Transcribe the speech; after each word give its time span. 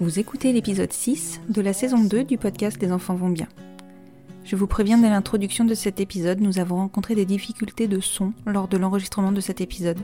Vous 0.00 0.18
écoutez 0.18 0.54
l'épisode 0.54 0.90
6 0.90 1.42
de 1.50 1.60
la 1.60 1.74
saison 1.74 2.02
2 2.02 2.24
du 2.24 2.38
podcast 2.38 2.80
Les 2.80 2.90
enfants 2.90 3.16
vont 3.16 3.28
bien. 3.28 3.48
Je 4.44 4.56
vous 4.56 4.66
préviens 4.66 4.96
dès 4.96 5.10
l'introduction 5.10 5.66
de 5.66 5.74
cet 5.74 6.00
épisode, 6.00 6.40
nous 6.40 6.58
avons 6.58 6.76
rencontré 6.76 7.14
des 7.14 7.26
difficultés 7.26 7.86
de 7.86 8.00
son 8.00 8.32
lors 8.46 8.66
de 8.66 8.78
l'enregistrement 8.78 9.30
de 9.30 9.42
cet 9.42 9.60
épisode. 9.60 9.98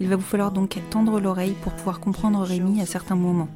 Il 0.00 0.08
va 0.08 0.16
vous 0.16 0.22
falloir 0.22 0.50
donc 0.50 0.76
tendre 0.90 1.20
l'oreille 1.20 1.54
pour 1.62 1.72
pouvoir 1.72 2.00
comprendre 2.00 2.40
Rémi 2.40 2.80
à 2.80 2.86
certains 2.86 3.14
moments. 3.14 3.48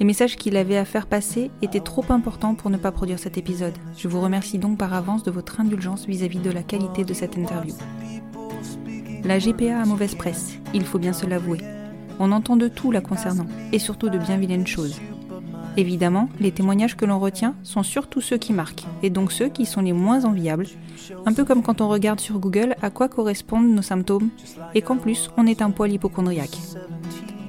Les 0.00 0.06
messages 0.06 0.36
qu'il 0.36 0.56
avait 0.56 0.78
à 0.78 0.86
faire 0.86 1.06
passer 1.06 1.50
étaient 1.60 1.80
trop 1.80 2.06
importants 2.08 2.54
pour 2.54 2.70
ne 2.70 2.78
pas 2.78 2.90
produire 2.90 3.18
cet 3.18 3.36
épisode. 3.36 3.76
Je 3.94 4.08
vous 4.08 4.22
remercie 4.22 4.56
donc 4.56 4.78
par 4.78 4.94
avance 4.94 5.22
de 5.22 5.30
votre 5.30 5.60
indulgence 5.60 6.06
vis-à-vis 6.06 6.40
de 6.40 6.50
la 6.50 6.62
qualité 6.62 7.04
de 7.04 7.12
cette 7.12 7.36
interview. 7.36 7.74
La 9.22 9.38
GPA 9.38 9.82
a 9.82 9.84
mauvaise 9.84 10.14
presse, 10.14 10.54
il 10.72 10.86
faut 10.86 10.98
bien 10.98 11.12
se 11.12 11.26
l'avouer. 11.26 11.60
On 12.20 12.32
entend 12.32 12.56
de 12.56 12.68
tout 12.68 12.90
la 12.90 13.00
concernant, 13.00 13.46
et 13.72 13.78
surtout 13.78 14.08
de 14.08 14.18
bien 14.18 14.36
vilaines 14.36 14.66
choses. 14.66 15.00
Évidemment, 15.76 16.28
les 16.40 16.50
témoignages 16.50 16.96
que 16.96 17.04
l'on 17.04 17.20
retient 17.20 17.54
sont 17.62 17.84
surtout 17.84 18.20
ceux 18.20 18.36
qui 18.36 18.52
marquent, 18.52 18.84
et 19.04 19.10
donc 19.10 19.30
ceux 19.30 19.48
qui 19.48 19.64
sont 19.64 19.82
les 19.82 19.92
moins 19.92 20.24
enviables, 20.24 20.66
un 21.24 21.32
peu 21.32 21.44
comme 21.44 21.62
quand 21.62 21.80
on 21.80 21.88
regarde 21.88 22.18
sur 22.18 22.40
Google 22.40 22.74
à 22.82 22.90
quoi 22.90 23.08
correspondent 23.08 23.68
nos 23.68 23.82
symptômes, 23.82 24.30
et 24.74 24.82
qu'en 24.82 24.96
plus 24.96 25.30
on 25.36 25.46
est 25.46 25.62
un 25.62 25.70
poil 25.70 25.92
hypochondriaque. 25.92 26.58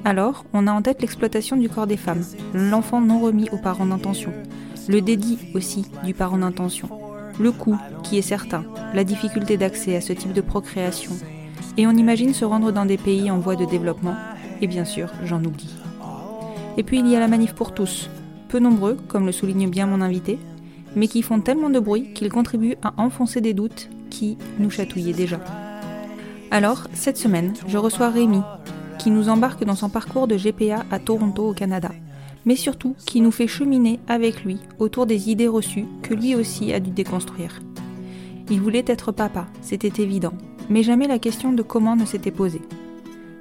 Alors, 0.06 0.46
on 0.54 0.68
a 0.68 0.72
en 0.72 0.84
tête 0.84 1.02
l'exploitation 1.02 1.58
du 1.58 1.70
corps 1.70 1.88
des 1.88 1.98
femmes, 1.98 2.24
l'enfant 2.54 3.02
non 3.02 3.20
remis 3.20 3.50
aux 3.52 3.58
parents 3.58 3.88
d'intention, 3.88 4.32
le 4.88 5.02
dédit 5.02 5.40
aussi 5.56 5.88
du 6.06 6.14
parent 6.14 6.38
d'intention, 6.38 6.90
le 7.40 7.52
coût 7.52 7.78
qui 8.04 8.20
est 8.20 8.22
certain, 8.22 8.64
la 8.94 9.04
difficulté 9.04 9.58
d'accès 9.58 9.96
à 9.96 10.02
ce 10.02 10.14
type 10.14 10.34
de 10.34 10.42
procréation, 10.42 11.14
et 11.78 11.88
on 11.88 11.92
imagine 11.92 12.34
se 12.34 12.46
rendre 12.46 12.72
dans 12.72 12.86
des 12.86 12.98
pays 12.98 13.32
en 13.32 13.40
voie 13.40 13.56
de 13.56 13.66
développement, 13.66 14.16
et 14.62 14.68
bien 14.68 14.86
sûr, 14.86 15.10
j'en 15.24 15.44
oublie. 15.44 15.76
Et 16.78 16.84
puis 16.84 17.00
il 17.00 17.08
y 17.08 17.16
a 17.16 17.20
la 17.20 17.28
manif 17.28 17.54
pour 17.54 17.74
tous, 17.74 18.10
peu 18.48 18.60
nombreux, 18.60 18.98
comme 19.08 19.26
le 19.26 19.32
souligne 19.32 19.70
bien 19.70 19.86
mon 19.86 20.02
invité, 20.02 20.40
mais 20.96 21.08
qui 21.08 21.22
font 21.22 21.40
tellement 21.40 21.70
de 21.70 21.80
bruit 21.80 22.14
qu'ils 22.14 22.32
contribuent 22.32 22.78
à 22.84 22.94
enfoncer 22.98 23.42
des 23.42 23.54
doutes 23.54 23.90
qui 24.10 24.38
nous 24.60 24.70
chatouillaient 24.70 25.14
déjà. 25.14 25.40
Alors, 26.52 26.88
cette 26.94 27.18
semaine, 27.18 27.54
je 27.68 27.78
reçois 27.78 28.10
Rémi, 28.10 28.42
qui 28.98 29.12
nous 29.12 29.30
embarque 29.30 29.64
dans 29.64 29.76
son 29.76 29.90
parcours 29.90 30.28
de 30.28 30.36
GPA 30.36 30.84
à 30.90 31.00
Toronto 31.00 31.50
au 31.50 31.54
Canada, 31.54 31.92
mais 32.46 32.56
surtout 32.56 32.96
qui 33.06 33.22
nous 33.22 33.32
fait 33.32 33.48
cheminer 33.48 34.00
avec 34.08 34.44
lui 34.44 34.58
autour 34.80 35.06
des 35.06 35.30
idées 35.30 35.48
reçues 35.48 35.86
que 36.02 36.14
lui 36.14 36.36
aussi 36.36 36.74
a 36.74 36.80
dû 36.80 36.90
déconstruire. 36.90 37.62
Il 38.50 38.62
voulait 38.62 38.86
être 38.88 39.12
papa, 39.12 39.48
c'était 39.62 40.02
évident, 40.02 40.34
mais 40.70 40.82
jamais 40.82 41.08
la 41.08 41.20
question 41.20 41.54
de 41.54 41.62
comment 41.62 41.96
ne 41.96 42.06
s'était 42.06 42.32
posée. 42.32 42.62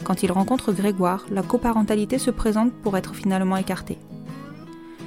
Quand 0.04 0.22
il 0.22 0.32
rencontre 0.32 0.72
Grégoire, 0.72 1.26
la 1.30 1.42
coparentalité 1.42 2.18
se 2.18 2.30
présente 2.30 2.72
pour 2.72 2.96
être 2.96 3.14
finalement 3.14 3.56
écartée. 3.56 3.98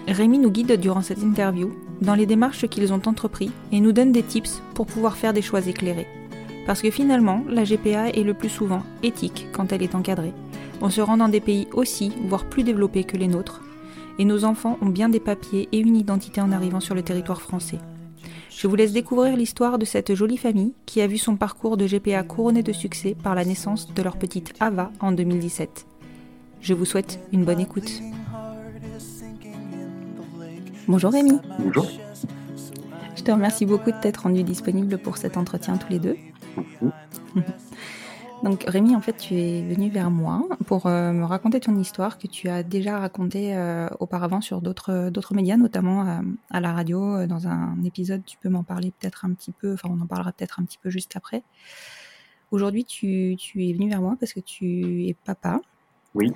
Rémi 0.08 0.40
nous 0.40 0.52
guide 0.52 0.80
durant 0.80 1.02
cette 1.02 1.22
interview 1.22 1.72
dans 2.02 2.16
les 2.16 2.26
démarches 2.26 2.68
qu'ils 2.68 2.92
ont 2.94 3.02
entrepris 3.06 3.52
et 3.72 3.80
nous 3.80 3.92
donne 3.92 4.12
des 4.12 4.24
tips 4.24 4.62
pour 4.74 4.88
pouvoir 4.88 5.16
faire 5.16 5.34
des 5.34 5.42
choix 5.42 5.66
éclairés. 5.66 6.08
Parce 6.66 6.82
que 6.82 6.92
finalement, 6.92 7.44
la 7.50 7.64
GPA 7.64 8.10
est 8.10 8.24
le 8.24 8.34
plus 8.34 8.50
souvent 8.50 8.84
éthique 9.04 9.48
quand 9.52 9.72
elle 9.72 9.84
est 9.84 9.96
encadrée. 9.96 10.34
On 10.82 10.90
se 10.90 11.02
rend 11.02 11.18
dans 11.18 11.30
des 11.30 11.40
pays 11.40 11.68
aussi, 11.74 12.12
voire 12.28 12.46
plus 12.46 12.64
développés 12.64 13.04
que 13.04 13.18
les 13.18 13.28
nôtres, 13.28 13.62
et 14.20 14.26
nos 14.26 14.46
enfants 14.46 14.78
ont 14.82 14.90
bien 14.90 15.10
des 15.10 15.20
papiers 15.20 15.70
et 15.72 15.80
une 15.80 15.96
identité 15.96 16.42
en 16.42 16.52
arrivant 16.52 16.80
sur 16.80 16.96
le 16.96 17.04
territoire 17.04 17.42
français. 17.42 17.80
Je 18.62 18.68
vous 18.68 18.76
laisse 18.76 18.94
découvrir 18.94 19.36
l'histoire 19.36 19.80
de 19.80 19.86
cette 19.86 20.14
jolie 20.14 20.38
famille 20.38 20.76
qui 20.86 21.02
a 21.02 21.08
vu 21.08 21.18
son 21.18 21.36
parcours 21.36 21.78
de 21.78 21.88
GPA 21.88 22.22
couronné 22.22 22.62
de 22.62 22.72
succès 22.72 23.16
par 23.16 23.34
la 23.34 23.44
naissance 23.44 23.92
de 23.92 24.04
leur 24.04 24.18
petite 24.18 24.54
Ava 24.60 24.92
en 25.00 25.12
2017. 25.12 25.88
Je 26.62 26.76
vous 26.76 26.86
souhaite 26.86 27.20
une 27.32 27.44
bonne 27.44 27.60
écoute. 27.60 27.90
Bonjour 30.88 31.12
Rémi. 31.12 31.40
Bonjour. 31.58 31.88
Je 33.16 33.24
te 33.24 33.32
remercie 33.32 33.66
beaucoup 33.66 33.92
de 33.92 34.00
t'être 34.00 34.26
rendu 34.26 34.44
disponible 34.44 35.00
pour 35.00 35.18
cet 35.18 35.38
entretien 35.38 35.78
tous 35.78 35.90
les 35.90 36.00
deux. 36.00 36.18
Donc 38.44 38.64
Rémi, 38.68 38.96
en 38.96 39.02
fait, 39.02 39.14
tu 39.14 39.36
es 39.36 39.62
venu 39.62 39.90
vers 39.90 40.10
moi 40.10 40.48
pour 40.66 40.88
euh, 40.88 41.12
me 41.12 41.26
raconter 41.26 41.60
ton 41.60 41.78
histoire 41.78 42.18
que 42.18 42.28
tu 42.28 42.50
as 42.50 42.64
déjà 42.64 42.98
racontée 43.00 43.56
euh, 43.56 43.88
auparavant 44.00 44.42
sur 44.42 44.62
d'autres 44.62 45.10
d'autres 45.10 45.36
médias, 45.36 45.58
notamment 45.58 46.08
euh, 46.08 46.22
à 46.50 46.60
la 46.60 46.74
radio, 46.74 47.18
euh, 47.18 47.28
dans 47.28 47.48
un 47.48 47.84
épisode. 47.84 48.24
Tu 48.26 48.38
peux 48.38 48.50
m'en 48.50 48.64
parler 48.64 48.92
peut-être 49.00 49.26
un 49.26 49.34
petit 49.34 49.52
peu, 49.52 49.74
enfin 49.74 49.90
on 49.92 50.02
en 50.02 50.08
parlera 50.08 50.32
peut-être 50.32 50.60
un 50.60 50.64
petit 50.64 50.80
peu 50.82 50.90
juste 50.90 51.16
après. 51.16 51.44
Aujourd'hui, 52.50 52.84
tu, 52.84 53.36
tu 53.38 53.70
es 53.70 53.74
venu 53.74 53.90
vers 53.90 54.02
moi 54.02 54.18
parce 54.20 54.34
que 54.34 54.40
tu 54.40 55.06
es 55.08 55.14
papa 55.14 55.62
Oui, 56.16 56.34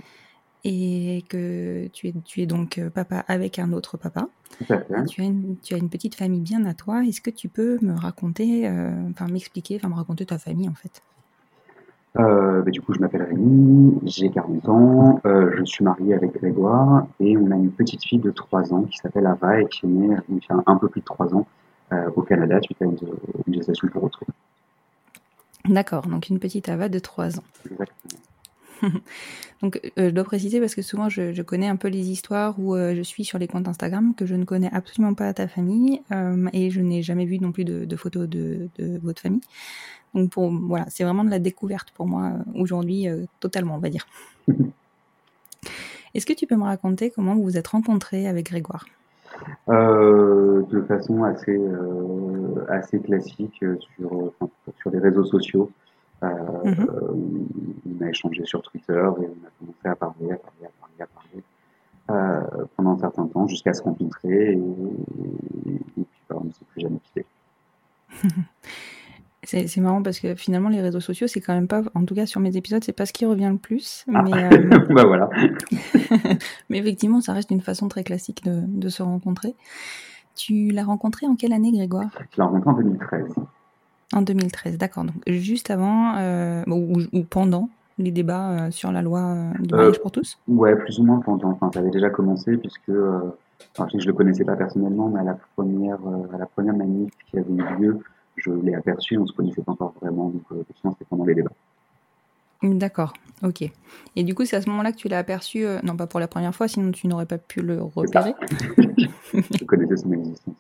et 0.65 1.23
que 1.29 1.87
tu 1.93 2.07
es, 2.07 2.13
tu 2.25 2.41
es 2.41 2.47
donc 2.47 2.79
euh, 2.79 2.89
papa 2.89 3.23
avec 3.27 3.59
un 3.59 3.71
autre 3.71 3.97
papa. 3.97 4.27
Tu 5.07 5.21
as, 5.21 5.23
une, 5.23 5.57
tu 5.61 5.75
as 5.75 5.77
une 5.77 5.89
petite 5.89 6.15
famille 6.15 6.41
bien 6.41 6.65
à 6.65 6.73
toi. 6.73 7.03
Est-ce 7.05 7.21
que 7.21 7.29
tu 7.29 7.49
peux 7.49 7.77
me 7.81 7.93
raconter, 7.93 8.67
euh, 8.67 9.09
enfin 9.11 9.27
m'expliquer, 9.27 9.75
enfin 9.75 9.89
me 9.89 9.95
raconter 9.95 10.25
ta 10.25 10.39
famille 10.39 10.67
en 10.67 10.73
fait? 10.73 11.03
Euh, 12.17 12.61
bah, 12.61 12.71
du 12.71 12.81
coup, 12.81 12.93
je 12.93 12.99
m'appelle 12.99 13.23
Rémi, 13.23 13.99
j'ai 14.03 14.29
40 14.29 14.69
ans, 14.69 15.21
euh, 15.25 15.51
je 15.57 15.65
suis 15.65 15.83
marié 15.83 16.13
avec 16.13 16.33
Grégoire 16.33 17.07
et 17.19 17.35
on 17.37 17.51
a 17.51 17.55
une 17.55 17.71
petite 17.71 18.03
fille 18.03 18.19
de 18.19 18.31
3 18.31 18.73
ans 18.73 18.83
qui 18.83 18.97
s'appelle 18.97 19.25
Ava 19.25 19.61
et 19.61 19.67
qui 19.67 19.85
est 19.85 19.89
née 19.89 20.15
il 20.29 20.35
y 20.35 20.39
a 20.49 20.63
un 20.65 20.77
peu 20.77 20.87
plus 20.87 21.01
de 21.01 21.05
3 21.05 21.35
ans 21.35 21.45
euh, 21.91 22.09
au 22.15 22.21
Canada 22.21 22.61
suite 22.61 22.81
à 22.81 22.85
une, 22.85 22.97
une 23.47 23.53
gestation 23.53 23.87
pour 23.89 24.03
autrui. 24.03 24.27
D'accord, 25.65 26.07
donc 26.07 26.29
une 26.29 26.39
petite 26.39 26.69
Ava 26.69 26.87
de 26.87 26.99
3 26.99 27.39
ans. 27.39 27.43
Exactement. 27.69 28.21
Donc, 29.61 29.79
euh, 29.97 30.09
je 30.09 30.13
dois 30.13 30.23
préciser 30.23 30.59
parce 30.59 30.75
que 30.75 30.81
souvent 30.81 31.09
je, 31.09 31.33
je 31.33 31.41
connais 31.41 31.67
un 31.67 31.75
peu 31.75 31.87
les 31.87 32.09
histoires 32.09 32.59
où 32.59 32.75
euh, 32.75 32.93
je 32.95 33.01
suis 33.01 33.23
sur 33.23 33.39
les 33.39 33.47
comptes 33.47 33.67
Instagram 33.67 34.13
que 34.15 34.25
je 34.25 34.35
ne 34.35 34.43
connais 34.43 34.69
absolument 34.71 35.13
pas 35.13 35.33
ta 35.33 35.47
famille 35.47 36.01
euh, 36.11 36.47
et 36.53 36.69
je 36.69 36.81
n'ai 36.81 37.01
jamais 37.01 37.25
vu 37.25 37.39
non 37.39 37.51
plus 37.51 37.65
de, 37.65 37.85
de 37.85 37.95
photos 37.95 38.27
de, 38.27 38.69
de, 38.77 38.99
votre 39.01 39.21
famille. 39.21 39.41
Donc, 40.15 40.31
pour, 40.31 40.49
voilà, 40.49 40.85
c'est 40.89 41.03
vraiment 41.03 41.23
de 41.23 41.29
la 41.29 41.39
découverte 41.39 41.91
pour 41.91 42.07
moi 42.07 42.31
euh, 42.31 42.59
aujourd'hui, 42.59 43.07
euh, 43.07 43.25
totalement, 43.39 43.75
on 43.75 43.79
va 43.79 43.89
dire. 43.89 44.07
Est-ce 46.13 46.25
que 46.25 46.33
tu 46.33 46.47
peux 46.47 46.55
me 46.55 46.63
raconter 46.63 47.11
comment 47.11 47.35
vous 47.35 47.43
vous 47.43 47.57
êtes 47.57 47.67
rencontrés 47.67 48.27
avec 48.27 48.45
Grégoire? 48.45 48.85
Euh, 49.67 50.63
de 50.69 50.81
façon 50.83 51.25
assez, 51.25 51.57
euh, 51.57 52.65
assez 52.69 52.99
classique 53.01 53.65
sur, 53.97 54.29
enfin, 54.39 54.49
sur 54.79 54.89
les 54.91 54.99
réseaux 54.99 55.25
sociaux. 55.25 55.69
Mhm. 56.23 56.87
on 57.85 58.03
a 58.03 58.09
échangé 58.09 58.43
sur 58.45 58.63
Twitter 58.63 58.93
et 58.93 58.97
on 58.97 59.11
a 59.11 59.51
commencé 59.59 59.85
à 59.85 59.95
parler, 59.95 60.31
à 60.31 60.37
parler, 60.37 60.63
à 60.63 60.71
parler, 60.79 61.01
à 61.01 61.05
parler 61.05 61.43
euh, 62.11 62.65
pendant 62.75 62.91
un 62.91 62.99
certain 62.99 63.25
temps 63.27 63.47
jusqu'à 63.47 63.73
se 63.73 63.81
rencontrer 63.81 64.53
et, 64.53 64.57
et 64.57 65.79
puis 65.95 66.21
bah, 66.29 66.37
on 66.39 66.45
ne 66.45 66.51
s'est 66.51 66.65
plus 66.71 66.81
jamais 66.81 66.99
quitté. 66.99 67.25
C'est 69.45 69.77
marrant 69.77 70.01
parce 70.01 70.19
que 70.19 70.35
finalement 70.35 70.69
les 70.69 70.81
réseaux 70.81 70.99
sociaux 70.99 71.27
c'est 71.27 71.41
quand 71.41 71.53
même 71.53 71.67
pas, 71.67 71.83
en 71.93 72.03
tout 72.03 72.15
cas 72.15 72.25
sur 72.25 72.41
mes 72.41 72.57
épisodes, 72.57 72.83
c'est 72.83 72.93
pas 72.93 73.05
ce 73.05 73.13
qui 73.13 73.25
revient 73.25 73.49
le 73.51 73.57
plus. 73.57 74.05
Ah. 74.13 74.23
Mais, 74.23 74.33
euh, 74.53 74.79
bah 74.89 75.05
voilà. 75.05 75.29
mais 76.69 76.79
effectivement 76.79 77.21
ça 77.21 77.33
reste 77.33 77.51
une 77.51 77.61
façon 77.61 77.87
très 77.87 78.03
classique 78.03 78.43
de, 78.43 78.61
de 78.65 78.89
se 78.89 79.03
rencontrer. 79.03 79.55
Tu 80.35 80.71
l'as 80.71 80.83
rencontré 80.83 81.27
en 81.27 81.35
quelle 81.35 81.53
année 81.53 81.71
Grégoire? 81.71 82.09
Je 82.31 82.37
l'ai 82.37 82.43
rencontré 82.43 82.69
en 82.71 82.73
2013. 82.73 83.23
En 84.13 84.21
2013, 84.21 84.77
d'accord. 84.77 85.05
Donc 85.05 85.15
juste 85.27 85.69
avant 85.71 86.15
euh, 86.17 86.63
ou, 86.67 87.01
ou 87.13 87.23
pendant 87.23 87.69
les 87.97 88.11
débats 88.11 88.51
euh, 88.51 88.71
sur 88.71 88.91
la 88.91 89.01
loi 89.01 89.51
du 89.59 89.73
mariage 89.73 90.01
pour 90.01 90.11
tous? 90.11 90.37
Ouais, 90.47 90.75
plus 90.75 90.99
ou 90.99 91.03
moins 91.03 91.19
pendant. 91.19 91.51
Enfin, 91.51 91.71
ça 91.73 91.79
avait 91.79 91.91
déjà 91.91 92.09
commencé 92.09 92.57
puisque 92.57 92.89
enfin, 92.89 93.87
je 93.91 93.97
ne 93.97 94.03
le 94.05 94.13
connaissais 94.13 94.43
pas 94.43 94.55
personnellement, 94.55 95.07
mais 95.07 95.21
à 95.21 95.23
la 95.23 95.37
première, 95.55 95.99
à 96.33 96.37
la 96.37 96.45
première 96.45 96.75
manif 96.75 97.11
qui 97.31 97.37
avait 97.37 97.53
eu 97.53 97.79
lieu, 97.79 97.99
je 98.37 98.51
l'ai 98.51 98.75
aperçu, 98.75 99.17
on 99.17 99.21
ne 99.21 99.27
se 99.27 99.33
connaissait 99.33 99.61
pas 99.61 99.71
encore 99.71 99.93
vraiment, 100.01 100.29
donc 100.29 100.43
euh, 100.51 100.61
effectivement, 100.61 100.91
c'était 100.91 101.05
pendant 101.05 101.25
les 101.25 101.35
débats. 101.35 101.51
D'accord, 102.63 103.13
ok. 103.43 103.69
Et 104.15 104.23
du 104.23 104.33
coup, 104.33 104.45
c'est 104.45 104.55
à 104.55 104.61
ce 104.61 104.69
moment-là 104.69 104.91
que 104.91 104.97
tu 104.97 105.07
l'as 105.07 105.19
aperçu, 105.19 105.65
euh, 105.65 105.79
non 105.83 105.95
pas 105.95 106.07
pour 106.07 106.19
la 106.19 106.27
première 106.27 106.55
fois, 106.55 106.67
sinon 106.67 106.91
tu 106.91 107.07
n'aurais 107.07 107.25
pas 107.25 107.37
pu 107.37 107.61
le 107.61 107.81
repérer. 107.81 108.33
Je 109.33 109.65
connaissais 109.65 109.97
son 109.97 110.11
existence. 110.13 110.55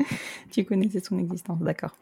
tu 0.50 0.64
connaissais 0.64 1.00
son 1.00 1.18
existence, 1.18 1.60
d'accord. 1.60 1.94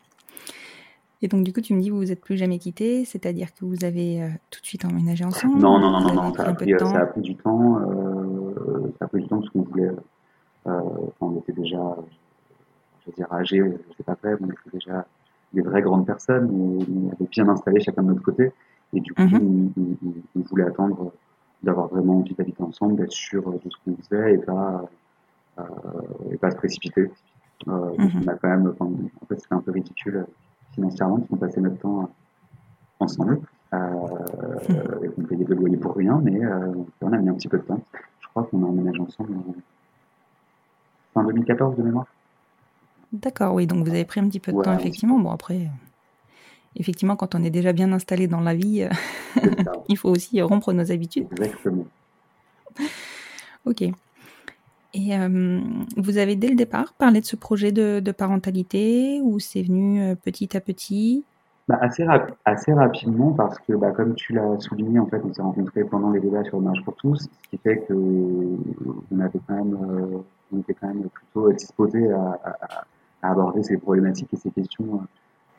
Et 1.20 1.26
donc, 1.26 1.42
du 1.42 1.52
coup, 1.52 1.60
tu 1.60 1.74
me 1.74 1.80
dis, 1.80 1.90
vous 1.90 1.98
vous 1.98 2.12
êtes 2.12 2.20
plus 2.20 2.36
jamais 2.36 2.58
quittés, 2.58 3.04
c'est-à-dire 3.04 3.52
que 3.52 3.64
vous 3.64 3.84
avez 3.84 4.22
euh, 4.22 4.28
tout 4.50 4.60
de 4.60 4.66
suite 4.66 4.84
emménagé 4.84 5.24
ensemble 5.24 5.58
Non, 5.58 5.80
non, 5.80 5.90
non, 5.90 6.14
non, 6.14 6.32
ça 6.32 6.44
a 6.44 6.54
pris, 6.54 6.72
de 6.72 6.76
temps 6.76 6.92
ça 6.92 7.00
a 7.00 7.06
pris 7.06 7.20
du 7.22 7.34
temps. 7.34 7.80
Euh, 7.80 8.94
ça 8.98 9.06
a 9.06 9.08
pris 9.08 9.22
du 9.22 9.28
temps 9.28 9.40
parce 9.40 9.50
qu'on 9.50 9.62
voulait. 9.62 9.90
On 11.20 11.36
était 11.38 11.52
déjà, 11.52 11.96
je 13.08 13.22
veux 13.22 13.26
dire, 13.26 13.32
âgés, 13.32 13.62
sais 13.96 14.02
pas 14.04 14.16
vrai, 14.22 14.34
on 14.40 14.46
était 14.46 14.70
déjà 14.72 15.06
des 15.52 15.62
vraies 15.62 15.82
grandes 15.82 16.06
personnes, 16.06 16.48
mais 16.52 16.84
on 16.84 17.06
avait 17.12 17.28
bien 17.30 17.48
installé 17.48 17.80
chacun 17.80 18.02
de 18.02 18.08
notre 18.08 18.22
côté. 18.22 18.52
Et 18.92 19.00
du 19.00 19.12
coup, 19.14 19.22
Mhm. 19.22 19.70
on, 19.76 19.80
on- 19.82 20.12
on 20.36 20.40
voulait 20.42 20.64
attendre 20.64 21.12
d'avoir 21.62 21.88
vraiment 21.88 22.18
envie 22.18 22.34
d'habiter 22.34 22.62
ensemble, 22.62 22.96
d'être 22.96 23.12
sûr 23.12 23.50
de 23.50 23.58
ce 23.70 23.76
qu'on 23.84 23.96
faisait 24.02 24.34
et 24.34 24.38
pas, 24.38 24.84
euh, 25.58 25.62
et 26.30 26.36
pas 26.36 26.50
se 26.50 26.56
précipiter. 26.56 27.10
Euh, 27.68 27.90
Mhm. 27.98 28.22
On 28.24 28.28
a 28.28 28.34
quand 28.34 28.48
même, 28.48 28.68
enfin, 28.68 28.84
en 28.86 29.26
fait, 29.26 29.40
c'était 29.40 29.54
un 29.54 29.60
peu 29.60 29.72
ridicule 29.72 30.16
euh, 30.16 30.24
financièrement, 30.74 31.16
parce 31.16 31.28
qu'on 31.28 31.36
passait 31.36 31.60
notre 31.60 31.78
temps 31.78 32.02
euh, 32.02 32.06
ensemble. 33.00 33.40
Euh, 33.74 35.02
et 35.02 35.08
qu'on 35.10 35.22
payait 35.24 35.44
de 35.44 35.54
loyer 35.54 35.76
pour 35.76 35.94
rien, 35.94 36.18
mais 36.22 36.42
euh, 36.42 36.72
on 37.02 37.12
a 37.12 37.18
mis 37.18 37.28
un 37.28 37.34
petit 37.34 37.48
peu 37.48 37.58
de 37.58 37.64
temps. 37.64 37.82
Je 38.20 38.28
crois 38.28 38.44
qu'on 38.44 38.62
a 38.64 38.66
emménagé 38.66 38.98
ensemble 39.00 39.34
en 39.34 39.54
fin 41.12 41.24
2014 41.24 41.76
de 41.76 41.82
mémoire. 41.82 42.06
D'accord, 43.12 43.54
oui, 43.54 43.66
donc 43.66 43.84
vous 43.86 43.90
avez 43.92 44.06
pris 44.06 44.20
un 44.20 44.28
petit 44.28 44.40
peu 44.40 44.52
de 44.52 44.56
Ouais, 44.56 44.64
temps, 44.64 44.72
effectivement. 44.72 45.18
Bon, 45.18 45.30
après, 45.30 45.68
effectivement, 46.76 47.16
quand 47.16 47.34
on 47.34 47.42
est 47.42 47.50
déjà 47.50 47.72
bien 47.72 47.92
installé 47.92 48.26
dans 48.26 48.40
la 48.40 48.54
vie, 48.54 48.82
euh, 48.82 48.90
il 49.88 49.96
faut 49.96 50.10
aussi 50.10 50.40
rompre 50.42 50.72
nos 50.72 50.90
habitudes. 50.92 51.28
exactement. 51.30 51.86
Ok. 53.64 53.82
Et 54.94 55.14
euh, 55.16 55.60
vous 55.96 56.16
avez 56.18 56.34
dès 56.36 56.48
le 56.48 56.54
départ 56.56 56.94
parlé 56.94 57.20
de 57.20 57.26
ce 57.26 57.36
projet 57.36 57.72
de, 57.72 58.00
de 58.00 58.12
parentalité 58.12 59.20
ou 59.22 59.38
c'est 59.38 59.62
venu 59.62 60.02
euh, 60.02 60.14
petit 60.14 60.56
à 60.56 60.60
petit? 60.60 61.26
Bah, 61.68 61.76
assez, 61.82 62.02
rap- 62.04 62.34
assez 62.46 62.72
rapidement 62.72 63.32
parce 63.32 63.58
que, 63.58 63.74
bah, 63.74 63.90
comme 63.92 64.14
tu 64.14 64.32
l'as 64.32 64.58
souligné, 64.58 64.98
en 64.98 65.06
fait, 65.06 65.20
on 65.22 65.32
s'est 65.34 65.42
rencontrés 65.42 65.84
pendant 65.84 66.10
les 66.10 66.20
débats 66.20 66.42
sur 66.44 66.56
le 66.58 66.64
mariage 66.64 66.82
pour 66.84 66.96
tous, 66.96 67.16
ce 67.42 67.48
qui 67.50 67.58
fait 67.58 67.80
que 67.86 67.92
on 67.92 69.20
avait 69.20 69.38
quand 69.46 69.54
même, 69.54 69.74
euh, 69.74 70.18
on 70.52 70.60
était 70.60 70.74
quand 70.74 70.88
même 70.88 71.08
plutôt 71.10 71.48
à, 71.50 72.40
à- 72.42 72.64
à 72.80 72.84
aborder 73.22 73.62
ces 73.62 73.76
problématiques 73.76 74.32
et 74.32 74.36
ces 74.36 74.50
questions 74.50 75.02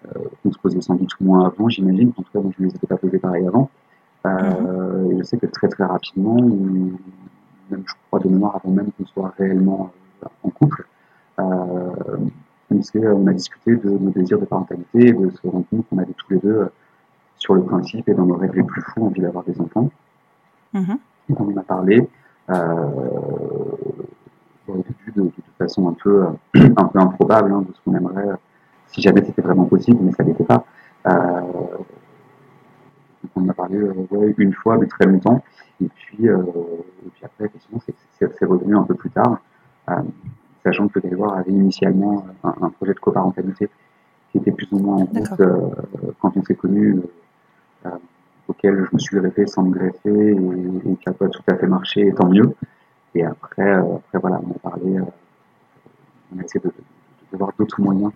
euh, 0.05 0.19
qu'on 0.41 0.51
se 0.51 0.59
posait 0.59 0.81
sans 0.81 0.95
doute 0.95 1.11
moins 1.19 1.45
avant, 1.47 1.67
j'imagine. 1.69 2.11
En 2.17 2.21
tout 2.23 2.31
cas, 2.31 2.39
moi, 2.39 2.51
je 2.57 2.63
ne 2.63 2.69
les 2.69 2.75
ai 2.75 2.87
pas 2.87 2.97
posées 2.97 3.19
pareil 3.19 3.45
avant. 3.47 3.69
Euh, 4.25 5.11
et 5.11 5.17
je 5.17 5.23
sais 5.23 5.37
que 5.37 5.45
très 5.45 5.67
très 5.67 5.85
rapidement, 5.85 6.35
on- 6.37 6.91
même 7.71 7.83
je 7.85 7.93
crois 8.07 8.19
de 8.19 8.27
mémoire 8.27 8.55
avant 8.55 8.73
même 8.73 8.91
qu'on 8.91 9.05
soit 9.05 9.33
réellement 9.37 9.91
euh, 10.23 10.27
en 10.43 10.49
couple, 10.49 10.85
euh, 11.39 11.91
on, 12.71 13.27
a 13.27 13.33
discuté 13.33 13.75
de 13.75 13.89
nos 13.89 14.09
désirs 14.11 14.39
de 14.39 14.45
parentalité 14.45 15.07
et 15.07 15.13
de 15.13 15.29
se 15.31 15.47
rendre 15.47 15.65
compte 15.69 15.87
qu'on 15.89 15.97
avait 15.97 16.13
tous 16.13 16.33
les 16.33 16.39
deux, 16.39 16.69
sur 17.37 17.53
le 17.55 17.63
principe 17.63 18.07
et 18.09 18.13
dans 18.13 18.25
nos 18.25 18.35
rêves 18.35 18.53
les 18.55 18.63
plus 18.63 18.81
fous, 18.81 19.05
envie 19.05 19.21
d'avoir 19.21 19.43
des 19.43 19.59
enfants. 19.61 19.89
Mhm. 20.73 20.97
Donc 21.29 21.39
on 21.39 21.53
en 21.53 21.57
a 21.57 21.63
parlé 21.63 22.07
euh, 22.49 22.55
de, 25.19 25.27
de, 25.27 25.31
façon 25.57 25.87
un 25.89 25.93
peu, 25.93 26.23
euh, 26.23 26.69
un 26.77 26.85
peu 26.85 26.99
improbable 26.99 27.51
hein, 27.51 27.63
de 27.67 27.73
ce 27.73 27.79
qu'on 27.83 27.95
aimerait, 27.95 28.29
euh, 28.29 28.35
si 28.87 29.01
jamais 29.01 29.23
c'était 29.23 29.41
vraiment 29.41 29.65
possible, 29.65 29.99
mais 30.01 30.11
ça 30.11 30.23
l'était 30.23 30.43
pas. 30.43 30.65
Euh, 31.07 31.41
on 33.35 33.43
en 33.43 33.49
a 33.49 33.53
parlé 33.53 33.79
ouais, 34.11 34.33
une 34.37 34.53
fois, 34.53 34.77
mais 34.77 34.87
très 34.87 35.05
longtemps. 35.05 35.43
Et 35.81 35.87
puis, 35.87 36.25
et 36.25 37.09
puis 37.13 37.23
après, 37.23 37.45
effectivement, 37.45 37.79
c'est- 37.85 38.45
revenu 38.45 38.75
un 38.75 38.83
peu 38.83 38.95
plus 38.95 39.11
tard, 39.11 39.39
sachant 40.63 40.87
que 40.89 40.99
Grégoire 40.99 41.37
avait 41.37 41.51
initialement 41.51 42.25
un, 42.43 42.53
un 42.61 42.69
projet 42.69 42.93
de 42.93 42.99
coparentalité 42.99 43.69
qui 44.31 44.37
était 44.37 44.51
plus 44.51 44.67
ou 44.71 44.79
moins 44.79 44.97
en 44.97 45.05
route 45.05 45.39
euh, 45.39 45.69
quand 46.19 46.35
on 46.37 46.43
s'est 46.43 46.55
connus, 46.55 46.99
euh, 47.85 47.89
auquel 48.47 48.85
je 48.89 48.95
me 48.95 48.99
suis 48.99 49.17
greffé 49.17 49.47
sans 49.47 49.63
me 49.63 49.71
greffer 49.71 49.99
et, 50.05 50.31
et 50.31 50.95
qui 50.95 51.03
n'a 51.07 51.13
pas 51.13 51.27
tout 51.27 51.41
à 51.47 51.55
fait 51.55 51.67
marché, 51.67 52.07
et 52.07 52.13
tant 52.13 52.27
mieux. 52.27 52.53
Et 53.15 53.23
après, 53.25 53.63
euh, 53.63 53.95
après 53.95 54.19
voilà, 54.19 54.39
on 54.45 54.51
a 54.51 54.59
parlé, 54.59 54.97
euh, 54.97 55.03
on 56.35 56.39
a 56.39 56.43
essayé 56.43 56.61
de, 56.63 56.69
de, 56.69 56.73
de 57.31 57.37
voir 57.37 57.51
d'autres 57.57 57.81
moyens 57.81 58.11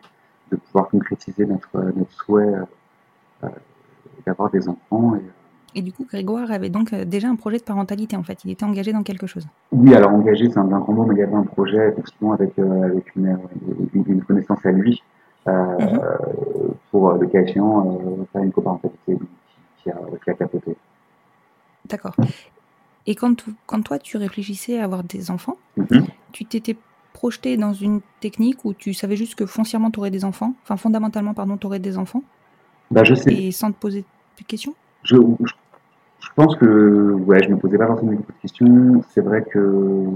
de 0.51 0.57
pouvoir 0.57 0.87
concrétiser 0.89 1.45
notre, 1.45 1.77
notre 1.95 2.11
souhait 2.11 2.43
euh, 2.45 2.63
euh, 3.43 3.47
d'avoir 4.25 4.51
des 4.51 4.69
enfants. 4.69 5.15
Et, 5.15 5.79
Et 5.79 5.81
du 5.81 5.91
coup, 5.91 6.05
Grégoire 6.05 6.51
avait 6.51 6.69
donc 6.69 6.93
euh, 6.93 7.05
déjà 7.05 7.27
un 7.27 7.35
projet 7.35 7.57
de 7.57 7.63
parentalité, 7.63 8.15
en 8.15 8.21
fait. 8.23 8.43
Il 8.45 8.51
était 8.51 8.63
engagé 8.65 8.93
dans 8.93 9.01
quelque 9.01 9.25
chose. 9.25 9.47
Oui, 9.71 9.95
alors 9.95 10.11
engagé, 10.11 10.49
c'est 10.51 10.59
un 10.59 10.65
grand 10.65 10.93
mot, 10.93 11.05
mais 11.05 11.15
il 11.15 11.19
y 11.19 11.23
avait 11.23 11.33
un 11.33 11.43
projet 11.43 11.89
effectivement 11.89 12.33
avec, 12.33 12.59
euh, 12.59 12.83
avec 12.83 13.15
une, 13.15 13.37
une, 13.95 14.03
une 14.07 14.23
connaissance 14.23 14.63
à 14.65 14.71
lui 14.71 15.01
euh, 15.47 15.77
Mhm. 15.79 15.99
pour 16.91 17.09
euh, 17.09 17.17
le 17.17 17.27
cas 17.27 17.41
échéant 17.41 17.97
euh, 17.99 18.23
faire 18.31 18.43
une 18.43 18.51
coparentalité 18.51 19.17
qui, 19.17 19.27
qui, 19.83 19.89
a, 19.89 19.97
qui 20.23 20.29
a 20.29 20.33
capoté. 20.35 20.75
D'accord. 21.89 22.15
Et 23.05 23.15
quand, 23.15 23.35
tu- 23.35 23.51
quand 23.65 23.81
toi, 23.81 23.99
tu 23.99 24.17
réfléchissais 24.17 24.79
à 24.79 24.85
avoir 24.85 25.03
des 25.03 25.31
enfants, 25.31 25.57
Mhm. 25.77 26.03
tu 26.31 26.45
t'étais 26.45 26.75
projeté 27.13 27.57
dans 27.57 27.73
une 27.73 28.01
technique 28.21 28.65
où 28.65 28.73
tu 28.73 28.93
savais 28.93 29.15
juste 29.15 29.35
que 29.35 29.45
foncièrement, 29.45 29.91
tu 29.91 29.99
aurais 29.99 30.11
des 30.11 30.25
enfants, 30.25 30.53
enfin 30.63 30.77
fondamentalement, 30.77 31.33
pardon, 31.33 31.57
tu 31.57 31.67
aurais 31.67 31.79
des 31.79 31.97
enfants, 31.97 32.23
Bah, 32.91 33.03
je 33.03 33.13
sais, 33.15 33.33
et 33.33 33.51
sans 33.51 33.71
te 33.71 33.77
poser 33.79 34.01
de 34.39 34.43
questions? 34.45 34.73
Je, 35.03 35.15
je, 35.17 35.53
je 36.19 36.27
pense 36.35 36.55
que 36.55 37.13
ouais, 37.13 37.43
je 37.43 37.49
me 37.49 37.57
posais 37.57 37.77
pas 37.77 37.87
forcément 37.87 38.13
beaucoup 38.13 38.31
de 38.31 38.37
questions. 38.41 39.03
C'est 39.13 39.21
vrai 39.21 39.43
que 39.43 39.59
euh, 39.59 40.09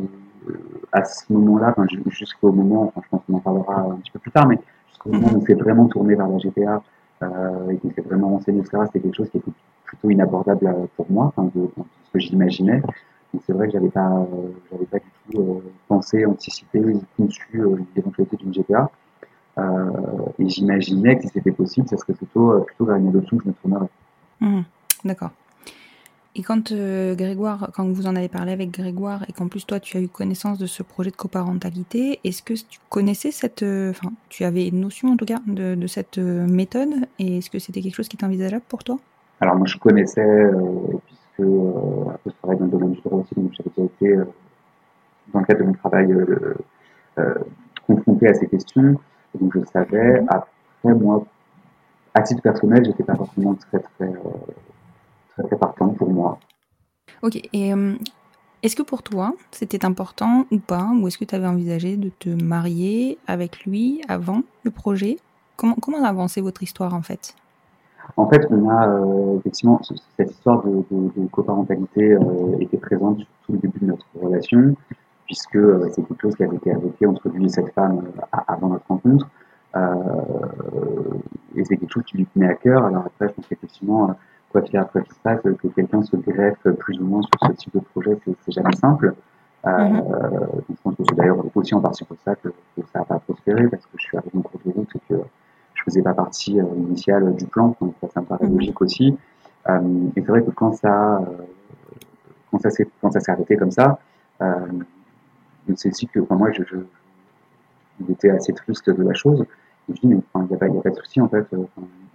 à 0.91 1.03
ce 1.03 1.32
moment-là, 1.34 1.74
enfin, 1.77 1.86
jusqu'au 2.10 2.51
moment, 2.51 2.88
enfin, 2.88 3.01
je 3.03 3.10
pense 3.10 3.22
qu'on 3.27 3.36
en 3.36 3.39
parlera 3.39 3.82
un 3.82 3.96
petit 3.98 4.12
peu 4.12 4.20
plus 4.20 4.32
tard, 4.32 4.48
mais 4.48 4.58
jusqu'au 4.89 5.10
moment 5.10 5.34
où 5.34 5.38
on 5.38 5.46
s'est 5.46 5.53
vraiment 5.53 5.88
tourné 5.88 6.15
vers 6.15 6.27
la 6.27 6.38
GPA 6.38 6.82
euh, 7.24 7.70
et 7.70 7.77
qu'on 7.77 7.91
s'est 7.91 8.01
vraiment 8.01 8.29
renseigné, 8.29 8.60
etc., 8.62 8.86
c'était 8.88 9.01
quelque 9.01 9.15
chose 9.15 9.29
qui 9.29 9.38
était 9.38 9.51
plutôt 9.84 10.10
inabordable 10.10 10.67
euh, 10.67 10.86
pour 10.96 11.12
moi, 11.12 11.25
enfin, 11.36 11.50
de, 11.53 11.62
de 11.62 11.70
ce 12.08 12.12
que 12.14 12.20
j'imaginais. 12.20 12.82
Donc 13.34 13.44
c'est 13.46 13.54
vrai 13.54 13.68
que 13.68 13.74
j'avais 13.74 13.90
pas, 13.90 14.26
j'avais 14.72 14.86
pas 14.86 15.00
du 15.00 15.06
tout 15.32 15.42
euh, 15.42 15.72
pensé, 15.88 16.26
anticipé, 16.26 16.82
conçu 17.18 17.46
euh, 17.56 17.78
l'éventualité 17.96 18.38
d'une 18.38 18.52
GPA. 18.52 18.90
Euh, 19.58 19.92
et 20.40 20.48
j'imaginais 20.48 21.18
que 21.18 21.24
si 21.24 21.30
c'était 21.30 21.52
possible, 21.52 21.88
ça 21.88 21.98
serait 21.98 22.14
plutôt, 22.14 22.62
plutôt 22.62 22.86
vers 22.86 22.96
une 22.96 23.10
adoption 23.10 23.38
que 23.38 23.44
je 23.44 23.50
me 23.50 23.54
tournerais. 23.54 23.90
Mhm. 24.42 24.64
D'accord. 25.04 25.32
Et 26.38 26.44
quand 26.44 26.72
euh, 26.72 27.16
Grégoire, 27.16 27.72
quand 27.74 27.92
vous 27.92 28.06
en 28.06 28.16
avez 28.16 28.28
parlé 28.28 28.52
avec 28.52 28.70
Grégoire 28.70 29.26
et 29.28 29.34
qu'en 29.34 29.48
plus 29.48 29.66
toi 29.66 29.80
tu 29.80 29.98
as 29.98 30.02
eu 30.02 30.08
connaissance 30.08 30.60
de 30.60 30.68
ce 30.68 30.84
projet 30.84 31.10
de 31.10 31.16
coparentalité, 31.16 32.20
est-ce 32.24 32.44
que 32.44 32.54
tu 32.54 32.80
connaissais 32.90 33.32
cette, 33.32 33.64
euh, 33.64 33.90
enfin 33.90 34.12
tu 34.30 34.44
avais 34.44 34.68
une 34.68 34.82
notion 34.82 35.10
en 35.10 35.18
tout 35.18 35.26
cas 35.26 35.40
de, 35.48 35.74
de 35.74 35.88
cette 35.88 36.20
euh, 36.20 36.46
méthode 36.46 36.94
et 37.18 37.40
est-ce 37.40 37.50
que 37.50 37.58
c'était 37.58 37.82
quelque 37.82 37.96
chose 37.96 38.08
qui 38.08 38.18
était 38.18 38.26
envisageable 38.26 38.62
pour 38.70 38.84
toi? 38.84 39.00
Alors 39.42 39.56
moi 39.56 39.66
je 39.66 39.78
connaissais, 39.78 40.52
que, 41.38 41.44
je 42.25 42.32
travaille 42.41 42.58
dans 42.58 42.65
le 42.65 42.72
domaine 42.72 42.91
du 42.91 43.01
droit 43.01 43.20
aussi, 43.20 43.36
donc 43.36 43.51
j'avais 43.53 43.70
déjà 43.75 43.86
été, 43.86 44.32
dans 45.34 45.39
le 45.39 45.46
cadre 45.46 45.60
de 45.62 45.65
mon 45.65 45.74
travail, 45.74 46.15
confronté 47.86 48.27
à 48.27 48.34
ces 48.34 48.48
questions. 48.48 49.00
Donc 49.39 49.58
je 49.58 49.65
savais, 49.65 50.24
après 50.27 50.94
moi, 50.94 51.25
à 52.13 52.22
titre 52.22 52.41
personnel, 52.41 52.84
j'étais 52.86 53.03
pas 53.03 53.15
forcément 53.15 53.56
très 53.56 53.79
très, 53.79 54.12
très, 55.34 55.44
très 55.44 55.58
partant 55.58 55.89
pour 55.89 56.10
moi. 56.12 56.39
Ok, 57.22 57.38
et 57.53 57.74
est-ce 58.63 58.75
que 58.75 58.84
pour 58.84 59.03
toi, 59.03 59.34
c'était 59.51 59.86
important 59.86 60.48
ou 60.51 60.58
pas 60.60 60.89
Ou 61.00 61.08
est-ce 61.08 61.17
que 61.17 61.25
tu 61.25 61.36
avais 61.36 61.48
envisagé 61.48 61.96
de 61.96 62.10
te 62.10 62.29
marier 62.29 63.20
avec 63.27 63.65
lui 63.65 64.01
avant 64.08 64.41
le 64.63 64.72
projet? 64.72 65.17
Comment, 65.56 65.75
comment 65.75 66.00
votre 66.38 66.63
histoire 66.63 66.94
en 66.94 67.01
fait? 67.01 67.36
En 68.16 68.28
fait, 68.28 68.48
on 68.50 68.70
a 68.70 68.88
euh, 68.88 69.38
effectivement 69.40 69.82
cette 70.18 70.32
histoire 70.32 70.64
de, 70.64 71.28
coparentalité 71.32 72.14
euh, 72.14 72.58
était 72.60 72.78
présente 72.78 73.20
tout 73.44 73.54
le 73.54 73.58
début 73.60 73.80
de 73.80 73.86
notre 73.88 74.06
relation, 74.22 74.76
puisque 75.26 75.56
euh, 75.56 75.90
c'est 75.92 76.04
quelque 76.04 76.22
chose 76.22 76.36
qui 76.36 76.44
avait 76.44 76.56
été 76.56 76.70
évoqué 76.72 77.06
entre 77.06 77.30
lui 77.30 77.46
et 77.46 77.50
cette 77.50 77.74
femme 77.74 78.04
avant 78.48 78.70
notre 78.70 78.88
rencontre. 78.88 79.28
et 81.56 81.66
c'est 81.66 81.78
quelque 81.78 81.94
chose 81.94 82.04
qui 82.06 82.18
lui 82.18 82.26
tenait 82.28 82.48
à 82.50 82.56
cœur. 82.56 82.86
Alors 82.86 83.04
après, 83.06 83.28
je 83.28 83.34
pense 83.34 83.48
qu'effectivement, 83.48 84.16
quoi 84.52 84.62
qu'il 84.62 84.78
après 84.78 85.04
qu'il 85.04 85.14
se 85.14 85.20
passe, 85.20 85.42
que 85.42 85.68
quelqu'un 85.68 86.02
se 86.02 86.16
greffe 86.16 86.68
plus 86.80 87.00
ou 87.00 87.06
moins 87.06 87.22
sur 87.22 87.50
ce 87.50 87.54
type 87.54 87.74
de 87.74 87.82
projet, 87.82 88.18
c'est 88.46 88.52
jamais 88.52 88.76
simple. 88.76 89.14
Euh, 89.66 89.70
mhm. 89.70 90.04
Je 90.70 90.82
pense 90.84 90.96
que 90.96 91.04
c'est 91.10 91.16
d'ailleurs 91.16 91.44
aussi 91.56 91.76
en 91.76 91.82
partie 91.82 92.04
pour 92.06 92.18
ça 92.24 92.36
que, 92.36 92.50
ça 92.94 93.00
n'a 93.00 93.06
pas 93.06 93.20
prospéré, 93.20 93.68
parce 93.68 93.86
que 93.86 93.92
je 93.98 94.04
suis 94.04 94.18
arrivé 94.18 94.38
en 94.38 94.42
cours 94.42 94.60
de 94.66 94.72
route 94.72 94.90
et 94.96 95.00
que 95.10 95.16
je 95.88 95.91
faisais 95.91 96.01
pas 96.01 96.13
partie 96.13 96.60
euh, 96.60 96.65
initiale 96.75 97.36
du 97.36 97.46
plan, 97.46 97.75
donc 97.79 97.96
ça, 98.13 98.22
me 98.22 98.25
paraît 98.25 98.46
mhm. 98.46 98.53
logique 98.53 98.82
aussi. 98.82 99.17
Euh, 99.70 99.79
et 100.15 100.22
c'est 100.22 100.27
vrai 100.27 100.44
que 100.44 100.51
quand 100.51 100.74
ça, 100.74 101.22
quand 102.51 102.60
ça 102.60 102.70
s'est 102.70 102.88
quand 103.01 103.12
ça 103.12 103.20
s'est 103.20 103.32
arrêté 103.32 103.58
comme 103.58 103.72
ça, 103.72 104.00
c'est 105.75 105.89
aussi 105.89 106.08
que 106.08 106.20
moi 106.34 106.51
je, 106.51 106.63
assez 108.29 108.53
triste 108.53 108.89
de 108.89 109.03
la 109.03 109.13
chose. 109.13 109.46
Et 109.89 109.96
je 109.96 110.01
dis 110.01 110.08
mais 110.08 110.15
il 110.15 110.41
n'y 110.41 110.53
a, 110.53 110.56
a, 110.56 110.82
pas 110.82 110.89
de 110.89 110.96
souci 110.96 111.22
en 111.22 111.29
fait 111.29 111.46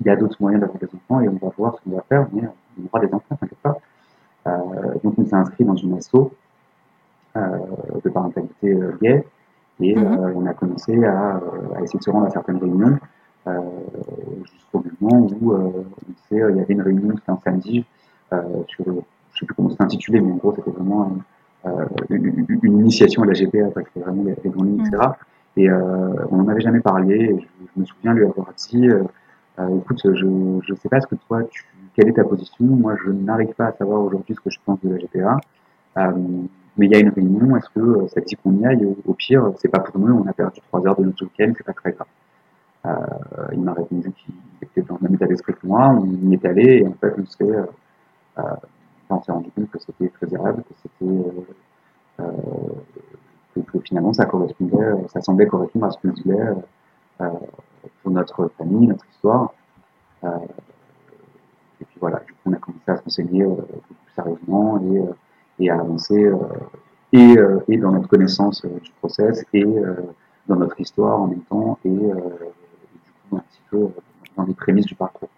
il 0.03 0.07
y 0.07 0.11
a 0.11 0.17
d'autres 0.17 0.37
moyens 0.41 0.61
d'avoir 0.61 0.79
des 0.79 0.89
enfants 0.95 1.21
et 1.21 1.29
on 1.29 1.47
va 1.47 1.53
voir 1.57 1.77
ce 1.77 1.83
qu'on 1.83 1.97
va 1.97 2.03
faire, 2.09 2.27
mais 2.33 2.43
on 2.79 2.87
aura 2.87 3.05
des 3.05 3.13
enfants, 3.13 3.37
t'inquiète 3.39 3.59
pas. 3.59 3.77
Euh, 4.47 4.51
donc 5.05 5.15
on 5.19 5.25
s'est 5.25 5.37
inscrit 5.37 5.65
dans 5.65 5.77
une 5.77 5.97
asso 5.97 6.33
euh, 7.37 7.59
de 8.05 8.11
parentalité 8.11 8.73
euh, 8.73 8.99
gay 9.01 9.25
et 9.81 9.95
mhm. 9.95 10.33
on 10.35 10.47
a 10.47 10.55
commencé 10.55 11.05
à, 11.05 11.41
essayer 11.83 11.99
de 11.99 12.05
se 12.05 12.11
rendre 12.11 12.27
à 12.27 12.31
certaines 12.31 12.59
réunions 12.59 12.99
jusqu'au 13.47 14.85
moment 15.01 15.29
où 15.41 15.83
il 16.31 16.39
y 16.39 16.43
avait 16.43 16.65
une 16.69 16.83
réunion, 16.83 17.15
c'était 17.17 17.31
un 17.33 17.39
samedi, 17.45 17.85
sur, 18.69 18.85
je 18.85 18.91
ne 18.91 19.01
sais 19.39 19.47
plus 19.47 19.55
comment 19.55 19.71
c'était 19.71 19.85
intitulé, 19.85 20.21
mais 20.21 20.33
en 20.33 20.37
gros 20.37 20.55
c'était 20.55 20.71
vraiment 20.71 21.17
une, 22.11 22.47
initiation 22.63 23.23
à 23.23 23.27
la 23.27 23.33
GPA, 23.33 23.69
c'était 23.75 24.01
vraiment 24.01 24.25
les, 24.25 24.51
grandes 24.51 24.69
lignes, 24.69 24.87
etc. 24.87 25.11
Et 25.57 25.71
on 25.71 26.37
n'en 26.37 26.49
avait 26.49 26.61
jamais 26.61 26.81
parlé. 26.81 27.37
je, 27.75 27.81
me 27.81 27.85
souviens 27.85 28.15
lui 28.15 28.25
avoir 28.25 28.53
dit, 28.57 28.89
euh, 29.59 29.79
écoute, 29.79 30.01
je 30.05 30.27
ne 30.27 30.77
sais 30.77 30.89
pas 30.89 31.01
ce 31.01 31.07
que 31.07 31.15
toi, 31.15 31.43
tu, 31.45 31.65
quelle 31.95 32.09
est 32.09 32.15
ta 32.15 32.25
position. 32.25 32.65
Moi, 32.65 32.97
je 33.05 33.11
n'arrive 33.11 33.55
pas 33.55 33.67
à 33.67 33.73
savoir 33.73 34.01
aujourd'hui 34.03 34.35
ce 34.35 34.41
que 34.41 34.51
je 34.51 34.59
pense 34.65 34.81
de 34.83 34.91
la 34.91 34.99
GPA. 34.99 35.37
Euh, 35.99 36.11
mais 36.79 36.87
il 36.87 36.93
y 36.93 36.95
a 36.95 37.01
une 37.01 37.11
réunion, 37.11 37.55
est-ce 37.57 37.69
que 37.69 37.81
euh, 37.81 38.09
ça 38.09 38.21
dit 38.23 38.35
qu'on 38.37 38.57
y 38.59 38.65
aille? 38.65 38.87
Au 39.07 39.13
pire, 39.13 39.53
c'est 39.59 39.69
pas 39.69 39.81
pour 39.81 39.99
nous, 39.99 40.15
on 40.15 40.27
a 40.27 40.33
perdu 40.33 40.61
trois 40.69 40.87
heures 40.87 40.97
de 40.97 41.05
notre 41.05 41.23
week-end, 41.25 41.53
c'est 41.57 41.67
pas 41.67 41.75
très 41.75 41.93
grave. 41.93 42.07
Euh, 42.85 42.97
il 43.53 43.61
m'a 43.61 43.75
répondu 43.75 44.11
qu'il 44.13 44.35
était 44.61 44.83
dans 44.83 44.97
le 45.01 45.03
même 45.03 45.15
état 45.15 45.27
d'esprit 45.27 45.55
que 45.55 45.67
moi, 45.67 45.89
on 45.89 46.05
y 46.05 46.35
est 46.35 46.45
allé, 46.45 46.79
et 46.79 46.87
en 46.87 46.95
fait, 46.95 47.15
on 47.17 47.27
s'est, 47.27 47.45
euh, 47.45 48.43
s'est 49.25 49.33
rendu 49.33 49.51
compte 49.53 49.71
que 49.71 49.79
c'était 49.79 50.09
très 50.09 50.27
agréable, 50.27 50.63
que 50.65 50.75
c'était, 50.83 51.15
euh, 52.21 52.23
que, 53.55 53.79
finalement 53.85 54.13
ça 54.13 54.25
correspondait, 54.25 55.07
ça 55.09 55.21
semblait 55.21 55.47
correspondre 55.47 55.87
à 55.87 55.91
ce 55.91 55.99
qu'on 55.99 56.09
disait 56.09 56.55
pour 58.03 58.11
notre 58.11 58.51
famille, 58.59 58.87
notre 58.89 59.07
histoire. 59.11 59.53
Euh, 60.25 60.29
et 61.81 61.85
puis 61.85 61.97
voilà, 62.01 62.21
du 62.21 62.33
coup, 62.33 62.39
on 62.47 62.53
a 62.53 62.57
commencé 62.57 62.83
à 62.89 62.97
se 62.97 63.03
renseigner 63.03 63.43
euh, 63.43 63.55
plus 63.57 63.97
sérieusement 64.15 64.81
et, 64.81 64.99
euh, 64.99 65.73
à 65.73 65.81
avancer 65.81 66.33
et, 67.13 67.37
et, 67.69 67.77
dans 67.77 67.93
notre 67.93 68.09
connaissance 68.09 68.65
du 68.65 68.91
process 69.01 69.45
et 69.53 69.65
dans 70.49 70.57
notre 70.57 70.81
histoire 70.81 71.21
en 71.21 71.29
même 71.29 71.43
temps 71.43 71.79
et, 71.85 71.99
un 73.37 73.41
petit 73.41 73.61
peu 73.71 73.89
dans 74.37 74.45
les 74.45 74.55
prémices 74.55 74.87
du 74.87 74.95
parcours. 74.95 75.29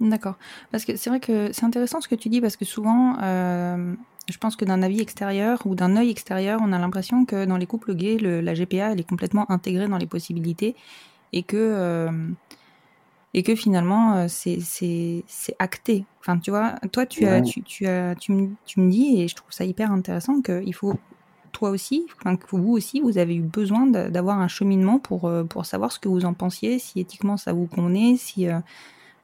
D'accord. 0.00 0.36
Parce 0.70 0.84
que 0.84 0.96
c'est 0.96 1.10
vrai 1.10 1.20
que 1.20 1.50
c'est 1.52 1.64
intéressant 1.64 2.00
ce 2.00 2.08
que 2.08 2.14
tu 2.14 2.28
dis 2.28 2.40
parce 2.40 2.56
que 2.56 2.64
souvent, 2.64 3.16
euh, 3.20 3.94
je 4.28 4.38
pense 4.38 4.54
que 4.54 4.64
d'un 4.64 4.82
avis 4.82 5.00
extérieur 5.00 5.62
ou 5.66 5.74
d'un 5.74 5.96
œil 5.96 6.10
extérieur, 6.10 6.60
on 6.62 6.72
a 6.72 6.78
l'impression 6.78 7.24
que 7.24 7.44
dans 7.44 7.56
les 7.56 7.66
couples 7.66 7.94
gays, 7.94 8.18
le, 8.18 8.40
la 8.40 8.54
GPA, 8.54 8.92
elle 8.92 9.00
est 9.00 9.08
complètement 9.08 9.50
intégrée 9.50 9.88
dans 9.88 9.98
les 9.98 10.06
possibilités 10.06 10.76
et 11.32 11.42
que, 11.42 11.56
euh, 11.56 12.10
et 13.34 13.42
que 13.42 13.56
finalement, 13.56 14.14
euh, 14.14 14.26
c'est 14.28 15.24
acté. 15.58 16.04
Enfin, 16.20 16.38
tu 16.38 16.50
vois, 16.50 16.76
toi, 16.92 17.04
tu, 17.04 17.26
as, 17.26 17.40
tu, 17.40 17.62
tu, 17.62 17.86
as, 17.86 18.14
tu, 18.14 18.32
me, 18.32 18.50
tu 18.66 18.80
me 18.80 18.90
dis, 18.90 19.20
et 19.20 19.26
je 19.26 19.34
trouve 19.34 19.50
ça 19.50 19.64
hyper 19.64 19.90
intéressant, 19.90 20.40
qu'il 20.42 20.74
faut, 20.74 20.94
toi 21.58 21.70
aussi, 21.70 22.06
enfin, 22.20 22.36
que 22.36 22.44
vous 22.52 22.72
aussi, 22.72 23.00
vous 23.00 23.18
avez 23.18 23.36
eu 23.36 23.42
besoin 23.42 23.86
d'avoir 23.86 24.40
un 24.40 24.48
cheminement 24.48 24.98
pour, 24.98 25.26
euh, 25.26 25.44
pour 25.44 25.66
savoir 25.66 25.90
ce 25.92 25.98
que 25.98 26.08
vous 26.08 26.24
en 26.24 26.32
pensiez, 26.32 26.78
si 26.78 27.00
éthiquement 27.00 27.36
ça 27.36 27.52
vous 27.52 27.66
convenait, 27.66 28.16
si 28.16 28.46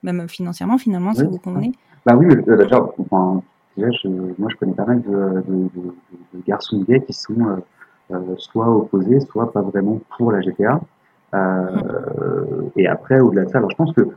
même 0.03 0.29
financièrement, 0.29 0.79
finalement, 0.79 1.15
ça 1.15 1.25
vous 1.25 1.39
convenait. 1.39 1.73
Bah 2.05 2.15
oui, 2.17 2.27
déjà, 2.47 2.85
enfin, 2.99 3.43
je, 3.77 4.09
moi, 4.39 4.51
je 4.51 4.57
connais 4.57 4.75
pas 4.75 4.85
mal 4.85 5.01
de, 5.03 5.43
de, 5.49 5.71
de, 6.35 6.43
garçons 6.47 6.83
gays 6.83 7.03
qui 7.03 7.13
sont 7.13 7.63
soit 8.37 8.69
opposés, 8.69 9.21
soit 9.21 9.53
pas 9.53 9.63
vraiment 9.63 10.01
pour 10.17 10.33
la 10.33 10.41
GPA. 10.41 10.81
Euh, 11.35 12.71
et 12.77 12.87
après, 12.87 13.21
au-delà 13.21 13.45
de 13.45 13.51
ça, 13.51 13.59
alors 13.59 13.71
je 13.71 13.77
pense 13.77 13.93
que, 13.93 14.09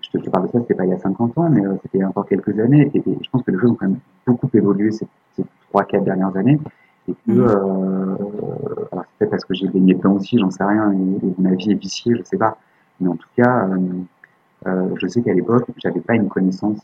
je 0.00 0.18
te, 0.18 0.30
parle 0.30 0.46
de 0.46 0.52
ça, 0.52 0.60
c'était 0.60 0.74
pas 0.74 0.84
il 0.84 0.90
y 0.90 0.94
a 0.94 0.98
50 0.98 1.38
ans, 1.38 1.48
mais 1.50 1.64
euh, 1.64 1.74
c'était 1.82 1.98
il 1.98 2.00
y 2.00 2.04
a 2.04 2.08
encore 2.08 2.26
quelques 2.26 2.58
années, 2.58 2.90
et, 2.94 3.02
je 3.04 3.30
pense 3.30 3.42
que 3.42 3.50
les 3.50 3.58
choses 3.58 3.70
ont 3.70 3.74
quand 3.74 3.88
même 3.88 3.98
beaucoup 4.26 4.48
évolué 4.54 4.90
ces, 4.92 5.06
ces 5.36 5.44
3-4 5.74 6.04
dernières 6.04 6.36
années, 6.36 6.58
et 7.10 7.14
que, 7.26 7.32
mmh. 7.32 7.40
euh, 7.40 8.16
alors 8.92 9.04
c'est 9.04 9.18
peut-être 9.18 9.30
parce 9.30 9.44
que 9.44 9.54
j'ai 9.54 9.68
baigné 9.68 9.94
dedans 9.94 10.12
aussi, 10.14 10.38
j'en 10.38 10.50
sais 10.50 10.64
rien, 10.64 10.92
et, 10.92 11.40
ma 11.40 11.54
vie 11.54 11.72
est 11.72 11.74
viciée, 11.74 12.14
je 12.16 12.22
sais 12.22 12.38
pas, 12.38 12.58
mais 13.00 13.08
en 13.08 13.16
tout 13.16 13.28
cas, 13.36 13.68
euh, 14.66 14.88
je 14.96 15.06
sais 15.06 15.22
qu'à 15.22 15.32
l'époque, 15.32 15.66
j'avais 15.78 16.00
pas 16.00 16.14
une 16.14 16.28
connaissance 16.28 16.80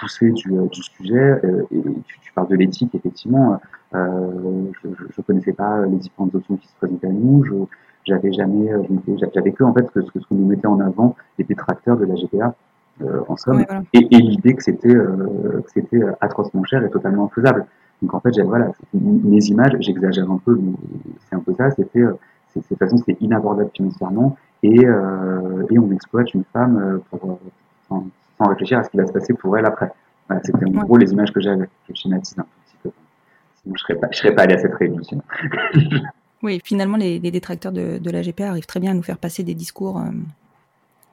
poussée 0.00 0.30
du, 0.32 0.50
du 0.50 0.82
sujet, 0.82 1.40
et 1.70 1.82
tu, 2.06 2.20
tu, 2.20 2.32
parles 2.32 2.48
de 2.48 2.56
l'éthique, 2.56 2.94
effectivement, 2.94 3.60
euh, 3.94 4.72
je 4.82 4.88
ne 4.88 5.22
connaissais 5.24 5.52
pas 5.52 5.84
les 5.86 5.96
différentes 5.96 6.34
options 6.34 6.56
qui 6.56 6.66
se 6.66 6.74
présentaient 6.76 7.06
à 7.06 7.12
nous. 7.12 7.44
Je 7.44 7.54
j'avais 8.06 8.32
jamais, 8.32 8.70
euh, 8.70 8.82
j'avais 9.34 9.52
que 9.52 9.64
en 9.64 9.72
fait 9.72 9.86
ce 9.94 10.10
que, 10.10 10.20
ce 10.20 10.26
qu'on 10.26 10.34
nous 10.34 10.46
mettait 10.46 10.66
en 10.66 10.78
avant 10.80 11.16
les 11.38 11.44
détracteurs 11.44 11.96
de 11.96 12.04
la 12.04 12.14
GPA 12.14 12.48
euh, 12.48 12.50
en 13.28 13.36
somme, 13.36 13.64
et, 13.92 13.98
et 13.98 14.18
l'idée 14.18 14.54
que 14.54 14.62
c'était 14.62 14.88
que 14.88 15.70
c'était 15.72 16.00
atrocement 16.20 16.64
cher 16.64 16.84
et 16.84 16.90
totalement 16.90 17.28
faisable. 17.28 17.66
Donc 18.02 18.14
en 18.14 18.20
fait, 18.20 18.38
voilà, 18.42 18.70
mes 18.92 19.44
images, 19.46 19.72
j'exagère 19.80 20.30
un 20.30 20.38
peu, 20.38 20.58
mais 20.60 20.72
c'est 21.28 21.36
un 21.36 21.40
peu 21.40 21.54
ça. 21.56 21.70
C'était, 21.70 22.00
de 22.00 22.16
toute 22.68 22.78
façon, 22.78 22.98
c'était 22.98 23.16
inabordable 23.20 23.70
financièrement 23.74 24.36
et, 24.62 24.82
et 24.82 25.78
on 25.78 25.90
exploite 25.92 26.32
une 26.34 26.44
femme 26.52 27.00
pour, 27.10 27.38
sans, 27.88 28.06
sans, 28.38 28.48
réfléchir 28.48 28.78
à 28.78 28.84
ce 28.84 28.90
qui 28.90 28.96
va 28.96 29.06
se 29.06 29.12
passer 29.12 29.34
pour 29.34 29.56
elle 29.58 29.66
après. 29.66 29.90
Voilà, 30.28 30.42
c'était 30.44 30.64
en 30.64 30.84
gros 30.84 30.96
les 30.96 31.12
images 31.12 31.32
que 31.32 31.40
j'avais. 31.40 31.68
Je 31.88 31.94
schématise 31.94 32.38
un 32.38 32.46
je 33.66 33.70
ne 33.70 33.76
serais, 33.78 33.94
pas, 33.94 34.08
serais 34.12 34.34
pas 34.34 34.42
allé 34.42 34.54
à 34.54 34.58
cette 34.58 34.74
réunion 34.74 35.00
oui, 36.42 36.60
finalement, 36.62 36.96
les, 36.96 37.18
détracteurs 37.18 37.72
de, 37.72 37.98
de, 37.98 38.10
la 38.10 38.22
GPA 38.22 38.50
arrivent 38.50 38.66
très 38.66 38.80
bien 38.80 38.90
à 38.90 38.94
nous 38.94 39.02
faire 39.02 39.18
passer 39.18 39.42
des 39.42 39.54
discours, 39.54 39.98
euh, 39.98 40.10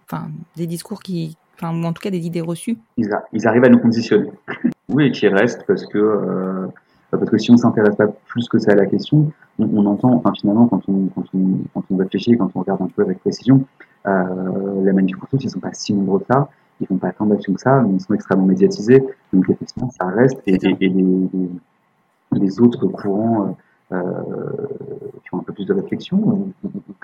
enfin, 0.05 0.29
des 0.57 0.67
discours 0.67 1.01
qui, 1.01 1.38
enfin, 1.62 1.75
ou 1.75 1.84
en 1.86 1.94
tout 1.94 2.01
cas 2.01 2.10
des 2.10 2.25
idées 2.25 2.41
reçues. 2.41 2.77
Ils, 2.98 3.48
arrivent 3.48 3.63
à 3.63 3.70
nous 3.70 3.80
conditionner. 3.80 4.32
oui, 4.89 5.08
et 5.08 5.12
qui 5.12 5.27
restent 5.27 5.63
parce 5.68 5.86
que, 5.86 5.98
euh, 5.98 6.68
parce 7.12 7.30
que 7.30 7.38
si 7.38 7.51
on 7.51 7.58
s'intéresse 7.58 7.96
pas 7.96 8.08
plus 8.08 8.48
que 8.48 8.58
ça 8.58 8.72
à 8.72 8.75
la 8.75 8.86
question, 8.86 9.32
on, 9.60 9.86
entend, 9.86 10.13
enfin, 10.13 10.32
finalement, 10.39 10.68
quand 10.68 10.82
on, 10.88 11.08
quand, 11.08 11.25
on, 11.34 11.60
quand 11.74 11.84
on 11.91 11.98
réfléchit, 11.98 12.38
quand 12.38 12.50
on 12.56 12.62
regarde 12.62 12.82
un 12.82 12.88
peu 12.88 13.03
avec 13.03 13.20
précision, 13.20 13.65
euh, 14.08 14.84
la 14.84 14.94
manif 14.94 15.15
ils 15.39 15.50
sont 15.50 15.60
pas 15.60 15.74
si 15.74 15.94
nombreux 15.94 16.20
que 16.20 16.25
ça 16.32 16.50
ils 16.82 16.88
font 16.88 16.98
pas 16.98 17.12
tant 17.12 17.27
d'actions 17.27 17.53
que 17.53 17.62
ça, 17.62 17.82
mais 17.82 17.94
ils 17.94 18.01
sont 18.01 18.13
extrêmement 18.13 18.46
médiatisés. 18.46 19.03
Donc 19.32 19.50
effectivement, 19.50 19.91
ça 19.91 20.08
reste. 20.08 20.41
Et, 20.48 20.56
et, 20.56 20.89
les, 20.89 21.30
les 22.32 22.60
autres 22.60 22.88
courants 22.88 23.48
euh, 23.48 23.51
qui 23.91 25.36
ont 25.36 25.39
un 25.39 25.43
peu 25.43 25.53
plus 25.53 25.65
de 25.65 25.74
réflexion, 25.74 26.17
ou, 26.17 26.53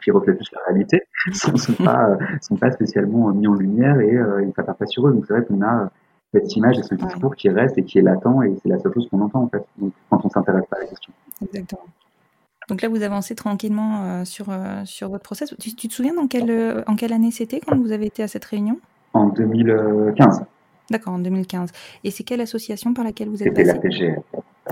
qui 0.04 0.12
reflètent 0.12 0.38
plus 0.38 0.52
la 0.54 0.60
réalité, 0.68 1.04
ne 1.28 1.58
sont, 1.58 1.84
pas, 1.84 2.18
sont 2.42 2.56
pas 2.56 2.72
spécialement 2.72 3.30
mis 3.34 3.48
en 3.48 3.54
lumière 3.54 4.00
et, 4.00 4.16
euh, 4.16 4.46
ne 4.46 4.52
pas 4.52 4.86
sur 4.86 5.08
eux. 5.08 5.14
Donc 5.14 5.26
c'est 5.28 5.34
vrai 5.34 5.46
qu'on 5.46 5.62
a 5.62 5.90
cette 6.34 6.56
image 6.56 6.78
et 6.78 6.84
ce 6.84 6.96
discours 6.96 7.36
qui 7.36 7.50
reste 7.50 7.78
et 7.78 7.84
qui 7.84 8.00
est 8.00 8.02
latent 8.02 8.44
et 8.46 8.56
c'est 8.62 8.70
la 8.70 8.80
seule 8.80 8.94
chose 8.94 9.08
qu'on 9.10 9.22
entend 9.22 9.44
en 9.44 9.48
fait 9.48 9.66
donc, 9.78 9.94
quand 10.10 10.26
on 10.26 10.30
s'intéresse 10.30 10.66
pas 10.70 10.78
à 10.78 10.82
la 10.82 10.88
question. 10.88 11.14
Exactement. 11.42 11.86
Donc 12.70 12.82
là, 12.82 12.90
vous 12.90 13.02
avancez 13.02 13.34
tranquillement 13.34 14.04
euh, 14.04 14.26
sur, 14.26 14.50
euh, 14.50 14.84
sur 14.84 15.10
votre 15.10 15.24
process. 15.24 15.56
Tu, 15.58 15.74
te 15.74 15.94
souviens 15.94 16.14
dans 16.14 16.28
quelle, 16.28 16.84
en 16.86 16.96
quelle 16.96 17.14
année 17.14 17.32
c'était 17.32 17.62
quand 17.62 17.78
vous 17.78 17.94
avez 17.94 18.08
été 18.08 18.24
à 18.24 18.28
cette 18.28 18.44
réunion? 18.44 18.78
En 19.14 19.30
2015. 19.30 20.44
D'accord, 20.90 21.14
en 21.14 21.20
2015. 21.20 21.72
Et 22.04 22.12
c'est 22.12 22.24
quelle 22.24 22.42
association 22.42 22.94
par 22.94 23.06
laquelle 23.06 23.30
vous 23.30 23.42
êtes 23.42 23.50
C'était 23.50 23.64
la 23.64 23.76
passé? 23.76 23.88
PGL. 23.90 24.22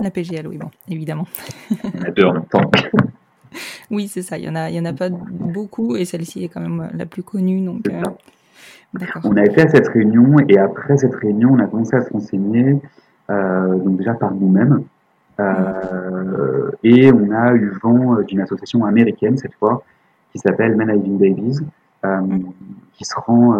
La 0.01 0.11
PGL, 0.11 0.47
oui, 0.47 0.57
bon, 0.57 0.69
évidemment. 0.89 1.27
A 2.05 2.11
deux 2.11 2.25
en 2.25 2.33
même 2.33 2.45
temps. 2.45 2.69
Oui, 3.89 4.09
c'est 4.09 4.21
ça. 4.21 4.37
Il 4.37 4.43
y 4.43 4.49
en 4.49 4.55
a, 4.55 4.69
il 4.69 4.75
y 4.75 4.79
en 4.81 4.83
a 4.85 4.91
pas 4.91 5.07
beaucoup, 5.09 5.95
et 5.95 6.03
celle-ci 6.03 6.43
est 6.43 6.49
quand 6.49 6.59
même 6.59 6.89
la 6.93 7.05
plus 7.05 7.23
connue, 7.23 7.61
donc. 7.61 7.87
Euh. 7.87 8.01
On 9.23 9.35
a 9.35 9.43
été 9.43 9.61
à 9.61 9.67
cette 9.67 9.87
réunion 9.89 10.37
et 10.47 10.57
après 10.57 10.97
cette 10.97 11.15
réunion, 11.15 11.51
on 11.53 11.59
a 11.59 11.67
commencé 11.67 11.95
à 11.95 12.01
se 12.01 12.11
renseigner, 12.11 12.81
euh, 13.29 13.75
donc 13.75 13.97
déjà 13.97 14.13
par 14.13 14.33
nous-mêmes. 14.33 14.83
Euh, 15.39 16.71
et 16.83 17.11
on 17.11 17.31
a 17.31 17.53
eu 17.53 17.73
vent 17.83 18.21
d'une 18.21 18.39
association 18.39 18.85
américaine 18.85 19.37
cette 19.37 19.53
fois 19.55 19.83
qui 20.31 20.39
s'appelle 20.39 20.75
Men 20.75 20.89
Having 20.89 21.17
Babies, 21.17 21.59
euh, 22.05 22.21
qui 22.93 23.03
se 23.03 23.15
rend, 23.15 23.53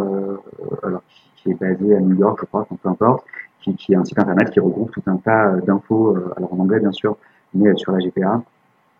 alors 0.84 1.04
qui, 1.38 1.52
est 1.52 1.60
basée 1.60 1.96
à 1.96 2.00
New 2.00 2.16
York, 2.16 2.38
je 2.42 2.46
crois, 2.46 2.66
peu 2.82 2.90
importe, 2.90 3.26
qui, 3.62 3.76
qui 3.76 3.94
est 3.94 3.96
un 3.96 4.06
site 4.06 4.20
internet 4.20 4.52
qui 4.52 4.60
regroupe 4.60 4.92
tout 4.92 5.04
un 5.08 5.18
tas 5.18 5.48
euh, 5.48 5.62
d'infos, 5.62 6.16
euh, 6.16 6.34
alors 6.38 6.54
en 6.54 6.60
anglais 6.60 6.80
bien 6.80 6.92
sûr, 6.92 7.18
mais 7.54 7.70
euh, 7.70 7.76
sur 7.76 7.92
la 7.92 8.00
GPA. 8.00 8.42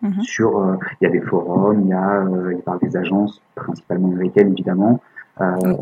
Mhm. 0.02 0.20
Sur, 0.20 0.78
il 1.00 1.04
y 1.04 1.06
a 1.06 1.10
des 1.10 1.22
forums, 1.22 1.80
il 1.80 1.88
y 1.88 1.92
a, 1.94 2.22
il 2.52 2.58
parle 2.58 2.78
des 2.80 2.98
agences, 2.98 3.40
principalement 3.54 4.08
américaines 4.08 4.52
évidemment. 4.52 5.00
Euh, 5.40 5.74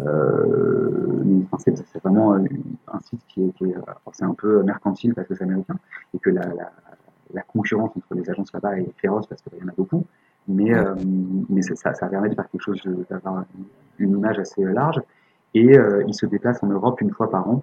enfin, 1.50 1.72
c'est 1.74 2.02
vraiment 2.02 2.34
un 2.34 3.00
site 3.00 3.20
qui 3.26 3.42
est, 3.42 3.50
qui 3.54 3.74
c'est 4.12 4.24
un 4.24 4.34
peu 4.34 4.62
mercantile 4.62 5.14
parce 5.14 5.26
que 5.26 5.34
c'est 5.34 5.42
américain 5.42 5.74
et 6.14 6.18
que 6.20 6.30
la, 6.30 6.42
la, 6.42 6.70
la 7.32 7.42
concurrence 7.42 7.90
entre 7.96 8.14
les 8.14 8.30
agences 8.30 8.52
là-bas 8.52 8.78
est 8.78 8.92
féroce 8.98 9.26
parce 9.26 9.42
qu'il 9.42 9.58
y 9.58 9.64
en 9.64 9.68
a 9.68 9.74
beaucoup. 9.76 10.04
Mais, 10.46 10.74
euh, 10.74 10.94
mais 11.48 11.62
ça, 11.62 11.94
ça 11.94 12.06
permet 12.06 12.28
de 12.28 12.34
faire 12.34 12.48
quelque 12.50 12.62
chose, 12.62 12.82
d'avoir 13.10 13.44
une, 13.98 14.06
une 14.06 14.18
image 14.18 14.38
assez 14.38 14.62
large. 14.62 15.00
Et 15.54 15.78
euh, 15.78 16.04
il 16.06 16.14
se 16.14 16.26
déplace 16.26 16.62
en 16.62 16.66
Europe 16.66 17.00
une 17.00 17.10
fois 17.10 17.30
par 17.30 17.48
an 17.48 17.62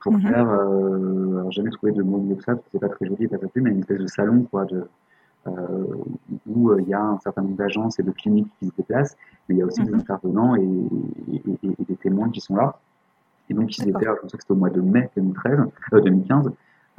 pour 0.00 0.12
Mhm. 0.14 0.20
faire, 0.22 0.48
euh, 0.50 1.38
alors 1.38 1.52
jamais 1.52 1.70
trouvé 1.70 1.92
de 1.92 2.02
mot 2.02 2.18
mieux 2.18 2.36
que 2.36 2.44
ça, 2.44 2.54
c'est 2.72 2.78
pas 2.78 2.88
très 2.88 3.06
joli 3.06 3.24
et 3.24 3.28
pas 3.28 3.38
très 3.38 3.48
mais 3.60 3.70
une 3.70 3.80
espèce 3.80 3.98
de 3.98 4.06
salon 4.06 4.42
quoi, 4.50 4.64
de, 4.66 4.84
euh, 5.46 5.50
où 6.46 6.70
euh, 6.70 6.80
il 6.80 6.88
y 6.88 6.94
a 6.94 7.02
un 7.02 7.18
certain 7.20 7.42
nombre 7.42 7.56
d'agences 7.56 7.98
et 7.98 8.02
de 8.02 8.10
cliniques 8.10 8.48
qui 8.58 8.66
se 8.66 8.72
déplacent, 8.76 9.16
mais 9.48 9.56
il 9.56 9.58
y 9.58 9.62
a 9.62 9.66
aussi 9.66 9.82
des 9.82 9.90
Mhm. 9.90 10.00
intervenants 10.00 10.56
et, 10.56 10.62
et- 11.32 11.42
et- 11.62 11.68
et 11.80 11.84
des 11.88 11.96
témoins 11.96 12.28
qui 12.30 12.40
sont 12.40 12.56
là. 12.56 12.78
Et 13.50 13.54
donc 13.54 13.76
ils 13.78 13.88
étaient, 13.88 14.04
je 14.04 14.20
pense 14.20 14.32
que 14.32 14.38
c'était 14.40 14.52
au 14.52 14.56
mois 14.56 14.70
de 14.70 14.80
mai 14.80 15.08
2013, 15.16 15.58
euh, 15.94 16.00
2015, 16.00 16.50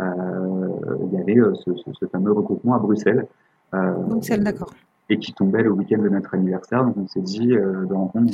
euh, 0.01 0.67
il 1.05 1.13
y 1.13 1.21
avait 1.21 1.55
ce, 1.63 1.75
ce- 1.75 1.93
ce 1.93 2.05
fameux 2.07 2.31
regroupement 2.31 2.73
à 2.75 2.79
Bruxelles. 2.79 3.27
Bruxelles, 3.73 4.43
d'accord. 4.43 4.73
et 5.11 5.17
qui 5.19 5.33
tombait 5.33 5.61
le 5.63 5.71
week-end 5.71 6.01
de 6.01 6.09
notre 6.09 6.33
anniversaire. 6.33 6.83
Donc 6.85 6.97
on 6.97 7.07
s'est 7.07 7.21
dit 7.21 7.53
euh, 7.53 7.85
de 7.85 7.93
rencontre, 7.93 8.31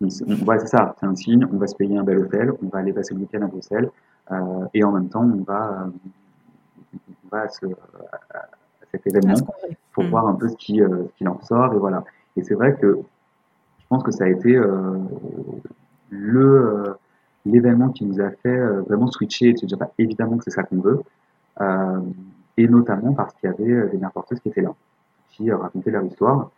ouais, 0.00 0.58
c'est 0.58 0.66
ça, 0.66 0.94
c'est 0.98 1.06
un 1.06 1.14
signe, 1.16 1.46
on 1.52 1.56
va 1.58 1.66
se 1.66 1.74
payer 1.76 1.96
un 1.96 2.04
bel 2.04 2.18
hôtel, 2.18 2.52
on 2.62 2.68
va 2.68 2.78
aller 2.78 2.92
passer 2.92 3.14
le 3.14 3.20
week-end 3.20 3.42
à 3.42 3.46
Bruxelles, 3.46 3.90
euh, 4.30 4.66
et 4.74 4.82
en 4.84 4.92
même 4.92 5.08
temps 5.08 5.22
on 5.24 5.42
va, 5.42 5.82
euh, 5.86 5.90
on 7.24 7.28
va 7.30 7.42
à, 7.42 7.48
ce- 7.48 7.66
à- 7.66 8.36
à 8.38 8.48
cet 8.90 9.06
événement 9.06 9.36
pour 9.92 10.04
Mhm. 10.04 10.10
voir 10.10 10.26
un 10.28 10.34
peu 10.34 10.48
ce 10.48 10.56
qui, 10.56 10.80
euh, 10.82 11.04
ce 11.08 11.12
qu'il 11.18 11.28
en 11.28 11.40
sort, 11.42 11.74
et 11.74 11.78
voilà. 11.78 12.04
Et 12.36 12.42
c'est 12.42 12.54
vrai 12.54 12.74
que 12.76 12.98
je 13.80 13.84
pense 13.88 14.02
que 14.02 14.12
ça 14.12 14.24
a 14.24 14.28
été 14.28 14.56
euh, 14.56 14.98
le 16.10 16.96
l'événement 17.46 17.88
qui 17.88 18.04
nous 18.04 18.20
a 18.20 18.30
fait 18.30 18.58
vraiment 18.86 19.06
switcher 19.06 19.48
et 19.50 19.56
se 19.56 19.64
dire 19.64 19.78
bah, 19.78 19.90
évidemment 19.98 20.36
que 20.36 20.44
c'est 20.44 20.50
ça 20.50 20.62
qu'on 20.62 20.80
veut, 20.80 21.02
et 22.58 22.68
notamment 22.68 23.14
parce 23.14 23.32
qu'il 23.34 23.48
y 23.48 23.52
avait 23.52 23.88
des 23.88 23.96
mères 23.96 24.12
porteuses 24.12 24.38
qui 24.40 24.50
étaient 24.50 24.60
là, 24.60 24.74
qui 25.30 25.50
racontaient 25.50 25.90
leur 25.90 26.04
histoire. 26.04 26.50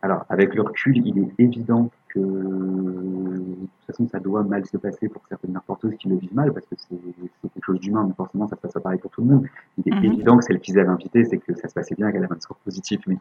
Alors, 0.00 0.24
avec 0.28 0.54
le 0.54 0.62
recul, 0.62 0.96
il 1.04 1.18
est 1.18 1.32
évident 1.38 1.90
que 2.12 2.20
de 2.20 3.54
toute 3.54 3.86
façon, 3.86 4.08
ça 4.08 4.20
doit 4.20 4.42
mal 4.42 4.64
se 4.66 4.76
passer 4.76 5.08
pour 5.08 5.22
certaines 5.28 5.58
porteuses 5.66 5.94
qui 5.96 6.08
le 6.08 6.16
vivent 6.16 6.34
mal, 6.34 6.52
parce 6.52 6.66
que 6.66 6.74
c'est 6.76 6.96
quelque 6.96 7.64
chose 7.64 7.80
d'humain, 7.80 8.04
donc 8.04 8.16
forcément, 8.16 8.46
ça 8.48 8.56
se 8.56 8.60
passe 8.60 8.72
pas 8.72 8.80
pareil 8.80 8.98
pour 8.98 9.10
tout 9.10 9.22
le 9.22 9.28
monde. 9.28 9.46
Il 9.78 9.92
est 9.92 9.96
Mhm. 9.96 10.12
évident 10.12 10.36
que 10.38 10.44
celle 10.44 10.60
qu'ils 10.60 10.78
avaient 10.78 10.88
invitée, 10.88 11.24
c'est 11.24 11.38
que 11.38 11.54
ça 11.54 11.68
se 11.68 11.74
passait 11.74 11.94
bien, 11.94 12.10
qu'elle 12.12 12.24
avait 12.24 12.34
un 12.34 12.40
score 12.40 12.58
positif, 12.58 13.00
mais 13.06 13.16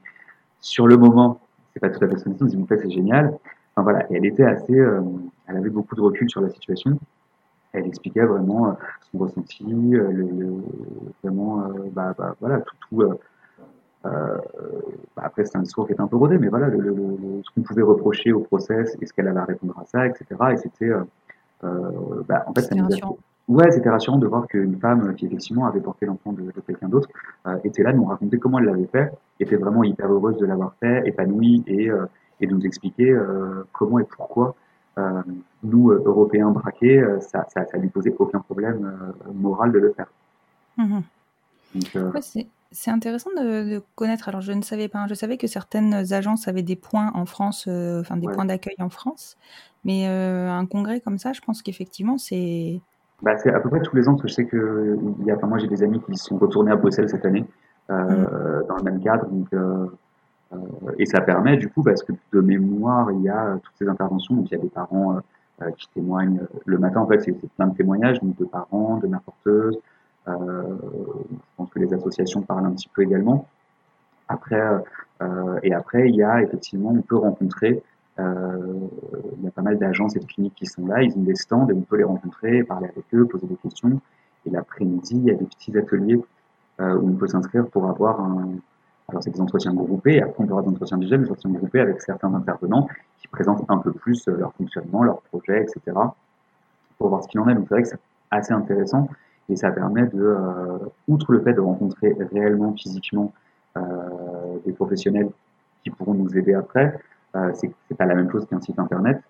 sur 0.59 0.87
le 0.87 0.97
moment, 0.97 1.39
c'est 1.73 1.79
pas 1.79 1.89
tout 1.89 2.03
à 2.03 2.07
fait 2.07 2.17
ce 2.17 2.23
qu'on 2.25 2.31
dit, 2.31 2.43
on 2.43 2.47
se 2.49 2.55
dit, 2.55 2.61
en 2.61 2.65
fait, 2.65 2.79
c'est 2.79 2.91
génial. 2.91 3.37
Enfin, 3.75 3.83
voilà, 3.83 4.11
et 4.11 4.15
elle 4.17 4.25
était 4.25 4.43
assez, 4.43 4.77
euh, 4.77 5.01
elle 5.47 5.57
avait 5.57 5.69
beaucoup 5.69 5.95
de 5.95 6.01
recul 6.01 6.29
sur 6.29 6.41
la 6.41 6.49
situation. 6.49 6.99
Elle 7.73 7.87
expliquait 7.87 8.25
vraiment 8.25 8.69
euh, 8.69 8.73
son 9.11 9.19
ressenti, 9.19 9.63
euh, 9.95 10.11
le, 10.11 10.23
le- 10.27 10.63
vraiment, 11.23 11.61
euh, 11.61 11.89
bah, 11.93 12.13
bah, 12.17 12.35
voilà, 12.41 12.59
tout, 12.61 12.75
tout 12.89 13.01
euh, 13.03 13.17
euh, 14.05 14.37
bah, 15.15 15.23
après, 15.25 15.45
c'est 15.45 15.57
un 15.57 15.61
discours 15.61 15.85
qui 15.87 15.93
est 15.93 16.01
un 16.01 16.07
peu 16.07 16.15
rodé, 16.17 16.37
mais 16.37 16.47
voilà, 16.47 16.67
le, 16.67 16.79
le- 16.79 16.91
le- 16.93 17.43
ce 17.43 17.49
qu'on 17.53 17.61
pouvait 17.61 17.81
reprocher 17.83 18.31
au 18.33 18.39
process 18.39 18.97
et 19.01 19.05
ce 19.05 19.13
qu'elle 19.13 19.27
allait 19.27 19.41
répondre 19.43 19.77
à 19.79 19.85
ça, 19.85 20.07
etc. 20.07 20.25
Et 20.53 20.57
c'était, 20.57 20.89
euh, 20.89 21.03
euh, 21.63 22.23
bah, 22.27 22.43
en 22.47 22.53
fait, 22.53 22.61
ça 22.61 22.69
C'était 22.69 22.81
nous 22.81 22.93
a. 22.93 23.15
Ouais, 23.47 23.69
c'était 23.71 23.89
rassurant 23.89 24.17
de 24.17 24.27
voir 24.27 24.47
qu'une 24.47 24.77
femme 24.79 25.13
qui 25.15 25.25
effectivement 25.25 25.65
avait 25.65 25.81
porté 25.81 26.05
l'enfant 26.05 26.31
de, 26.31 26.41
de 26.43 26.61
quelqu'un 26.65 26.87
d'autre 26.87 27.09
euh, 27.47 27.57
était 27.63 27.83
là, 27.83 27.91
nous 27.91 28.05
raconter 28.05 28.37
comment 28.37 28.59
elle 28.59 28.65
l'avait 28.65 28.85
fait, 28.85 29.11
était 29.39 29.57
vraiment 29.57 29.83
hyper 29.83 30.09
heureuse 30.11 30.37
de 30.37 30.45
l'avoir 30.45 30.73
fait, 30.79 31.05
épanouie 31.07 31.63
et, 31.67 31.89
euh, 31.89 32.05
et 32.39 32.47
de 32.47 32.53
nous 32.53 32.65
expliquer 32.65 33.11
euh, 33.11 33.63
comment 33.73 33.99
et 33.99 34.05
pourquoi 34.05 34.55
euh, 34.99 35.21
nous, 35.63 35.91
Européens 35.91 36.51
braqués, 36.51 37.03
ça, 37.19 37.45
ça, 37.53 37.65
ça 37.65 37.77
lui 37.77 37.89
posait 37.89 38.15
aucun 38.19 38.39
problème 38.39 38.85
euh, 39.27 39.31
moral 39.33 39.71
de 39.71 39.79
le 39.79 39.91
faire. 39.93 40.07
Mhm. 40.77 41.01
Donc, 41.75 41.95
euh, 41.95 42.11
Ouais, 42.11 42.21
c'est 42.71 42.91
intéressant 42.91 43.29
de, 43.37 43.75
de 43.75 43.83
connaître. 43.95 44.29
Alors, 44.29 44.41
je 44.41 44.51
ne 44.53 44.61
savais 44.61 44.87
pas. 44.87 44.99
hein. 44.99 45.07
Je 45.07 45.13
savais 45.13 45.37
que 45.37 45.47
certaines 45.47 46.13
agences 46.13 46.47
avaient 46.47 46.63
des 46.63 46.75
points 46.75 47.11
en 47.13 47.25
France, 47.25 47.65
euh, 47.67 48.01
enfin 48.01 48.17
des 48.17 48.27
Ouais. 48.27 48.33
points 48.33 48.45
d'accueil 48.45 48.75
en 48.79 48.89
France. 48.89 49.37
Mais 49.83 50.07
euh, 50.07 50.49
un 50.51 50.65
congrès 50.65 50.99
comme 50.99 51.17
ça, 51.17 51.33
je 51.33 51.41
pense 51.41 51.61
qu'effectivement, 51.61 52.17
c'est. 52.17 52.79
Bah, 53.21 53.37
c'est 53.37 53.53
à 53.53 53.59
peu 53.59 53.69
près 53.69 53.81
tous 53.81 53.95
les 53.95 54.07
ans, 54.07 54.13
parce 54.13 54.23
que 54.23 54.27
je 54.29 54.33
sais 54.33 54.45
que 54.45 54.97
il 55.19 55.25
y 55.25 55.31
a, 55.31 55.35
enfin, 55.35 55.47
moi 55.47 55.59
j'ai 55.59 55.67
des 55.67 55.83
amis 55.83 56.01
qui 56.01 56.15
sont 56.17 56.37
retournés 56.37 56.71
à 56.71 56.75
Bruxelles 56.75 57.09
cette 57.09 57.25
année, 57.25 57.45
euh, 57.91 58.63
dans 58.67 58.77
le 58.77 58.83
même 58.83 58.99
cadre, 58.99 59.27
donc, 59.27 59.47
et 60.97 61.05
ça 61.05 61.21
permet 61.21 61.55
du 61.57 61.69
coup, 61.69 61.83
parce 61.83 62.01
que 62.03 62.13
de 62.33 62.41
mémoire, 62.41 63.11
il 63.11 63.21
y 63.21 63.29
a 63.29 63.59
toutes 63.61 63.75
ces 63.77 63.87
interventions, 63.87 64.35
donc 64.35 64.49
il 64.49 64.55
y 64.55 64.57
a 64.57 64.61
des 64.61 64.69
parents 64.69 65.19
qui 65.77 65.87
témoignent 65.93 66.41
le 66.65 66.77
matin, 66.79 67.01
en 67.01 67.07
fait, 67.07 67.19
c'est 67.19 67.33
plein 67.33 67.67
de 67.67 67.75
témoignages, 67.77 68.19
donc 68.21 68.35
de 68.37 68.45
parents, 68.45 68.97
de 68.97 69.05
mères 69.07 69.21
porteuses, 69.21 69.75
euh, 69.77 69.79
je 70.27 70.33
pense 71.57 71.69
que 71.69 71.79
les 71.79 71.93
associations 71.93 72.41
parlent 72.41 72.65
un 72.65 72.71
petit 72.71 72.89
peu 72.89 73.03
également. 73.03 73.47
Après, 74.27 74.61
euh, 75.21 75.59
et 75.63 75.73
après, 75.73 76.09
il 76.09 76.15
y 76.15 76.23
a 76.23 76.41
effectivement, 76.41 76.89
on 76.89 77.01
peut 77.01 77.17
rencontrer 77.17 77.83
euh, 78.19 78.87
il 79.37 79.43
y 79.43 79.47
a 79.47 79.51
pas 79.51 79.61
mal 79.61 79.77
d'agences 79.77 80.15
et 80.15 80.19
de 80.19 80.25
cliniques 80.25 80.55
qui 80.55 80.65
sont 80.65 80.85
là, 80.85 81.01
ils 81.01 81.15
ont 81.17 81.23
des 81.23 81.35
stands 81.35 81.67
et 81.69 81.73
on 81.73 81.81
peut 81.81 81.97
les 81.97 82.03
rencontrer, 82.03 82.63
parler 82.63 82.87
avec 82.87 83.05
eux, 83.13 83.25
poser 83.25 83.47
des 83.47 83.55
questions. 83.55 83.99
Et 84.45 84.49
l'après-midi, 84.49 85.15
il 85.15 85.23
y 85.23 85.31
a 85.31 85.33
des 85.33 85.45
petits 85.45 85.75
ateliers 85.77 86.19
euh, 86.79 86.95
où 86.95 87.09
on 87.09 87.13
peut 87.13 87.27
s'inscrire 87.27 87.67
pour 87.67 87.87
avoir 87.87 88.19
un. 88.19 88.55
Alors, 89.07 89.21
c'est 89.21 89.31
des 89.31 89.41
entretiens 89.41 89.73
groupés, 89.73 90.15
et 90.15 90.21
après, 90.21 90.41
on 90.41 90.43
avoir 90.43 90.63
des 90.63 90.69
entretiens 90.69 90.95
individuels, 90.95 91.23
des 91.23 91.29
entretiens 91.31 91.51
groupés 91.51 91.81
avec 91.81 92.01
certains 92.01 92.33
intervenants 92.33 92.87
qui 93.19 93.27
présentent 93.27 93.65
un 93.67 93.77
peu 93.79 93.91
plus 93.91 94.25
euh, 94.27 94.37
leur 94.37 94.53
fonctionnement, 94.53 95.03
leur 95.03 95.21
projet, 95.23 95.63
etc., 95.63 95.97
pour 96.97 97.09
voir 97.09 97.23
ce 97.23 97.27
qu'il 97.27 97.39
en 97.41 97.49
est. 97.49 97.55
Donc, 97.55 97.65
c'est 97.67 97.75
vrai 97.75 97.83
que 97.83 97.89
c'est 97.89 97.99
assez 98.29 98.53
intéressant 98.53 99.09
et 99.49 99.55
ça 99.55 99.71
permet 99.71 100.05
de, 100.07 100.21
euh, 100.21 100.77
outre 101.07 101.31
le 101.31 101.41
fait 101.41 101.53
de 101.53 101.59
rencontrer 101.59 102.15
réellement, 102.31 102.73
physiquement, 102.73 103.33
euh, 103.77 103.81
des 104.65 104.73
professionnels 104.73 105.29
qui 105.83 105.89
pourront 105.89 106.13
nous 106.13 106.37
aider 106.37 106.53
après, 106.53 106.99
euh, 107.35 107.51
c'est 107.53 107.71
c'est 107.87 107.97
pas 107.97 108.05
la 108.05 108.15
même 108.15 108.29
chose 108.31 108.45
qu'un 108.45 108.61
site 108.61 108.79
internet. 108.79 109.21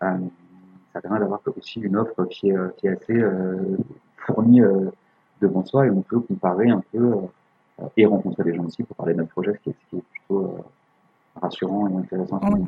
Ça 0.00 1.00
permet 1.02 1.18
d'avoir 1.18 1.40
aussi 1.56 1.80
une 1.80 1.96
offre 1.96 2.24
qui 2.24 2.50
est, 2.50 2.76
qui 2.76 2.86
est 2.86 2.90
assez 2.90 3.24
fournie 4.16 4.62
devant 5.40 5.64
soi 5.64 5.86
et 5.86 5.90
on 5.90 6.02
peut 6.02 6.20
comparer 6.20 6.70
un 6.70 6.82
peu 6.92 7.14
et 7.96 8.06
rencontrer 8.06 8.44
des 8.44 8.54
gens 8.54 8.64
aussi 8.64 8.82
pour 8.82 8.96
parler 8.96 9.12
de 9.12 9.18
notre 9.18 9.30
projet, 9.30 9.52
ce 9.54 9.58
qui 9.58 9.70
est, 9.70 9.72
ce 9.72 9.90
qui 9.90 9.96
est 9.96 10.02
plutôt 10.02 10.64
rassurant 11.40 11.88
et 11.88 11.96
intéressant. 11.96 12.40
Oui. 12.52 12.64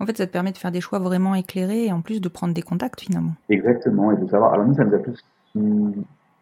En 0.00 0.06
fait, 0.06 0.16
ça 0.16 0.26
te 0.26 0.32
permet 0.32 0.52
de 0.52 0.58
faire 0.58 0.72
des 0.72 0.80
choix 0.80 0.98
vraiment 0.98 1.34
éclairés 1.34 1.86
et 1.86 1.92
en 1.92 2.02
plus 2.02 2.20
de 2.20 2.28
prendre 2.28 2.54
des 2.54 2.62
contacts 2.62 3.00
finalement. 3.00 3.32
Exactement, 3.48 4.12
et 4.12 4.16
de 4.16 4.26
savoir. 4.26 4.54
Alors 4.54 4.66
nous, 4.66 4.74
ça 4.74 4.84
nous 4.84 4.94
a 4.94 4.98
plus 4.98 5.24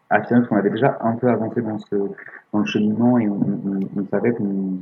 affirmé 0.09 0.41
parce 0.41 0.49
qu'on 0.49 0.57
avait 0.57 0.69
déjà 0.69 0.97
un 1.01 1.13
peu 1.13 1.27
avancé 1.29 1.61
dans, 1.61 1.79
ce, 1.79 1.95
dans 2.53 2.59
le 2.59 2.65
cheminement 2.65 3.17
et 3.17 3.27
on, 3.27 3.35
on, 3.35 3.79
on 3.95 4.07
savait 4.09 4.31
qu'on 4.31 4.77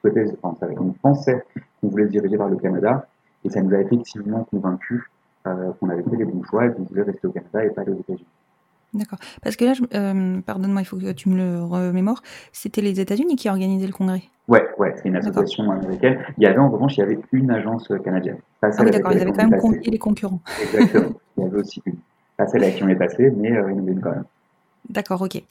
souhaitait, 0.00 0.26
enfin, 0.42 0.66
on, 0.78 0.92
pensait 0.92 1.44
qu'on 1.80 1.88
voulait 1.88 2.06
se 2.06 2.10
diriger 2.10 2.36
vers 2.36 2.48
le 2.48 2.56
Canada 2.56 3.06
et 3.44 3.50
ça 3.50 3.62
nous 3.62 3.74
a 3.74 3.80
effectivement 3.80 4.44
convaincus 4.44 5.02
euh, 5.46 5.72
qu'on 5.78 5.88
avait 5.88 6.02
fait 6.02 6.16
les 6.16 6.24
bons 6.24 6.42
choix 6.44 6.66
et 6.66 6.72
qu'on 6.72 6.82
voulait 6.82 7.02
rester 7.02 7.26
au 7.26 7.30
Canada 7.30 7.64
et 7.64 7.70
pas 7.70 7.82
aller 7.82 7.92
aux 7.92 8.00
États-Unis. 8.00 8.26
D'accord. 8.94 9.18
Parce 9.42 9.56
que 9.56 9.64
là, 9.64 9.72
euh, 9.94 10.40
pardonne-moi, 10.40 10.80
il 10.80 10.84
faut 10.84 10.96
que 10.96 11.12
tu 11.12 11.28
me 11.28 11.36
le 11.36 11.62
remémores. 11.62 12.22
C'était 12.52 12.80
les 12.80 12.98
États-Unis 13.00 13.36
qui 13.36 13.48
organisaient 13.48 13.86
le 13.86 13.92
congrès. 13.92 14.22
Ouais, 14.48 14.66
ouais, 14.78 14.94
c'est 14.96 15.08
une 15.08 15.16
association 15.16 15.70
américaine. 15.70 16.18
Il 16.38 16.44
y 16.44 16.46
avait 16.46 16.58
en 16.58 16.70
revanche, 16.70 16.96
il 16.96 17.00
y 17.00 17.02
avait 17.02 17.18
une 17.32 17.50
agence 17.50 17.88
canadienne. 18.04 18.38
Ah 18.62 18.70
oui, 18.80 18.90
d'accord, 18.90 19.12
ils 19.12 19.20
avaient 19.20 19.32
quand 19.32 19.48
même 19.48 19.60
convié 19.60 19.90
les 19.90 19.98
concurrents. 19.98 20.40
Exactement. 20.62 21.12
Il 21.36 21.44
y 21.44 21.46
avait 21.46 21.58
aussi 21.58 21.82
une. 21.84 21.96
Pas 22.36 22.46
celle 22.46 22.64
avec 22.64 22.76
qui 22.76 22.84
on 22.84 22.88
est 22.88 22.96
passé, 22.96 23.30
mais 23.30 23.52
euh, 23.52 23.68
une 23.68 24.00
quand 24.00 24.10
même. 24.10 24.24
D'accord, 24.90 25.22
ok. 25.22 25.42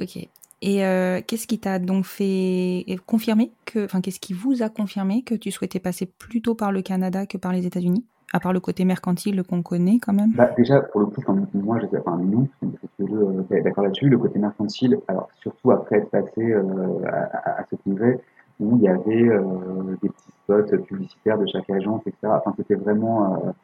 Ok. 0.00 0.16
Et 0.64 0.86
euh, 0.86 1.20
qu'est-ce 1.26 1.48
qui 1.48 1.58
t'a 1.58 1.80
donc 1.80 2.04
fait 2.04 2.86
confirmer 3.06 3.50
que, 3.64 3.84
enfin, 3.84 4.00
qu'est-ce 4.00 4.20
qui 4.20 4.32
vous 4.32 4.62
a 4.62 4.68
confirmé 4.68 5.22
que 5.22 5.34
tu 5.34 5.50
souhaitais 5.50 5.80
passer 5.80 6.06
plutôt 6.06 6.54
par 6.54 6.70
le 6.70 6.82
Canada 6.82 7.26
que 7.26 7.36
par 7.36 7.52
les 7.52 7.66
États-Unis 7.66 8.04
à 8.34 8.40
part 8.40 8.54
le 8.54 8.60
côté 8.60 8.86
mercantile 8.86 9.42
qu'on 9.42 9.60
connaît 9.62 9.98
quand 9.98 10.14
même? 10.14 10.32
Bah, 10.34 10.50
Déjà, 10.56 10.80
pour 10.80 11.00
le 11.00 11.06
coup, 11.06 11.20
moi, 11.52 11.78
je, 11.80 11.98
enfin, 11.98 12.18
nous, 12.18 12.48
euh, 13.00 13.42
d'accord 13.62 13.84
là-dessus, 13.84 14.08
le 14.08 14.16
côté 14.16 14.38
mercantile, 14.38 14.98
alors 15.06 15.28
surtout 15.42 15.70
après 15.70 15.98
être 15.98 16.08
passé 16.08 16.54
à, 16.54 17.60
à, 17.60 17.64
ce 17.70 17.76
niveau 17.84 18.22
où 18.58 18.76
il 18.76 18.84
y 18.84 18.88
avait 18.88 19.28
des 20.00 20.08
petits 20.08 20.32
spots 20.44 20.78
publicitaires 20.86 21.36
de 21.36 21.46
chaque 21.46 21.68
agence, 21.68 22.00
etc. 22.06 22.32
Enfin, 22.38 22.54
c'était 22.56 22.76
vraiment 22.76 23.54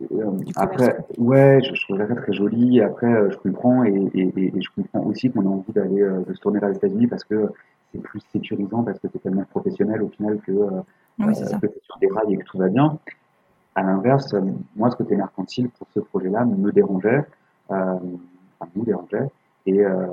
euh, 0.00 0.30
après, 0.56 0.96
ouais, 1.18 1.60
je, 1.62 1.74
je, 1.74 1.82
trouve 1.82 1.98
ça 1.98 2.14
très 2.14 2.32
joli. 2.32 2.80
Après, 2.80 3.06
euh, 3.06 3.30
je 3.30 3.36
comprends 3.36 3.84
et, 3.84 4.10
et, 4.14 4.30
et, 4.36 4.60
je 4.60 4.68
comprends 4.74 5.04
aussi 5.04 5.30
qu'on 5.30 5.44
a 5.44 5.48
envie 5.48 5.72
d'aller 5.72 6.02
euh, 6.02 6.20
de 6.20 6.32
se 6.34 6.40
tourner 6.40 6.60
vers 6.60 6.68
les 6.68 6.76
États-Unis 6.76 7.08
parce 7.08 7.24
que 7.24 7.50
c'est 7.92 8.00
plus 8.00 8.20
sécurisant, 8.32 8.84
parce 8.84 8.98
que 9.00 9.08
c'est 9.12 9.22
tellement 9.22 9.44
professionnel 9.44 10.02
au 10.02 10.08
final 10.08 10.38
que, 10.46 10.52
oui, 10.52 11.34
c'est 11.34 11.46
sur 11.46 11.98
des 12.00 12.08
rails 12.08 12.34
et 12.34 12.36
que 12.36 12.44
tout 12.44 12.58
va 12.58 12.68
bien. 12.68 12.98
À 13.74 13.82
l'inverse, 13.82 14.34
moi, 14.76 14.90
ce 14.90 14.96
côté 14.96 15.16
mercantile 15.16 15.70
pour 15.70 15.86
ce 15.94 16.00
projet-là 16.00 16.44
me 16.44 16.70
dérangeait, 16.70 17.24
enfin, 17.68 18.00
nous 18.76 18.84
dérangeait. 18.84 19.28
Et, 19.66 19.84
euh, 19.84 20.06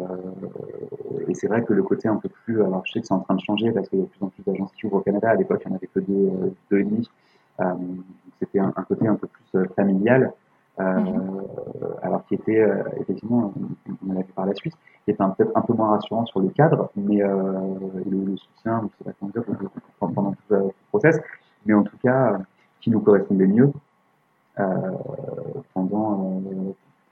et 1.27 1.33
c'est 1.33 1.47
vrai 1.47 1.63
que 1.63 1.73
le 1.73 1.83
côté 1.83 2.07
un 2.07 2.17
peu 2.17 2.29
plus, 2.29 2.61
alors 2.61 2.81
je 2.85 2.93
sais 2.93 3.01
que 3.01 3.07
c'est 3.07 3.13
en 3.13 3.19
train 3.19 3.35
de 3.35 3.41
changer 3.41 3.71
parce 3.71 3.87
qu'il 3.87 3.99
y 3.99 4.01
a 4.01 4.05
de 4.05 4.09
plus 4.09 4.25
en 4.25 4.27
plus 4.27 4.43
d'agences 4.43 4.71
qui 4.73 4.85
ouvrent 4.85 4.97
au 4.97 5.01
Canada. 5.01 5.29
À 5.29 5.35
l'époque, 5.35 5.61
il 5.65 5.69
n'y 5.69 5.73
en 5.73 5.77
avait 5.77 5.87
que 5.87 5.99
deux, 5.99 6.55
deux 6.69 6.79
et 6.79 6.83
demi. 6.83 7.09
Euh, 7.59 7.73
c'était 8.39 8.59
un, 8.59 8.71
côté 8.71 9.07
un 9.07 9.15
peu 9.15 9.27
plus 9.27 9.59
euh, 9.59 9.65
familial, 9.75 10.33
euh, 10.79 10.99
mhm. 10.99 11.47
alors 12.01 12.25
qui 12.25 12.35
était 12.35 12.67
effectivement, 12.99 13.53
on 14.03 14.11
en 14.11 14.15
avait 14.15 14.23
par 14.35 14.45
la 14.45 14.53
suite, 14.55 14.73
qui 15.05 15.11
était 15.11 15.23
peut-être 15.23 15.51
un 15.55 15.61
peu 15.61 15.73
moins 15.73 15.89
rassurant 15.91 16.25
sur 16.25 16.41
le 16.41 16.49
cadre, 16.49 16.89
mais 16.97 17.19
le, 17.19 18.35
soutien, 18.35 18.81
je 18.83 18.97
sais 18.97 19.03
pas 19.05 19.11
comment 19.19 19.31
dire, 19.31 19.69
pendant 19.99 20.31
tout 20.31 20.37
le 20.49 20.71
process, 20.89 21.17
mais 21.65 21.73
en 21.73 21.83
tout 21.83 21.97
cas, 22.03 22.39
qui 22.81 22.89
nous 22.89 22.99
correspondait 22.99 23.47
mieux 23.47 23.71
pendant 25.73 26.41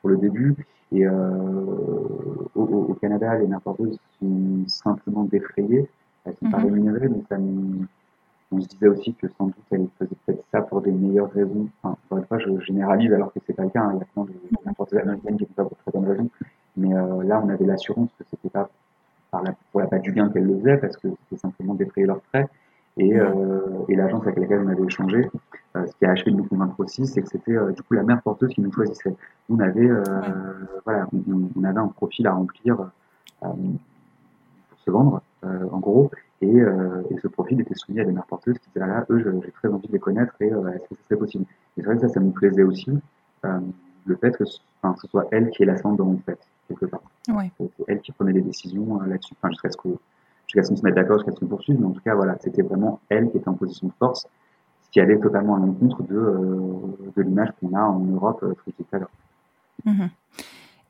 pour 0.02 0.10
le 0.10 0.18
début. 0.18 0.56
Et 0.92 1.08
au, 1.08 2.44
au, 2.56 2.94
Canada, 2.96 3.36
les 3.36 3.48
n'importeuses 3.48 3.98
sont 4.20 4.68
simplement 4.68 5.24
défrayées. 5.24 5.90
Elles 6.26 6.36
sont 6.36 6.52
pas 6.52 6.60
mhm. 6.60 6.66
rémunérées, 6.66 7.10
mais 7.10 7.24
ça 7.30 7.38
nous, 7.38 7.86
on 8.54 8.62
se 8.62 8.68
disait 8.68 8.88
aussi 8.88 9.14
que 9.14 9.28
sans 9.38 9.48
doute 9.48 9.56
elle 9.72 9.88
faisait 9.98 10.16
peut-être 10.26 10.44
ça 10.52 10.62
pour 10.62 10.82
des 10.82 10.92
meilleures 10.92 11.32
raisons. 11.32 11.68
Enfin, 11.82 11.98
encore 12.06 12.18
une 12.20 12.26
fois, 12.26 12.40
je 12.40 12.60
généralise 12.66 13.12
alors 13.14 13.34
que 13.34 13.40
c'est 13.46 13.54
pas 13.54 13.64
le 13.64 13.70
cas. 13.70 13.82
Hein. 13.82 13.92
Il 13.96 14.00
y 14.00 14.02
a 14.02 14.06
plein 14.14 14.24
de 14.26 14.66
n'importe 14.66 14.94
américaines 14.94 15.38
qui 15.38 15.46
font 15.46 15.54
ça 15.56 15.64
pour 15.64 15.78
très 15.78 15.92
bonnes 15.92 16.10
raisons. 16.10 16.30
Mais 16.78 16.94
euh, 16.94 17.24
là, 17.24 17.42
on 17.44 17.50
avait 17.50 17.66
l'assurance 17.66 18.10
que 18.18 18.24
c'était 18.30 18.50
pas 18.50 18.70
pour 19.72 19.82
la 19.82 19.88
patte 19.88 20.04
du 20.04 20.12
gain 20.12 20.30
qu'elle 20.30 20.46
le 20.46 20.60
faisait, 20.60 20.78
parce 20.78 20.96
que 20.98 21.08
c'était 21.24 21.42
simplement 21.42 21.74
défrayer 21.74 22.06
leurs 22.06 22.22
frais. 22.26 22.48
Et, 22.98 23.20
euh, 23.20 23.60
l'agence 23.90 24.22
avec 24.24 24.38
laquelle 24.38 24.62
on 24.64 24.68
avait 24.68 24.84
échangé, 24.84 25.28
euh, 25.76 25.88
ce 25.88 25.96
qui 25.96 26.06
a 26.06 26.12
achevé 26.12 26.30
de 26.30 26.38
nous 26.38 26.44
convaincre 26.44 26.80
aussi, 26.80 27.08
c'est 27.08 27.24
que 27.24 27.30
c'était 27.30 27.58
du 27.76 27.82
coup 27.82 27.96
la 27.96 28.04
mère 28.04 28.22
porteuse 28.22 28.54
qui 28.54 28.62
nous 28.62 28.72
choisissait. 28.72 29.16
On 29.50 29.60
avait, 29.60 29.90
voilà, 30.86 31.08
on, 31.12 31.50
on, 31.56 31.64
avait 31.64 31.80
un 31.80 31.88
profil 31.88 32.28
à 32.28 32.34
remplir 32.34 32.92
pour 33.40 34.80
se 34.86 34.92
vendre, 34.92 35.24
en 35.44 35.80
gros, 35.80 36.12
euh, 36.46 37.02
et, 37.10 37.18
ce 37.20 37.28
profil 37.28 37.60
était 37.62 37.76
soumis 37.76 38.00
à 38.00 38.06
des 38.06 38.12
mères 38.12 38.26
porteuses 38.26 38.58
qui 38.60 38.70
disaient 38.70 38.86
là, 38.86 39.06
eux, 39.10 39.42
j'ai 39.44 39.52
très 39.52 39.68
envie 39.70 39.88
de 39.88 39.94
les 39.94 40.00
connaître 40.00 40.34
et 40.40 40.52
euh, 40.52 40.72
est-ce 40.72 40.88
que 40.90 40.96
ce 40.96 41.04
serait 41.04 41.18
possible? 41.18 41.46
Et 41.78 41.82
c'est 41.82 41.86
vrai 41.86 41.96
que 41.96 42.02
ça, 42.02 42.10
ça 42.10 42.20
nous 42.20 42.32
plaisait 42.32 42.64
aussi, 42.64 42.92
euh, 43.46 43.60
le 44.06 44.16
fait 44.16 44.36
que 44.36 44.44
enfin, 44.82 44.96
ce 45.02 45.08
soit 45.08 45.28
elle 45.32 45.50
qui 45.52 45.64
est 45.64 45.66
l'ascendant 45.66 46.08
en 46.08 46.20
fait, 46.26 46.40
quelque 46.68 46.86
part. 46.86 47.02
Ouais. 47.30 47.52
C'est 47.58 47.70
elle 47.88 48.02
qui 48.02 48.12
prenait 48.12 48.34
les 48.34 48.42
décisions 48.42 49.00
là-dessus, 49.02 49.34
enfin, 49.38 49.50
jusqu'à 49.50 49.70
ce 49.70 49.78
qu'on 49.78 50.76
se 50.76 50.84
mette 50.84 50.96
d'accord, 50.96 51.18
jusqu'à 51.20 51.32
ce 51.32 51.40
qu'on 51.40 51.48
poursuive, 51.48 51.80
mais 51.80 51.86
en 51.86 51.92
tout 51.92 52.02
cas, 52.02 52.16
voilà, 52.16 52.38
c'était 52.40 52.62
vraiment 52.62 53.00
elle 53.10 53.30
qui 53.32 53.38
était 53.38 53.50
en 53.50 53.54
position 53.54 53.88
de 53.88 53.94
force, 53.94 54.28
ce 54.84 54.90
qui 54.92 55.00
allait 55.00 55.20
totalement 55.20 55.56
à 55.56 55.60
l'encontre 55.60 56.04
de, 56.04 57.12
de 57.16 57.22
l'image 57.22 57.50
qu'on 57.60 57.74
a 57.74 57.82
en 57.82 58.00
Europe 58.00 58.46
très 58.66 58.98
à 58.98 59.00
l'heure. 59.00 59.12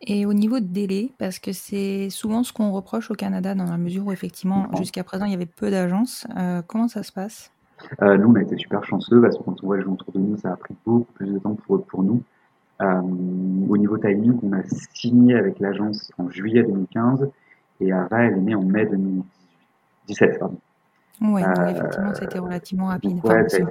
Et 0.06 0.26
au 0.26 0.34
niveau 0.34 0.60
de 0.60 0.66
délai, 0.66 1.12
parce 1.18 1.40
que 1.40 1.54
c'est 1.54 2.10
souvent 2.10 2.44
ce 2.44 2.52
qu'on 2.52 2.72
reproche 2.72 3.10
au 3.10 3.14
Canada 3.14 3.56
dans 3.56 3.66
la 3.66 3.78
mesure 3.78 4.08
où 4.08 4.12
effectivement 4.12 4.68
jusqu'à 4.78 5.04
présent 5.04 5.26
il 5.26 5.32
y 5.32 5.36
avait 5.36 5.46
peu 5.46 5.72
d'agences, 5.72 6.28
euh, 6.38 6.62
comment 6.68 6.90
ça 6.90 7.04
se 7.04 7.12
passe? 7.14 7.52
Euh, 8.02 8.18
Nous 8.18 8.30
on 8.30 8.36
a 8.36 8.42
été 8.42 8.58
super 8.58 8.84
chanceux 8.84 9.22
parce 9.22 9.38
que 9.38 9.44
quand 9.44 9.64
on 9.64 9.68
voit 9.68 9.78
les 9.78 9.84
gens 9.84 9.94
autour 9.94 10.12
de 10.14 10.20
nous, 10.20 10.38
ça 10.38 10.52
a 10.52 10.56
pris 10.58 10.76
beaucoup 10.86 11.12
plus 11.14 11.32
de 11.32 11.40
temps 11.40 11.56
pour, 11.56 11.86
pour 11.86 12.04
nous. 12.04 12.22
Euh, 12.82 13.02
au 13.70 13.78
niveau 13.78 13.98
timing, 13.98 14.38
on 14.44 14.52
a 14.52 14.64
signé 14.94 15.36
avec 15.36 15.60
l'agence 15.60 16.12
en 16.18 16.30
juillet 16.30 16.64
2015 16.64 17.30
et 17.80 17.94
Ava 17.94 18.24
elle 18.24 18.34
est 18.34 18.42
née 18.42 18.56
en 18.56 18.64
mai 18.64 18.86
2017. 18.86 20.40
Pardon. 20.40 20.58
Oui, 21.22 21.42
effectivement, 21.42 22.14
ça 22.14 22.22
a 22.22 22.26
été 22.26 22.40
relativement 22.40 22.88
rapide. 22.88 23.24
Ouais, 23.24 23.48
ça. 23.48 23.58
Ça 23.58 23.64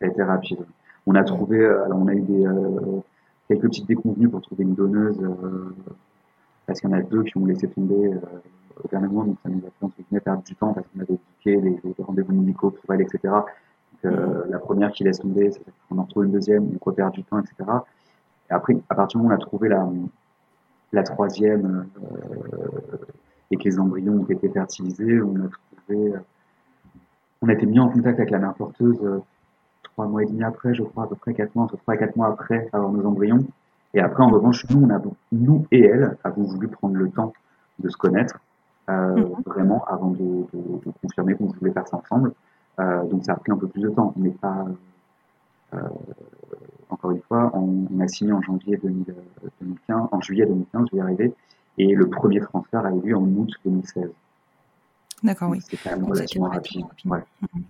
a 0.00 0.06
été 0.06 0.22
rapide. 0.22 0.60
On 1.06 1.14
a 1.16 1.24
trouvé, 1.24 1.64
alors 1.64 1.98
on 1.98 2.06
a 2.06 2.14
eu 2.14 2.20
des 2.20 2.46
quelques 3.48 3.62
petites 3.62 3.86
déconvenues 3.86 4.28
pour 4.28 4.42
trouver 4.42 4.64
une 4.64 4.74
donneuse, 4.74 5.20
euh, 5.20 5.74
parce 6.66 6.80
qu'il 6.80 6.90
y 6.90 6.92
en 6.92 6.96
a 6.96 7.02
deux 7.02 7.22
qui 7.22 7.36
ont 7.38 7.46
laissé 7.46 7.68
tomber 7.68 8.12
euh, 8.12 8.18
au 8.82 8.88
dernier 8.88 9.06
moment, 9.06 9.24
donc 9.24 9.36
ça 9.42 9.48
nous 9.48 9.58
a 9.58 9.70
fait 9.70 9.84
entre 9.84 9.96
guillemets 9.96 10.20
perdre 10.20 10.42
du 10.42 10.54
temps 10.54 10.72
parce 10.74 10.86
qu'on 10.88 11.00
avait 11.00 11.14
booké 11.14 11.60
les, 11.60 11.80
les 11.82 12.04
rendez-vous 12.04 12.34
médicaux 12.34 12.70
pour 12.70 12.92
elle, 12.92 13.02
etc. 13.02 13.18
Donc, 13.22 13.44
euh, 14.04 14.44
la 14.48 14.58
première 14.58 14.92
qui 14.92 15.04
laisse 15.04 15.20
tomber, 15.20 15.50
c'est 15.52 15.62
qu'on 15.88 15.98
en 15.98 16.02
retrouve 16.02 16.24
une 16.24 16.32
deuxième, 16.32 16.64
on 16.64 16.84
repère 16.84 17.10
du 17.10 17.22
temps, 17.24 17.38
etc. 17.38 17.54
Et 18.50 18.52
après, 18.52 18.76
à 18.90 18.94
partir 18.94 19.18
du 19.18 19.24
moment 19.24 19.34
où 19.34 19.38
on 19.38 19.42
a 19.42 19.46
trouvé 19.46 19.68
la, 19.68 19.88
la 20.92 21.02
troisième 21.02 21.86
euh, 22.02 22.96
et 23.50 23.56
que 23.56 23.64
les 23.64 23.78
embryons 23.78 24.20
ont 24.20 24.26
été 24.26 24.48
fertilisés, 24.48 25.22
on 25.22 25.36
a 25.36 25.48
trouvé, 25.48 26.12
on 27.42 27.48
a 27.48 27.52
été 27.52 27.64
mis 27.64 27.78
en 27.78 27.88
contact 27.88 28.18
avec 28.18 28.30
la 28.30 28.38
mère 28.38 28.54
porteuse 28.54 29.00
trois 29.96 30.06
mois 30.06 30.22
et 30.22 30.26
demi 30.26 30.44
après, 30.44 30.74
je 30.74 30.82
crois, 30.82 31.04
à 31.04 31.06
peu 31.06 31.16
près 31.16 31.32
quatre 31.32 31.54
mois, 31.54 31.64
entre 31.64 31.78
trois 31.78 31.94
et 31.94 31.98
quatre 31.98 32.16
mois 32.16 32.28
après 32.28 32.68
avoir 32.74 32.92
nos 32.92 33.04
embryons. 33.06 33.44
Et 33.94 34.00
après, 34.00 34.22
en 34.22 34.28
revanche, 34.28 34.66
nous, 34.68 34.84
on 34.84 34.90
a, 34.90 35.00
nous 35.32 35.66
et 35.72 35.84
elle 35.84 36.18
avons 36.22 36.42
voulu 36.42 36.68
prendre 36.68 36.96
le 36.96 37.08
temps 37.10 37.32
de 37.78 37.88
se 37.88 37.96
connaître, 37.96 38.38
euh, 38.90 39.16
mhm. 39.16 39.42
vraiment, 39.46 39.84
avant 39.86 40.10
de, 40.10 40.18
de, 40.18 40.84
de 40.84 40.92
confirmer 41.00 41.34
qu'on 41.34 41.46
voulait 41.46 41.72
faire 41.72 41.88
ça 41.88 41.96
ensemble. 41.96 42.32
Euh, 42.78 43.04
donc, 43.04 43.24
ça 43.24 43.32
a 43.32 43.36
pris 43.36 43.52
un 43.52 43.56
peu 43.56 43.68
plus 43.68 43.80
de 43.80 43.88
temps, 43.88 44.12
mais 44.16 44.30
pas. 44.30 44.66
Euh, 45.72 45.78
encore 46.90 47.12
une 47.12 47.22
fois, 47.22 47.50
on, 47.54 47.86
on, 47.90 48.00
a 48.00 48.06
signé 48.06 48.32
en 48.32 48.42
janvier 48.42 48.76
2015, 48.76 50.08
en 50.12 50.20
juillet 50.20 50.44
2015, 50.44 50.88
je 50.88 50.92
vais 50.92 50.98
y 50.98 51.00
arriver, 51.00 51.34
et 51.78 51.94
le 51.94 52.08
premier 52.08 52.40
transfert 52.40 52.84
a 52.84 52.92
eu 52.92 53.00
lieu 53.00 53.16
en 53.16 53.24
août 53.24 53.50
2016. 53.64 54.10
D'accord, 55.26 55.50
oui. 55.50 55.58
C'est 55.68 55.76
quand 55.76 55.90
même 55.90 56.04
relativement 56.04 56.48
rapide. 56.48 56.84
Ouais. 57.04 57.18
Mhm. 57.42 57.64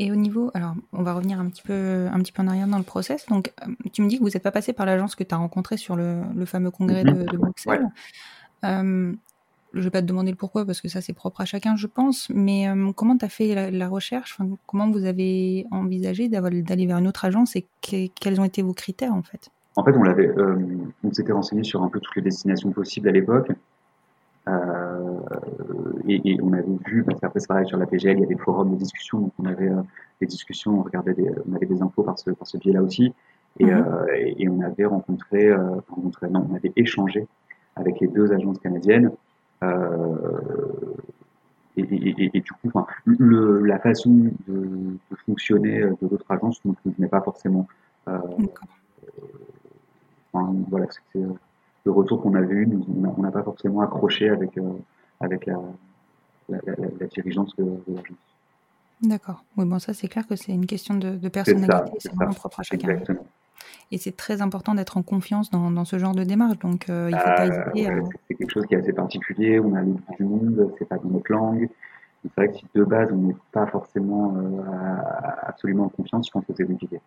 Et 0.00 0.12
au 0.12 0.16
niveau, 0.16 0.50
alors 0.54 0.74
on 0.92 1.02
va 1.02 1.14
revenir 1.14 1.40
un 1.40 1.48
petit 1.48 1.62
peu, 1.62 2.06
un 2.12 2.18
petit 2.20 2.32
peu 2.32 2.42
en 2.42 2.48
arrière 2.48 2.68
dans 2.68 2.78
le 2.78 2.84
process. 2.84 3.26
Donc, 3.26 3.52
euh, 3.66 3.72
tu 3.92 4.02
me 4.02 4.08
dis 4.08 4.18
que 4.18 4.22
vous 4.22 4.30
n'êtes 4.30 4.42
pas 4.42 4.52
passé 4.52 4.72
par 4.72 4.86
l'agence 4.86 5.14
que 5.14 5.24
tu 5.24 5.34
as 5.34 5.38
rencontrée 5.38 5.76
sur 5.76 5.96
le, 5.96 6.22
le, 6.36 6.44
fameux 6.44 6.70
congrès 6.70 7.02
de, 7.04 7.24
de, 7.24 7.36
Bruxelles. 7.36 7.88
Euh, 8.64 9.12
je 9.72 9.78
ne 9.78 9.84
vais 9.84 9.90
pas 9.90 10.00
te 10.00 10.06
demander 10.06 10.30
le 10.30 10.36
pourquoi 10.36 10.64
parce 10.64 10.80
que 10.80 10.88
ça 10.88 11.00
c'est 11.00 11.12
propre 11.12 11.40
à 11.40 11.44
chacun, 11.44 11.76
je 11.76 11.86
pense. 11.88 12.30
Mais 12.30 12.68
euh, 12.68 12.92
comment 12.92 13.16
tu 13.16 13.24
as 13.24 13.28
fait 13.28 13.70
la, 13.70 13.88
recherche? 13.88 14.36
Enfin, 14.38 14.56
Comment 14.66 14.90
vous 14.90 15.04
avez 15.04 15.66
envisagé 15.70 16.28
d'aller 16.28 16.86
vers 16.86 16.98
une 16.98 17.08
autre 17.08 17.24
agence 17.24 17.56
et 17.56 17.66
quels 17.80 18.40
ont 18.40 18.44
été 18.44 18.62
vos 18.62 18.74
critères 18.74 19.14
en 19.14 19.22
fait? 19.22 19.50
En 19.74 19.84
fait, 19.84 19.96
on 19.96 20.02
l'avait, 20.02 20.32
on 21.04 21.12
s'était 21.12 21.32
renseigné 21.32 21.62
sur 21.62 21.82
un 21.84 21.88
peu 21.88 22.00
toutes 22.00 22.16
les 22.16 22.22
destinations 22.22 22.72
possibles 22.72 23.08
à 23.08 23.12
l'époque. 23.12 23.52
Euh, 24.48 25.20
et, 26.06 26.32
et, 26.32 26.40
on 26.42 26.52
avait 26.52 26.64
vu, 26.86 27.04
parce 27.04 27.20
qu'après 27.20 27.40
c'est 27.40 27.48
pareil 27.48 27.66
sur 27.66 27.76
la 27.76 27.86
PGL, 27.86 28.16
il 28.16 28.20
y 28.20 28.24
a 28.24 28.26
des 28.26 28.36
forums 28.36 28.70
de 28.70 28.76
discussion, 28.76 29.20
donc 29.20 29.32
on 29.38 29.44
avait 29.44 29.68
euh, 29.68 29.82
des 30.20 30.26
discussions, 30.26 30.80
on 30.80 30.82
regardait 30.82 31.14
des, 31.14 31.30
on 31.48 31.54
avait 31.54 31.66
des 31.66 31.82
infos 31.82 32.02
par 32.02 32.18
ce, 32.18 32.30
par 32.30 32.46
ce 32.46 32.56
biais-là 32.56 32.82
aussi, 32.82 33.12
et, 33.58 33.66
mhm. 33.66 33.70
euh, 33.70 34.06
et, 34.14 34.48
on 34.48 34.60
avait 34.62 34.86
rencontré, 34.86 35.52
rencontré, 35.88 36.28
non, 36.30 36.46
on 36.50 36.54
avait 36.54 36.72
échangé 36.76 37.26
avec 37.76 38.00
les 38.00 38.06
deux 38.08 38.32
agences 38.32 38.58
canadiennes. 38.58 39.12
Et, 41.76 41.82
et, 41.82 42.30
et, 42.36 42.40
du 42.40 42.50
coup, 42.52 42.68
enfin, 42.68 42.86
le, 43.04 43.64
la 43.64 43.78
façon 43.78 44.10
de, 44.10 44.32
de 44.48 45.16
fonctionner 45.26 45.80
de 45.80 46.08
l'autre 46.10 46.24
agence 46.28 46.64
ne 46.64 46.72
convenait 46.72 47.06
pas 47.06 47.20
forcément. 47.20 47.68
Euh, 48.08 48.18
enfin, 50.32 50.54
voilà, 50.68 50.86
c'était 50.90 51.24
le 51.88 51.92
retour 51.92 52.20
qu'on 52.20 52.34
avait 52.34 52.54
eu, 52.54 52.68
on 53.16 53.22
n'a 53.22 53.30
pas 53.30 53.42
forcément 53.42 53.80
accroché 53.80 54.28
avec, 54.28 54.58
euh, 54.58 54.72
avec 55.20 55.46
la, 55.46 55.58
la, 56.50 56.58
la, 57.00 57.06
dirigeance 57.06 57.56
de, 57.56 57.64
l'agence. 57.88 58.18
D'accord. 59.00 59.42
Oui, 59.56 59.64
bon, 59.64 59.78
ça, 59.78 59.94
c'est 59.94 60.08
clair 60.08 60.26
que 60.26 60.36
c'est 60.36 60.52
une 60.52 60.66
question 60.66 60.96
de, 60.96 61.10
de 61.16 61.28
personnalité, 61.28 61.96
c'est 61.98 62.14
vraiment 62.14 62.34
propre 62.34 62.60
à 62.60 62.62
chacun. 62.62 62.88
Exactement. 62.88 63.24
Et 63.90 63.96
c'est 63.96 64.14
très 64.14 64.42
important 64.42 64.74
d'être 64.74 64.98
en 64.98 65.02
confiance 65.02 65.50
dans, 65.50 65.70
dans, 65.70 65.86
ce 65.86 65.98
genre 65.98 66.14
de 66.14 66.24
démarche, 66.24 66.58
donc 66.58 66.90
euh, 66.90 67.08
il 67.10 67.14
ne 67.14 67.20
faut 67.20 67.24
pas 67.24 67.46
euh, 67.46 67.70
hésiter 67.72 67.88
à... 67.88 67.94
C'est 68.28 68.34
quelque 68.34 68.52
chose 68.52 68.66
qui 68.66 68.74
est 68.74 68.78
assez 68.78 68.92
particulier, 68.92 69.58
on 69.58 69.74
a 69.74 69.80
le 69.80 69.94
du 70.18 70.24
monde, 70.24 70.74
c'est 70.78 70.86
pas 70.86 70.98
dans 70.98 71.08
notre 71.08 71.32
langue. 71.32 71.70
C'est 72.22 72.34
vrai 72.36 72.48
que 72.48 72.58
si 72.58 72.66
de 72.74 72.84
base 72.84 73.08
on 73.12 73.16
n'est 73.16 73.36
pas 73.50 73.66
forcément 73.66 74.36
euh, 74.36 74.60
absolument 75.42 75.84
en 75.84 75.88
confiance, 75.88 76.26
je 76.26 76.32
pense 76.32 76.44
que 76.44 76.52
c'est 76.54 76.66
compliqué. 76.66 77.00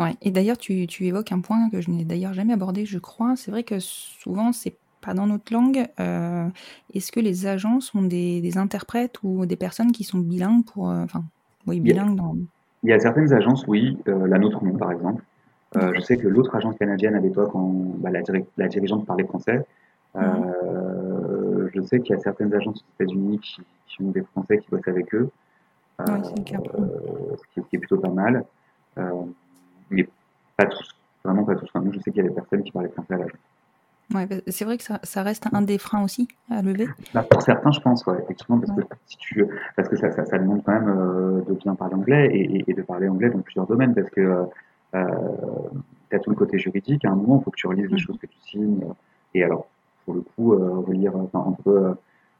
Ouais. 0.00 0.16
Et 0.22 0.30
d'ailleurs, 0.30 0.56
tu, 0.56 0.86
tu, 0.86 1.06
évoques 1.06 1.30
un 1.30 1.40
point 1.40 1.68
que 1.68 1.82
je 1.82 1.90
n'ai 1.90 2.04
d'ailleurs 2.04 2.32
jamais 2.32 2.54
abordé, 2.54 2.86
je 2.86 2.98
crois. 2.98 3.36
C'est 3.36 3.50
vrai 3.50 3.64
que 3.64 3.78
souvent, 3.78 4.50
c'est 4.52 4.74
pas 5.02 5.12
dans 5.12 5.26
notre 5.26 5.52
langue. 5.52 5.86
Euh, 6.00 6.48
Est-ce 6.94 7.12
que 7.12 7.20
les 7.20 7.46
agences 7.46 7.94
ont 7.94 8.02
des, 8.02 8.40
des, 8.40 8.56
interprètes 8.56 9.22
ou 9.22 9.44
des 9.44 9.56
personnes 9.56 9.92
qui 9.92 10.04
sont 10.04 10.18
bilingues 10.18 10.64
pour, 10.64 10.88
euh, 10.90 11.04
enfin, 11.04 11.22
oui, 11.66 11.80
bilingues 11.80 12.16
dans. 12.16 12.34
Il 12.82 12.88
y 12.88 12.94
a 12.94 12.98
certaines 12.98 13.32
agences, 13.34 13.66
oui, 13.68 13.98
euh, 14.08 14.26
la 14.26 14.38
nôtre 14.38 14.64
non, 14.64 14.74
par 14.78 14.90
exemple. 14.90 15.22
Euh, 15.76 15.92
je 15.94 16.00
sais 16.00 16.16
que 16.16 16.26
l'autre 16.26 16.54
agence 16.56 16.76
canadienne 16.78 17.14
à 17.14 17.20
l'époque, 17.20 17.52
bah, 17.98 18.10
la, 18.10 18.22
diri- 18.22 18.46
la 18.56 18.68
dirigeante 18.68 19.04
parlait 19.04 19.24
français. 19.24 19.64
Euh, 20.16 21.68
je 21.74 21.80
sais 21.82 22.00
qu'il 22.00 22.16
y 22.16 22.18
a 22.18 22.22
certaines 22.22 22.52
agences 22.54 22.78
aux 22.78 23.02
États-Unis 23.04 23.38
qui, 23.38 23.60
qui 23.86 24.02
ont 24.02 24.10
des 24.10 24.22
Français 24.22 24.58
qui 24.58 24.66
bossent 24.70 24.88
avec 24.88 25.14
eux, 25.14 25.30
Ouais, 26.00 26.06
c'est 26.24 26.38
le 26.38 26.44
cas. 26.44 26.58
ce, 26.64 27.42
qui, 27.54 27.60
ce 27.60 27.68
qui 27.68 27.76
est 27.76 27.78
plutôt 27.78 27.98
pas 27.98 28.08
mal. 28.08 28.44
Euh, 28.98 29.12
mais 29.90 30.08
pas 30.56 30.66
tous, 30.66 30.88
vraiment 31.24 31.44
pas 31.44 31.54
tous. 31.54 31.66
Enfin, 31.74 31.84
nous, 31.84 31.92
je 31.92 31.98
sais 32.00 32.10
qu'il 32.10 32.22
y 32.22 32.26
avait 32.26 32.34
personne 32.34 32.62
qui 32.62 32.72
parlait 32.72 32.88
français 32.90 33.14
à 33.14 33.18
l'agence. 33.18 33.38
Ouais, 34.14 34.26
bah, 34.26 34.36
c'est 34.48 34.64
vrai 34.64 34.76
que 34.76 34.82
ça, 34.82 34.98
ça 35.04 35.22
reste 35.22 35.46
un 35.52 35.62
des 35.62 35.78
freins 35.78 36.02
aussi 36.02 36.26
à 36.50 36.62
lever. 36.62 36.86
Bah, 37.14 37.22
pour 37.22 37.42
certains, 37.42 37.70
je 37.70 37.80
pense, 37.80 38.04
ouais, 38.06 38.18
effectivement, 38.24 38.58
parce 38.58 38.72
que 38.72 38.82
si 39.06 39.16
tu, 39.18 39.44
parce 39.76 39.88
que 39.88 39.96
ça, 39.96 40.10
ça, 40.10 40.24
ça 40.24 40.38
demande 40.38 40.62
quand 40.64 40.72
même 40.72 40.88
euh, 40.88 41.42
de 41.42 41.54
bien 41.54 41.74
parler 41.76 41.94
anglais 41.94 42.28
et, 42.32 42.56
et- 42.56 42.64
et 42.70 42.74
de 42.74 42.82
parler 42.82 43.08
anglais 43.08 43.30
dans 43.30 43.38
plusieurs 43.40 43.66
domaines, 43.68 43.94
parce 43.94 44.10
que 44.10 44.20
euh, 44.96 45.04
tu 46.10 46.16
as 46.16 46.18
tout 46.18 46.30
le 46.30 46.36
côté 46.36 46.58
juridique. 46.58 47.04
À 47.04 47.10
un 47.10 47.14
moment, 47.14 47.38
il 47.40 47.44
faut 47.44 47.50
que 47.52 47.56
tu 47.56 47.66
relises 47.68 47.86
les 47.86 47.92
Mhm. 47.92 47.98
choses 47.98 48.18
que 48.18 48.26
tu 48.26 48.38
signes. 48.40 48.82
euh, 48.82 48.92
Et 49.34 49.44
alors, 49.44 49.68
pour 50.04 50.14
le 50.14 50.22
coup, 50.22 50.54
euh, 50.54 50.78
relire, 50.80 51.14
enfin, 51.14 51.38
entre 51.40 51.68
euh, 51.68 51.94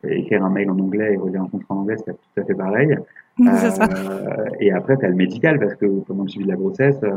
écrire 0.04 0.44
un 0.44 0.50
mail 0.50 0.70
en 0.70 0.78
anglais 0.78 1.14
et 1.14 1.16
relire 1.16 1.42
un 1.42 1.48
contrat 1.48 1.74
en 1.74 1.78
anglais, 1.78 1.96
c'est 1.98 2.06
pas 2.06 2.12
tout 2.12 2.40
à 2.40 2.44
fait 2.44 2.54
pareil. 2.54 2.96
ça. 3.38 3.84
Euh, 3.84 4.46
et 4.60 4.72
après, 4.72 4.96
tu 4.96 5.04
as 5.04 5.08
le 5.08 5.14
médical, 5.14 5.58
parce 5.58 5.74
que 5.74 5.86
pendant 6.00 6.24
le 6.24 6.28
suivi 6.28 6.46
de 6.46 6.50
la 6.50 6.56
grossesse, 6.56 6.98
euh, 7.02 7.16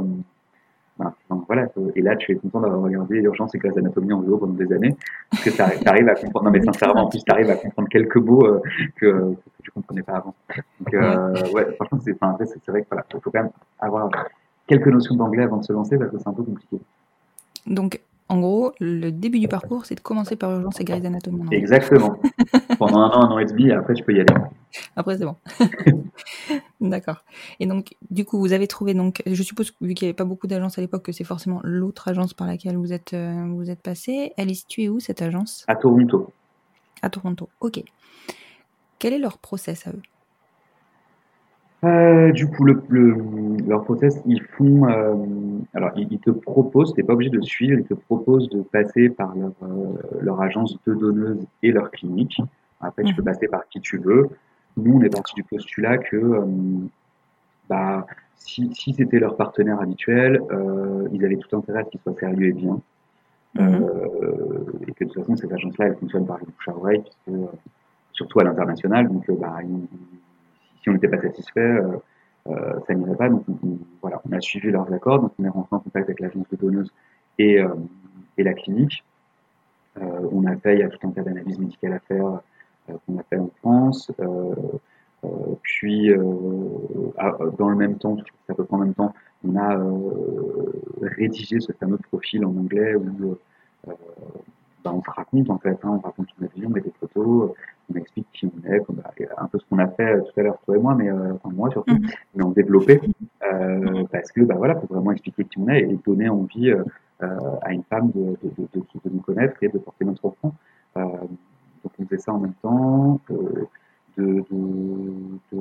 ben, 0.99 1.11
voilà, 1.47 1.67
et 1.95 2.01
là, 2.01 2.15
tu 2.15 2.31
es 2.31 2.35
content 2.35 2.61
d'avoir 2.61 2.81
regardé 2.81 3.19
Urgence 3.21 3.55
et 3.55 3.57
Grey's 3.57 3.75
Anatomy 3.75 4.13
en 4.13 4.21
VO 4.21 4.37
pendant 4.37 4.53
des 4.53 4.71
années, 4.71 4.95
parce 5.31 5.43
que 5.43 5.49
tu 5.49 5.61
arrives 5.89 6.07
à 6.07 6.13
comprendre, 6.13 6.45
non 6.45 6.51
mais 6.51 6.61
sincèrement, 6.61 7.05
en 7.05 7.09
plus, 7.09 7.23
tu 7.23 7.31
arrives 7.31 7.49
à 7.49 7.55
comprendre 7.55 7.89
quelques 7.89 8.17
mots 8.17 8.45
euh, 8.45 8.61
que, 8.97 9.07
que 9.07 9.63
tu 9.63 9.71
comprenais 9.71 10.03
pas 10.03 10.17
avant. 10.17 10.35
Donc, 10.79 10.93
euh, 10.93 11.51
ouais, 11.51 11.73
franchement, 11.75 11.97
enfin, 12.21 12.37
c'est 12.45 12.67
vrai 12.67 12.81
qu'il 12.81 12.89
voilà, 12.89 13.05
faut 13.11 13.31
quand 13.31 13.41
même 13.41 13.49
avoir 13.79 14.09
quelques 14.67 14.87
notions 14.87 15.15
d'anglais 15.15 15.43
avant 15.43 15.57
de 15.57 15.63
se 15.63 15.73
lancer, 15.73 15.97
parce 15.97 16.11
que 16.11 16.19
c'est 16.19 16.27
un 16.27 16.33
peu 16.33 16.43
compliqué. 16.43 16.77
Donc, 17.65 17.99
en 18.29 18.39
gros, 18.39 18.71
le 18.79 19.11
début 19.11 19.39
du 19.39 19.47
parcours, 19.47 19.85
c'est 19.85 19.95
de 19.95 19.99
commencer 19.99 20.35
par 20.35 20.51
Urgence 20.51 20.79
et 20.79 20.85
Grey's 20.85 21.05
Anatomy. 21.05 21.43
Exactement. 21.51 22.17
pendant 22.79 22.99
un 22.99 23.09
an, 23.09 23.29
un 23.29 23.31
an 23.31 23.39
et 23.39 23.45
demi, 23.45 23.67
et 23.67 23.73
après, 23.73 23.93
tu 23.93 24.03
peux 24.03 24.13
y 24.13 24.21
aller. 24.21 24.33
Après, 24.95 25.17
c'est 25.17 25.25
bon. 25.25 25.35
D'accord. 26.81 27.23
Et 27.59 27.65
donc, 27.65 27.95
du 28.09 28.25
coup, 28.25 28.39
vous 28.39 28.53
avez 28.53 28.67
trouvé, 28.67 28.93
donc, 28.93 29.21
je 29.25 29.43
suppose, 29.43 29.73
vu 29.81 29.93
qu'il 29.93 30.05
n'y 30.05 30.09
avait 30.09 30.15
pas 30.15 30.25
beaucoup 30.25 30.47
d'agences 30.47 30.77
à 30.77 30.81
l'époque, 30.81 31.03
que 31.03 31.11
c'est 31.11 31.23
forcément 31.23 31.59
l'autre 31.63 32.07
agence 32.07 32.33
par 32.33 32.47
laquelle 32.47 32.77
vous 32.77 32.93
êtes, 32.93 33.13
euh, 33.13 33.45
vous 33.49 33.69
êtes 33.69 33.81
passé. 33.81 34.31
Elle 34.37 34.49
est 34.49 34.55
située 34.55 34.89
où, 34.89 34.99
cette 34.99 35.21
agence? 35.21 35.65
À 35.67 35.75
Toronto. 35.75 36.31
À 37.01 37.09
Toronto. 37.09 37.49
Ok. 37.59 37.83
Quel 38.99 39.13
est 39.13 39.19
leur 39.19 39.37
process 39.37 39.85
à 39.85 39.91
eux? 39.91 40.01
Euh, 41.83 42.31
du 42.31 42.47
coup, 42.47 42.63
le, 42.63 42.81
le, 42.87 43.15
leur 43.67 43.83
process, 43.83 44.21
ils 44.25 44.41
font, 44.41 44.87
euh, 44.87 45.15
alors 45.73 45.91
ils, 45.97 46.07
ils 46.11 46.19
te 46.19 46.29
proposent, 46.29 46.93
t'es 46.93 47.03
pas 47.03 47.13
obligé 47.13 47.29
de 47.29 47.41
suivre, 47.41 47.77
ils 47.77 47.85
te 47.85 47.93
proposent 47.93 48.49
de 48.49 48.61
passer 48.61 49.09
par 49.09 49.35
leur, 49.35 49.51
euh, 49.63 50.19
leur 50.21 50.39
agence 50.41 50.77
de 50.87 50.93
donneuse 50.93 51.45
et 51.61 51.71
leur 51.71 51.91
clinique. 51.91 52.39
Après, 52.79 53.03
tu 53.03 53.11
Mhm. 53.11 53.17
peux 53.17 53.23
passer 53.23 53.47
par 53.47 53.67
qui 53.67 53.81
tu 53.81 53.97
veux. 53.97 54.29
Nous, 54.77 54.97
on 54.97 55.01
est 55.01 55.09
parti 55.09 55.33
du 55.35 55.43
postulat 55.43 55.97
que, 55.97 56.15
euh, 56.15 56.45
bah, 57.69 58.05
si, 58.37 58.73
si 58.73 58.93
c'était 58.93 59.19
leur 59.19 59.35
partenaire 59.35 59.81
habituel, 59.81 60.41
euh, 60.51 61.07
ils 61.11 61.23
avaient 61.25 61.37
tout 61.37 61.55
intérêt 61.55 61.81
à 61.81 61.83
ce 61.85 61.89
qu'il 61.89 61.99
soit 61.99 62.17
sérieux 62.19 62.47
et 62.47 62.53
bien. 62.53 62.79
Mhm. 63.55 63.61
Euh, 63.61 64.63
et 64.87 64.93
que 64.93 65.03
de 65.03 65.09
toute 65.09 65.19
façon, 65.19 65.35
cette 65.35 65.51
agence-là, 65.51 65.87
elle 65.87 65.95
fonctionne 65.97 66.25
par 66.25 66.37
le 66.39 66.45
bouche 66.45 66.67
à 66.67 66.75
oreille, 66.75 67.01
puisque, 67.01 67.27
euh, 67.37 67.45
surtout 68.13 68.39
à 68.39 68.43
l'international. 68.45 69.07
Donc, 69.09 69.29
euh, 69.29 69.35
bah, 69.39 69.57
ils- 69.63 69.87
si 70.83 70.89
on 70.89 70.93
n'était 70.93 71.07
pas 71.07 71.21
satisfait, 71.21 71.61
euh, 71.61 71.97
euh, 72.47 72.79
ça 72.85 72.93
n'irait 72.93 73.15
pas. 73.15 73.29
Donc, 73.29 73.43
on, 73.47 73.79
voilà, 74.01 74.21
on 74.29 74.31
a 74.33 74.41
suivi 74.41 74.69
leurs 74.69 74.91
accords. 74.93 75.21
Donc, 75.21 75.31
on 75.39 75.45
est 75.45 75.49
rentré 75.49 75.75
en 75.75 75.79
contact 75.79 76.09
avec 76.09 76.19
l'agence 76.19 76.47
de 76.49 76.57
donneuse 76.57 76.93
et, 77.39 77.59
euh, 77.59 77.69
et 78.37 78.43
la 78.43 78.53
clinique. 78.53 79.03
On 79.95 80.45
a 80.45 80.55
fait, 80.57 80.73
il 80.73 80.79
y 80.79 80.83
a 80.83 80.89
tout 80.89 81.07
un 81.07 81.11
tas 81.11 81.21
d'analyses 81.21 81.59
médicales 81.59 81.93
à 81.93 81.99
faire 81.99 82.41
qu'on 82.87 83.19
a 83.19 83.23
fait 83.29 83.37
en 83.37 83.51
France. 83.59 84.11
Puis, 85.61 86.11
dans 86.11 87.69
le 87.69 87.75
même 87.75 87.99
temps, 87.99 88.17
à 88.49 88.55
peu 88.55 88.63
près 88.65 88.75
en 88.75 88.79
même 88.79 88.95
temps, 88.95 89.13
on 89.47 89.55
a 89.55 89.79
rédigé 91.03 91.59
ce 91.59 91.71
fameux 91.73 91.99
profil 91.99 92.43
en 92.43 92.57
anglais 92.57 92.95
où 92.95 93.37
bah, 94.83 94.91
on 94.91 95.03
se 95.03 95.11
raconte 95.11 95.49
en 95.51 95.59
fait, 95.59 95.77
hein, 95.83 95.89
on 95.91 95.99
raconte 95.99 96.27
son 96.37 96.43
avis, 96.43 96.65
on 96.65 96.69
met 96.69 96.81
des 96.81 96.91
photos, 96.99 97.51
on 97.91 97.95
explique 97.95 98.27
qui 98.33 98.45
on 98.45 98.71
est, 98.71 98.79
comme, 98.81 98.97
bah, 98.97 99.11
un 99.37 99.47
peu 99.47 99.59
ce 99.59 99.65
qu'on 99.69 99.79
a 99.79 99.87
fait 99.87 100.15
euh, 100.15 100.21
tout 100.21 100.39
à 100.39 100.43
l'heure 100.43 100.57
toi 100.65 100.75
et 100.75 100.79
moi, 100.79 100.95
mais 100.95 101.09
euh, 101.09 101.33
enfin 101.33 101.49
moi 101.53 101.69
surtout, 101.71 101.93
Mhm. 101.93 102.07
mais 102.35 102.43
en 102.43 102.49
développé, 102.51 103.01
euh, 103.51 104.03
parce 104.11 104.31
que 104.31 104.41
bah 104.41 104.55
voilà, 104.57 104.75
faut 104.75 104.87
vraiment 104.87 105.11
expliquer 105.11 105.43
qui 105.45 105.59
on 105.59 105.67
est 105.69 105.81
et 105.81 105.99
donner 106.05 106.29
envie 106.29 106.71
euh, 106.71 106.83
à 107.61 107.73
une 107.73 107.83
femme 107.83 108.11
de, 108.11 108.37
de, 108.43 108.49
de, 108.57 108.67
de, 108.73 108.79
de 108.79 109.09
nous 109.11 109.21
connaître 109.21 109.55
et 109.61 109.69
de 109.69 109.77
porter 109.77 110.05
notre 110.05 110.25
enfant. 110.25 110.53
Donc 110.95 111.91
on 111.99 112.05
faisait 112.05 112.17
ça 112.17 112.33
en 112.33 112.39
même 112.39 112.53
temps, 112.61 113.19
de, 114.17 114.45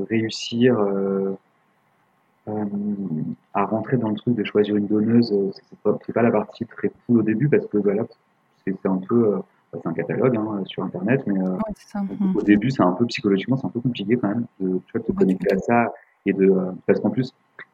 réussir 0.09 0.77
à 3.55 3.65
rentrer 3.65 3.97
dans 3.97 4.09
le 4.09 4.17
truc 4.17 4.35
de 4.35 4.45
choisir 4.45 4.77
une 4.77 4.87
donneuse, 4.87 5.33
c'est 5.53 5.79
pas, 5.79 5.97
pas 6.15 6.23
la 6.23 6.31
partie 6.31 6.67
très 6.67 6.91
cool 7.07 7.21
au 7.21 7.23
début 7.23 7.49
parce 7.49 7.67
que 7.67 7.79
voilà, 7.79 8.05
c'est 8.65 8.75
c'est 8.83 8.89
un 8.89 8.99
peu, 8.99 9.31
bah, 9.31 9.45
c'est 9.73 9.87
un 9.89 9.93
catalogue 9.93 10.37
hein, 10.37 10.63
sur 10.67 10.83
internet, 10.85 11.23
mais 11.27 11.39
euh, 11.41 11.53
Ouais, 11.53 11.59
donc, 12.09 12.21
Mhm. 12.21 12.37
au 12.37 12.43
début 12.43 12.71
c'est 12.71 12.83
un 12.83 12.93
peu 12.93 13.07
psychologiquement, 13.07 13.57
c'est 13.57 13.67
un 13.67 13.71
peu 13.71 13.81
compliqué 13.81 14.17
quand 14.17 14.29
même 14.29 14.45
de 14.61 14.79
tu 14.87 14.93
vois, 14.93 15.01
te 15.01 15.13
Ouais, 15.13 15.19
connecter 15.19 15.47
tu 15.49 15.55
à 15.55 15.59
ça 15.59 15.93
et 16.27 16.33
de 16.33 16.51
euh, 16.51 16.73
parce 16.87 17.01
qu'en 17.01 17.11
plus 17.11 17.33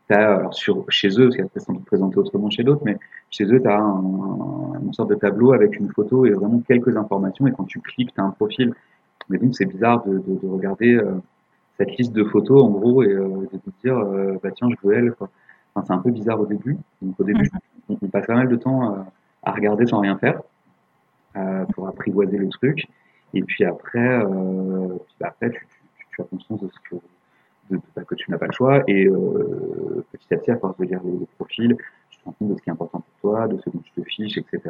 t'as 0.09 0.37
alors 0.37 0.55
sur 0.55 0.85
chez 0.89 1.09
eux, 1.21 1.25
parce 1.29 1.37
qu'après 1.37 1.61
c'est 1.61 1.85
présenté 1.85 2.17
autrement 2.19 2.51
chez 2.51 2.63
d'autres, 2.63 2.83
mais 2.85 2.97
chez 3.31 3.45
eux 3.45 3.61
t'as 3.61 3.77
un, 3.79 3.99
un, 3.99 4.81
une 4.83 4.93
sorte 4.93 5.11
de 5.11 5.17
tableau 5.17 5.53
avec 5.53 5.79
une 5.79 5.91
photo 5.91 6.25
et 6.25 6.31
vraiment 6.31 6.61
quelques 6.67 6.97
informations 6.97 7.47
et 7.47 7.53
quand 7.53 7.65
tu 7.65 7.81
cliques 7.81 8.13
t'as 8.15 8.23
un 8.23 8.31
profil. 8.31 8.73
Mais 9.29 9.39
donc 9.39 9.55
c'est 9.55 9.67
bizarre 9.67 10.05
de, 10.07 10.15
de, 10.19 10.39
de 10.43 10.47
regarder 10.49 10.95
euh, 10.95 11.13
cette 11.77 11.97
liste 11.99 12.13
de 12.13 12.25
photos 12.25 12.63
en 12.63 12.71
gros 12.71 13.03
et 13.03 13.13
euh, 13.13 13.29
de 13.53 13.59
te 13.59 13.71
dire 13.83 13.99
euh, 13.99 14.39
bah 14.43 14.51
tiens 14.55 14.69
je 14.71 14.87
veux 14.87 14.95
elle 14.95 15.13
quoi. 15.13 15.29
Enfin, 15.75 15.85
c'est 15.87 15.93
un 15.93 15.99
peu 15.99 16.11
bizarre 16.11 16.41
au 16.41 16.47
début. 16.47 16.79
Donc 17.03 17.19
au 17.21 17.25
début 17.25 17.51
on, 17.89 17.97
on 18.01 18.07
passe 18.09 18.27
pas 18.27 18.35
mal 18.35 18.49
de 18.49 18.57
temps 18.57 18.95
euh, 18.95 18.99
à 19.43 19.53
regarder 19.53 19.85
sans 19.87 20.01
rien 20.01 20.17
faire 20.17 20.39
euh, 20.39 20.41
pour 21.75 21.89
apprivoiser 21.89 22.39
le 22.39 22.49
truc. 22.49 22.87
Et 23.35 23.43
puis 23.43 23.65
après, 23.65 23.99
euh, 24.25 24.89
puis 25.07 25.25
après 25.25 25.51
tu, 25.51 25.67
tu, 25.97 26.07
tu 26.11 26.21
as 26.23 26.25
conscience 26.25 26.61
de 26.63 26.69
ce 26.69 26.91
que 26.91 26.97
de, 27.71 27.77
de, 27.77 28.05
que 28.05 28.15
tu 28.15 28.31
n'as 28.31 28.39
pas 28.39 28.47
le 28.47 28.53
choix 28.53 28.83
et 28.87 29.07
euh, 29.07 30.05
petit 30.13 30.35
à 30.35 30.39
petit 30.39 30.51
à 30.51 30.57
force 30.57 30.77
de 30.79 30.85
lire 30.85 31.01
les, 31.05 31.13
les 31.13 31.29
profils, 31.37 31.77
tu 32.11 32.19
te 32.19 32.25
rends 32.25 32.33
compte 32.33 32.49
de 32.49 32.57
ce 32.57 32.63
qui 32.63 32.71
est 32.71 32.73
important 32.73 33.01
pour 33.01 33.31
toi, 33.33 33.49
de 33.49 33.59
ce 33.59 33.69
dont 33.71 33.81
tu 33.81 33.93
te 33.93 34.03
fiches, 34.09 34.39
etc. 34.39 34.61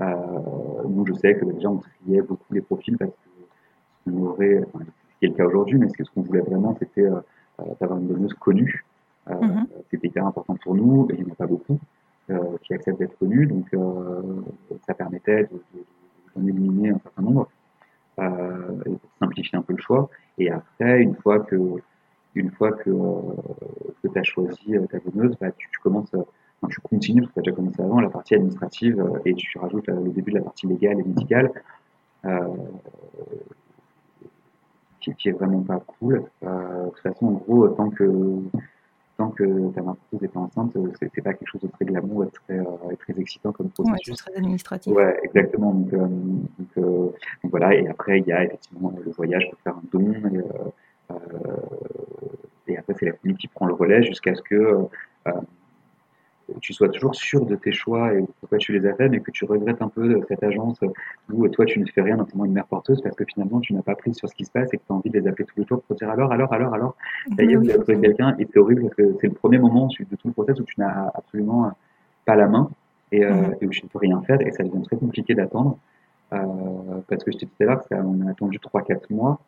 Euh, 0.00 0.14
nous 0.88 1.06
je 1.06 1.12
sais 1.14 1.34
que 1.36 1.44
déjà 1.44 1.68
on 1.70 1.78
triait 1.78 2.22
beaucoup 2.22 2.52
les 2.52 2.62
profils 2.62 2.96
parce 2.96 3.10
que 3.10 4.10
on 4.10 4.26
aurait, 4.26 4.62
enfin, 4.72 4.84
c'est 5.20 5.28
le 5.28 5.34
cas 5.34 5.44
aujourd'hui, 5.44 5.78
mais 5.78 5.88
ce 5.88 6.10
qu'on 6.14 6.22
voulait 6.22 6.40
vraiment, 6.40 6.76
c'était 6.78 7.02
euh, 7.02 7.20
d'avoir 7.80 7.98
une 7.98 8.08
donneuse 8.08 8.34
connue. 8.34 8.84
Euh, 9.28 9.34
Mhm. 9.34 9.66
C'était 9.90 10.08
hyper 10.08 10.26
important 10.26 10.56
pour 10.62 10.74
nous, 10.74 11.08
et 11.10 11.14
il 11.14 11.24
n'y 11.24 11.30
en 11.30 11.32
a 11.32 11.36
pas 11.36 11.46
beaucoup 11.46 11.74
euh, 11.74 11.78
qui 12.62 12.74
acceptent 12.74 12.98
d'être 12.98 13.18
connus, 13.18 13.46
donc 13.46 13.66
euh, 13.74 14.22
ça 14.86 14.94
permettait 14.94 15.44
de, 15.44 15.62
de, 15.74 15.84
d'en 16.34 16.46
éliminer 16.46 16.90
un 16.90 16.98
certain 16.98 17.22
nombre 17.22 17.48
euh, 18.18 18.82
et 18.86 18.90
pour 18.90 19.10
simplifier 19.20 19.58
un 19.58 19.62
peu 19.62 19.74
le 19.74 19.82
choix. 19.82 20.08
Et 20.38 20.50
après, 20.50 21.02
une 21.02 21.14
fois 21.14 21.40
que 21.40 21.56
euh, 22.90 23.20
que 24.02 24.08
tu 24.08 24.18
as 24.18 24.22
choisi 24.22 24.76
euh, 24.76 24.86
ta 24.86 24.98
donneuse, 24.98 25.36
bah, 25.40 25.50
tu, 25.56 25.68
commences, 25.82 26.12
euh, 26.14 26.22
tu 26.68 26.80
continues, 26.80 27.22
parce 27.22 27.32
que 27.32 27.40
tu 27.40 27.40
as 27.40 27.52
déjà 27.52 27.56
commencé 27.56 27.82
avant, 27.82 28.00
la 28.00 28.10
partie 28.10 28.34
administrative, 28.34 29.00
euh, 29.00 29.20
et 29.24 29.34
tu 29.34 29.58
rajoutes 29.58 29.88
euh, 29.88 30.04
le 30.04 30.10
début 30.10 30.32
de 30.32 30.38
la 30.38 30.44
partie 30.44 30.66
légale 30.66 31.00
et 31.00 31.04
médicale. 31.04 31.52
Euh, 32.24 32.48
qui, 35.00 35.14
qui 35.14 35.28
est 35.28 35.32
vraiment 35.32 35.62
pas 35.62 35.78
cool. 35.78 36.24
Euh, 36.42 36.84
de 36.86 36.90
toute 36.90 36.98
façon, 37.00 37.26
en 37.26 37.32
gros, 37.32 37.68
tant 37.68 37.90
que 37.90 38.40
tant 39.16 39.30
que 39.30 39.70
ta 39.72 39.82
marquise 39.82 40.20
n'est 40.20 40.28
pas 40.28 40.40
enceinte, 40.40 40.72
c'est, 41.00 41.10
c'est 41.14 41.22
pas 41.22 41.32
quelque 41.32 41.48
chose 41.48 41.62
de 41.62 41.68
très 41.68 41.84
glamour 41.86 42.24
et 42.24 42.28
très, 42.30 42.58
euh, 42.58 42.64
très 42.98 43.18
excitant 43.18 43.52
comme 43.52 43.66
Ouais, 43.66 43.72
c'est 43.76 43.82
processus. 43.84 44.16
très 44.16 44.34
administratif. 44.36 44.92
Ouais, 44.92 45.18
exactement. 45.22 45.72
Donc, 45.72 45.92
euh, 45.94 45.98
donc, 46.06 46.68
euh, 46.78 46.82
donc 47.42 47.50
voilà. 47.50 47.74
Et 47.74 47.88
après, 47.88 48.20
il 48.20 48.26
y 48.26 48.32
a 48.32 48.44
effectivement 48.44 48.92
le 49.04 49.10
voyage 49.12 49.48
pour 49.50 49.58
faire 49.60 49.74
un 49.76 49.82
don. 49.92 50.12
Et, 50.12 50.36
euh, 50.38 50.42
euh, 51.12 51.16
et 52.68 52.76
après, 52.76 52.94
c'est 52.98 53.06
la 53.06 53.12
famille 53.14 53.36
qui 53.36 53.48
prend 53.48 53.66
le 53.66 53.74
relais 53.74 54.02
jusqu'à 54.02 54.34
ce 54.34 54.42
que 54.42 54.54
euh, 54.54 55.30
tu 56.60 56.72
sois 56.72 56.88
toujours 56.88 57.14
sûr 57.14 57.44
de 57.46 57.54
tes 57.56 57.72
choix 57.72 58.12
et 58.14 58.24
pourquoi 58.40 58.58
tu 58.58 58.72
les 58.78 58.86
as 58.88 58.94
faits, 58.94 59.10
mais 59.10 59.20
que 59.20 59.30
tu 59.30 59.44
regrettes 59.44 59.80
un 59.82 59.88
peu 59.88 60.20
cette 60.28 60.42
agence 60.42 60.78
où 61.32 61.48
toi 61.48 61.64
tu 61.64 61.78
ne 61.80 61.86
fais 61.86 62.02
rien, 62.02 62.16
notamment 62.16 62.44
une 62.44 62.52
mère 62.52 62.66
porteuse, 62.66 63.00
parce 63.02 63.14
que 63.16 63.24
finalement 63.24 63.60
tu 63.60 63.72
n'as 63.74 63.82
pas 63.82 63.94
pris 63.94 64.14
sur 64.14 64.28
ce 64.28 64.34
qui 64.34 64.44
se 64.44 64.50
passe 64.50 64.72
et 64.72 64.78
que 64.78 64.82
tu 64.86 64.92
as 64.92 64.94
envie 64.94 65.10
de 65.10 65.18
les 65.18 65.26
appeler 65.28 65.44
tous 65.44 65.58
les 65.60 65.66
jours 65.66 65.82
pour 65.82 65.96
dire 65.96 66.08
alors, 66.10 66.32
alors, 66.32 66.52
alors, 66.52 66.74
alors, 66.74 66.96
ça 67.36 67.42
y 67.44 67.52
est, 67.52 67.56
vous 67.56 67.68
avez 67.68 67.78
trouvé 67.78 68.00
quelqu'un 68.00 68.34
et 68.38 68.46
c'est 68.50 68.58
horrible 68.58 68.82
parce 68.82 68.94
que 68.94 69.16
c'est 69.20 69.28
le 69.28 69.34
premier 69.34 69.58
moment 69.58 69.86
de 69.88 70.16
tout 70.16 70.28
le 70.28 70.32
process 70.32 70.58
où 70.60 70.64
tu 70.64 70.80
n'as 70.80 71.10
absolument 71.14 71.70
pas 72.24 72.36
la 72.36 72.48
main 72.48 72.70
et, 73.12 73.24
euh, 73.24 73.32
Mhm. 73.32 73.54
et 73.60 73.66
où 73.66 73.70
tu 73.70 73.84
ne 73.84 73.88
peux 73.88 73.98
rien 73.98 74.20
faire 74.22 74.40
et 74.40 74.50
ça 74.52 74.62
devient 74.64 74.82
très 74.82 74.96
compliqué 74.96 75.34
d'attendre 75.34 75.78
euh, 76.32 76.38
parce 77.08 77.22
que 77.22 77.30
je 77.32 77.38
t'ai 77.38 77.46
dit 77.46 77.52
tout 77.56 77.62
à 77.62 77.66
l'heure, 77.66 77.82
on 77.90 78.26
a 78.26 78.30
attendu 78.30 78.58
3-4 78.58 79.10
mois 79.10 79.38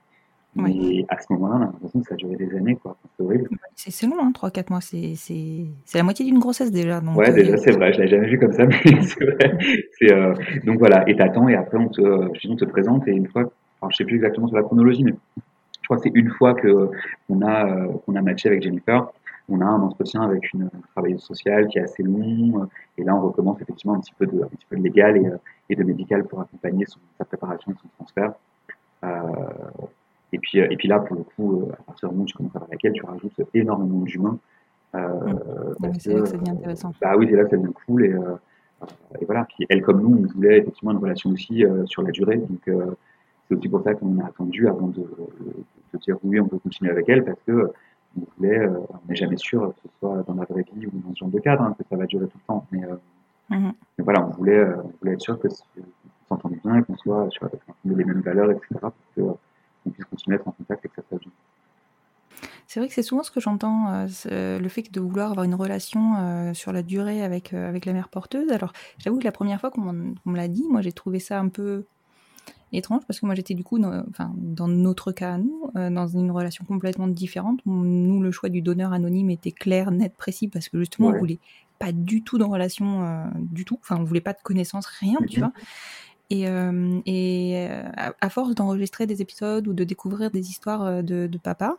Mais 0.57 1.05
à 1.09 1.19
ce 1.21 1.33
moment-là, 1.33 1.57
on 1.57 1.63
a 1.63 1.65
l'impression 1.67 2.01
que 2.01 2.07
ça 2.07 2.15
a 2.15 2.17
duré 2.17 2.37
des 2.37 2.57
années, 2.57 2.77
quoi. 2.77 2.97
C'est 3.17 3.23
horrible. 3.23 3.49
C'est 3.77 4.07
long, 4.07 4.17
hein, 4.21 4.33
3-4 4.35 4.71
mois. 4.71 4.81
C'est 4.81 5.67
la 5.95 6.03
moitié 6.03 6.25
d'une 6.25 6.39
grossesse 6.39 6.71
déjà. 6.71 7.01
Donc, 7.01 7.17
ouais, 7.17 7.33
déjà, 7.33 7.57
c'est 7.59 7.73
vrai. 7.73 7.93
Je 7.93 7.99
l'avais 7.99 8.11
jamais 8.11 8.29
vu 8.29 8.39
comme 8.39 8.53
ça, 8.53 8.67
mais 8.67 8.79
c'est 9.03 9.25
vrai. 9.25 9.59
Euh, 10.03 10.35
donc 10.65 10.79
voilà, 10.79 11.09
et 11.09 11.17
t'attends, 11.17 11.49
et 11.49 11.55
après, 11.55 11.79
on 11.79 11.89
te, 11.89 12.01
on 12.01 12.57
te 12.57 12.65
présente, 12.65 13.07
et 13.09 13.13
une 13.13 13.29
fois, 13.29 13.51
enfin, 13.81 13.91
je 13.91 13.97
sais 13.97 14.05
plus 14.05 14.17
exactement 14.17 14.49
sur 14.49 14.57
la 14.57 14.63
chronologie, 14.63 15.05
mais 15.05 15.15
je 15.37 15.87
crois 15.87 15.99
que 15.99 16.03
c'est 16.05 16.15
une 16.15 16.31
fois 16.31 16.55
que 16.55 16.91
on 17.29 17.43
a, 17.43 17.87
qu'on 18.05 18.17
a 18.17 18.23
matché 18.23 18.49
avec 18.49 18.63
Jennifer, 18.63 19.07
on 19.49 19.61
a 19.61 19.65
un 19.65 19.81
entretien 19.81 20.23
avec 20.23 20.53
une 20.53 20.69
travailleuse 20.95 21.23
sociale 21.23 21.69
qui 21.69 21.79
est 21.79 21.83
assez 21.83 22.03
long, 22.03 22.69
et 22.97 23.05
là, 23.05 23.15
on 23.15 23.21
recommence 23.21 23.61
effectivement 23.61 23.95
un 23.95 24.01
petit 24.01 24.15
peu 24.19 24.27
de, 24.27 24.43
un 24.43 24.49
petit 24.49 24.67
peu 24.69 24.77
de 24.77 24.83
légal 24.83 25.17
et, 25.17 25.31
et 25.71 25.77
de 25.77 25.85
médical 25.85 26.25
pour 26.25 26.41
accompagner 26.41 26.85
son, 26.87 27.01
sa 27.19 27.25
préparation 27.25 27.73
et 27.73 27.75
son 27.81 27.89
transfert. 27.97 28.33
Euh, 29.05 29.89
et 30.33 30.39
puis, 30.39 30.59
et 30.59 30.77
puis 30.77 30.89
là, 30.89 30.99
pour 31.01 31.17
le 31.17 31.23
coup, 31.23 31.69
à 31.73 31.83
partir 31.83 32.09
du 32.09 32.15
moment 32.15 32.25
où 32.25 32.27
tu 32.27 32.37
commences 32.37 32.57
à 32.57 32.61
faire 32.61 32.69
laquelle, 32.71 32.93
tu 32.93 33.05
rajoutes 33.05 33.41
énormément 33.55 34.01
d'humains. 34.01 34.39
Euh, 34.95 35.11
c'est 35.99 36.13
là 36.13 36.21
que 36.21 36.27
ça 36.27 36.37
devient 36.37 36.51
intéressant. 36.51 36.93
Bah 37.01 37.15
oui, 37.17 37.27
c'est 37.31 37.37
là 37.37 37.45
que 37.45 37.51
ça 37.51 37.57
devient 37.57 37.73
cool. 37.87 38.05
Et, 38.05 38.13
euh, 38.13 38.37
et 39.21 39.25
voilà. 39.25 39.45
Puis 39.45 39.67
elle, 39.69 39.83
comme 39.83 40.03
nous, 40.03 40.25
on 40.25 40.35
voulait 40.35 40.59
effectivement 40.59 40.93
une 40.93 40.99
relation 40.99 41.31
aussi 41.31 41.65
euh, 41.65 41.87
sur 41.87 42.03
la 42.03 42.11
durée. 42.11 42.37
Donc 42.37 42.71
c'est 43.49 43.55
aussi 43.55 43.69
pour 43.69 43.83
ça 43.83 43.95
qu'on 43.95 44.19
a 44.19 44.27
attendu 44.27 44.69
avant 44.69 44.89
de, 44.89 45.01
de, 45.01 45.99
dire 45.99 46.17
oui, 46.23 46.39
on 46.41 46.47
peut 46.47 46.59
continuer 46.59 46.91
avec 46.91 47.09
elle, 47.09 47.25
parce 47.25 47.41
que 47.47 47.73
on 48.19 48.27
voulait, 48.37 48.67
on 48.67 49.09
n'est 49.09 49.17
jamais 49.17 49.37
sûr 49.37 49.73
que 49.75 49.89
ce 49.89 49.99
soit 49.99 50.23
dans 50.27 50.35
la 50.35 50.45
vraie 50.45 50.65
vie 50.75 50.87
ou 50.87 50.91
dans 51.07 51.15
ce 51.15 51.19
genre 51.21 51.29
de 51.29 51.41
cadre, 51.41 51.63
hein, 51.63 51.75
que 51.79 51.85
ça 51.89 51.97
va 51.97 52.07
durer 52.07 52.27
tout 52.27 52.39
le 52.39 52.47
temps. 52.47 52.67
Mais, 52.73 52.81
mm-hmm. 53.51 53.73
mais 53.99 54.05
voilà, 54.05 54.27
on 54.27 54.31
voulait, 54.31 54.65
on 54.65 54.93
voulait 55.01 55.13
être 55.13 55.21
sûr 55.21 55.39
que 55.39 55.49
s'entende 56.29 56.57
bien 56.63 56.83
qu'on 56.83 56.97
soit 56.97 57.29
sur 57.31 57.49
les 57.85 58.05
mêmes 58.05 58.21
valeurs, 58.21 58.51
etc. 58.51 58.77
Que, 59.17 59.23
qu'on 59.89 59.95
puisse 59.95 60.07
continuer 60.07 60.37
à 60.37 60.41
être 60.41 60.49
en 60.49 60.53
contact 60.53 60.85
et 60.85 60.89
que 60.89 60.95
ça 60.97 61.03
soit 61.09 61.19
bien. 61.19 61.31
C'est 62.69 62.81
vrai 62.81 62.89
que 62.89 62.95
c'est 62.95 63.03
souvent 63.03 63.23
ce 63.23 63.31
que 63.31 63.41
j'entends, 63.41 64.07
euh, 64.31 64.59
le 64.59 64.69
fait 64.69 64.93
de 64.93 65.01
vouloir 65.01 65.31
avoir 65.31 65.45
une 65.45 65.55
relation 65.55 66.17
euh, 66.19 66.53
sur 66.53 66.71
la 66.71 66.83
durée 66.83 67.23
avec, 67.23 67.55
euh, 67.55 67.67
avec 67.67 67.87
la 67.87 67.95
mère 67.95 68.11
porteuse. 68.11 68.51
Alors, 68.53 68.75
j'avoue 68.99 69.19
que 69.19 69.25
la 69.25 69.33
première 69.33 69.59
fois 69.59 69.71
qu'on 69.71 69.81
me 69.81 70.37
l'a 70.37 70.49
dit, 70.49 70.67
moi 70.69 70.83
j'ai 70.83 70.93
trouvé 70.93 71.19
ça 71.19 71.41
un 71.41 71.49
peu 71.49 71.87
étrange 72.73 73.01
parce 73.07 73.21
que 73.21 73.27
moi 73.27 73.35
j'étais 73.35 73.55
du 73.55 73.65
coup, 73.65 73.79
dans, 73.79 74.05
enfin, 74.11 74.35
dans 74.37 74.69
notre 74.69 75.13
cas 75.13 75.33
à 75.33 75.39
nous, 75.39 75.71
dans 75.75 76.09
une 76.09 76.31
relation 76.31 76.67
complètement 76.67 77.09
différente. 77.09 77.61
Nous, 77.65 78.23
le 78.23 78.31
choix 78.31 78.51
du 78.51 78.61
donneur 78.61 78.93
anonyme 78.93 79.31
était 79.31 79.53
clair, 79.53 79.91
net, 79.91 80.15
précis 80.15 80.49
parce 80.49 80.69
que 80.69 80.79
justement, 80.79 81.09
on 81.09 81.19
voulait 81.19 81.39
pas 81.79 81.93
du 81.93 82.23
tout 82.23 82.37
de 82.37 82.45
relation 82.45 83.31
du 83.37 83.65
tout. 83.65 83.79
Enfin, 83.81 83.97
on 83.99 84.05
voulait 84.05 84.21
pas 84.21 84.35
de 84.35 84.43
connaissances, 84.43 84.87
rien, 84.87 85.17
tu 85.27 85.41
vois. 85.41 85.53
Et, 86.31 86.47
euh, 86.47 87.01
et 87.07 87.67
euh, 87.71 87.83
à, 88.21 88.29
force 88.29 88.55
d'enregistrer 88.55 89.07
des 89.07 89.23
épisodes 89.23 89.67
ou 89.67 89.73
de 89.73 89.85
découvrir 89.85 90.31
des 90.31 90.51
histoires 90.51 90.85
euh, 90.85 91.03
de, 91.03 91.27
de 91.27 91.39
papa 91.39 91.77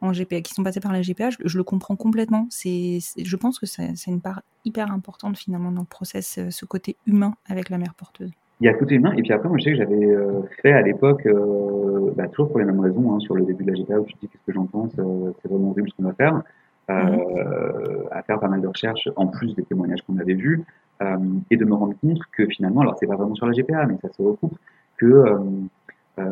en 0.00 0.12
GPA, 0.12 0.40
qui 0.40 0.54
sont 0.54 0.64
passés 0.64 0.80
par 0.80 0.92
la 0.92 1.02
GPA, 1.02 1.28
je, 1.30 1.56
le 1.56 1.64
comprends 1.64 1.96
complètement. 1.96 2.46
C'est, 2.50 2.98
je 3.22 3.36
pense 3.36 3.58
que 3.58 3.66
c'est, 3.66 3.92
une 4.06 4.20
part 4.20 4.42
hyper 4.64 4.90
importante 4.90 5.36
finalement 5.36 5.70
dans 5.70 5.82
le 5.82 5.86
process, 5.86 6.40
ce 6.48 6.64
côté 6.64 6.96
humain 7.06 7.34
avec 7.48 7.68
la 7.68 7.78
mère 7.78 7.94
porteuse. 7.94 8.32
Il 8.60 8.66
y 8.66 8.68
a 8.68 8.72
le 8.72 8.78
côté 8.78 8.96
humain, 8.96 9.12
et 9.16 9.22
puis 9.22 9.32
après, 9.32 9.48
moi 9.48 9.58
je 9.58 9.64
sais 9.64 9.70
que 9.70 9.76
j'avais 9.76 10.08
fait 10.60 10.72
à 10.72 10.82
l'époque, 10.82 11.26
bah, 12.16 12.26
toujours 12.28 12.50
pour 12.50 12.58
les 12.58 12.64
mêmes 12.64 12.80
raisons, 12.80 13.14
hein, 13.14 13.20
sur 13.20 13.36
le 13.36 13.44
début 13.44 13.64
de 13.64 13.70
la 13.70 13.78
GPA, 13.78 14.00
où 14.00 14.06
je 14.08 14.14
dis 14.20 14.28
qu'est-ce 14.28 14.44
que 14.44 14.52
j'en 14.52 14.66
pense, 14.66 14.92
c'est 14.92 15.48
vraiment 15.48 15.70
horrible 15.70 15.88
ce 15.88 15.94
qu'on 15.94 16.08
va 16.08 16.14
faire. 16.14 16.42
Euh, 16.90 18.04
à 18.10 18.22
faire 18.22 18.40
pas 18.40 18.48
mal 18.48 18.60
de 18.60 18.66
recherches 18.66 19.08
en 19.14 19.28
plus 19.28 19.54
des 19.54 19.62
témoignages 19.62 20.02
qu'on 20.02 20.18
avait 20.18 20.34
vus 20.34 20.64
et 21.50 21.56
de 21.56 21.64
me 21.64 21.74
rendre 21.74 21.94
compte 22.00 22.20
que 22.32 22.46
finalement, 22.46 22.82
alors 22.82 22.96
c'est 22.98 23.06
pas 23.06 23.16
vraiment 23.16 23.34
sur 23.34 23.46
la 23.46 23.52
GPA, 23.52 23.86
mais 23.86 23.96
ça 24.02 24.12
se 24.12 24.20
recoupe, 24.20 24.56
que 24.98 25.06
euh, 25.06 26.24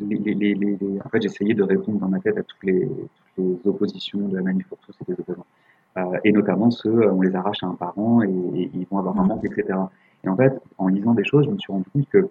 les, 0.00 0.34
les, 0.34 0.54
les, 0.54 1.00
en 1.04 1.08
fait, 1.08 1.22
j'essayais 1.22 1.54
de 1.54 1.62
répondre 1.62 1.98
dans 1.98 2.08
ma 2.08 2.20
tête 2.20 2.38
à 2.38 2.42
toutes 2.42 2.62
les, 2.62 2.88
toutes 3.34 3.66
oppositions 3.66 4.28
de 4.28 4.36
la 4.36 4.42
manif 4.42 4.68
pour 4.68 4.78
tous 4.78 4.94
et 5.00 5.12
des 5.12 5.20
opposants. 5.20 5.46
Euh, 5.96 6.18
et 6.24 6.32
notamment 6.32 6.70
ceux, 6.70 7.10
on 7.10 7.22
les 7.22 7.34
arrache 7.34 7.62
à 7.62 7.66
un 7.66 7.74
parent 7.74 8.22
et, 8.22 8.28
et 8.28 8.70
ils 8.72 8.86
vont 8.90 8.98
avoir 8.98 9.18
un 9.18 9.24
manque, 9.24 9.44
etc. 9.44 9.78
Et 10.24 10.28
en 10.28 10.36
fait, 10.36 10.60
en 10.78 10.88
lisant 10.88 11.14
des 11.14 11.24
choses, 11.24 11.46
je 11.46 11.50
me 11.50 11.58
suis 11.58 11.72
rendu 11.72 11.86
compte 11.92 12.08
que 12.08 12.28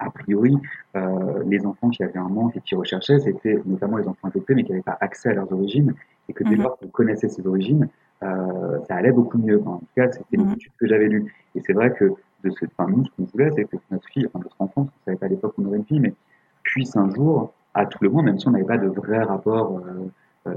a 0.00 0.10
priori, 0.10 0.56
euh, 0.96 1.42
les 1.46 1.64
enfants 1.66 1.90
qui 1.90 2.02
avaient 2.02 2.18
un 2.18 2.28
manque 2.28 2.56
et 2.56 2.60
qui 2.60 2.74
recherchaient, 2.74 3.20
c'était 3.20 3.60
notamment 3.66 3.98
les 3.98 4.08
enfants 4.08 4.28
adoptés, 4.28 4.54
mais 4.54 4.64
qui 4.64 4.72
n'avaient 4.72 4.82
pas 4.82 4.96
accès 5.00 5.28
à 5.28 5.34
leurs 5.34 5.52
origines, 5.52 5.94
et 6.28 6.32
que 6.32 6.42
dès 6.42 6.56
mhm. 6.56 6.62
lors 6.62 6.78
qu'on 6.78 6.88
connaissait 6.88 7.28
ces 7.28 7.46
origines, 7.46 7.84
euh, 7.84 7.86
ça 8.20 8.94
allait 8.96 9.12
beaucoup 9.12 9.38
mieux. 9.38 9.60
en 9.66 9.78
tout 9.78 9.86
cas, 9.96 10.10
c'était 10.10 10.36
une 10.36 10.46
mhm. 10.46 10.52
étude 10.52 10.72
que 10.78 10.86
j'avais 10.86 11.08
lue. 11.08 11.32
Et 11.54 11.60
c'est 11.60 11.72
vrai 11.72 11.92
que 11.92 12.12
de 12.44 12.50
ce, 12.50 12.64
enfin, 12.66 12.90
nous, 12.90 13.04
ce 13.04 13.10
qu'on 13.16 13.24
voulait, 13.24 13.50
c'est 13.54 13.64
que 13.64 13.76
notre 13.90 14.06
fille, 14.08 14.26
enfin 14.26 14.40
notre 14.42 14.56
enfant, 14.58 14.84
parce 14.84 14.96
qu'on 14.96 15.04
savait 15.06 15.16
pas 15.16 15.26
à 15.26 15.28
l'époque 15.28 15.54
qu'on 15.56 15.66
aurait 15.66 15.78
une 15.78 15.84
fille, 15.84 16.00
mais 16.00 16.14
puisse 16.62 16.96
un 16.96 17.10
jour, 17.10 17.52
à 17.74 17.86
tout 17.86 17.98
le 18.02 18.10
moins, 18.10 18.22
même 18.22 18.38
si 18.38 18.48
on 18.48 18.50
n'avait 18.50 18.64
pas 18.64 18.78
de 18.78 18.88
vrai 18.88 19.22
rapport 19.22 19.78
euh, 19.78 20.50
euh 20.50 20.54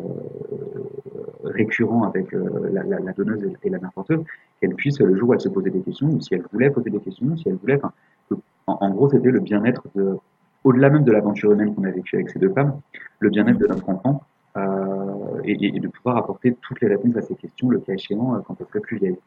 récurrent 1.43 2.04
avec 2.04 2.34
euh, 2.34 2.69
la, 2.71 2.84
la, 2.84 2.99
la, 2.99 3.12
donneuse 3.12 3.43
et 3.63 3.69
la 3.69 3.80
mère 3.80 3.91
porteuse, 3.91 4.23
qu'elle 4.60 4.76
puisse, 4.76 4.99
le 4.99 5.15
jour 5.15 5.30
où 5.30 5.34
elle 5.34 5.41
se 5.41 5.49
posait 5.49 5.69
des 5.69 5.82
questions, 5.82 6.08
ou 6.08 6.21
si 6.21 6.34
elle 6.34 6.43
voulait 6.52 6.69
poser 6.69 6.89
des 6.89 6.99
questions, 6.99 7.36
si 7.38 7.49
elle 7.49 7.56
voulait, 7.56 7.80
en, 8.67 8.89
gros, 8.91 9.10
c'était 9.10 9.30
le 9.30 9.41
bien-être 9.41 9.84
de, 9.95 10.17
au-delà 10.63 10.89
même 10.89 11.04
de 11.04 11.12
l'aventure 11.12 11.52
humaine 11.52 11.76
qu'on 11.76 11.84
a 11.84 11.91
vécue 11.91 12.15
avec 12.15 12.30
ces 12.30 12.39
deux 12.39 12.49
femmes, 12.49 12.80
le 13.19 13.30
bien-être 13.30 13.58
de 13.58 13.67
notre 13.67 13.89
enfant 13.89 14.23
euh, 15.43 15.56
et, 15.60 15.79
de 15.79 15.88
pouvoir 15.88 16.17
apporter 16.17 16.56
toutes 16.62 16.82
les 16.82 16.88
réponses 16.88 17.15
à 17.17 17.21
ces 17.21 17.36
questions, 17.36 17.69
le 17.69 17.79
cas 17.79 17.93
échéant, 17.93 18.36
euh, 18.36 18.39
quand 18.45 18.56
elle 18.60 18.67
serait 18.67 18.79
plus 18.79 18.97
vieille. 18.97 19.17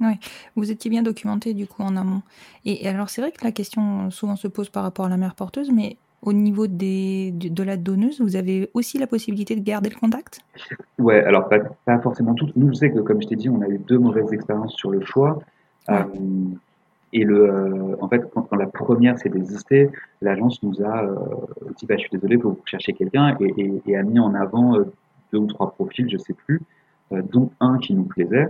Oui, 0.00 0.14
vous 0.56 0.70
étiez 0.70 0.90
bien 0.90 1.02
documenté 1.02 1.54
du 1.54 1.66
coup 1.66 1.82
en 1.82 1.96
amont. 1.96 2.22
Et, 2.64 2.88
alors 2.88 3.08
c'est 3.08 3.20
vrai 3.20 3.30
que 3.30 3.44
la 3.44 3.52
question 3.52 4.10
souvent 4.10 4.36
se 4.36 4.48
pose 4.48 4.68
par 4.68 4.82
rapport 4.82 5.06
à 5.06 5.08
la 5.08 5.16
mère 5.16 5.34
porteuse, 5.34 5.70
mais 5.70 5.96
au 6.22 6.32
niveau 6.32 6.66
des, 6.66 7.32
de, 7.32 7.62
la 7.62 7.76
donneuse, 7.76 8.20
vous 8.20 8.36
avez 8.36 8.70
aussi 8.74 8.98
la 8.98 9.06
possibilité 9.06 9.56
de 9.56 9.60
garder 9.60 9.90
le 9.90 9.96
contact? 9.96 10.40
Ouais, 10.98 11.22
alors 11.24 11.48
pas, 11.48 11.98
forcément 11.98 12.34
toutes. 12.34 12.54
Nous, 12.56 12.68
je 12.68 12.74
sais 12.74 12.90
que 12.90 13.00
comme 13.00 13.20
je 13.20 13.26
t'ai 13.26 13.36
dit, 13.36 13.48
on 13.48 13.60
a 13.60 13.68
eu 13.68 13.78
deux 13.78 13.98
mauvaises 13.98 14.32
expériences 14.32 14.74
sur 14.74 14.90
le 14.90 15.04
choix. 15.04 15.40
Euh, 15.90 16.04
et 17.12 17.24
le, 17.24 17.44
euh, 17.44 17.96
en 18.00 18.08
fait, 18.08 18.22
quand, 18.32 18.54
la 18.54 18.66
première 18.66 19.18
s'est 19.18 19.28
désistée, 19.28 19.90
l'agence 20.22 20.62
nous 20.62 20.82
a 20.82 21.04
euh, 21.04 21.16
dit 21.76 21.86
bah, 21.86 21.96
Je 21.96 22.02
suis 22.02 22.10
désolé, 22.10 22.36
vous 22.36 22.58
chercher 22.64 22.94
quelqu'un, 22.94 23.36
et, 23.38 23.52
et, 23.58 23.82
et, 23.86 23.96
a 23.96 24.02
mis 24.02 24.18
en 24.18 24.34
avant 24.34 24.76
euh, 24.76 24.84
deux 25.32 25.38
ou 25.38 25.46
trois 25.46 25.72
profils, 25.72 26.08
je 26.10 26.18
sais 26.18 26.34
plus, 26.34 26.60
dont 27.10 27.50
un 27.60 27.78
qui 27.78 27.94
nous 27.94 28.04
plaisait. 28.04 28.48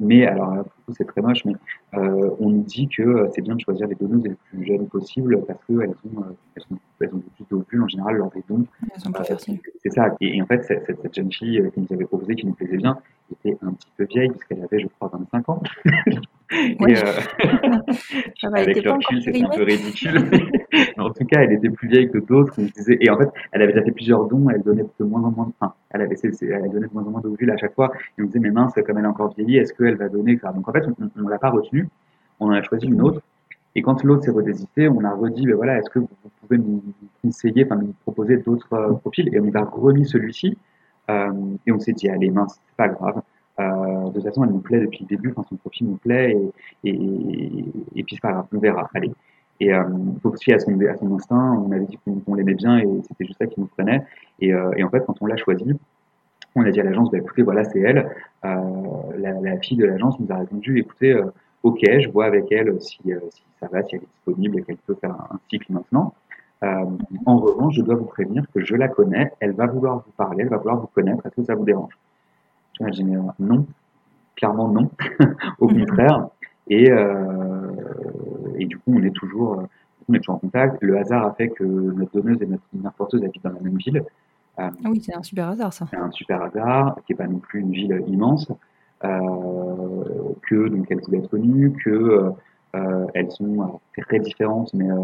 mais 0.00 0.26
alors, 0.26 0.64
c'est 0.92 1.06
très 1.06 1.22
moche, 1.22 1.44
mais 1.44 1.54
on 1.92 2.50
nous 2.50 2.62
dit 2.62 2.88
que 2.88 3.28
c'est 3.34 3.42
bien 3.42 3.54
de 3.54 3.60
choisir 3.60 3.86
les 3.86 3.94
donneuses 3.94 4.24
les 4.24 4.34
plus 4.50 4.64
jeunes 4.66 4.86
possibles 4.86 5.42
parce 5.46 5.58
qu'elles 5.66 5.90
ont, 5.90 6.24
elles 6.54 6.62
ont, 6.70 6.78
elles 7.00 7.14
ont 7.14 7.22
plus 7.34 7.44
d'ovules 7.50 7.82
en 7.82 7.88
général 7.88 8.16
lors 8.16 8.30
des 8.30 8.44
dons. 8.48 8.66
C'est 9.82 9.90
ça. 9.90 10.14
Et, 10.20 10.40
en 10.42 10.46
fait, 10.46 10.64
cette, 10.64 10.86
cette, 11.00 11.14
jeune 11.14 11.32
fille 11.32 11.62
qui 11.72 11.80
nous 11.80 11.92
avait 11.92 12.04
proposé, 12.04 12.34
qui 12.34 12.46
nous 12.46 12.54
plaisait 12.54 12.76
bien, 12.76 12.98
était 13.32 13.56
un 13.62 13.72
petit 13.72 13.88
peu 13.96 14.04
vieille, 14.04 14.30
puisqu'elle 14.30 14.62
avait, 14.62 14.80
je 14.80 14.88
crois, 14.88 15.10
25 15.12 15.48
ans. 15.48 15.62
Euh, 16.54 16.72
avec 18.54 18.84
le 18.84 18.92
recul, 18.92 19.22
c'était 19.22 19.42
un 19.42 19.48
peu 19.48 19.62
ridicule. 19.62 20.30
en 20.98 21.10
tout 21.10 21.24
cas, 21.24 21.40
elle 21.42 21.52
était 21.52 21.70
plus 21.70 21.88
vieille 21.88 22.10
que 22.10 22.18
d'autres. 22.18 22.54
Et 22.88 23.10
en 23.10 23.18
fait, 23.18 23.28
elle 23.52 23.62
avait 23.62 23.72
déjà 23.72 23.84
fait 23.84 23.92
plusieurs 23.92 24.26
dons. 24.26 24.48
Elle 24.50 24.62
donnait 24.62 24.84
de 24.98 25.04
moins 25.04 25.22
en 25.22 25.30
moins. 25.30 25.52
Enfin, 25.60 25.74
elle 25.90 26.02
avait, 26.02 26.16
elle 26.22 26.70
donnait 26.70 26.86
de 26.86 26.92
moins 26.92 27.04
en 27.04 27.10
moins 27.10 27.20
d'ovules 27.20 27.50
à 27.50 27.56
chaque 27.56 27.74
fois. 27.74 27.92
Et 28.18 28.22
on 28.22 28.26
disait, 28.26 28.38
mais 28.38 28.50
mince, 28.50 28.74
comme 28.74 28.98
elle 28.98 29.04
est 29.04 29.08
encore 29.08 29.34
vieillie, 29.34 29.58
est-ce 29.58 29.72
qu'elle 29.72 29.96
va 29.96 30.08
donner 30.08 30.36
Donc 30.36 30.68
en 30.68 30.72
fait, 30.72 30.84
on 31.16 31.22
ne 31.22 31.30
l'a 31.30 31.38
pas 31.38 31.50
retenue. 31.50 31.88
On 32.40 32.46
en 32.46 32.52
a 32.52 32.62
choisi 32.62 32.86
une 32.86 33.00
autre. 33.02 33.20
Et 33.76 33.82
quand 33.82 34.04
l'autre 34.04 34.24
s'est 34.24 34.30
redésisté, 34.30 34.88
on 34.88 35.02
a 35.04 35.10
redit, 35.10 35.46
ben 35.46 35.56
voilà, 35.56 35.78
est-ce 35.78 35.90
que 35.90 35.98
vous 35.98 36.08
pouvez 36.40 36.58
nous 36.58 36.82
conseiller, 37.22 37.64
enfin 37.64 37.76
nous 37.76 37.92
proposer 38.02 38.36
d'autres 38.36 38.72
euh, 38.72 38.92
profils 38.92 39.28
Et 39.34 39.40
on 39.40 39.52
a 39.52 39.64
remis 39.64 40.06
celui-ci. 40.06 40.56
Euh, 41.10 41.32
et 41.66 41.72
on 41.72 41.80
s'est 41.80 41.92
dit, 41.92 42.08
allez, 42.08 42.30
mince, 42.30 42.60
c'est 42.66 42.76
pas 42.76 42.88
grave. 42.88 43.20
Euh, 43.60 44.08
de 44.08 44.12
toute 44.14 44.24
façon, 44.24 44.44
elle 44.44 44.50
nous 44.50 44.60
plaît 44.60 44.80
depuis 44.80 45.00
le 45.02 45.16
début, 45.16 45.30
enfin, 45.30 45.44
son 45.48 45.56
profil 45.56 45.88
nous 45.88 45.96
plaît, 45.96 46.36
et, 46.84 46.90
et, 46.90 47.64
et 47.94 48.02
puis 48.02 48.16
c'est 48.16 48.20
pas 48.20 48.32
grave, 48.32 48.46
on 48.52 48.58
verra, 48.58 48.90
allez. 48.94 49.12
Et 49.60 49.72
euh, 49.72 49.84
faut 50.22 50.30
aussi 50.30 50.52
à 50.52 50.58
son, 50.58 50.78
à 50.80 50.96
son 50.96 51.14
instinct, 51.14 51.52
on 51.64 51.70
avait 51.70 51.86
dit 51.86 51.98
qu'on 52.26 52.34
l'aimait 52.34 52.54
bien 52.54 52.78
et 52.78 52.88
c'était 53.08 53.24
juste 53.24 53.38
ça 53.38 53.46
qui 53.46 53.60
nous 53.60 53.66
prenait. 53.66 54.02
Et, 54.40 54.52
euh, 54.52 54.72
et 54.76 54.82
en 54.82 54.90
fait, 54.90 55.04
quand 55.06 55.14
on 55.20 55.26
l'a 55.26 55.36
choisi, 55.36 55.64
on 56.56 56.64
a 56.64 56.70
dit 56.70 56.80
à 56.80 56.84
l'agence, 56.84 57.10
bah, 57.10 57.18
écoutez, 57.18 57.42
voilà, 57.42 57.64
c'est 57.64 57.80
elle. 57.80 58.10
Euh, 58.44 58.58
la, 59.18 59.32
la, 59.40 59.58
fille 59.58 59.76
de 59.76 59.84
l'agence 59.84 60.18
nous 60.18 60.30
a 60.30 60.38
répondu, 60.38 60.78
écoutez, 60.78 61.12
euh, 61.12 61.26
ok, 61.62 61.80
je 61.82 62.08
vois 62.10 62.26
avec 62.26 62.50
elle 62.50 62.80
si, 62.80 63.00
euh, 63.12 63.20
si 63.30 63.42
ça 63.60 63.68
va, 63.68 63.82
si 63.84 63.96
elle 63.96 64.02
est 64.02 64.06
disponible 64.06 64.58
et 64.58 64.62
qu'elle 64.62 64.76
peut 64.76 64.96
faire 65.00 65.12
un, 65.12 65.34
un 65.34 65.40
cycle 65.48 65.72
maintenant. 65.72 66.14
en 66.62 67.38
revanche, 67.38 67.74
je 67.76 67.82
dois 67.82 67.94
vous 67.94 68.06
prévenir 68.06 68.44
que 68.52 68.64
je 68.64 68.74
la 68.74 68.88
connais, 68.88 69.32
elle 69.40 69.52
va 69.52 69.66
vouloir 69.66 69.98
vous 69.98 70.12
parler, 70.16 70.42
elle 70.42 70.48
va 70.48 70.56
vouloir 70.56 70.80
vous 70.80 70.88
connaître, 70.88 71.24
est-ce 71.26 71.36
que 71.36 71.44
ça 71.44 71.54
vous 71.54 71.64
dérange? 71.64 71.96
Non, 73.38 73.66
clairement 74.36 74.68
non, 74.68 74.90
au 75.58 75.68
contraire. 75.68 76.28
Et, 76.68 76.90
euh, 76.90 77.70
et 78.56 78.66
du 78.66 78.78
coup, 78.78 78.94
on 78.96 79.02
est 79.02 79.14
toujours, 79.14 79.62
on 80.08 80.14
est 80.14 80.18
toujours 80.18 80.36
en 80.36 80.38
contact. 80.38 80.82
Le 80.82 80.98
hasard 80.98 81.26
a 81.26 81.34
fait 81.34 81.48
que 81.48 81.64
notre 81.64 82.12
donneuse 82.12 82.40
et 82.42 82.46
notre 82.46 82.96
porteuse 82.96 83.22
habitent 83.22 83.44
dans 83.44 83.52
la 83.52 83.60
même 83.60 83.76
ville. 83.76 84.02
Euh, 84.58 84.70
ah 84.84 84.88
oui, 84.88 85.00
c'est 85.04 85.14
un 85.14 85.22
super 85.22 85.48
hasard 85.48 85.72
ça. 85.72 85.86
C'est 85.90 85.96
un 85.96 86.10
super 86.10 86.42
hasard, 86.42 86.96
qui 87.06 87.12
n'est 87.12 87.16
pas 87.16 87.26
non 87.26 87.38
plus 87.38 87.60
une 87.60 87.72
ville 87.72 88.02
immense, 88.06 88.50
euh, 89.04 90.04
que 90.48 90.68
donc 90.68 90.86
elle 90.90 91.00
voulait 91.00 91.18
être 91.18 91.30
connue, 91.30 91.72
que 91.84 91.90
Euh, 91.90 92.30
elles 93.14 93.30
sont 93.30 93.80
très 93.96 94.18
différentes, 94.20 94.72
mais 94.74 94.90
euh, 94.90 94.96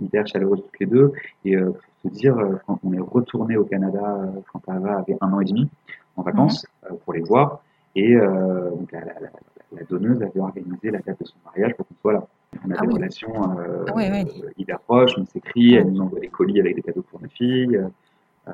hyper 0.00 0.26
chaleureuses 0.26 0.62
toutes 0.62 0.80
les 0.80 0.86
deux. 0.86 1.12
Et 1.44 1.56
euh, 1.56 1.70
pour 2.02 2.10
te 2.10 2.16
dire, 2.16 2.36
euh, 2.38 2.56
quand 2.66 2.78
on 2.84 2.92
est 2.92 3.00
retourné 3.00 3.56
au 3.56 3.64
Canada 3.64 4.18
euh, 4.22 4.40
quand 4.52 4.62
Ava 4.68 4.98
avait 4.98 5.16
un 5.20 5.32
an 5.32 5.40
et 5.40 5.44
demi 5.44 5.68
en 6.16 6.22
vacances 6.22 6.66
euh, 6.84 6.94
pour 7.04 7.12
les 7.14 7.20
voir, 7.22 7.62
et 7.96 8.14
euh, 8.14 8.70
donc 8.70 8.92
la, 8.92 9.00
la, 9.00 9.14
la, 9.20 9.30
la 9.72 9.82
donneuse 9.84 10.22
avait 10.22 10.40
organisé 10.40 10.90
la 10.90 10.98
date 11.00 11.20
de 11.20 11.26
son 11.26 11.36
mariage 11.44 11.74
pour 11.74 11.86
qu'on 11.86 11.94
soit 12.00 12.12
là. 12.12 12.26
On 12.66 12.70
a 12.70 12.74
Ah 12.76 12.80
des 12.82 12.88
oui. 12.88 12.94
relations 12.94 13.58
euh, 13.58 13.84
Ah 13.88 13.94
ouais. 13.94 14.24
hyper 14.58 14.80
proches, 14.80 15.14
on 15.18 15.24
s'écrit, 15.24 15.74
elle 15.74 15.90
nous 15.92 16.00
envoie 16.00 16.20
des 16.20 16.28
colis 16.28 16.58
avec 16.60 16.74
des 16.76 16.82
cadeaux 16.82 17.04
pour 17.08 17.20
nos 17.22 17.28
filles, 17.28 17.76
euh, 17.76 18.52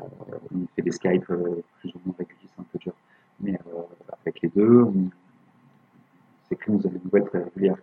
on 0.54 0.66
fait 0.74 0.82
des 0.82 0.90
Skype 0.90 1.28
euh, 1.30 1.62
plus 1.80 1.94
ou 1.94 1.98
moins 2.04 2.14
réguliers, 2.18 2.48
c'est 2.54 2.60
un 2.60 2.66
peu 2.72 2.78
dur. 2.78 2.92
Mais 3.40 3.54
euh, 3.54 3.80
avec 4.22 4.40
les 4.42 4.50
deux, 4.50 4.82
on 4.82 5.10
s'écrit, 6.48 6.72
on 6.72 6.76
donne 6.76 6.92
des 6.92 7.00
nouvelles 7.04 7.24
très 7.24 7.42
régulières. 7.42 7.76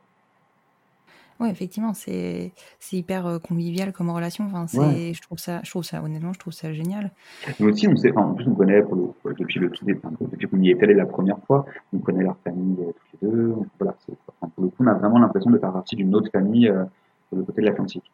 Ouais, 1.40 1.50
effectivement, 1.50 1.94
c'est 1.94 2.52
hyper 2.92 3.26
euh, 3.26 3.40
convivial 3.40 3.92
comme 3.92 4.10
relation. 4.10 4.46
Enfin, 4.46 4.66
Ouais. 4.80 5.12
je 5.14 5.22
trouve 5.22 5.38
ça, 5.40 5.62
je 5.64 5.70
trouve 5.70 5.84
ça, 5.84 6.02
honnêtement, 6.02 6.34
je 6.34 6.40
trouve 6.40 6.54
ça 6.54 6.74
génial. 6.74 7.12
Nous 7.60 7.70
aussi, 7.70 7.88
on 7.88 7.96
sait, 7.96 8.12
enfin, 8.12 8.28
en 8.28 8.34
plus, 8.34 8.48
on 8.48 8.56
connaît 8.56 8.82
pour 8.82 8.96
le, 8.96 9.04
pour- 9.08 9.34
depuis 9.34 9.60
le 9.60 9.70
tout 9.70 9.86
début, 9.86 10.00
enfin, 10.04 10.16
depuis 10.32 10.48
qu'on 10.48 10.62
y 10.62 10.70
est 10.70 10.82
allé 10.84 10.94
la 10.94 11.06
première 11.06 11.40
fois, 11.46 11.66
on 11.94 12.00
connaît 12.00 12.24
leur 12.24 12.38
famille 12.44 12.78
euh, 12.82 12.92
toutes 13.12 13.22
les 13.22 13.28
deux. 13.30 13.56
Voilà, 13.80 13.96
enfin, 14.42 14.52
pour 14.56 14.64
le 14.64 14.70
coup, 14.70 14.84
on 14.84 14.88
a 14.88 14.94
vraiment 14.94 15.20
l'impression 15.20 15.52
de 15.52 15.58
faire 15.58 15.74
partie 15.74 15.96
d'une 15.96 16.14
autre 16.16 16.30
famille 16.32 16.70
euh, 16.70 16.84
de 17.32 17.38
l'autre 17.38 17.48
côté 17.48 17.62
de 17.62 17.66
l'Atlantique. 17.68 18.12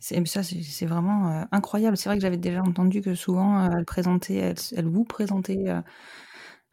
C'est, 0.00 0.26
ça, 0.26 0.42
c'est 0.42 0.86
vraiment 0.86 1.28
euh, 1.30 1.44
incroyable. 1.50 1.96
C'est 1.96 2.08
vrai 2.08 2.16
que 2.18 2.22
j'avais 2.22 2.36
déjà 2.36 2.62
entendu 2.62 3.00
que 3.00 3.14
souvent, 3.14 3.64
euh, 3.70 3.82
elles, 4.28 4.54
elles 4.76 4.86
vous 4.86 5.04
présentaient 5.04 5.64
euh, 5.68 5.80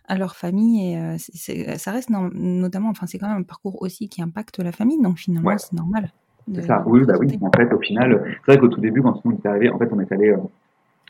à 0.10 0.18
leur 0.18 0.36
famille 0.36 0.92
et 0.94 0.98
euh, 1.00 1.16
c'est- 1.18 1.78
ça 1.78 1.92
reste 1.92 2.10
no- 2.10 2.30
notamment, 2.34 2.90
enfin, 2.90 3.06
c'est 3.08 3.18
quand 3.20 3.30
même 3.30 3.38
un 3.38 3.44
parcours 3.44 3.82
aussi 3.82 4.10
qui 4.10 4.22
impacte 4.22 4.60
la 4.60 4.72
famille, 4.72 5.02
donc 5.02 5.18
finalement, 5.18 5.50
Ouais. 5.50 5.58
c'est 5.58 5.74
normal. 5.74 6.12
C'est 6.54 6.64
ça, 6.64 6.84
oui, 6.88 7.06
bah 7.06 7.14
oui. 7.20 7.38
En 7.42 7.52
fait, 7.52 7.72
au 7.72 7.80
final, 7.80 8.12
euh, 8.14 8.20
c'est 8.46 8.52
vrai 8.54 8.58
qu'au 8.60 8.70
tout 8.70 8.82
début, 8.82 9.02
quand 9.04 9.22
on 9.24 9.32
est 9.32 9.46
arrivé, 9.46 9.70
en 9.70 9.78
fait, 9.78 9.88
on 9.94 10.00
est 10.00 10.12
allé 10.12 10.30
euh, 10.32 10.38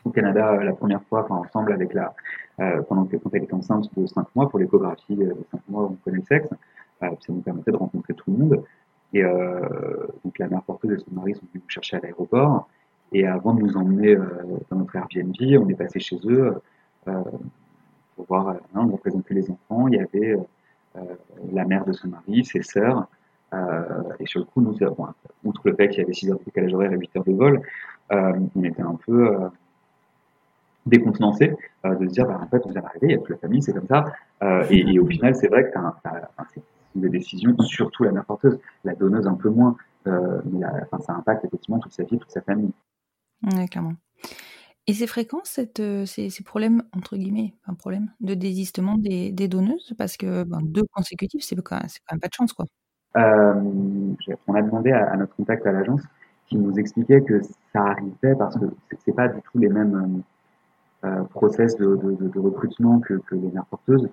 au 0.04 0.10
Canada 0.10 0.52
euh, 0.52 0.64
la 0.64 0.74
première 0.74 1.02
fois, 1.04 1.24
enfin, 1.24 1.36
ensemble 1.36 1.72
avec 1.72 1.94
la, 1.94 2.14
euh, 2.60 2.82
pendant 2.82 3.04
que, 3.06 3.16
quand 3.16 3.30
elle 3.32 3.44
était 3.44 3.54
enceinte 3.54 3.88
de 3.96 4.06
5 4.06 4.26
mois 4.36 4.48
pour 4.50 4.58
l'échographie 4.58 5.16
euh, 5.18 5.28
de 5.30 5.46
5 5.50 5.60
mois 5.68 5.84
on 5.84 5.96
connaît 6.04 6.18
le 6.18 6.24
sexe. 6.24 6.48
Euh, 7.02 7.08
ça 7.20 7.32
nous 7.32 7.40
permettait 7.40 7.70
de 7.72 7.76
rencontrer 7.78 8.12
tout 8.14 8.30
le 8.30 8.36
monde. 8.36 8.62
Et 9.14 9.24
euh, 9.24 9.60
donc 10.24 10.38
la 10.38 10.46
mère 10.48 10.62
porteuse 10.62 10.92
et 10.92 10.98
son 11.08 11.14
mari 11.14 11.32
sont 11.34 11.40
venus 11.52 11.62
nous 11.64 11.68
chercher 11.70 11.96
à 11.96 12.00
l'aéroport. 12.00 12.68
Et 13.12 13.26
avant 13.26 13.54
de 13.54 13.62
nous 13.62 13.76
emmener 13.78 14.14
euh, 14.14 14.26
dans 14.70 14.76
notre 14.76 14.94
Airbnb, 14.94 15.34
on 15.64 15.68
est 15.70 15.74
passé 15.74 15.98
chez 16.00 16.18
eux 16.26 16.54
euh, 17.08 17.22
pour 18.20 18.36
voir, 18.36 18.48
euh, 18.48 18.54
hein, 18.74 18.86
on 18.88 18.92
représentait 18.92 19.34
les 19.34 19.50
enfants. 19.50 19.88
Il 19.88 19.94
y 19.94 20.00
avait 20.00 20.32
euh, 20.32 20.40
euh, 20.96 21.00
la 21.52 21.64
mère 21.64 21.84
de 21.84 21.92
son 21.92 22.08
mari, 22.08 22.44
ses 22.44 22.62
sœurs. 22.62 23.06
Euh, 23.52 24.02
et 24.20 24.26
sur 24.26 24.40
le 24.40 24.46
coup, 24.46 24.60
nous, 24.60 24.76
bon, 24.78 25.06
outre 25.44 25.60
le 25.64 25.74
fait 25.74 25.88
qu'il 25.88 26.00
y 26.00 26.02
avait 26.02 26.12
6 26.12 26.30
heures 26.30 26.38
de 26.38 26.44
décalage 26.44 26.74
horaire 26.74 26.92
et 26.92 26.98
8 26.98 27.16
heures 27.16 27.24
de 27.24 27.32
vol, 27.32 27.62
euh, 28.12 28.32
on 28.54 28.64
était 28.64 28.82
un 28.82 28.96
peu 29.06 29.34
euh, 29.34 29.48
décontenancés 30.86 31.56
euh, 31.84 31.94
de 31.96 32.06
se 32.06 32.12
dire, 32.12 32.26
bah, 32.26 32.40
en 32.40 32.46
fait, 32.46 32.62
on 32.64 32.70
vient 32.70 32.82
d'arriver, 32.82 33.08
il 33.08 33.10
y 33.12 33.14
a 33.14 33.18
toute 33.18 33.30
la 33.30 33.36
famille, 33.38 33.62
c'est 33.62 33.72
comme 33.72 33.88
ça. 33.88 34.04
Euh, 34.42 34.64
et, 34.70 34.98
au 34.98 35.06
final, 35.06 35.34
c'est 35.34 35.48
vrai 35.48 35.70
que 35.70 35.78
c'est 36.54 36.62
des 36.94 37.08
décisions, 37.08 37.56
surtout 37.60 38.04
la 38.04 38.12
mère 38.12 38.24
porteuse, 38.24 38.58
la 38.84 38.94
donneuse 38.94 39.26
un 39.26 39.34
peu 39.34 39.48
moins, 39.48 39.76
euh, 40.06 40.40
mais 40.44 40.66
ça 41.00 41.14
impacte 41.14 41.44
effectivement 41.44 41.78
toute 41.78 41.92
sa 41.92 42.04
vie, 42.04 42.18
toute 42.18 42.30
sa 42.30 42.40
famille. 42.40 42.72
Ouais, 43.42 43.66
clairement. 43.68 43.94
Et 44.90 44.92
c'est 44.92 45.06
fréquent 45.06 45.38
cette, 45.44 45.78
euh, 45.78 46.04
ces, 46.04 46.30
ces 46.30 46.42
problèmes, 46.42 46.82
entre 46.92 47.16
guillemets, 47.16 47.54
un 47.64 47.74
problème, 47.74 48.10
de 48.18 48.34
désistement 48.34 48.98
des, 48.98 49.30
des 49.30 49.46
donneuses? 49.46 49.94
Parce 49.96 50.16
que 50.16 50.42
ben, 50.42 50.58
deux 50.62 50.82
consécutifs, 50.92 51.44
c'est 51.44 51.54
quand, 51.62 51.76
même- 51.76 51.88
c'est 51.88 52.00
quand 52.08 52.16
même 52.16 52.20
pas 52.20 52.26
de 52.26 52.34
chance, 52.34 52.52
quoi. 52.52 52.64
Euh, 53.16 53.54
on 54.48 54.54
a 54.54 54.62
demandé 54.62 54.90
à, 54.90 55.12
à 55.12 55.16
notre 55.16 55.32
contact 55.36 55.64
à 55.64 55.70
l'agence 55.70 56.02
qui 56.48 56.56
nous 56.56 56.76
expliquait 56.76 57.22
que 57.22 57.40
ça 57.72 57.82
arrivait 57.82 58.34
parce 58.36 58.58
que 58.58 58.64
c'est- 59.04 59.12
pas 59.12 59.28
du 59.28 59.40
tout 59.42 59.58
les 59.58 59.68
mêmes 59.68 60.24
euh, 61.04 61.08
euh, 61.08 61.22
process 61.24 61.76
de, 61.76 61.94
de, 61.94 62.10
de, 62.16 62.28
de 62.28 62.38
recrutement 62.40 62.98
que, 62.98 63.14
que 63.14 63.36
les 63.36 63.52
mères 63.52 63.66
porteuses. 63.66 64.08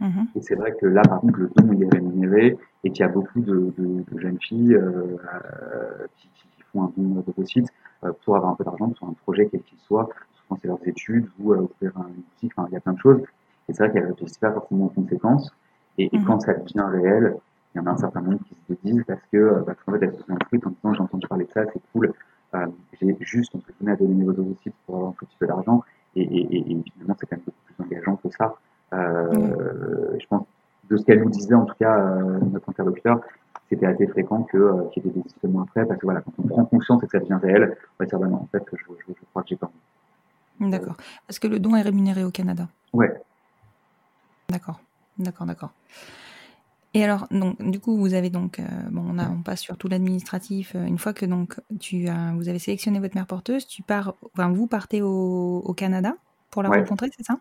Mhm. 0.00 0.28
Et 0.36 0.42
c'est 0.42 0.54
vrai 0.54 0.76
que 0.80 0.86
là, 0.86 1.02
par 1.02 1.20
contre, 1.22 1.40
le 1.40 1.50
don 1.56 1.72
il 1.72 1.82
est 1.82 1.92
rémunéré 1.92 2.56
et 2.84 2.92
qu'il 2.92 3.00
y 3.00 3.08
a 3.08 3.08
beaucoup 3.08 3.40
de, 3.40 3.72
jeunes 4.16 4.38
filles 4.40 4.74
euh, 4.74 5.16
qui, 6.18 6.28
qui 6.28 6.62
font 6.72 6.84
un 6.84 6.92
don 6.96 7.24
de 7.36 7.44
sites 7.44 7.66
euh, 7.66 7.87
pour 8.24 8.36
avoir 8.36 8.52
un 8.52 8.54
peu 8.54 8.64
d'argent 8.64 8.92
sur 8.94 9.06
un 9.06 9.14
projet 9.24 9.48
quel 9.50 9.62
qu'il 9.62 9.78
soit. 9.78 10.08
Souvent, 10.34 10.58
c'est 10.60 10.68
leurs 10.68 10.86
études 10.86 11.28
ou 11.40 11.52
euh, 11.52 11.68
ouvrir 11.80 11.92
un 11.96 12.08
boutique. 12.08 12.52
Enfin, 12.56 12.68
il 12.70 12.74
y 12.74 12.76
a 12.76 12.80
plein 12.80 12.92
de 12.92 12.98
choses. 12.98 13.20
Et 13.68 13.72
c'est 13.72 13.84
vrai 13.84 13.92
qu'elles 13.92 14.04
ne 14.04 14.08
réfléchissent 14.08 14.38
pas 14.38 14.52
forcément 14.52 14.86
aux 14.86 14.90
conséquences. 14.90 15.52
Et, 15.98 16.14
et 16.14 16.18
Mhm. 16.18 16.24
quand 16.24 16.40
ça 16.40 16.54
devient 16.54 16.86
réel, 16.90 17.36
il 17.74 17.78
y 17.78 17.80
en 17.80 17.86
a 17.86 17.90
un 17.90 17.96
certain 17.96 18.20
nombre 18.20 18.38
qui 18.48 18.56
se 18.68 18.78
disent 18.84 19.04
parce 19.06 19.20
que 19.32 19.36
euh, 19.36 19.60
parce 19.66 19.78
qu'en 19.82 19.92
fait, 19.92 20.04
elles 20.04 20.14
se 20.14 20.22
sont 20.22 20.32
inscrites 20.32 20.66
en 20.66 20.70
disant 20.70 20.94
j'ai 20.94 21.02
entendu 21.02 21.26
parler 21.26 21.44
de 21.44 21.50
ça, 21.50 21.64
c'est 21.72 21.82
cool. 21.92 22.12
Euh, 22.54 22.66
j'ai 23.00 23.16
juste 23.20 23.54
entre 23.54 23.66
guillemets 23.78 23.92
à 23.92 23.96
donner 23.96 24.24
vos 24.24 24.32
ovocytes 24.32 24.74
pour 24.86 24.94
avoir 24.96 25.10
un 25.10 25.14
petit 25.14 25.36
peu 25.38 25.46
d'argent. 25.46 25.82
Et, 26.16 26.22
et, 26.22 26.82
finalement, 26.92 27.16
c'est 27.20 27.26
quand 27.26 27.36
même 27.36 27.44
beaucoup 27.44 27.58
plus 27.66 27.84
engageant 27.84 28.16
que 28.16 28.28
ça. 28.30 28.54
Euh, 28.94 30.16
Je 30.18 30.26
pense 30.26 30.46
de 30.88 30.96
ce 30.96 31.04
qu'elle 31.04 31.22
nous 31.22 31.30
disait, 31.30 31.54
en 31.54 31.66
tout 31.66 31.74
cas, 31.78 31.98
euh, 31.98 32.38
notre 32.50 32.68
interlocuteur, 32.70 33.20
c'était 33.68 33.86
assez 33.86 34.06
fréquent 34.06 34.42
que, 34.44 34.56
euh, 34.56 34.84
qu'il 34.92 35.04
y 35.04 35.08
ait 35.08 35.10
des 35.10 35.20
désistements 35.20 35.62
après, 35.62 35.86
parce 35.86 36.00
que 36.00 36.06
voilà, 36.06 36.20
quand 36.22 36.32
on 36.38 36.46
prend 36.46 36.64
conscience 36.64 37.02
et 37.02 37.06
que 37.06 37.12
ça 37.12 37.20
devient 37.20 37.38
réel, 37.42 37.76
on 37.98 38.04
va 38.04 38.06
dire, 38.06 38.18
bah 38.18 38.26
non, 38.26 38.36
en 38.36 38.48
fait, 38.50 38.62
je, 38.72 38.76
je, 38.76 39.12
je 39.12 39.24
crois 39.30 39.42
que 39.42 39.48
j'ai 39.48 39.56
pas 39.56 39.66
envie. 39.66 40.70
D'accord. 40.70 40.96
Parce 41.26 41.38
que 41.38 41.46
le 41.46 41.58
don 41.60 41.76
est 41.76 41.82
rémunéré 41.82 42.24
au 42.24 42.30
Canada. 42.30 42.68
Ouais. 42.92 43.12
D'accord. 44.50 44.80
D'accord, 45.18 45.46
d'accord. 45.46 45.70
Et 46.94 47.04
alors, 47.04 47.26
donc, 47.30 47.62
du 47.70 47.80
coup, 47.80 47.96
vous 47.96 48.14
avez 48.14 48.30
donc, 48.30 48.58
euh, 48.58 48.64
bon, 48.90 49.04
on, 49.06 49.18
a, 49.18 49.28
on 49.28 49.42
passe 49.42 49.60
sur 49.60 49.76
tout 49.76 49.88
l'administratif. 49.88 50.74
Euh, 50.74 50.84
Une 50.86 50.98
fois 50.98 51.12
que 51.12 51.26
donc 51.26 51.60
tu 51.78 52.08
as, 52.08 52.32
vous 52.34 52.48
avez 52.48 52.58
sélectionné 52.58 52.98
votre 52.98 53.14
mère 53.14 53.26
porteuse, 53.26 53.66
tu 53.66 53.82
pars, 53.82 54.14
enfin, 54.34 54.48
vous 54.50 54.66
partez 54.66 55.02
au, 55.02 55.58
au 55.64 55.74
Canada 55.74 56.16
pour 56.50 56.62
la 56.62 56.70
Ouais. 56.70 56.78
rencontrer, 56.78 57.08
c'est 57.16 57.24
ça? 57.24 57.38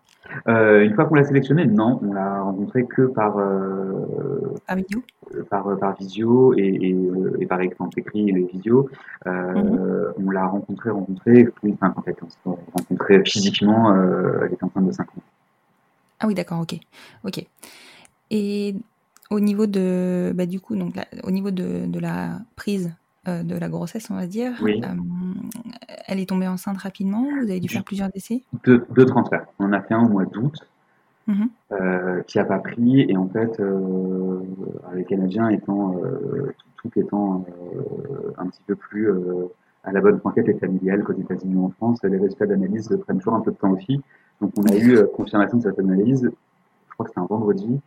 Euh, 0.47 0.83
une 0.83 0.93
fois 0.93 1.05
qu'on 1.05 1.15
l'a 1.15 1.23
sélectionné, 1.23 1.65
non, 1.65 1.99
on 2.03 2.13
l'a 2.13 2.41
rencontré 2.41 2.85
que 2.85 3.03
par, 3.03 3.37
euh, 3.37 4.55
Par 4.67 4.75
vidéo? 4.75 5.01
par, 5.49 5.77
par 5.77 5.95
visio 5.97 6.53
et, 6.57 6.61
et, 6.81 6.93
euh, 6.93 7.37
et 7.39 7.45
par 7.45 7.61
écran 7.61 7.89
écrit 7.97 8.29
et 8.29 8.31
les 8.31 8.43
visios. 8.45 8.89
Euh, 9.25 10.11
On 10.17 10.29
l'a 10.31 10.45
rencontré, 10.47 10.89
rencontré, 10.89 11.47
oui, 11.63 11.73
enfin, 11.73 11.91
quand 11.95 12.03
elle 12.05 12.13
était 12.13 12.25
rencontré 12.73 13.23
physiquement, 13.25 13.91
euh, 13.93 14.45
elle 14.45 14.53
était 14.53 14.63
enceinte 14.63 14.87
de 14.87 14.91
5 14.91 15.07
ans. 15.09 15.21
Ah 16.19 16.27
oui, 16.27 16.33
d'accord, 16.33 16.59
ok, 16.61 16.75
ok. 17.25 17.45
Et 18.31 18.75
au 19.29 19.39
niveau 19.39 19.67
de, 19.67 20.31
bah, 20.35 20.45
du 20.45 20.59
coup, 20.59 20.75
donc, 20.75 20.95
la- 20.95 21.07
au 21.23 21.31
niveau 21.31 21.51
de, 21.51 21.85
de 21.87 21.99
la 21.99 22.39
prise 22.55 22.93
euh, 23.27 23.43
de 23.43 23.55
la 23.55 23.69
grossesse, 23.69 24.09
on 24.09 24.15
va 24.15 24.25
dire, 24.27 24.53
Oui. 24.61 24.81
euh, 24.83 24.87
elle 26.07 26.19
est 26.19 26.29
tombée 26.29 26.47
enceinte 26.47 26.77
rapidement. 26.77 27.23
Vous 27.41 27.49
avez 27.49 27.59
dû 27.59 27.67
faire 27.69 27.83
plusieurs 27.83 28.09
essais. 28.13 28.43
Deux, 28.63 28.85
deux 28.91 29.05
transferts. 29.05 29.45
On 29.59 29.65
en 29.65 29.73
a 29.73 29.81
fait 29.81 29.93
un 29.93 30.03
au 30.03 30.09
mois 30.09 30.25
d'août. 30.25 30.55
Mhm. 31.29 31.49
euh, 31.73 32.21
qui 32.21 32.39
a 32.39 32.45
pas 32.45 32.59
pris 32.59 33.01
et 33.01 33.17
en 33.17 33.27
fait 33.27 33.59
euh, 33.59 34.39
avec 34.89 35.07
Canadien 35.07 35.49
étant 35.49 35.97
euh, 35.97 36.53
tout, 36.57 36.89
tout 36.89 36.99
étant 37.01 37.43
euh, 37.49 38.31
un 38.37 38.47
petit 38.47 38.61
peu 38.65 38.75
plus 38.77 39.09
euh, 39.11 39.47
à 39.83 39.91
la 39.91 39.99
bonne 39.99 40.19
franquette 40.19 40.47
et 40.47 40.53
familiale 40.53 41.03
qu'aux 41.03 41.11
États-Unis 41.19 41.55
ou 41.55 41.65
en 41.65 41.69
France, 41.71 41.99
les 42.03 42.17
résultats 42.17 42.45
d'analyse 42.45 42.97
prennent 43.03 43.17
toujours 43.17 43.33
un 43.35 43.41
peu 43.41 43.51
de 43.51 43.57
temps 43.57 43.71
aussi. 43.71 44.01
Donc 44.39 44.51
on 44.57 44.63
a 44.71 44.75
eu 44.77 44.95
euh, 44.95 45.05
confirmation 45.13 45.57
de 45.57 45.63
cette 45.63 45.79
analyse, 45.79 46.21
je 46.23 46.93
crois 46.93 47.05
que 47.05 47.09
c'était 47.09 47.19
un 47.19 47.25
vendredi, 47.25 47.81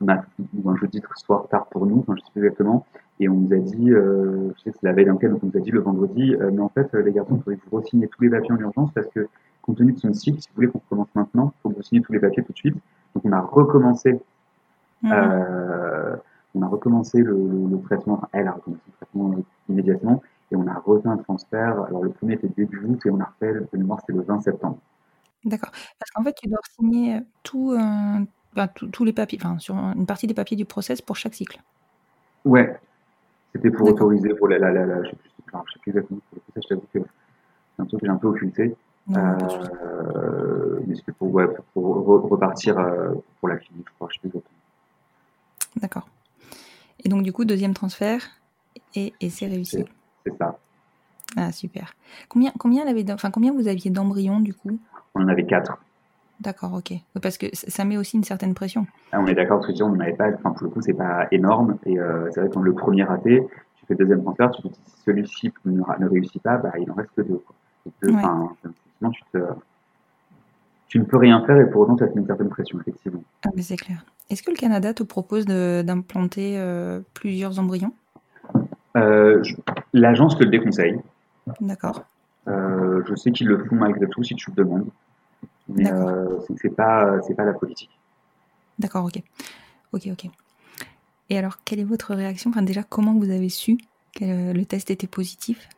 ou 0.00 0.70
un 0.70 0.76
jeudi 0.76 1.02
soir 1.16 1.46
tard 1.48 1.66
pour 1.66 1.86
nous, 1.86 2.00
enfin 2.00 2.14
je 2.16 2.24
sais 2.24 2.30
plus 2.32 2.44
exactement, 2.44 2.84
et 3.18 3.28
on 3.28 3.34
nous 3.34 3.52
a 3.52 3.56
dit, 3.56 3.90
euh, 3.90 4.50
je 4.56 4.62
sais 4.62 4.70
que 4.70 4.76
c'est 4.80 4.86
la 4.86 4.92
veille 4.92 5.06
d'un 5.06 5.14
donc 5.14 5.42
on 5.42 5.46
nous 5.46 5.56
a 5.56 5.60
dit 5.60 5.70
le 5.70 5.80
vendredi, 5.80 6.34
euh, 6.34 6.50
mais 6.52 6.60
en 6.60 6.68
fait 6.68 6.94
euh, 6.94 7.02
les 7.02 7.12
garçons, 7.12 7.36
il 7.36 7.42
faudrait 7.42 7.56
que 7.56 7.70
vous 7.70 7.78
re-signiez 7.78 8.08
tous 8.08 8.22
les 8.22 8.30
papiers 8.30 8.52
en 8.52 8.58
urgence 8.58 8.90
parce 8.92 9.08
que 9.08 9.28
compte 9.62 9.78
tenu 9.78 9.92
de 9.92 9.98
son 9.98 10.12
cycle, 10.12 10.40
si 10.40 10.48
vous 10.48 10.54
voulez 10.56 10.68
qu'on 10.68 10.80
recommence 10.80 11.08
maintenant, 11.14 11.52
il 11.56 11.60
faut 11.62 11.70
que 11.70 11.76
vous 11.76 11.82
signiez 11.82 12.02
tous 12.02 12.12
les 12.12 12.20
papiers 12.20 12.42
tout 12.44 12.52
de 12.52 12.58
suite. 12.58 12.76
Donc 13.14 13.24
on 13.24 13.32
a 13.32 13.40
recommencé, 13.40 14.20
euh, 15.04 16.16
on 16.54 16.62
a 16.62 16.66
recommencé 16.68 17.18
le, 17.18 17.32
le, 17.32 17.70
le 17.70 17.80
traitement, 17.80 18.20
elle 18.32 18.48
a 18.48 18.52
recommencé 18.52 18.82
le 18.86 18.92
traitement 18.96 19.34
immédiatement, 19.68 20.22
et 20.52 20.56
on 20.56 20.66
a 20.66 20.74
refait 20.74 21.08
un 21.08 21.16
transfert. 21.16 21.82
Alors 21.84 22.02
le 22.02 22.10
premier 22.10 22.34
était 22.34 22.48
début 22.48 22.84
août 22.84 23.00
et 23.06 23.10
on 23.10 23.20
a 23.20 23.24
refait, 23.24 23.54
de 23.54 23.78
mémoire, 23.78 24.00
c'était 24.00 24.12
le 24.12 24.22
20 24.22 24.40
septembre. 24.42 24.78
D'accord. 25.44 25.70
Parce 25.98 26.10
qu'en 26.10 26.24
fait, 26.24 26.34
tu 26.34 26.48
dois 26.48 26.58
signer 26.76 27.20
tout, 27.42 27.72
euh, 27.72 28.18
tout- 28.68 28.88
tous 28.88 29.04
les 29.04 29.12
papiers, 29.12 29.38
enfin, 29.40 29.58
sur 29.58 29.74
une 29.74 30.06
partie 30.06 30.26
des 30.26 30.34
papiers 30.34 30.56
du 30.56 30.64
process 30.64 31.02
pour 31.02 31.16
chaque 31.16 31.34
cycle. 31.34 31.60
Ouais, 32.44 32.78
c'était 33.54 33.70
pour 33.70 33.88
autoriser 33.88 34.34
pour 34.34 34.48
la, 34.48 34.58
la, 34.58 34.70
la, 34.72 34.86
la 34.86 35.02
je 35.04 35.10
sais 35.10 35.16
plus, 35.16 35.30
enfin, 35.52 35.62
je 35.66 35.72
sais 35.72 35.78
plus 35.80 35.90
exactement 35.90 36.20
pour 36.30 36.38
le 36.56 36.62
je 36.62 36.68
t'avoue 36.68 36.80
que 36.92 36.98
c'est 37.00 37.82
un 37.82 37.84
truc 37.86 38.00
que 38.00 38.06
j'ai 38.06 38.12
un 38.12 38.16
peu 38.16 38.28
occulté. 38.28 38.74
Non. 39.08 39.18
Euh, 39.20 40.80
mais 40.86 40.94
c'était 40.96 41.12
pour, 41.12 41.32
ouais, 41.32 41.46
pour, 41.46 41.64
pour 41.66 42.08
re- 42.08 42.28
repartir 42.28 42.78
euh, 42.78 43.14
pour 43.38 43.48
la 43.48 43.56
clinique, 43.56 43.86
je 43.88 43.94
crois, 43.94 44.08
je 44.10 44.14
sais 44.14 44.20
plus 44.20 44.28
exactement. 44.28 44.58
D'accord. 45.76 46.08
Et 47.04 47.08
donc, 47.08 47.22
du 47.22 47.32
coup, 47.32 47.44
deuxième 47.44 47.74
transfert, 47.74 48.22
et, 48.94 49.12
et 49.20 49.30
c'est 49.30 49.46
réussi. 49.46 49.84
C'est 50.24 50.36
ça. 50.38 50.58
Ah, 51.36 51.52
super. 51.52 51.94
Combien, 52.28 52.50
combien, 52.58 52.82
elle 52.82 52.88
avait 52.88 53.04
d'em- 53.04 53.14
enfin, 53.14 53.30
combien 53.30 53.52
vous 53.52 53.68
aviez 53.68 53.90
d'embryons, 53.90 54.40
du 54.40 54.54
coup? 54.54 54.78
On 55.14 55.22
en 55.22 55.28
avait 55.28 55.44
quatre. 55.44 55.78
D'accord, 56.40 56.74
ok. 56.74 56.92
Parce 57.22 57.38
que 57.38 57.46
ça 57.52 57.84
met 57.84 57.96
aussi 57.96 58.16
une 58.16 58.24
certaine 58.24 58.54
pression. 58.54 58.86
Ah, 59.12 59.20
on 59.20 59.26
est 59.26 59.34
d'accord, 59.34 59.60
parce 59.60 59.72
que 59.72 59.82
on 59.82 59.90
n'en 59.90 60.00
avait 60.00 60.12
pas, 60.12 60.28
enfin, 60.34 60.50
pour 60.50 60.64
le 60.64 60.70
coup, 60.70 60.82
c'est 60.82 60.94
pas 60.94 61.26
énorme. 61.30 61.78
Et 61.86 61.98
euh, 61.98 62.28
c'est 62.30 62.40
vrai 62.40 62.48
que 62.48 62.54
quand 62.54 62.62
le 62.62 62.74
premier 62.74 63.04
raté, 63.04 63.46
tu 63.76 63.86
fais 63.86 63.94
le 63.94 63.98
deuxième 63.98 64.22
transfert, 64.22 64.50
tu 64.50 64.62
te 64.62 64.68
dis 64.68 64.74
si 64.74 65.02
celui-ci 65.04 65.52
ne, 65.64 65.80
ne, 65.98 66.08
réussit 66.08 66.42
pas, 66.42 66.58
bah, 66.58 66.72
il 66.78 66.90
en 66.90 66.94
reste 66.94 67.10
que 67.16 67.22
deux. 67.22 67.42
Quoi. 67.46 67.56
deux 68.02 68.12
ouais. 68.12 69.10
tu, 69.12 69.22
te, 69.32 69.38
tu 70.88 70.98
ne 70.98 71.04
peux 71.04 71.16
rien 71.16 71.42
faire 71.46 71.58
et 71.58 71.70
pour 71.70 71.82
autant, 71.82 71.96
ça 71.96 72.06
te 72.06 72.14
met 72.14 72.20
une 72.20 72.26
certaine 72.26 72.50
pression, 72.50 72.78
effectivement. 72.80 73.22
Ah, 73.46 73.50
mais 73.56 73.62
c'est 73.62 73.76
clair. 73.76 74.04
Est-ce 74.28 74.42
que 74.42 74.50
le 74.50 74.56
Canada 74.56 74.92
te 74.92 75.04
propose 75.04 75.46
d'implanter 75.46 76.58
euh, 76.58 77.00
plusieurs 77.14 77.58
embryons? 77.58 77.92
Euh, 78.96 79.42
L'agence 79.94 80.36
te 80.36 80.44
le 80.44 80.50
déconseille. 80.50 81.00
D'accord. 81.60 82.04
Je 82.46 83.14
sais 83.14 83.30
qu'ils 83.30 83.46
le 83.46 83.64
font 83.64 83.76
malgré 83.76 84.06
tout 84.08 84.22
si 84.22 84.34
tu 84.34 84.50
le 84.50 84.56
demandes. 84.56 84.86
Mais 85.68 85.90
euh, 85.90 86.38
c'est 86.60 86.74
pas, 86.74 87.20
c'est 87.22 87.34
pas 87.34 87.44
la 87.44 87.52
politique. 87.52 87.90
D'accord, 88.78 89.04
ok. 89.04 89.22
Ok, 89.92 90.08
ok. 90.12 90.30
Et 91.30 91.38
alors, 91.38 91.58
quelle 91.64 91.80
est 91.80 91.84
votre 91.84 92.14
réaction? 92.14 92.50
Enfin, 92.50 92.62
déjà, 92.62 92.82
comment 92.82 93.14
vous 93.14 93.30
avez 93.30 93.48
su 93.48 93.78
que 94.14 94.52
le 94.52 94.64
test 94.64 94.90
était 94.90 95.06
positif? 95.06 95.68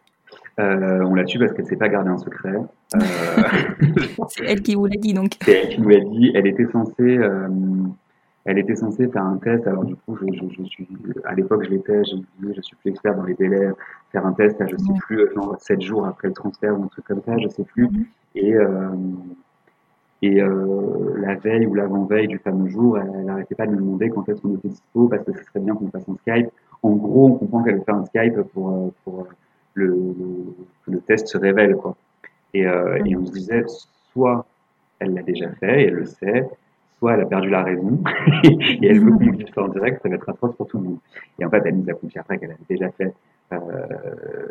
Euh, 0.60 1.02
On 1.04 1.14
l'a 1.14 1.26
su 1.26 1.38
parce 1.38 1.52
qu'elle 1.52 1.64
ne 1.64 1.70
s'est 1.70 1.76
pas 1.76 1.88
gardée 1.88 2.10
un 2.10 2.18
secret. 2.18 2.54
Euh... 2.94 2.98
c'est 4.28 4.44
elle 4.44 4.62
qui 4.62 4.74
vous 4.74 4.86
l'a 4.86 4.96
dit, 4.98 5.14
donc. 5.14 5.36
C'est 5.42 5.52
elle 5.52 5.68
qui 5.68 5.80
nous 5.80 5.88
l'a 5.88 6.00
dit. 6.00 6.32
Elle 6.34 6.46
était 6.46 6.66
censée, 6.66 6.92
euh, 7.00 7.48
elle 8.44 8.58
était 8.58 8.74
censée 8.74 9.08
faire 9.08 9.24
un 9.24 9.36
test. 9.36 9.66
Alors 9.66 9.84
du 9.84 9.94
coup, 9.94 10.16
je, 10.16 10.26
je, 10.36 10.44
je 10.58 10.62
suis, 10.64 10.88
à 11.24 11.34
l'époque, 11.34 11.64
je 11.64 11.70
l'étais. 11.70 12.02
Je, 12.04 12.16
je 12.54 12.60
suis 12.60 12.76
plus 12.76 12.90
expert 12.90 13.14
dans 13.14 13.22
les 13.24 13.34
délais. 13.34 13.70
Faire 14.10 14.26
un 14.26 14.32
test, 14.32 14.60
à, 14.60 14.66
je 14.66 14.76
sais 14.76 14.90
ouais. 14.90 14.98
plus, 14.98 15.32
genre 15.34 15.56
7 15.60 15.80
jours 15.80 16.06
après 16.06 16.28
le 16.28 16.34
transfert 16.34 16.78
ou 16.78 16.84
un 16.84 16.88
truc 16.88 17.04
comme 17.06 17.22
ça, 17.24 17.38
je 17.38 17.48
sais 17.48 17.64
plus. 17.64 17.84
Mm 17.84 17.90
-hmm. 17.90 18.04
Et 18.34 18.54
et 20.20 20.42
euh, 20.42 21.14
la 21.18 21.36
veille 21.36 21.66
ou 21.66 21.74
l'avant-veille 21.74 22.26
du 22.26 22.38
fameux 22.38 22.68
jour, 22.68 22.98
elle 22.98 23.24
n'arrêtait 23.24 23.54
pas 23.54 23.66
de 23.66 23.72
me 23.72 23.76
demander 23.76 24.10
quand 24.10 24.28
est-ce 24.28 24.40
qu'on 24.40 24.56
était 24.56 24.68
dispo, 24.68 25.08
parce 25.08 25.22
que 25.24 25.32
ce 25.32 25.44
serait 25.44 25.60
bien 25.60 25.74
qu'on 25.74 25.88
fasse 25.90 26.08
un 26.08 26.16
Skype. 26.16 26.48
En 26.82 26.92
gros, 26.92 27.28
on 27.28 27.34
comprend 27.34 27.62
qu'elle 27.62 27.76
veut 27.76 27.84
faire 27.84 27.94
un 27.94 28.04
Skype 28.06 28.40
pour, 28.52 28.92
pour 29.04 29.28
le, 29.74 29.86
le, 29.86 30.92
le 30.92 31.00
test 31.00 31.28
se 31.28 31.38
révèle. 31.38 31.76
Quoi. 31.76 31.96
Et, 32.52 32.66
euh, 32.66 32.98
et 33.04 33.16
on 33.16 33.24
se 33.26 33.32
disait, 33.32 33.64
soit 34.12 34.44
elle 34.98 35.14
l'a 35.14 35.22
déjà 35.22 35.50
fait 35.50 35.82
et 35.82 35.86
elle 35.86 35.94
le 35.94 36.06
sait, 36.06 36.48
soit 36.98 37.14
elle 37.14 37.20
a 37.20 37.26
perdu 37.26 37.48
la 37.48 37.62
raison 37.62 38.02
et 38.44 38.86
elle 38.86 39.00
veut 39.00 39.12
qu'on 39.12 39.30
dise 39.30 39.46
ça 39.54 39.62
en 39.62 39.68
direct, 39.68 40.02
ça 40.02 40.08
va 40.08 40.16
être 40.16 40.28
atroce 40.28 40.56
pour 40.56 40.66
tout 40.66 40.78
le 40.78 40.84
monde. 40.84 40.98
Et 41.38 41.44
en 41.44 41.50
fait, 41.50 41.62
elle 41.64 41.76
nous 41.76 41.88
a 41.88 41.94
confié 41.94 42.20
après 42.20 42.38
qu'elle 42.38 42.50
avait 42.50 42.58
déjà 42.68 42.90
fait 42.90 43.14
euh, 43.52 43.56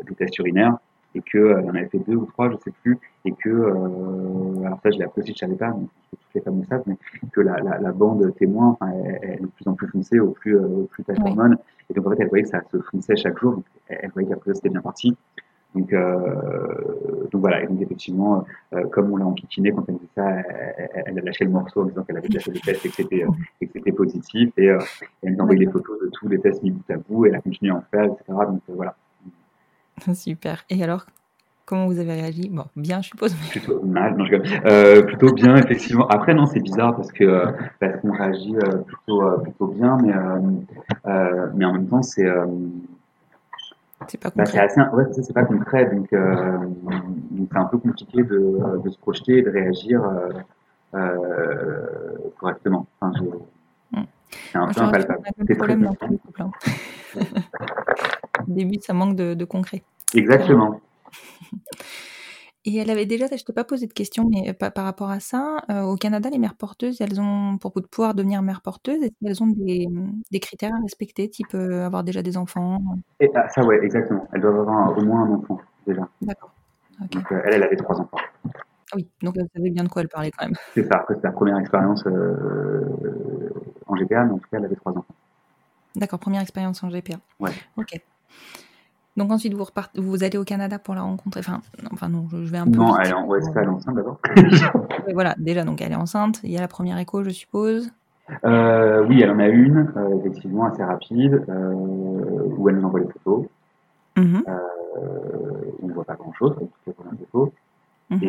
des 0.07 0.15
tests 0.15 0.37
urinaires 0.39 0.77
et 1.17 1.21
qu'elle 1.21 1.41
euh, 1.41 1.63
en 1.63 1.69
avait 1.69 1.87
fait 1.87 1.99
deux 1.99 2.15
ou 2.15 2.25
trois, 2.25 2.49
je 2.51 2.57
sais 2.63 2.71
plus, 2.83 2.97
et 3.25 3.31
que, 3.31 3.49
euh, 3.49 4.65
alors 4.65 4.79
ça 4.83 4.91
je 4.91 4.97
l'ai 4.97 5.03
appris 5.03 5.21
aussi, 5.21 5.33
je 5.33 5.37
savais 5.37 5.55
pas, 5.55 5.75
mais 5.77 5.87
toutes 6.11 6.19
les 6.35 6.41
femmes 6.41 6.59
le 6.59 6.65
savent, 6.65 6.83
mais 6.85 6.97
que 7.31 7.41
la, 7.41 7.57
la, 7.57 7.79
la 7.79 7.91
bande 7.91 8.33
témoin, 8.35 8.77
enfin, 8.79 8.91
elle, 8.91 9.19
elle, 9.21 9.33
est 9.33 9.41
de 9.41 9.47
plus 9.47 9.67
en 9.67 9.73
plus 9.73 9.87
foncée 9.87 10.19
au 10.19 10.31
plus, 10.31 10.55
euh, 10.57 10.67
au 10.67 10.83
plus 10.83 11.03
oui. 11.07 11.15
et 11.89 11.93
donc 11.93 12.07
en 12.07 12.09
fait 12.11 12.17
elle 12.19 12.29
voyait 12.29 12.43
que 12.43 12.49
ça 12.49 12.61
se 12.71 12.77
fonçait 12.77 13.15
chaque 13.15 13.39
jour, 13.39 13.53
donc 13.53 13.65
elle, 13.87 13.99
elle 14.03 14.11
voyait 14.11 14.29
qu'après 14.29 14.53
c'était 14.53 14.69
bien 14.69 14.81
parti. 14.81 15.15
Donc, 15.75 15.93
euh, 15.93 17.27
donc 17.29 17.41
voilà, 17.41 17.61
et 17.61 17.67
donc 17.67 17.79
effectivement, 17.81 18.45
euh, 18.73 18.87
comme 18.87 19.11
on 19.11 19.17
l'a 19.17 19.25
enquiquiné 19.25 19.71
quand 19.71 19.83
elle 19.89 19.95
disait 19.95 20.07
ça, 20.15 20.29
elle, 20.31 21.03
elle, 21.05 21.19
a 21.19 21.21
lâché 21.21 21.43
le 21.43 21.51
morceau 21.51 21.81
en 21.81 21.85
disant 21.85 22.03
qu'elle 22.03 22.17
avait 22.17 22.29
déjà 22.29 22.39
fait 22.39 22.51
des 22.51 22.61
tests 22.61 22.85
et 22.85 22.89
que 22.89 22.95
c'était, 22.95 23.25
et 23.61 23.67
que 23.67 23.73
c'était 23.73 23.91
positif, 23.91 24.49
et, 24.57 24.65
elle 24.65 25.33
nous 25.33 25.39
a 25.39 25.43
envoyé 25.43 25.65
des 25.65 25.71
photos 25.71 25.99
de 26.01 26.09
tous 26.13 26.29
les 26.29 26.39
tests 26.39 26.63
mis 26.63 26.71
bout 26.71 26.89
à 26.89 26.97
bout, 26.97 27.25
et 27.25 27.29
elle 27.29 27.35
a 27.35 27.41
continué 27.41 27.71
à 27.71 27.75
en 27.75 27.81
faire, 27.91 28.05
etc. 28.05 28.23
Donc 28.27 28.61
voilà. 28.69 28.95
Super. 30.13 30.65
Et 30.69 30.83
alors, 30.83 31.05
comment 31.65 31.87
vous 31.87 31.99
avez 31.99 32.13
réagi? 32.13 32.49
Bon, 32.49 32.65
bien, 32.75 33.01
je 33.01 33.09
suppose. 33.09 33.35
Mais... 33.35 33.49
Plutôt 33.51 33.81
mal, 33.83 34.15
non, 34.17 34.25
je 34.25 34.35
euh, 34.65 35.03
Plutôt 35.03 35.33
bien, 35.33 35.55
effectivement. 35.57 36.07
Après, 36.07 36.33
non, 36.33 36.45
c'est 36.45 36.59
bizarre 36.59 36.95
parce 36.95 37.11
que 37.11 37.45
parce 37.79 37.99
qu'on 38.01 38.11
réagit 38.11 38.55
euh, 38.55 38.77
plutôt 38.77 39.23
euh, 39.23 39.37
plutôt 39.37 39.67
bien, 39.67 39.97
mais 39.97 40.13
euh, 41.05 41.47
mais 41.55 41.65
en 41.65 41.73
même 41.73 41.87
temps, 41.87 42.03
c'est 42.03 42.27
c'est 44.07 44.19
pas 44.19 44.29
concret. 44.29 44.45
Bah, 44.45 44.45
c'est 44.45 44.59
assez, 44.59 44.81
ouais, 44.95 45.05
c'est 45.11 45.33
pas 45.33 45.43
concret, 45.43 45.85
donc 45.85 46.11
donc 46.11 47.49
c'est 47.51 47.57
un 47.57 47.65
peu 47.65 47.77
compliqué 47.77 48.23
de, 48.23 48.81
de 48.83 48.89
se 48.89 48.97
projeter 48.99 49.39
et 49.39 49.41
de 49.41 49.49
réagir 49.49 50.01
correctement. 52.37 52.85
Enfin, 52.99 53.19
je, 53.19 53.99
c'est 54.51 54.57
un 54.57 54.67
peu 54.67 54.81
impalpable. 54.81 55.23
C'est 55.47 55.55
problème 55.55 55.83
dans 55.83 55.95
tous 55.95 56.07
les 56.09 56.17
couples. 56.17 56.41
Hein. 56.41 56.51
Au 58.47 58.51
début, 58.51 58.77
ça 58.81 58.93
manque 58.93 59.15
de, 59.15 59.33
de 59.33 59.45
concret. 59.45 59.83
Exactement. 60.13 60.79
Et 62.67 62.75
elle 62.75 62.89
avait 62.89 63.05
déjà, 63.05 63.27
je 63.27 63.35
ne 63.35 63.37
t'ai 63.37 63.53
pas 63.53 63.63
posé 63.63 63.87
de 63.87 63.93
question, 63.93 64.29
mais 64.29 64.53
par, 64.53 64.73
par 64.73 64.83
rapport 64.83 65.09
à 65.09 65.21
ça, 65.21 65.59
euh, 65.71 65.83
au 65.83 65.95
Canada, 65.95 66.29
les 66.29 66.37
mères 66.37 66.55
porteuses, 66.55 66.99
elles 66.99 67.21
ont, 67.21 67.57
pour 67.57 67.71
pouvoir 67.71 68.13
devenir 68.13 68.41
mères 68.41 68.59
porteuses, 68.59 69.01
est-ce 69.03 69.13
qu'elles 69.23 69.41
ont 69.41 69.47
des, 69.47 69.87
des, 70.31 70.39
critères 70.41 70.73
à 70.75 70.81
respecter, 70.81 71.29
type 71.29 71.53
euh, 71.53 71.85
avoir 71.85 72.03
déjà 72.03 72.21
des 72.21 72.35
enfants? 72.35 72.79
Et, 73.21 73.31
ah, 73.35 73.47
Ça, 73.47 73.63
ouais, 73.63 73.79
exactement. 73.85 74.27
Elles 74.33 74.41
doivent 74.41 74.59
avoir 74.59 74.89
un, 74.89 74.89
au 74.97 75.01
moins 75.05 75.23
un 75.23 75.35
enfant, 75.35 75.61
déjà. 75.87 76.09
D'accord. 76.21 76.51
Okay. 77.05 77.17
Donc, 77.17 77.31
euh, 77.31 77.41
elle, 77.45 77.53
elle 77.53 77.63
avait 77.63 77.77
trois 77.77 78.01
enfants. 78.01 78.17
Ah 78.91 78.95
oui, 78.97 79.07
donc 79.21 79.35
elle 79.37 79.47
savait 79.55 79.69
bien 79.69 79.85
de 79.85 79.89
quoi 79.89 80.01
elle 80.01 80.09
parlait 80.09 80.31
quand 80.37 80.47
même. 80.47 80.55
C'est 80.73 80.83
ça, 80.83 81.05
c'était 81.07 81.25
la 81.25 81.31
première 81.31 81.57
expérience 81.59 82.03
en 83.85 83.95
GPA, 83.95 84.25
mais 84.25 84.33
en 84.33 84.39
tout 84.39 84.49
cas, 84.51 84.57
elle 84.57 84.65
avait 84.65 84.75
trois 84.75 84.91
enfants. 84.91 85.15
D'accord, 85.95 86.19
première 86.19 86.41
expérience 86.41 86.83
en 86.83 86.89
GPA. 86.89 87.15
Ouais. 87.39 87.51
Ok. 87.77 87.97
Donc 89.17 89.31
ensuite, 89.31 89.53
vous, 89.55 89.63
repartez, 89.63 89.99
vous 89.99 90.23
allez 90.23 90.37
au 90.37 90.43
Canada 90.43 90.77
pour 90.77 90.93
la 90.93 91.01
rencontrer. 91.01 91.39
Enfin, 91.39 91.59
non, 91.81 91.89
enfin 91.91 92.07
non, 92.07 92.27
je, 92.31 92.45
je 92.45 92.51
vais 92.51 92.59
un 92.59 92.65
peu. 92.65 92.77
Non, 92.77 92.97
elle 92.99 93.09
est, 93.09 93.13
en, 93.13 93.25
ouais, 93.25 93.39
elle 93.55 93.63
est 93.63 93.67
enceinte 93.67 93.95
d'abord. 93.95 94.19
voilà, 95.13 95.33
déjà, 95.39 95.63
donc 95.63 95.81
elle 95.81 95.91
est 95.91 95.95
enceinte. 95.95 96.39
Il 96.43 96.51
y 96.51 96.57
a 96.57 96.61
la 96.61 96.67
première 96.67 96.99
écho, 96.99 97.23
je 97.23 97.31
suppose. 97.31 97.91
Euh, 98.45 99.05
oui, 99.07 99.21
elle 99.21 99.31
en 99.31 99.39
a 99.39 99.47
une, 99.47 99.91
euh, 99.95 100.19
effectivement, 100.19 100.65
assez 100.65 100.83
rapide, 100.83 101.43
euh, 101.49 101.73
où 101.73 102.69
elle 102.69 102.75
nous 102.75 102.85
envoie 102.85 102.99
les 102.99 103.07
photos. 103.07 103.45
Mm 104.17 104.21
-hmm. 104.23 104.43
on 105.81 105.87
ne 105.87 105.93
voit 105.93 106.03
pas 106.05 106.15
grand-chose, 106.15 106.53
comme 106.55 106.67
toutes 106.67 106.87
les 106.87 106.93
premières 106.93 107.19
photos. 107.31 107.49
Mm 108.09 108.17
-hmm. 108.17 108.25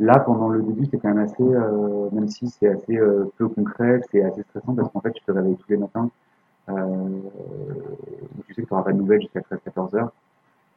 Et 0.00 0.04
là, 0.04 0.20
pendant 0.20 0.48
le 0.48 0.62
début, 0.62 0.86
c'est 0.90 0.98
quand 1.00 1.12
même 1.14 1.24
assez, 1.28 1.48
même 2.12 2.28
si 2.28 2.46
c'est 2.48 2.68
assez 2.68 2.96
peu 3.36 3.48
concret, 3.48 4.00
c'est 4.10 4.22
assez 4.22 4.42
stressant 4.42 4.74
parce 4.76 4.88
qu'en 4.92 5.00
fait, 5.00 5.12
tu 5.12 5.24
te 5.24 5.32
réveilles 5.32 5.56
tous 5.56 5.70
les 5.70 5.80
matins. 5.84 6.08
Tu 6.68 8.54
sais 8.54 8.62
que 8.62 8.66
tu 8.66 8.66
n'auras 8.70 8.84
pas 8.84 8.92
de 8.92 8.98
nouvelles 8.98 9.22
jusqu'à 9.22 9.40
13-14 9.40 9.96
heures. 9.96 10.12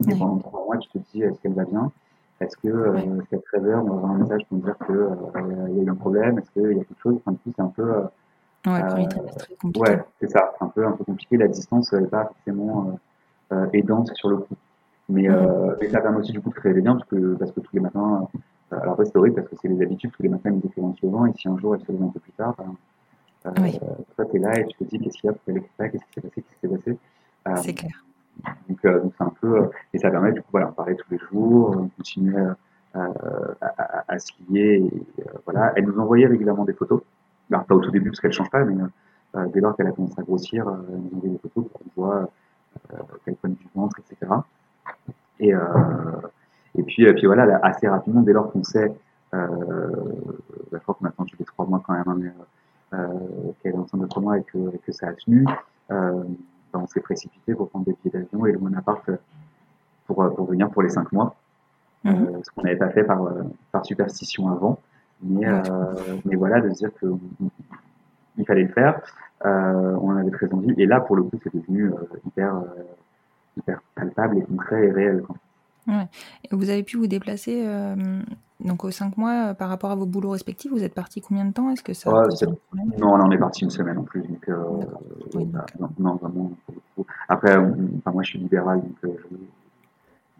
Et 0.10 0.16
pendant 0.18 0.38
trois 0.38 0.66
mois, 0.66 0.78
tu 0.78 0.90
te 0.90 0.98
dis, 0.98 1.22
est-ce 1.22 1.40
qu'elle 1.42 1.54
va 1.54 1.66
bien? 1.66 1.92
Est-ce 2.40 2.58
que 2.58 2.70
ouais. 2.70 3.08
jusqu'à 3.20 3.38
13 3.38 3.66
heures, 3.68 3.84
on 3.86 3.90
va 3.90 3.96
avoir 3.98 4.12
un 4.12 4.18
message 4.18 4.42
pour 4.48 4.58
nous 4.58 4.64
dire 4.64 4.76
qu'il 4.86 4.96
euh, 4.96 5.70
y 5.70 5.80
a 5.80 5.84
eu 5.84 5.90
un 5.90 5.96
problème? 5.96 6.40
Est-ce 6.40 6.50
qu'il 6.52 6.64
y 6.64 6.82
a 6.82 6.84
quelque 6.84 7.02
chose? 7.02 7.16
Enfin, 7.18 7.34
du 7.34 7.38
coup, 7.38 7.52
c'est 7.56 7.62
un 7.62 7.68
peu. 7.68 7.84
Euh, 7.84 8.02
ouais, 8.68 8.88
très 8.88 9.08
compliqué. 9.62 9.80
Ouais, 9.80 10.04
c'est 10.20 10.32
ça. 10.32 10.52
C'est 10.58 10.66
un 10.66 10.70
peu, 10.70 10.86
un 10.86 10.92
peu 10.94 11.04
compliqué. 11.04 11.38
La 11.38 11.48
distance 11.48 11.94
n'est 11.94 12.08
pas 12.08 12.26
forcément 12.26 13.00
euh, 13.52 13.68
aidante 13.74 14.12
sur 14.16 14.30
le 14.30 14.38
coup. 14.38 14.56
Mais, 15.10 15.28
mais, 15.82 15.90
ça 15.90 16.00
permet 16.00 16.20
aussi 16.20 16.32
du 16.32 16.40
coup 16.40 16.50
de 16.50 16.56
se 16.56 16.62
réveiller 16.62 16.84
bien 16.84 16.96
parce 16.96 17.10
que, 17.10 17.36
parce 17.36 17.52
que 17.52 17.60
tous 17.60 17.74
les 17.74 17.82
matins. 17.82 18.28
alors, 18.72 18.98
c'est 19.04 19.16
horrible 19.18 19.36
parce 19.36 19.50
que 19.50 19.56
c'est 19.62 19.68
les 19.68 19.82
habitudes. 19.82 20.12
Tous 20.12 20.24
les 20.24 20.30
matins, 20.30 20.52
ils 20.52 20.66
écrivent 20.66 20.86
en 20.86 20.96
se 20.96 21.06
levant. 21.06 21.26
Et 21.26 21.34
si 21.34 21.48
un 21.48 21.58
jour, 21.58 21.76
elle 21.76 21.82
se 21.82 21.92
lève 21.92 22.02
un 22.02 22.08
peu 22.08 22.20
plus 22.20 22.32
tard, 22.32 22.56
ben, 22.58 22.64
euh, 22.64 22.74
oui. 23.46 23.80
toi, 24.16 24.26
tu 24.26 24.38
es 24.38 24.40
là 24.40 24.60
et 24.60 24.68
tu 24.68 24.78
te 24.78 24.84
dis 24.84 25.00
qu'est-ce 25.00 25.18
qu'il 25.18 25.28
y 25.28 25.30
a, 25.30 25.34
pourquoi 25.34 25.54
elle 25.54 25.58
écrit 25.58 25.72
pas, 25.78 25.90
qu'est-ce 25.90 26.04
qui 26.06 26.14
s'est 26.14 26.22
passé, 26.22 26.42
qu'est-ce 26.42 26.68
qui 26.68 26.68
s'est 26.68 26.78
passé? 26.78 27.64
c'est 27.64 27.74
clair. 27.74 28.06
Donc, 28.70 28.86
euh, 28.86 29.00
donc 29.02 29.14
c'est 29.18 29.24
un 29.24 29.34
peu, 29.42 29.70
et 29.94 29.98
ça 29.98 30.10
permet 30.10 30.32
du 30.32 30.42
coup, 30.42 30.48
voilà, 30.52 30.70
on 30.70 30.74
parlait 30.74 30.96
tous 30.96 31.12
les 31.12 31.18
jours, 31.18 31.76
on 31.78 31.88
continuait 31.90 32.46
à, 32.94 33.08
à, 33.62 34.04
à, 34.08 34.20
se 34.20 34.32
lier, 34.50 34.84
et, 34.86 35.24
voilà. 35.46 35.74
Elle 35.76 35.86
nous 35.86 36.00
envoyait 36.00 36.28
régulièrement 36.28 36.66
des 36.66 36.74
photos, 36.74 37.02
alors, 37.52 37.66
pas 37.66 37.76
au 37.76 37.80
tout 37.80 37.92
début 37.92 38.10
parce 38.10 38.20
qu'elle 38.20 38.32
change 38.32 38.50
pas, 38.50 38.64
mais 38.64 38.82
euh, 39.36 39.48
dès 39.48 39.60
lors 39.60 39.76
qu'elle 39.76 39.88
a 39.88 39.92
commencé 39.92 40.16
à 40.20 40.24
grossir, 40.24 40.66
elle 40.68 40.96
nous 40.96 41.18
envoyait 41.18 41.34
des 41.34 41.40
photos 41.40 41.66
pour 41.70 41.82
qu'on 41.82 42.02
voit 42.02 42.30
quel 43.26 43.36
point 43.36 43.50
du 43.50 43.68
ventre, 43.76 44.00
etc. 44.00 44.32
Et, 45.40 45.52
et 46.78 46.84
puis, 46.84 47.04
et 47.04 47.14
puis 47.14 47.26
voilà, 47.26 47.60
assez 47.64 47.88
rapidement, 47.88 48.22
dès 48.22 48.34
lors 48.34 48.52
qu'on 48.52 48.64
sait, 48.64 48.94
je 49.34 50.78
crois 50.78 50.96
qu'on 50.96 51.06
a 51.06 51.10
attendu 51.10 51.36
les 51.38 51.46
trois 51.46 51.66
mois 51.66 51.84
quand 51.86 51.94
même, 51.94 52.08
hein, 52.08 52.32
qu'elle 52.92 53.74
est 53.74 53.78
enceinte 53.78 54.02
de 54.02 54.08
trois 54.08 54.22
mois 54.22 54.38
et 54.38 54.44
que, 54.44 54.58
et 54.76 54.78
que 54.80 54.92
ça 54.92 55.08
a 55.08 55.14
tenu 55.14 55.46
on 56.74 56.88
s'est 56.88 57.02
précipité 57.02 57.54
pour 57.54 57.70
prendre 57.70 57.86
des 57.86 57.94
billets 57.94 58.20
d'avion 58.20 58.46
et 58.46 58.52
louer 58.54 58.72
un 58.74 58.78
appart 58.78 59.04
pour, 60.08 60.36
pour 60.36 60.46
venir 60.46 60.70
pour 60.70 60.82
les 60.82 60.90
cinq 60.90 61.12
mois. 61.12 61.36
Mmh. 62.04 62.10
Euh, 62.10 62.40
ce 62.44 62.52
qu'on 62.52 62.64
n'avait 62.64 62.78
pas 62.78 62.90
fait 62.90 63.04
par, 63.04 63.22
par 63.72 63.86
superstition 63.86 64.50
avant. 64.50 64.80
Mais, 65.24 65.48
euh, 65.48 65.62
mais 66.26 66.36
voilà, 66.36 66.62
de 66.62 66.70
se 66.70 66.78
dire 66.78 66.90
qu'il 67.00 68.46
fallait 68.46 68.64
le 68.64 68.74
faire. 68.74 69.00
Euh, 69.46 69.98
on 70.02 70.12
en 70.12 70.18
avait 70.18 70.32
très 70.32 70.52
envie. 70.52 70.74
Et 70.78 70.86
là, 70.86 71.00
pour 71.00 71.16
le 71.16 71.24
coup, 71.24 71.38
c'est 71.44 71.54
devenu 71.54 71.92
hyper, 72.26 72.64
hyper 73.58 73.82
palpable 73.96 74.40
et 74.40 74.42
concret 74.42 74.88
et 74.88 74.92
réel. 74.92 75.24
Ouais. 75.88 76.08
Et 76.44 76.56
vous 76.56 76.70
avez 76.70 76.84
pu 76.84 76.98
vous 76.98 77.08
déplacer 77.08 77.64
euh, 77.66 78.22
donc 78.64 78.84
aux 78.84 78.92
cinq 78.92 79.18
mois 79.18 79.50
euh, 79.50 79.54
par 79.54 79.70
rapport 79.70 79.92
à 79.92 79.96
vos 79.96 80.06
boulots 80.06 80.32
respectifs. 80.32 80.72
Vous 80.72 80.84
êtes 80.84 80.94
parti 80.94 81.22
combien 81.22 81.46
de 81.46 81.52
temps? 81.54 81.70
Est-ce 81.70 81.84
que 81.84 81.94
ça 81.94 82.12
ouais, 82.12 82.28
Non, 82.98 83.14
on 83.14 83.22
en 83.22 83.32
est 83.32 83.38
parti 83.38 83.64
une 83.64 83.70
semaine 83.70 83.98
en 83.98 84.04
plus. 84.04 84.22
Donc, 84.22 84.48
euh, 84.50 84.64
oui, 85.36 85.46
bah, 85.46 85.66
non, 85.80 85.90
non, 86.00 86.16
vraiment. 86.16 86.52
Après, 87.28 87.58
on, 87.58 87.76
enfin, 88.00 88.12
moi, 88.12 88.24
je 88.24 88.30
suis 88.30 88.40
libéral, 88.40 88.82
donc 88.82 88.96
je, 89.04 89.10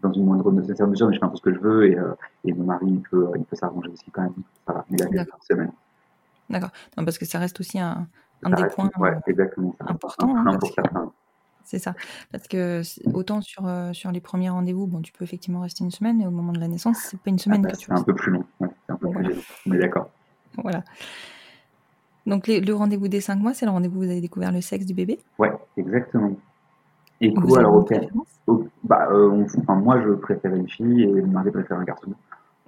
dans 0.02 0.12
une 0.12 0.24
moindre 0.24 0.50
nécessaire 0.52 0.86
mesure, 0.88 1.06
mais 1.08 1.14
je 1.14 1.20
fais 1.20 1.24
un 1.26 1.28
peu 1.28 1.36
ce 1.36 1.42
que 1.42 1.54
je 1.54 1.60
veux 1.60 1.86
et, 1.86 1.96
et 2.44 2.52
mon 2.52 2.64
mari, 2.64 2.86
il 2.88 3.00
peut, 3.02 3.28
il 3.36 3.44
peut 3.44 3.56
s'arranger 3.56 3.88
aussi 3.88 4.10
quand 4.10 4.22
même. 4.22 4.32
Ça 4.66 4.72
va, 4.72 4.84
D'accord. 4.90 5.12
quelques 5.14 5.44
semaines. 5.48 5.72
D'accord. 6.50 6.70
Parce 6.96 7.18
que 7.18 7.24
ça 7.24 7.38
reste 7.38 7.60
aussi 7.60 7.78
un, 7.78 8.06
un 8.42 8.50
des 8.50 8.62
reste- 8.62 8.74
points. 8.74 8.90
ouais, 8.98 9.10
euh, 9.12 9.20
exactement. 9.26 9.74
ça 9.78 9.84
reste 9.84 9.94
important, 9.94 10.36
un 10.36 10.46
hein, 10.46 10.58
parce 10.60 10.74
que-. 10.74 10.82
C'est 11.64 11.78
ça. 11.78 11.94
Parce 12.30 12.48
que 12.48 12.82
autant 13.14 13.40
sur, 13.40 13.66
euh, 13.66 13.92
sur 13.92 14.10
les 14.12 14.20
premiers 14.20 14.50
rendez-vous, 14.50 14.86
bon, 14.86 15.00
tu 15.00 15.12
peux 15.12 15.24
effectivement 15.24 15.60
rester 15.60 15.84
une 15.84 15.90
semaine, 15.90 16.20
et 16.20 16.26
au 16.26 16.30
moment 16.30 16.52
de 16.52 16.60
la 16.60 16.68
naissance, 16.68 16.98
c'est 16.98 17.18
pas 17.20 17.30
une 17.30 17.36
Ah 17.40 17.42
semaine 17.42 17.62
bah, 17.62 17.70
que 17.70 17.76
tu 17.76 17.86
c'est 17.86 17.92
un 17.92 18.02
peu 18.02 18.14
plus 18.14 18.32
long. 18.32 18.44
Ouais, 18.60 18.68
c'est 18.86 18.92
un 18.92 18.96
peu 18.96 19.06
Voilà. 19.08 19.28
plus 19.28 19.34
long. 19.36 19.42
On 19.66 19.72
est 19.72 19.78
d'accord. 19.78 20.10
Voilà. 20.62 20.82
Donc, 22.26 22.46
les- 22.46 22.60
le 22.60 22.74
rendez-vous 22.74 23.08
des 23.08 23.20
5 23.20 23.36
mois, 23.36 23.52
c'est 23.54 23.66
le 23.66 23.72
rendez-vous 23.72 23.96
où 24.00 24.04
vous 24.04 24.10
avez 24.10 24.20
découvert 24.20 24.52
le 24.52 24.60
sexe 24.60 24.86
du 24.86 24.94
bébé. 24.94 25.18
Ouais, 25.38 25.52
exactement. 25.76 26.32
Et 27.20 27.30
Vous 27.30 27.40
coup, 27.40 27.56
alors, 27.56 27.72
une 27.74 27.80
ok. 27.80 27.86
préférence? 27.88 28.28
Au- 28.46 28.66
bah, 28.84 29.08
euh, 29.10 29.28
on- 29.30 29.46
enfin, 29.60 29.74
moi, 29.76 30.00
je 30.02 30.10
préférais 30.10 30.56
une 30.58 30.68
fille 30.68 31.02
et 31.04 31.06
mon 31.12 31.26
mari 31.32 31.50
préfère 31.50 31.78
un 31.78 31.84
garçon. 31.84 32.12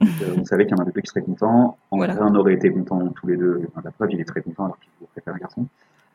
Donc, 0.01 0.11
euh, 0.23 0.35
on 0.39 0.45
savait 0.45 0.67
qu'il 0.67 0.77
y 0.77 0.81
en 0.81 0.83
avait 0.83 0.93
deux 0.93 1.01
qui 1.01 1.09
seraient 1.09 1.23
contents. 1.23 1.77
En 1.91 1.97
Voilà. 1.97 2.15
vrai, 2.15 2.25
on 2.29 2.35
aurait 2.35 2.55
été 2.55 2.71
contents 2.73 3.07
tous 3.11 3.27
les 3.29 3.37
deux. 3.37 3.63
Enfin, 3.69 3.81
la 3.85 3.91
preuve, 3.93 4.11
il 4.13 4.21
est 4.21 4.25
très 4.25 4.43
content 4.43 4.65
alors 4.65 4.79
qu'il 4.79 5.07
préfère 5.09 5.35
un 5.35 5.39
garçon. 5.39 5.67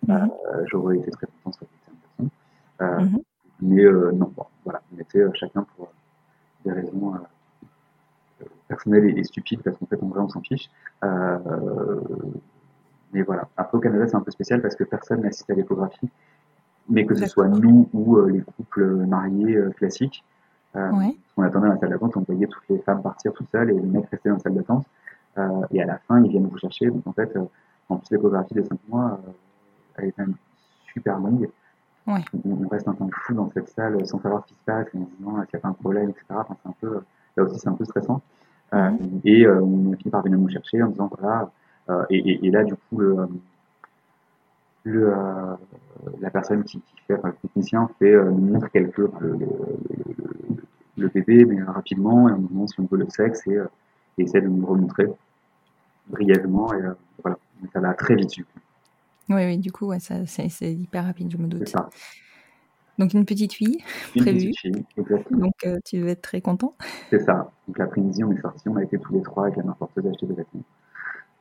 Mhm. 0.08 0.16
Euh, 0.54 0.64
J'aurais 0.68 0.98
été 0.98 1.12
très 1.12 1.28
content 1.44 1.58
ça 1.60 1.66
Euh, 2.82 3.00
Mhm. 3.00 3.20
Mais 3.62 3.84
euh, 3.84 4.12
non, 4.14 4.32
bon, 4.36 4.46
voilà, 4.64 4.82
on 4.96 5.00
était 5.00 5.20
euh, 5.20 5.32
chacun 5.34 5.66
pour 5.76 5.90
des 6.66 6.72
raisons 6.72 7.14
personnelles 8.70 9.06
et, 9.10 9.20
et 9.20 9.24
stupides 9.26 9.62
parce 9.64 9.78
qu'en 9.78 9.86
fait, 9.86 10.02
en 10.02 10.08
vrai, 10.08 10.22
on 10.22 10.30
s'en 10.30 10.42
fiche. 10.42 10.70
Mais 13.12 13.22
voilà. 13.24 13.48
Après, 13.58 13.78
au 13.78 13.82
Canada, 13.82 14.08
c'est 14.08 14.16
un 14.16 14.22
peu 14.22 14.32
spécial 14.32 14.62
parce 14.62 14.76
que 14.76 14.84
personne 14.84 15.22
n'assiste 15.22 15.50
à 15.50 15.56
l'échographie, 15.56 16.10
mais 16.90 17.06
que 17.06 17.16
ce 17.16 17.26
soit 17.26 17.48
nous 17.48 17.90
ou 17.94 18.22
les 18.26 18.42
couples 18.42 18.86
mariés 19.08 19.60
classiques. 19.78 20.24
Euh, 20.76 20.92
Ouais. 20.92 21.18
On 21.36 21.42
attendait 21.44 21.68
à 21.68 21.72
la 21.72 21.78
salle 21.80 21.90
d'attente, 21.90 22.16
on 22.18 22.22
voyait 22.22 22.46
toutes 22.48 22.68
les 22.70 22.78
femmes 22.80 23.02
partir 23.02 23.34
toutes 23.34 23.50
seules 23.50 23.72
et 23.72 23.74
les 23.74 23.82
mecs 23.82 24.08
rester 24.10 24.30
dans 24.30 24.36
la 24.36 24.42
salle 24.42 24.54
d'attente. 24.54 24.86
Euh, 25.38 25.62
et 25.72 25.82
à 25.82 25.86
la 25.86 25.98
fin, 26.00 26.22
ils 26.24 26.30
viennent 26.30 26.48
vous 26.48 26.58
chercher. 26.58 26.88
Donc 26.92 27.08
en 27.08 27.14
fait, 27.14 27.36
euh, 27.36 27.46
en 27.90 27.98
plus, 27.98 28.12
l'échographie 28.12 28.54
des 28.54 28.64
5 28.64 28.78
mois, 28.88 29.20
elle 29.98 30.06
est 30.10 30.12
quand 30.12 30.24
même 30.28 30.36
super 30.94 31.18
longue. 31.18 31.50
Ouais. 32.10 32.22
On, 32.46 32.68
reste 32.68 32.88
un 32.88 32.94
temps 32.94 33.10
fou 33.14 33.34
dans 33.34 33.50
cette 33.52 33.70
salle 33.70 34.06
sans 34.08 34.20
savoir 34.20 34.42
ce 34.44 34.48
qui 34.48 34.54
se 34.56 34.66
passe, 34.66 34.88
en 34.96 35.06
se 35.06 35.16
disant 35.18 35.42
est-ce 35.42 35.50
qu'il 35.52 35.58
n'y 35.58 35.62
a 35.62 35.64
pas 35.64 35.68
un 35.70 35.74
problème, 35.74 36.10
etc. 36.10 36.26
Enfin, 36.32 36.56
c'est 36.64 36.70
un 36.70 36.74
peu, 36.82 37.02
là 37.38 37.44
aussi, 37.44 37.60
c'est 37.60 37.70
un 37.70 37.74
peu 37.74 37.86
stressant. 37.86 38.22
Euh, 38.74 38.92
et 39.24 39.46
euh, 39.46 39.62
on 39.62 39.94
finit 39.96 40.12
par 40.12 40.24
venir 40.24 40.38
nous 40.38 40.50
chercher 40.50 40.82
en 40.84 40.88
disant 40.90 41.10
voilà. 41.20 41.52
euh, 41.90 42.06
et, 42.10 42.18
et, 42.18 42.46
et 42.48 42.52
là, 42.52 42.64
du 42.64 42.74
coup, 42.76 42.98
le, 43.00 43.28
le, 44.84 45.12
euh, 45.14 45.56
la 46.22 46.30
personne 46.30 46.64
qui, 46.64 46.80
qui 46.80 46.96
fait, 47.08 47.16
enfin, 47.16 47.30
le 47.30 47.36
technicien 47.36 47.90
fait 48.00 48.14
euh, 48.14 48.30
nous 48.32 48.54
montre 48.54 48.70
quelques 48.70 49.00
enfin, 49.00 49.18
le, 49.22 49.32
le, 49.34 49.38
le- 49.40 50.56
le 50.98 51.08
bébé, 51.08 51.46
mais 51.46 51.64
rapidement, 51.64 52.28
et 52.28 52.34
on 52.34 52.40
nous 52.40 52.48
demande 52.50 52.70
si 52.70 52.80
on 52.82 52.86
veut 52.92 52.98
le 52.98 53.10
sexe 53.10 53.48
et, 53.48 53.56
euh, 53.56 53.66
et 54.18 54.24
essaie 54.24 54.42
de 54.42 54.48
nous 54.50 54.60
le 54.60 54.66
remontrer 54.66 55.08
brièvement. 56.08 56.74
Et 56.74 56.82
euh, 56.82 56.92
voilà, 57.24 57.38
Donc, 57.62 57.72
ça 57.72 57.80
va 57.80 57.94
très 57.94 58.16
vite. 58.16 58.32
du 58.32 58.44
coup. 58.44 58.60
Oui, 59.30 59.46
oui, 59.46 59.58
du 59.58 59.72
coup, 59.72 59.88
ouais, 59.88 60.00
ça, 60.00 60.26
c'est 60.26 60.50
c'est 60.50 60.74
hyper 60.74 61.06
rapide, 61.06 61.32
je 61.32 61.38
me 61.38 61.44
C'est 61.52 61.58
doute. 61.60 61.68
ça. 61.70 61.90
Donc, 62.98 63.14
une 63.14 63.26
petite 63.26 63.54
fille, 63.54 63.78
Une 64.16 64.24
Prévu. 64.24 64.40
petite 64.50 64.60
fille, 64.60 64.86
exactement. 64.98 65.40
donc 65.46 65.54
euh, 65.66 65.78
tu 65.86 65.98
devais 66.00 66.12
être 66.12 66.22
très 66.22 66.42
content. 66.42 66.76
C'est 67.10 67.20
ça. 67.20 67.52
Donc 67.68 67.78
l'après-midi, 67.78 68.24
on 68.26 68.32
est 68.34 68.42
sortis, 68.42 68.68
on 68.68 68.76
a 68.76 68.84
été 68.84 68.98
tous 68.98 69.14
les 69.14 69.22
trois 69.22 69.44
avec 69.46 69.56
la 69.58 69.64
main 69.64 69.76
porteuse 69.80 70.06
acheter 70.08 70.26
des 70.26 70.34
vêtements. 70.34 70.64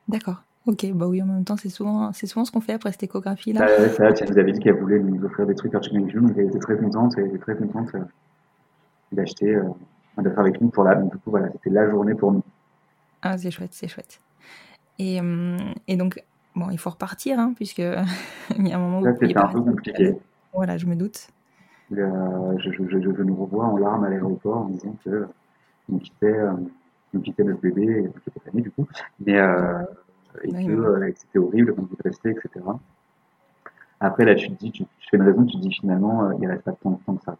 D'accord. 0.07 0.43
Ok, 0.67 0.87
bah 0.93 1.07
oui, 1.09 1.23
en 1.23 1.27
même 1.27 1.45
temps, 1.45 1.57
c'est 1.57 1.69
souvent, 1.71 2.13
c'est 2.13 2.27
souvent 2.27 2.45
ce 2.45 2.53
qu'on 2.53 2.61
fait 2.61 2.75
après 2.75 2.93
cette 2.93 3.03
échographie-là. 3.03 3.63
Euh, 3.67 3.83
ouais, 3.83 3.89
c'est 3.89 4.03
là, 4.03 4.11
elle 4.21 4.31
nous 4.31 4.39
avait 4.39 4.53
dit 4.53 4.61
qu'elle 4.61 4.79
voulait 4.79 4.99
nous 5.01 5.25
offrir 5.25 5.47
des 5.47 5.55
trucs 5.55 5.75
Archie 5.75 5.95
June, 6.11 6.27
donc 6.27 6.37
elle 6.37 6.47
était 6.49 6.59
très 6.59 6.77
contente, 6.77 7.15
elle 7.17 7.27
était 7.29 7.39
très 7.39 7.57
contente 7.57 7.89
euh, 7.95 8.01
d'acheter, 9.13 9.55
euh, 9.57 9.65
d'être 10.19 10.39
avec 10.39 10.61
nous 10.61 10.69
pour 10.69 10.85
la. 10.85 10.95
Donc 10.95 11.11
du 11.13 11.19
coup, 11.19 11.31
voilà, 11.31 11.51
c'était 11.53 11.71
la 11.71 11.89
journée 11.91 12.15
pour 12.15 12.33
nous. 12.33 12.43
Ah, 13.23 13.37
c'est 13.39 13.51
chouette, 13.51 13.73
c'est 13.73 13.89
chouette. 13.89 14.21
Et, 14.99 15.19
hum, 15.21 15.57
et 15.87 15.97
donc, 15.97 16.23
bon, 16.55 16.71
il 16.71 16.79
faut 16.79 16.91
repartir, 16.91 17.39
hein, 17.39 17.53
puisque 17.55 17.79
il 18.59 18.69
y 18.69 18.73
a 18.73 18.77
un 18.77 18.81
moment 18.81 19.01
où 19.01 19.05
Là, 19.05 19.15
c'était 19.21 19.39
un 19.39 19.49
peu 19.49 19.61
compliqué. 19.63 20.15
Voilà, 20.53 20.79
je 20.79 20.87
me 20.87 20.97
doute. 20.97 21.29
Le- 21.91 22.59
je, 22.59 22.71
je, 22.73 22.83
je, 22.89 22.99
je 23.01 23.23
nous 23.23 23.35
revois 23.37 23.65
en 23.67 23.77
larmes 23.79 24.05
à 24.05 24.11
l'aéroport 24.11 24.59
en 24.59 24.65
disant 24.69 24.95
que 25.05 25.27
on 25.93 25.99
quittait, 25.99 26.27
euh, 26.27 26.53
on 27.15 27.21
quittait 27.21 27.45
notre 27.45 27.61
bébé, 27.63 28.09
pas 28.45 28.51
né, 28.55 28.63
du 28.63 28.71
coup, 28.73 28.89
mais 29.21 29.39
euh, 29.39 29.83
et 30.45 30.49
Oui, 30.53 30.55
que 30.67 30.71
oui. 30.71 30.77
euh, 30.77 31.13
c'était 31.17 31.39
horrible 31.39 31.75
quand 31.75 31.83
vous 31.83 31.97
restez, 32.05 32.31
etc. 32.31 32.81
Après, 34.01 34.25
là, 34.25 34.35
tu 34.35 34.49
te 34.51 34.55
dis, 34.59 34.71
tu, 34.73 34.85
tu 34.85 35.09
fais 35.11 35.17
une 35.17 35.23
raison, 35.25 35.45
tu 35.45 35.57
te 35.57 35.63
dis 35.63 35.73
finalement, 35.73 36.31
il 36.33 36.47
reste 36.49 36.63
pas 36.65 36.73
tant 36.73 36.91
de 36.93 36.97
temps 37.05 37.17
que 37.17 37.25
ça. 37.25 37.37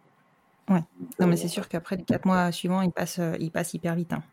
Ouais. 0.69 0.83
Donc, 0.99 1.09
Non, 1.19 1.27
euh, 1.27 1.27
mais 1.27 1.35
c'est 1.37 1.47
sûr 1.49 1.67
qu'après 1.67 1.95
les 1.97 2.03
quatre 2.05 2.25
mois 2.25 2.51
suivants, 2.51 2.81
ils 2.81 2.91
passent, 2.91 3.19
ils 3.39 3.51
passent 3.51 3.73
hyper 3.73 3.95
vite. 3.95 4.13
hein. 4.13 4.23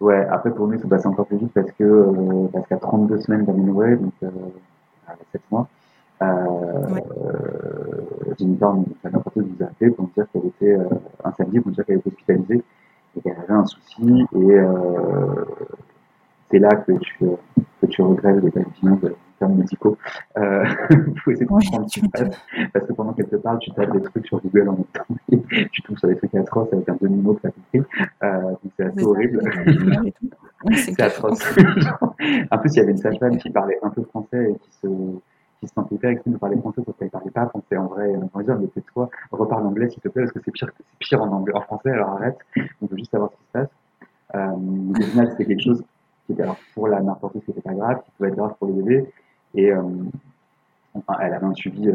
Ouais, 0.00 0.24
après 0.30 0.52
pour 0.52 0.66
nous, 0.68 0.74
il 0.74 0.80
faut 0.80 0.88
passer 0.88 1.08
encore 1.08 1.26
plus 1.26 1.38
vite 1.38 1.52
parce 1.52 1.70
que 1.72 1.82
euh, 1.84 2.48
parce 2.52 2.66
qu'à 2.68 2.76
32 2.76 3.18
semaines 3.18 3.44
d'aménorrhée, 3.44 3.96
donc 3.96 4.12
euh, 4.22 4.28
à 5.08 5.14
7 5.32 5.42
mois, 5.50 5.66
euh, 6.22 6.94
Ouais. 6.94 7.04
euh, 7.24 8.34
Jennifer, 8.38 8.68
enfin, 8.68 9.10
n'importe 9.12 9.34
qui 9.34 9.40
nous 9.40 9.64
a 9.64 9.68
appelé 9.68 9.90
pour 9.90 10.04
nous 10.04 10.10
dire 10.14 10.26
qu'elle 10.32 10.46
était 10.46 10.74
euh, 10.76 10.88
un 11.24 11.32
samedi 11.32 11.58
pour 11.60 11.68
nous 11.70 11.74
dire 11.74 11.84
qu'elle 11.84 11.98
était 11.98 12.08
hospitalisée 12.08 12.62
et 13.16 13.20
qu'elle 13.20 13.36
avait 13.38 13.52
un 13.52 13.66
souci 13.66 14.26
et 14.34 14.36
euh, 14.52 15.44
c'est 16.50 16.58
là 16.58 16.68
que 16.76 16.92
tu 16.92 17.18
que 17.80 17.86
tu 17.86 18.02
regrettes 18.02 18.40
de 18.40 18.50
ta 18.50 18.60
de 18.60 19.14
termes 19.38 19.54
médicaux. 19.54 19.96
Euh, 20.36 20.64
faut 21.24 21.30
essayer 21.30 21.46
de 21.46 21.52
Ouais, 21.52 21.64
comprendre 21.64 21.88
ce 21.88 22.00
qui 22.00 22.06
se 22.06 22.10
passe 22.10 22.36
parce 22.72 22.86
que 22.86 22.92
pendant 22.92 23.12
qu'elle 23.12 23.28
te 23.28 23.36
parle, 23.36 23.58
tu 23.58 23.70
tapes 23.72 23.92
des 23.92 24.02
trucs 24.02 24.26
sur 24.26 24.40
Google 24.40 24.68
en 24.68 24.72
même 24.72 24.84
temps 24.92 25.06
et 25.30 25.68
tu 25.72 25.82
tombes 25.82 25.98
sur 25.98 26.08
des 26.08 26.16
trucs 26.16 26.34
atroces 26.34 26.72
avec 26.72 26.88
un 26.88 26.96
demi-mot 27.00 27.34
que 27.34 27.40
tu 27.42 27.46
as 27.46 27.50
compris. 27.50 27.90
Euh, 28.22 28.40
donc 28.42 28.72
c'est 28.76 28.84
assez 28.84 29.04
horrible. 29.04 29.40
les 30.66 30.76
c'est 30.76 31.00
atroce. 31.00 31.42
en 32.50 32.58
plus, 32.58 32.74
il 32.74 32.76
y 32.76 32.80
avait 32.80 32.92
une 32.92 32.98
sage-femme 32.98 33.36
qui 33.38 33.50
parlait 33.50 33.78
un 33.82 33.90
peu 33.90 34.02
français 34.02 34.50
et 34.50 34.54
qui 34.58 34.72
se, 34.72 34.86
qui 35.60 35.68
se 35.68 35.74
sentait 35.74 35.94
hyper 35.94 36.10
excitée 36.10 36.30
de 36.30 36.36
parler 36.36 36.58
français 36.58 36.82
parce 36.84 36.96
qu'elle 36.98 37.10
parlait 37.10 37.30
pas 37.30 37.46
français 37.46 37.76
en 37.76 37.86
vrai. 37.86 38.12
On 38.34 38.38
va 38.38 38.44
dire, 38.44 38.58
mais 38.58 38.66
tais-toi, 38.68 39.08
reparle 39.30 39.66
anglais 39.66 39.88
s'il 39.88 40.02
te 40.02 40.08
plaît 40.08 40.22
parce 40.22 40.32
que 40.32 40.40
c'est 40.44 40.50
pire, 40.50 40.70
c'est 40.76 40.98
pire 40.98 41.22
en 41.22 41.28
anglais, 41.28 41.54
en 41.54 41.62
français, 41.62 41.90
alors 41.90 42.10
arrête. 42.10 42.38
On 42.82 42.86
veut 42.86 42.96
juste 42.96 43.10
savoir 43.10 43.30
ce 43.30 43.36
qui 43.36 43.44
se 43.44 43.52
passe. 43.52 43.68
Euh, 44.34 44.50
au 44.50 45.02
final, 45.02 45.30
c'était 45.30 45.46
quelque 45.46 45.62
chose 45.62 45.82
qui 46.26 46.32
était, 46.32 46.42
alors, 46.42 46.58
pour 46.74 46.88
la 46.88 47.00
mère 47.00 47.16
porteuse, 47.16 47.42
qui 47.44 47.50
était 47.52 47.62
pas 47.62 47.74
grave, 47.74 48.02
qui 48.04 48.10
pouvait 48.12 48.28
être 48.28 48.36
grave 48.36 48.54
pour 48.58 48.68
le 48.68 48.74
bébé. 48.74 49.10
Et, 49.54 49.70
euh, 49.72 49.82
enfin, 50.94 51.16
elle 51.20 51.32
avait 51.34 51.46
un 51.46 51.54
suivi, 51.54 51.88
euh, 51.88 51.94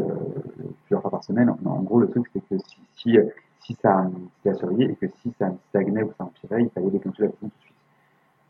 plusieurs 0.84 1.02
fois 1.02 1.10
par 1.10 1.24
semaine. 1.24 1.50
En, 1.50 1.58
en 1.70 1.82
gros, 1.82 2.00
le 2.00 2.08
truc, 2.08 2.26
c'est 2.32 2.40
que 2.48 2.58
si, 2.58 2.76
si, 2.96 3.18
si 3.60 3.74
ça, 3.80 4.06
si 4.42 4.48
ça 4.48 4.54
surveillait 4.54 4.92
et 4.92 4.96
que 4.96 5.06
si 5.22 5.32
ça 5.38 5.52
stagnait 5.70 6.02
ou 6.02 6.12
ça 6.18 6.24
empirait, 6.24 6.62
il 6.62 6.70
fallait 6.70 6.90
déclencher 6.90 7.22
la 7.24 7.28
prison 7.30 7.48
tout 7.48 7.56
de 7.56 7.62
suite. 7.62 7.74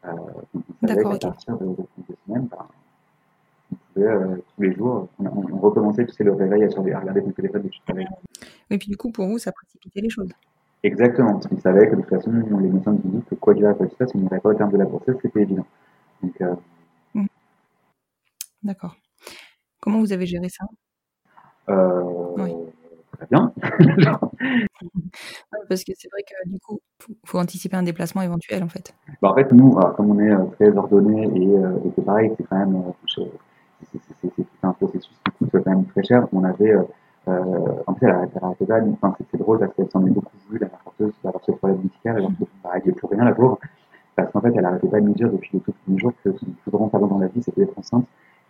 Euh, 0.06 0.10
donc 0.54 0.64
on 0.82 0.86
savait 0.86 1.02
qu'à 1.02 1.28
partir 1.28 1.56
de, 1.58 1.66
de 1.66 1.74
32 1.74 2.14
semaines, 2.26 2.48
on 3.72 3.76
pouvait 3.94 4.06
euh, 4.06 4.36
tous 4.54 4.62
les 4.62 4.72
jours, 4.74 5.08
on, 5.18 5.26
on, 5.26 5.56
recommençait, 5.58 6.04
tu 6.06 6.12
sais, 6.12 6.24
le 6.24 6.32
réveil 6.32 6.64
à, 6.64 6.70
surveiller- 6.70 6.94
à 6.96 7.00
regarder 7.00 7.22
ton 7.22 7.30
téléphone 7.30 7.68
tu 7.70 7.80
te 7.80 7.86
réveilles. 7.86 8.08
Et 8.70 8.78
puis 8.78 8.88
du 8.88 8.96
coup, 8.96 9.10
pour 9.10 9.26
vous, 9.26 9.38
ça 9.38 9.52
précipitait 9.52 10.00
les 10.00 10.10
choses. 10.10 10.30
Exactement, 10.82 11.34
parce 11.34 11.46
qu'on 11.46 11.58
savait 11.60 11.88
que 11.88 11.96
de 11.96 12.00
toute 12.02 12.10
façon, 12.10 12.30
les 12.32 12.68
médecins 12.68 12.92
nous 12.92 12.98
disaient 13.10 13.22
que 13.30 13.34
quoi 13.36 13.54
qu'il 13.54 13.64
arrive, 13.64 13.78
quoi 13.78 13.86
qu'il 13.86 13.94
se 13.94 13.98
passe, 13.98 14.14
on 14.14 14.18
n'irait 14.18 14.40
pas 14.40 14.50
au 14.50 14.54
terme 14.54 14.70
de 14.70 14.76
la 14.76 14.84
grossesse, 14.84 15.16
c'était 15.22 15.40
évident. 15.42 15.64
Donc, 16.22 16.38
euh, 16.42 16.54
D'accord. 18.64 18.96
Comment 19.80 20.00
vous 20.00 20.12
avez 20.12 20.26
géré 20.26 20.48
ça? 20.48 20.64
Euh, 21.68 22.02
Oui. 22.38 22.52
très 23.12 23.26
bien. 23.30 23.52
Parce 25.68 25.84
que 25.84 25.92
c'est 25.96 26.08
vrai 26.10 26.22
que 26.22 26.48
du 26.50 26.58
coup, 26.60 26.80
faut, 27.00 27.12
faut 27.26 27.38
anticiper 27.38 27.76
un 27.76 27.82
déplacement 27.82 28.22
éventuel 28.22 28.62
en 28.62 28.68
fait. 28.68 28.94
Bah, 29.22 29.30
en 29.30 29.34
fait, 29.34 29.50
nous, 29.52 29.72
comme 29.96 30.10
on 30.10 30.18
est 30.20 30.30
euh, 30.32 30.44
très 30.58 30.76
ordonné 30.76 31.22
et, 31.34 31.48
euh, 31.56 31.78
et 31.84 31.92
c'est 31.94 32.04
pareil, 32.04 32.32
c'est 32.36 32.44
quand 32.48 32.58
même 32.58 32.76
euh, 32.76 33.24
c'est 33.92 34.40
un 34.62 34.72
processus 34.72 35.10
qui 35.24 35.32
coûte 35.38 35.50
quand 35.64 35.70
même 35.70 35.86
très 35.86 36.02
cher. 36.02 36.26
On 36.32 36.44
avait, 36.44 36.72
euh, 36.72 36.84
en 37.86 37.94
fait, 37.94 38.06
elle 38.06 38.10
arrêtait 38.42 38.66
pas. 38.66 38.80
Enfin, 38.80 39.14
c'est 39.18 39.26
c'est 39.30 39.38
drôle 39.38 39.58
parce 39.58 39.74
qu'elle 39.74 39.90
s'en 39.90 40.04
est 40.06 40.10
beaucoup 40.10 40.32
voulu, 40.48 40.58
la 40.60 40.66
porteuse, 40.68 41.12
d'avoir 41.22 41.44
ce 41.44 41.52
problème 41.52 41.78
médical, 41.78 42.16
alors 42.16 42.30
que 42.30 42.44
bah, 42.62 42.70
elle 42.74 42.82
n'y 42.86 42.92
plus 42.92 43.06
rien, 43.06 43.24
la 43.24 43.34
pauvre. 43.34 43.58
Parce 44.16 44.30
qu'en 44.32 44.40
fait, 44.40 44.52
elle 44.54 44.64
arrêtait 44.64 44.88
pas 44.88 45.00
de 45.00 45.06
nous 45.06 45.14
dire 45.14 45.30
depuis 45.30 45.50
les 45.54 45.60
tout 45.60 45.72
premiers 45.84 45.98
jours 45.98 46.12
que 46.22 46.32
son 46.32 46.46
plus 46.46 46.70
grand 46.70 46.88
talent 46.88 47.06
dans 47.08 47.18
la 47.18 47.26
vie, 47.28 47.42
c'était 47.42 47.62
d'être 47.64 47.78
enceinte, 47.78 48.06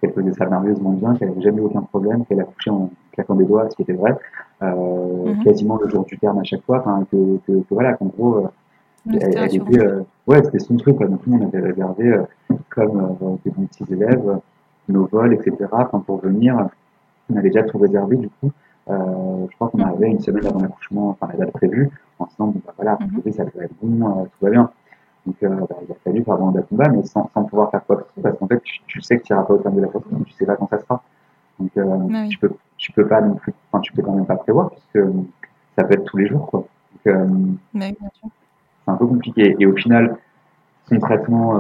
qu'elle 0.07 0.13
faisait 0.15 0.33
ça 0.35 0.47
merveilleusement 0.47 0.91
bien, 0.91 1.15
qu'elle 1.15 1.29
n'avait 1.29 1.41
jamais 1.43 1.59
eu 1.59 1.65
aucun 1.65 1.83
problème, 1.83 2.25
qu'elle 2.27 2.41
accouchait 2.41 2.71
en 2.71 2.91
claquant 3.13 3.35
des 3.35 3.45
doigts, 3.45 3.69
ce 3.71 3.77
qui 3.77 3.83
était 3.83 3.93
vrai, 3.95 4.15
euh, 4.63 5.35
Mhm. 5.35 5.43
quasiment 5.45 5.79
le 5.83 5.89
jour 5.89 6.05
du 6.05 6.19
terme 6.19 6.39
à 6.39 6.45
chaque 6.45 6.63
fois, 6.63 6.79
enfin, 6.81 7.07
que, 7.11 7.39
que, 7.47 7.53
que 7.53 7.65
voilà, 7.75 7.95
qu'en 7.95 8.07
gros, 8.07 8.37
euh, 8.37 8.49
elle, 9.13 9.55
était, 9.55 9.79
euh, 9.87 10.03
ouais, 10.27 10.43
c'était 10.43 10.59
son 10.59 10.77
truc, 10.77 10.97
quoi. 10.97 11.07
Donc, 11.07 11.27
nous, 11.27 11.39
on 11.39 11.47
avait 11.47 11.61
réservé, 11.61 12.17
comme 12.71 13.39
des 13.45 13.51
bons 13.51 13.67
petits 13.67 13.85
élèves, 13.93 14.39
nos 14.89 15.07
vols, 15.07 15.35
etc. 15.35 15.55
Enfin, 15.73 16.01
pour 16.01 16.19
venir, 16.21 16.69
on 17.33 17.37
avait 17.37 17.49
déjà 17.51 17.63
tout 17.63 17.79
réservé, 17.79 18.17
du 18.17 18.29
coup. 18.29 18.51
Je 18.89 19.55
crois 19.57 19.69
qu'on 19.69 19.79
Mhm. 19.79 19.85
arrivait 19.85 20.11
une 20.11 20.21
semaine 20.21 20.47
avant 20.47 20.61
l'accouchement, 20.61 21.11
enfin, 21.11 21.29
la 21.33 21.45
date 21.45 21.53
prévue, 21.53 21.91
en 22.19 22.27
se 22.27 22.31
disant, 22.33 22.47
bon, 22.49 22.61
bah, 22.67 22.73
voilà, 22.77 22.99
Mhm. 23.01 23.33
ça 23.33 23.45
devrait 23.45 23.65
être 23.67 23.75
bon, 23.83 24.25
tout 24.25 24.45
va 24.45 24.51
bien. 24.51 24.71
Donc, 25.27 25.37
euh, 25.43 25.49
bah, 25.49 25.77
il 25.87 25.91
a 25.93 25.95
fallu 26.05 26.22
faire 26.22 26.39
date 26.39 26.68
combat, 26.68 26.89
mais 26.91 27.03
sans, 27.05 27.31
sans 27.33 27.45
pouvoir 27.45 27.70
faire 27.70 27.85
quoi 27.87 27.97
que 27.97 28.03
ce 28.09 28.20
soit, 28.20 28.22
parce 28.22 28.39
qu'en 28.39 28.47
fait, 28.47 28.61
tu, 28.62 28.81
tu 28.87 29.01
sais 29.01 29.18
que 29.18 29.22
tu 29.22 29.33
n'iras 29.33 29.45
pas 29.45 29.55
au 29.55 29.59
terme 29.59 29.77
de 29.77 29.81
la 29.81 29.89
donc 29.89 30.27
tu 30.27 30.33
sais 30.35 30.45
pas 30.45 30.57
quand 30.57 30.68
ça 30.68 30.79
sera. 30.81 31.03
Donc, 31.59 31.70
euh, 31.77 31.85
Ah 31.87 32.22
oui. 32.22 32.29
tu 32.29 32.39
peux, 32.39 32.51
tu 32.77 32.93
peux 32.93 33.07
pas 33.07 33.20
non 33.22 33.35
plus, 33.35 33.55
enfin, 33.72 33.81
tu 33.81 33.93
peux 33.93 34.03
quand 34.03 34.12
même 34.12 34.27
pas 34.27 34.37
prévoir, 34.37 34.70
puisque 34.70 34.97
euh, 34.97 35.12
ça 35.79 35.85
peut 35.85 35.95
être 35.95 36.05
tous 36.05 36.18
les 36.18 36.27
jours, 36.27 36.47
quoi. 36.47 36.61
Donc, 36.61 37.14
euh, 37.14 37.27
oui, 37.75 37.97
c'est 38.01 38.91
un 38.91 38.97
peu 38.97 39.07
compliqué. 39.07 39.57
Et 39.59 39.66
au 39.66 39.75
final, 39.75 40.18
son 40.89 40.99
traitement 40.99 41.59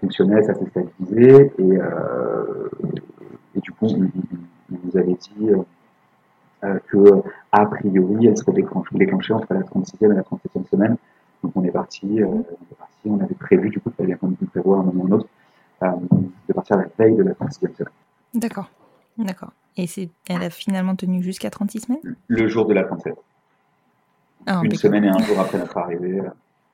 fonctionnait, 0.00 0.42
ça 0.42 0.54
s'est 0.54 0.66
stabilisé 0.66 1.52
et, 1.58 1.74
et, 3.54 3.60
du 3.60 3.70
coup, 3.72 3.86
on, 3.86 4.04
on 4.72 4.78
nous 4.82 4.96
avait 4.96 5.12
dit 5.12 5.50
que 6.86 7.22
a 7.52 7.66
priori, 7.66 8.26
elle 8.26 8.38
serait 8.38 8.52
déclenchée 8.92 9.34
entre 9.34 9.52
la 9.52 9.60
36e 9.60 10.10
et 10.12 10.14
la 10.14 10.22
37e 10.22 10.66
semaine. 10.70 10.96
Donc 11.44 11.52
on 11.56 11.64
est 11.64 11.70
parti, 11.70 12.06
on 12.24 12.40
est 12.40 12.74
parti, 12.78 12.94
on 13.04 13.20
avait 13.20 13.34
prévu, 13.34 13.68
du 13.68 13.78
coup, 13.78 13.90
il 13.90 14.02
fallait 14.02 14.14
qu'on 14.16 14.32
prévoit 14.32 14.78
un 14.78 14.82
moment 14.84 15.04
ou 15.04 15.06
un 15.08 15.16
autre, 15.18 15.28
de 16.48 16.52
partir 16.54 16.78
à 16.78 16.80
la 16.80 16.88
veille 16.98 17.16
de 17.16 17.22
la 17.22 17.32
36e 17.32 17.76
semaine. 17.76 17.92
D'accord, 18.32 18.70
d'accord. 19.18 19.52
Et 19.76 19.84
elle 20.30 20.42
a 20.42 20.48
finalement 20.48 20.96
tenu 20.96 21.22
jusqu'à 21.22 21.50
36 21.50 21.80
semaines? 21.80 22.16
Le 22.28 22.48
jour 22.48 22.64
de 22.64 22.72
la 22.72 22.84
37. 22.84 23.14
Ah, 24.46 24.62
Une 24.62 24.74
semaine 24.74 25.04
et 25.04 25.08
un 25.08 25.18
jour 25.18 25.38
après 25.38 25.58
notre 25.58 25.76
arrivée, 25.76 26.22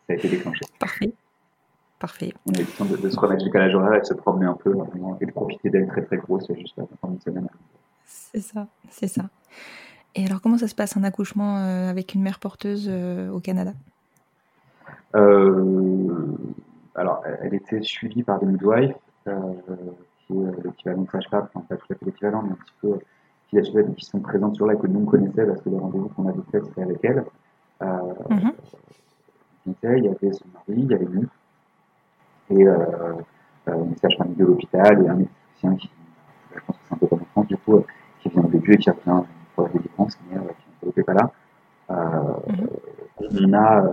ça 0.07 0.13
a 0.13 0.15
été 0.15 0.29
déclenché. 0.29 0.65
Parfait. 0.79 1.13
Parfait. 1.99 2.33
On 2.47 2.53
a 2.55 2.61
eu 2.61 2.63
le 2.63 2.67
temps 2.67 2.85
de, 2.85 2.97
de 2.97 3.11
se 3.11 3.19
remettre 3.19 3.43
du 3.43 3.51
calage 3.51 3.75
horaire 3.75 3.95
et 3.95 4.01
de 4.01 4.07
se 4.07 4.15
promener 4.15 4.47
un 4.47 4.55
peu 4.55 4.73
et 5.21 5.27
de 5.27 5.33
profiter 5.33 5.69
d'elle 5.69 5.89
très 5.89 6.03
très 6.03 6.17
grosse 6.17 6.47
juste 6.57 6.77
pendant 7.01 7.15
une 7.15 7.21
semaine. 7.21 7.49
C'est 8.07 8.41
ça, 8.41 8.69
c'est 8.89 9.09
ça. 9.09 9.25
Et 10.15 10.25
alors, 10.25 10.41
comment 10.41 10.59
ça 10.59 10.69
se 10.69 10.75
passe 10.75 10.97
un 10.97 11.05
accouchement 11.05 11.59
euh, 11.59 11.89
avec 11.91 12.15
une 12.15 12.23
mère 12.23 12.39
porteuse 12.39 12.89
euh, 12.89 13.31
au 13.31 13.41
Canada? 13.41 13.73
euh, 13.73 13.90
Alors, 16.95 17.23
elle 17.43 17.55
était 17.55 17.83
suivie 17.83 18.23
par 18.23 18.41
des 18.41 18.47
midwives, 18.47 18.95
qui 19.25 20.33
est 20.33 20.65
l'équivalent 20.65 21.03
de 21.03 21.11
sage-femme, 21.11 21.49
enfin 21.55 21.65
pas 21.69 21.77
tout 21.77 21.93
à 21.93 21.95
fait 21.95 22.07
l'équivalent, 22.07 22.43
mais 22.43 22.53
un 22.53 22.55
petit 22.57 22.75
peu 22.81 22.99
qui, 23.49 23.61
qui 23.97 24.05
sont 24.05 24.21
présentes 24.21 24.57
sur 24.57 24.67
là 24.67 24.77
que 24.77 24.87
nous 24.87 25.01
on 25.01 25.07
connaissait 25.07 25.45
parce 25.45 25.61
que 25.63 25.71
les 25.71 25.79
rendez-vous 25.79 26.09
qu'on 26.11 26.29
avait 26.29 26.39
fait 26.53 26.63
c'était 26.65 26.83
avec 26.83 27.05
elle. 27.05 27.25
Mm-hmm. 27.81 28.53
Il 29.67 30.05
y 30.05 30.09
avait 30.09 30.33
son 30.33 30.47
mari, 30.55 30.83
il 30.83 30.91
y 30.91 30.95
avait 30.95 31.05
nous, 31.05 31.27
et 32.51 32.67
euh, 32.67 33.15
une 33.67 33.97
sage-femme 33.97 34.35
de 34.35 34.45
l'hôpital 34.45 35.05
et 35.05 35.09
un 35.09 35.15
médecin 35.15 35.77
qui, 35.77 35.91
je 36.55 36.61
pense 36.67 36.77
que 36.77 36.83
c'est 36.89 36.95
un 36.95 36.99
peu 36.99 37.07
comme 37.07 37.21
en 37.21 37.25
France, 37.27 37.47
du 37.47 37.57
coup, 37.59 37.85
qui 38.21 38.29
vient 38.29 38.43
au 38.43 38.49
début 38.49 38.75
et 38.75 38.79
qui 38.79 38.91
revient 38.91 39.23
pour 39.55 39.67
la 39.67 39.73
délivrance, 39.73 40.19
mais 40.29 40.39
euh, 40.39 40.41
qui 40.81 40.87
n'était 40.87 41.03
pas 41.03 41.15
là. 41.15 41.31
Euh, 41.91 42.67
on 43.21 43.53
a, 43.53 43.93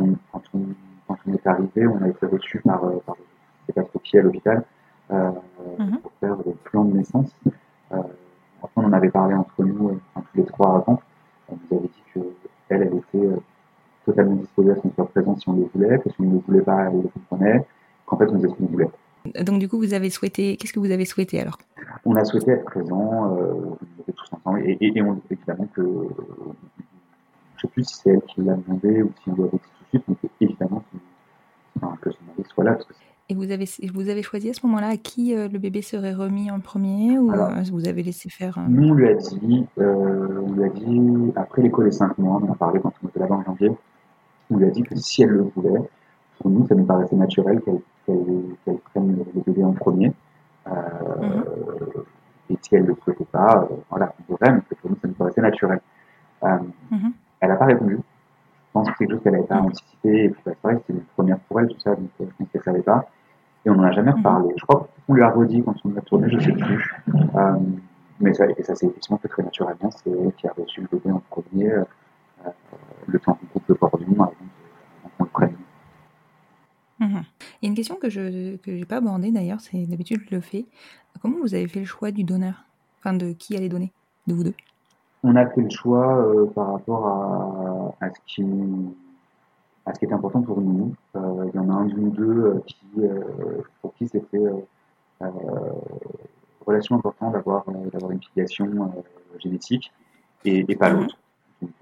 on, 0.00 0.16
quand, 0.32 0.42
on, 0.54 0.60
quand, 1.06 1.16
on, 1.26 1.32
est 1.32 1.46
arrivé, 1.46 1.86
on 1.86 2.02
a 2.02 2.08
été 2.08 2.26
reçu 2.26 2.60
par, 2.60 2.80
par 3.06 3.16
sais 3.66 3.72
pas 3.72 3.82
trop 3.82 3.98
qui 4.00 4.18
à 4.18 4.22
l'hôpital 4.22 4.64
pour 5.08 6.12
faire 6.20 6.36
le 6.46 6.52
plan 6.64 6.84
de 6.84 6.96
naissance. 6.96 7.34
après, 7.90 8.70
on 8.76 8.84
en 8.84 8.92
avait 8.92 9.10
parlé 9.10 9.34
entre 9.34 9.64
nous, 9.64 10.00
enfin, 10.14 10.26
tous 10.32 10.38
les 10.40 10.46
trois 10.46 10.76
avant. 10.76 11.00
On 11.48 11.56
nous 11.56 11.78
avait 11.78 11.88
dit 11.88 12.02
qu'elle, 12.14 12.82
elle 12.82 12.94
était 12.94 13.28
totalement 14.04 14.36
disposée 14.36 14.70
à 14.70 14.76
ce 14.76 14.80
qu'on 14.80 14.92
soit 14.92 15.08
présent 15.08 15.36
si 15.36 15.48
on 15.48 15.54
le 15.54 15.64
voulait, 15.74 15.98
que 15.98 16.10
si 16.10 16.16
on 16.20 16.24
ne 16.24 16.32
le 16.34 16.38
voulait 16.38 16.62
pas, 16.62 16.86
elle 16.86 17.02
le 17.02 17.08
comprenait, 17.08 17.66
qu'en 18.06 18.16
fait 18.16 18.28
on 18.28 18.34
faisait 18.36 18.48
ce 18.48 18.54
qu'on 18.54 18.66
voulait. 18.66 18.88
Donc 19.42 19.58
du 19.58 19.68
coup, 19.68 19.78
vous 19.78 19.92
avez 19.92 20.08
souhaité, 20.10 20.56
qu'est-ce 20.56 20.72
que 20.72 20.80
vous 20.80 20.90
avez 20.90 21.04
souhaité 21.04 21.40
alors? 21.40 21.58
On 22.04 22.14
a 22.14 22.24
souhaité 22.24 22.52
être 22.52 22.64
présent, 22.64 23.36
euh, 23.36 23.52
on 23.52 24.02
était 24.02 24.12
tous 24.12 24.32
ensemble, 24.32 24.60
et, 24.60 24.78
et, 24.80 24.96
et 24.96 25.02
on, 25.02 25.20
évidemment 25.30 25.66
que, 25.74 25.82
je 25.82 25.86
ne 25.86 27.60
sais 27.60 27.68
plus 27.68 27.84
si 27.84 27.94
c'est 27.96 28.10
elle 28.10 28.22
qui 28.22 28.42
l'a 28.42 28.54
demandé 28.54 29.02
ou 29.02 29.10
si 29.22 29.28
on 29.28 29.34
lui 29.34 29.42
avait 29.42 29.50
dit 29.52 29.79
mais 29.92 30.16
évidemment 30.40 30.82
que, 30.92 30.98
enfin, 31.76 31.96
que 32.00 32.10
son 32.10 32.18
mari 32.26 32.48
soit 32.48 32.64
là. 32.64 32.72
Parce 32.74 32.86
que 32.86 32.94
et 33.30 33.34
vous 33.34 33.52
avez, 33.52 33.64
vous 33.94 34.08
avez 34.08 34.24
choisi 34.24 34.50
à 34.50 34.54
ce 34.54 34.66
moment-là 34.66 34.88
à 34.88 34.96
qui 34.96 35.36
euh, 35.36 35.46
le 35.46 35.60
bébé 35.60 35.82
serait 35.82 36.12
remis 36.12 36.50
en 36.50 36.58
premier 36.58 37.16
ou 37.16 37.30
Alors, 37.30 37.50
euh, 37.50 37.62
vous 37.70 37.86
avez 37.86 38.02
laissé 38.02 38.28
faire 38.28 38.58
euh... 38.58 38.62
Nous, 38.68 38.88
on 38.88 38.94
lui 38.94 39.08
a 39.08 39.14
dit, 39.14 39.66
euh, 39.78 40.42
on 40.44 40.52
lui 40.52 40.64
a 40.64 40.68
dit 40.68 41.32
après 41.36 41.62
l'école 41.62 41.84
des 41.84 41.92
5 41.92 42.18
mois, 42.18 42.40
on 42.42 42.48
en 42.48 42.52
a 42.52 42.56
parlé 42.56 42.80
quand 42.80 42.92
on 43.04 43.06
était 43.06 43.20
là-bas 43.20 43.36
en 43.36 43.44
janvier, 43.44 43.70
on 44.50 44.56
lui 44.56 44.66
a 44.66 44.70
dit 44.70 44.82
que 44.82 44.96
si 44.96 45.22
elle 45.22 45.28
le 45.28 45.42
voulait, 45.54 45.80
pour 46.40 46.50
nous, 46.50 46.66
ça 46.66 46.74
nous 46.74 46.84
paraissait 46.84 47.14
naturel 47.14 47.60
qu'elle 47.60 47.78
qu 48.04 48.12
qu 48.64 48.78
prenne 48.90 49.24
le 49.32 49.40
bébé 49.42 49.62
en 49.62 49.74
premier. 49.74 50.12
Euh, 50.66 50.72
mm-hmm. 50.72 52.02
Et 52.50 52.58
si 52.60 52.74
elle 52.74 52.82
ne 52.82 52.88
le 52.88 52.96
souhaitait 53.04 53.24
pas, 53.30 53.68
voilà, 53.90 54.12
on 54.18 54.32
devrait, 54.32 54.54
mais 54.54 54.76
pour 54.80 54.90
nous, 54.90 54.96
ça 55.00 55.06
nous 55.06 55.14
paraissait 55.14 55.40
naturel. 55.40 55.80
Mm-hmm. 56.42 57.12
Elle 57.38 57.48
n'a 57.48 57.56
pas 57.56 57.66
répondu. 57.66 58.00
Je 58.70 58.72
pense 58.72 58.88
que 58.88 58.94
c'est 58.96 59.04
quelque 59.04 59.14
chose 59.14 59.22
qu'elle 59.24 59.32
n'avait 59.32 59.46
pas 59.46 59.60
anticipé. 59.60 60.24
Et 60.24 60.28
puis, 60.28 60.40
bah, 60.46 60.52
c'est 60.54 60.68
vrai, 60.68 60.76
c'était 60.78 60.92
une 60.92 61.04
première 61.16 61.38
pour 61.40 61.60
elle, 61.60 61.68
tout 61.68 61.80
ça, 61.80 61.96
donc 61.96 62.08
je 62.20 62.24
pense 62.24 62.48
qu'elle 62.52 62.60
ne 62.60 62.62
savait 62.62 62.82
pas. 62.82 63.08
Et 63.66 63.70
on 63.70 63.74
n'en 63.74 63.82
a 63.82 63.92
jamais 63.92 64.12
reparlé. 64.12 64.54
Je 64.56 64.64
crois 64.64 64.88
qu'on 65.06 65.14
lui 65.14 65.22
a 65.22 65.30
redit 65.30 65.62
quand 65.64 65.74
on 65.84 65.96
a 65.96 66.00
tourné, 66.02 66.30
je 66.30 66.36
ne 66.36 66.40
sais 66.40 66.52
plus. 66.52 66.94
Euh, 67.34 67.58
mais 68.20 68.32
ça, 68.32 68.46
et 68.46 68.62
ça 68.62 68.76
s'est 68.76 68.86
effectivement 68.86 69.18
fait 69.18 69.28
très 69.28 69.42
naturellement. 69.42 69.90
C'est 69.90 70.10
elle 70.10 70.32
qui 70.34 70.46
a 70.46 70.52
reçu 70.56 70.82
le 70.82 70.88
bébé 70.90 71.10
en 71.10 71.20
premier, 71.30 71.72
euh, 71.72 71.84
le 73.06 73.18
temps 73.18 73.34
qu'on 73.34 73.46
coupe 73.46 73.68
le 73.68 73.74
cordon 73.74 74.06
avant 74.18 74.34
qu'on 75.18 75.24
le 75.24 75.30
prenne. 75.30 75.56
Mmh. 77.00 77.20
Il 77.60 77.64
y 77.64 77.66
a 77.66 77.68
une 77.68 77.74
question 77.74 77.96
que 77.96 78.08
je 78.08 78.56
n'ai 78.70 78.84
pas 78.84 78.98
abordée 78.98 79.32
d'ailleurs, 79.32 79.60
c'est 79.60 79.84
d'habitude 79.86 80.20
je 80.30 80.36
le 80.36 80.40
fais. 80.40 80.66
Comment 81.20 81.38
vous 81.40 81.54
avez 81.54 81.66
fait 81.66 81.80
le 81.80 81.86
choix 81.86 82.10
du 82.10 82.24
donneur? 82.24 82.64
Enfin, 82.98 83.14
de 83.14 83.32
qui 83.32 83.56
allait 83.56 83.68
donner? 83.68 83.92
De 84.26 84.34
vous 84.34 84.44
deux? 84.44 84.54
On 85.22 85.36
a 85.36 85.46
fait 85.46 85.60
le 85.60 85.70
choix 85.70 86.16
euh, 86.16 86.46
par 86.46 86.72
rapport 86.72 87.06
à, 88.00 88.06
à 88.06 88.10
ce 88.10 88.20
qui 88.26 88.42
à 89.86 89.94
ce 89.94 89.98
qui 89.98 90.04
est 90.04 90.12
important 90.12 90.42
pour 90.42 90.60
nous. 90.60 90.94
Euh, 91.16 91.50
il 91.52 91.56
y 91.56 91.58
en 91.58 91.68
a 91.70 91.72
un 91.72 91.88
ou 91.88 92.10
deux 92.10 92.44
euh, 92.44 92.60
qui, 92.66 92.76
euh, 92.98 93.62
pour 93.80 93.94
qui 93.94 94.08
c'était 94.08 94.38
relation 96.66 96.96
important 96.96 97.30
d'avoir 97.30 97.64
d'avoir 97.92 98.12
une 98.12 98.22
filiation 98.22 98.92
génétique 99.38 99.92
et, 100.44 100.64
et 100.66 100.76
pas 100.76 100.90
l'autre. 100.90 101.16
Donc, 101.60 101.72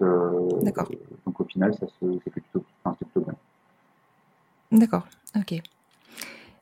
donc, 1.25 1.39
au 1.39 1.43
final, 1.45 1.73
ça 1.73 1.87
se 1.87 2.19
fait 2.19 2.29
plutôt, 2.31 2.63
enfin, 2.83 2.95
plutôt 2.95 3.21
bien. 3.21 3.35
D'accord, 4.71 5.07
ok. 5.37 5.61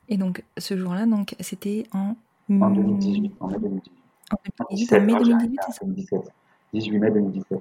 Et 0.09 0.17
donc 0.17 0.43
ce 0.57 0.77
jour-là, 0.77 1.05
donc 1.05 1.35
c'était 1.39 1.87
en... 1.93 2.15
En 2.49 2.69
2018, 2.69 3.33
en 3.39 3.47
mai 3.47 3.57
2018. 3.59 3.93
En 4.31 4.37
2018, 4.69 4.93
en 4.93 5.01
mai 5.01 5.13
2018, 5.15 5.59
c'est 5.65 5.71
ça? 5.73 5.85
2017. 5.85 6.33
18 6.73 6.99
mai 6.99 7.11
2017. 7.11 7.59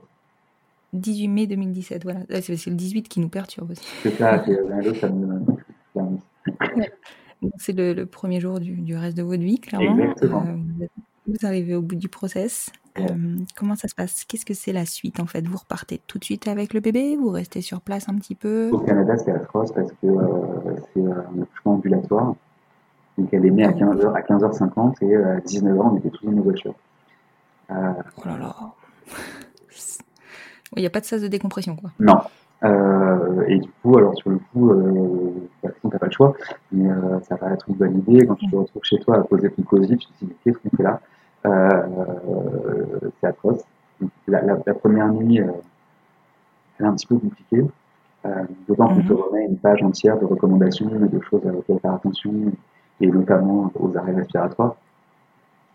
18 0.92 1.28
mai 1.28 1.46
2017, 1.46 2.04
voilà. 2.04 2.20
C'est 2.40 2.66
le 2.66 2.74
18 2.74 3.08
qui 3.08 3.20
nous 3.20 3.28
perturbe 3.28 3.70
aussi. 3.72 3.86
C'est 4.02 4.16
ça. 4.16 4.44
C'est 7.58 7.72
le, 7.72 7.92
le, 7.92 8.06
premier 8.06 8.40
jour 8.40 8.60
du, 8.60 8.72
du, 8.72 8.96
reste 8.96 9.16
de 9.16 9.22
votre 9.22 9.42
vie, 9.42 9.60
clairement. 9.60 9.98
Exactement. 9.98 10.44
Euh, 10.46 10.86
vous 11.26 11.46
arrivez 11.46 11.74
au 11.74 11.82
bout 11.82 11.96
du 11.96 12.08
process. 12.08 12.70
Ouais. 12.96 13.10
Euh, 13.10 13.36
comment 13.56 13.74
ça 13.74 13.88
se 13.88 13.94
passe? 13.94 14.24
Qu'est-ce 14.24 14.46
que 14.46 14.54
c'est 14.54 14.72
la 14.72 14.86
suite 14.86 15.20
en 15.20 15.26
fait? 15.26 15.46
Vous 15.46 15.58
repartez 15.58 16.00
tout 16.06 16.18
de 16.18 16.24
suite 16.24 16.48
avec 16.48 16.72
le 16.72 16.80
bébé? 16.80 17.16
Vous 17.16 17.30
restez 17.30 17.60
sur 17.60 17.80
place 17.82 18.08
un 18.08 18.14
petit 18.14 18.34
peu? 18.34 18.70
Au 18.72 18.78
Canada, 18.78 19.18
c'est 19.18 19.32
atroce 19.32 19.72
parce 19.72 19.90
que 19.90 20.06
euh, 20.06 20.76
c'est 20.94 21.02
un 21.02 21.42
accouchement 21.42 21.74
ambulatoire. 21.74 22.34
Donc 23.18 23.28
elle 23.32 23.44
est 23.44 23.50
née 23.50 23.64
à 23.64 23.72
15h, 23.72 24.14
à 24.14 24.20
15h50 24.20 25.04
et 25.04 25.16
à 25.16 25.40
19h, 25.40 25.80
on 25.92 25.96
était 25.96 26.10
tous 26.10 26.24
dans 26.24 26.32
nos 26.32 26.42
voitures. 26.42 26.74
oh 27.70 27.74
là 28.24 28.38
là 28.38 28.74
il 30.76 30.80
n'y 30.80 30.86
a 30.86 30.90
pas 30.90 31.00
de 31.00 31.04
sas 31.04 31.22
de 31.22 31.28
décompression, 31.28 31.76
quoi. 31.76 31.90
Non. 31.98 32.20
Euh, 32.64 33.44
et 33.48 33.58
du 33.58 33.68
coup, 33.82 33.96
alors 33.98 34.16
sur 34.16 34.30
le 34.30 34.38
coup, 34.52 34.70
euh, 34.70 35.48
bah, 35.62 35.70
t'as 35.90 35.98
pas 35.98 36.06
le 36.06 36.12
choix, 36.12 36.34
mais 36.72 36.90
euh, 36.90 37.20
ça 37.20 37.36
va 37.36 37.52
être 37.52 37.68
une 37.68 37.76
bonne 37.76 37.98
idée. 37.98 38.26
Quand 38.26 38.34
tu 38.34 38.48
te 38.48 38.56
retrouves 38.56 38.82
chez 38.84 38.98
toi 38.98 39.18
à 39.18 39.22
poser 39.22 39.50
ton 39.50 39.62
cosy, 39.62 39.96
tu 39.96 40.06
te 40.08 40.24
dis, 40.24 40.32
qu'est-ce 40.42 40.58
qu'on 40.58 40.76
fait 40.76 40.82
là? 40.82 41.00
Euh, 41.46 41.82
C'est 43.20 43.26
atroce. 43.28 43.62
La, 44.26 44.42
la, 44.42 44.58
la, 44.66 44.74
première 44.74 45.08
nuit, 45.12 45.38
elle 45.38 45.52
est 46.80 46.88
un 46.88 46.94
petit 46.94 47.06
peu 47.06 47.16
compliquée. 47.16 47.64
D'autant 48.66 48.88
qu'on 48.88 48.94
mm 48.96 49.00
-hmm. 49.00 49.08
te 49.08 49.12
remet 49.12 49.44
une 49.46 49.58
page 49.58 49.82
entière 49.82 50.18
de 50.18 50.26
recommandations 50.26 50.90
et 51.06 51.08
de 51.08 51.20
choses 51.20 51.42
à 51.46 51.78
faire 51.78 51.94
attention, 51.94 52.32
et 53.00 53.06
notamment 53.06 53.70
aux 53.78 53.96
arrêts 53.96 54.16
respiratoires. 54.22 54.74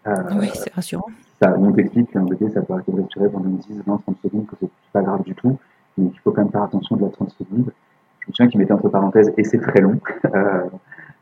Euh, 0.07 0.15
oui, 0.39 0.49
c'est 0.53 0.73
rassurant. 0.73 1.07
Ça, 1.41 1.55
on 1.57 1.71
t'explique 1.71 2.11
qu'un 2.11 2.23
bébé, 2.23 2.49
ça 2.49 2.61
peut 2.61 2.73
arrêter 2.73 2.91
de 2.91 3.01
respirer 3.01 3.29
pendant 3.29 3.49
10, 3.49 3.83
20, 3.85 3.97
30 3.97 4.17
secondes, 4.21 4.45
que 4.47 4.55
c'est 4.59 4.69
pas 4.93 5.01
grave 5.01 5.23
du 5.23 5.33
tout, 5.35 5.57
mais 5.97 6.09
qu'il 6.09 6.19
faut 6.19 6.31
quand 6.31 6.41
même 6.41 6.51
faire 6.51 6.63
attention 6.63 6.95
de 6.97 7.03
la 7.03 7.09
30 7.09 7.29
secondes. 7.31 7.71
Je 8.19 8.27
me 8.27 8.33
souviens 8.33 8.47
qu'il 8.47 8.59
mettait 8.59 8.73
entre 8.73 8.89
parenthèses, 8.89 9.31
et 9.37 9.43
c'est 9.43 9.59
très 9.59 9.81
long, 9.81 9.99
euh, 10.35 10.69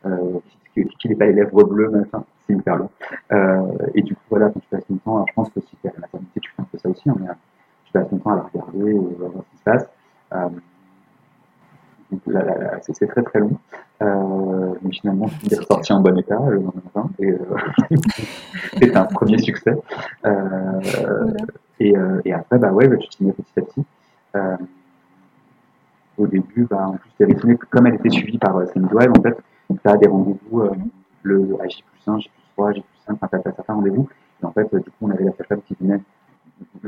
euh, 0.05 0.39
qu'il 0.73 1.11
n'ait 1.11 1.15
pas 1.15 1.25
les 1.25 1.33
lèvres 1.33 1.63
bleues, 1.63 1.89
mais 1.91 2.01
enfin, 2.01 2.25
c'est 2.47 2.53
hyper 2.53 2.75
long. 2.75 2.89
Euh, 3.31 3.61
et 3.95 4.01
du 4.01 4.15
coup, 4.15 4.21
voilà, 4.29 4.49
quand 4.49 4.59
tu 4.59 4.67
passes 4.69 4.85
ton 4.87 4.95
temps, 4.97 5.15
alors 5.15 5.27
je 5.29 5.33
pense 5.33 5.49
que 5.49 5.61
si 5.61 5.75
tu 5.81 5.87
es 5.87 5.89
à 5.89 5.93
la 5.93 5.99
maternité, 6.01 6.39
tu 6.39 6.51
fais 6.51 6.61
un 6.61 6.65
peu 6.65 6.77
ça 6.77 6.89
aussi, 6.89 7.09
hein, 7.09 7.15
mais 7.19 7.27
tu 7.85 7.93
passes 7.93 8.09
ton 8.09 8.17
temps 8.17 8.31
à 8.31 8.35
la 8.35 8.41
regarder 8.43 8.91
et 8.91 8.97
à 8.97 9.29
voir 9.29 9.43
ce 9.45 9.51
qui 9.51 9.57
se 9.57 9.63
passe. 9.63 9.87
Euh, 10.33 10.49
c'est 12.81 13.07
très 13.07 13.23
très 13.23 13.39
long. 13.39 13.57
Euh, 14.01 14.73
mais 14.81 14.91
finalement, 14.91 15.29
il 15.43 15.53
est 15.53 15.57
ressorti 15.57 15.91
en 15.91 15.99
bon 15.99 16.17
état 16.17 16.39
le 16.47 16.57
lendemain. 16.57 17.09
Et 17.19 17.31
euh, 17.31 17.37
c'est 18.77 18.95
un 18.95 19.05
premier 19.05 19.37
succès. 19.37 19.75
Euh, 20.25 20.79
voilà. 20.81 21.33
et, 21.79 21.93
et, 22.25 22.33
après, 22.33 22.57
bah 22.59 22.71
ouais, 22.71 22.87
bah, 22.87 22.97
tu 22.97 23.09
t'y 23.09 23.23
mets 23.23 23.33
petit 23.33 23.59
à 23.59 23.61
petit. 23.61 23.85
au 26.17 26.27
début, 26.27 26.65
bah, 26.69 26.87
en 26.87 26.93
plus, 26.93 27.11
Erythrée, 27.19 27.57
comme 27.69 27.87
elle 27.87 27.95
était 27.95 28.09
suivie 28.09 28.37
par 28.37 28.55
ses 28.67 28.79
midwives, 28.79 29.11
en 29.17 29.21
fait, 29.21 29.37
tu 29.69 29.79
as 29.83 29.97
des 29.97 30.07
rendez-vous, 30.07 30.63
le 31.23 31.57
à 31.61 31.67
J 31.67 31.83
plus 31.83 32.11
1, 32.11 32.19
J 32.19 32.29
plus 32.29 32.43
3, 32.55 32.71
J 32.73 32.81
plus 32.81 32.99
5, 33.05 33.17
enfin, 33.21 33.27
tu 33.41 33.49
as 33.49 33.53
certains 33.53 33.73
rendez-vous. 33.73 34.07
Et 34.41 34.45
en 34.45 34.51
fait, 34.51 34.73
du 34.73 34.81
coup, 34.81 34.91
on 35.01 35.09
avait 35.09 35.25
la 35.25 35.33
sage 35.33 35.59
qui 35.67 35.75
venait 35.79 36.01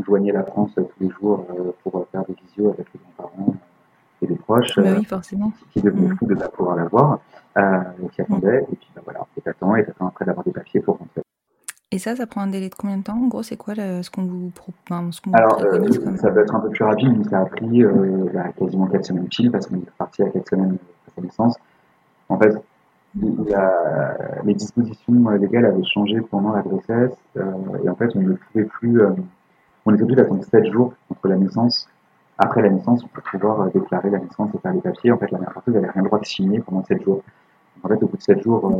joignait 0.06 0.34
la 0.34 0.44
France 0.44 0.72
tous 0.76 0.86
les 1.00 1.10
jours 1.10 1.46
pour 1.84 2.06
faire 2.12 2.26
des 2.26 2.34
visios 2.34 2.72
avec 2.72 2.88
les 2.94 3.00
grands-parents 3.00 3.56
et 4.22 4.28
les 4.28 4.36
proches 4.36 4.76
Bah 4.78 4.84
euh, 4.86 4.96
oui, 4.98 5.06
forcément. 5.06 5.52
qui 5.72 5.82
devenaient 5.82 6.08
Mhm. 6.10 6.18
fous 6.18 6.26
de 6.28 6.34
ne 6.36 6.40
pas 6.40 6.50
pouvoir 6.50 6.76
l'avoir, 6.76 7.20
euh, 7.58 7.80
qui 8.14 8.22
attendaient, 8.22 8.64
et 8.72 8.76
puis 8.76 8.90
bah, 8.96 9.02
voilà, 9.04 9.26
et 9.38 9.42
t'attends, 9.42 9.76
et 9.76 9.86
t'attends 9.86 10.08
après 10.08 10.26
d'avoir 10.26 10.46
des 10.46 10.52
papiers 10.52 10.82
pour 10.82 10.98
rentrer. 10.98 11.22
Et 11.94 12.00
ça, 12.00 12.16
ça 12.16 12.26
prend 12.26 12.42
un 12.42 12.48
délai 12.48 12.70
de 12.70 12.76
combien 12.76 12.98
de 12.98 13.04
temps? 13.04 13.18
En 13.22 13.28
gros, 13.28 13.44
c'est 13.44 13.58
quoi 13.58 13.74
le- 13.76 14.02
ce 14.02 14.10
qu'on 14.10 14.24
vous, 14.24 14.50
pro- 14.56 14.72
enfin, 14.90 15.12
ce 15.12 15.20
qu'on 15.22 15.32
vous 15.32 15.36
Alors, 15.38 15.60
euh, 15.62 16.16
ça 16.16 16.32
peut 16.32 16.42
être 16.42 16.56
un 16.56 16.62
peu 16.62 16.70
plus 16.70 16.86
rapide, 16.86 17.18
mais 17.18 17.24
ça 17.26 17.40
a 17.42 17.46
pris 17.46 17.84
euh, 17.84 18.30
bah, 18.34 18.46
quasiment 18.58 18.88
4 18.88 19.06
semaines 19.06 19.28
pile, 19.28 19.52
parce 19.52 19.68
qu'on 19.68 19.76
est 19.76 19.92
parti 19.98 20.24
à 20.24 20.30
4 20.30 20.48
semaines 20.50 20.78
après 21.06 21.12
sa 21.16 21.22
naissance. 21.22 21.56
En 22.30 22.38
fait, 22.40 22.56
il 23.22 23.44
y 23.50 23.54
a- 23.54 24.42
les 24.46 24.54
dispositions 24.54 25.14
légales 25.32 25.66
avaient 25.66 25.84
changé 25.84 26.22
pendant 26.22 26.54
la 26.54 26.62
grossesse, 26.62 27.12
euh, 27.36 27.44
et 27.84 27.90
en 27.90 27.96
fait, 27.96 28.10
on 28.16 28.22
ne 28.22 28.34
pouvait 28.36 28.64
plus, 28.66 29.02
on 29.86 29.94
était 29.94 30.04
obligé 30.04 30.16
d'attendre 30.22 30.46
7 30.46 30.72
jours 30.72 30.94
entre 31.10 31.28
la 31.28 31.36
naissance. 31.36 31.90
Après 32.44 32.62
la 32.64 32.70
naissance, 32.70 33.04
pour 33.06 33.24
pouvoir 33.24 33.62
euh, 33.62 33.70
déclarer 33.70 34.10
la 34.10 34.18
naissance 34.20 34.50
et 34.56 34.58
faire 34.58 34.74
les 34.74 34.82
papiers. 34.82 35.12
En 35.12 35.18
fait, 35.18 35.30
la 35.32 35.38
mère 35.38 35.52
porteuse 35.54 35.76
n'avait 35.76 35.90
rien 35.90 36.02
le 36.02 36.08
droit 36.08 36.20
de 36.20 36.26
signer 36.26 36.60
pendant 36.60 36.84
7 36.84 37.04
jours. 37.04 37.22
En 37.84 37.88
fait, 37.88 38.02
au 38.02 38.08
bout 38.08 38.18
de 38.18 38.22
7 38.22 38.42
jours, 38.42 38.72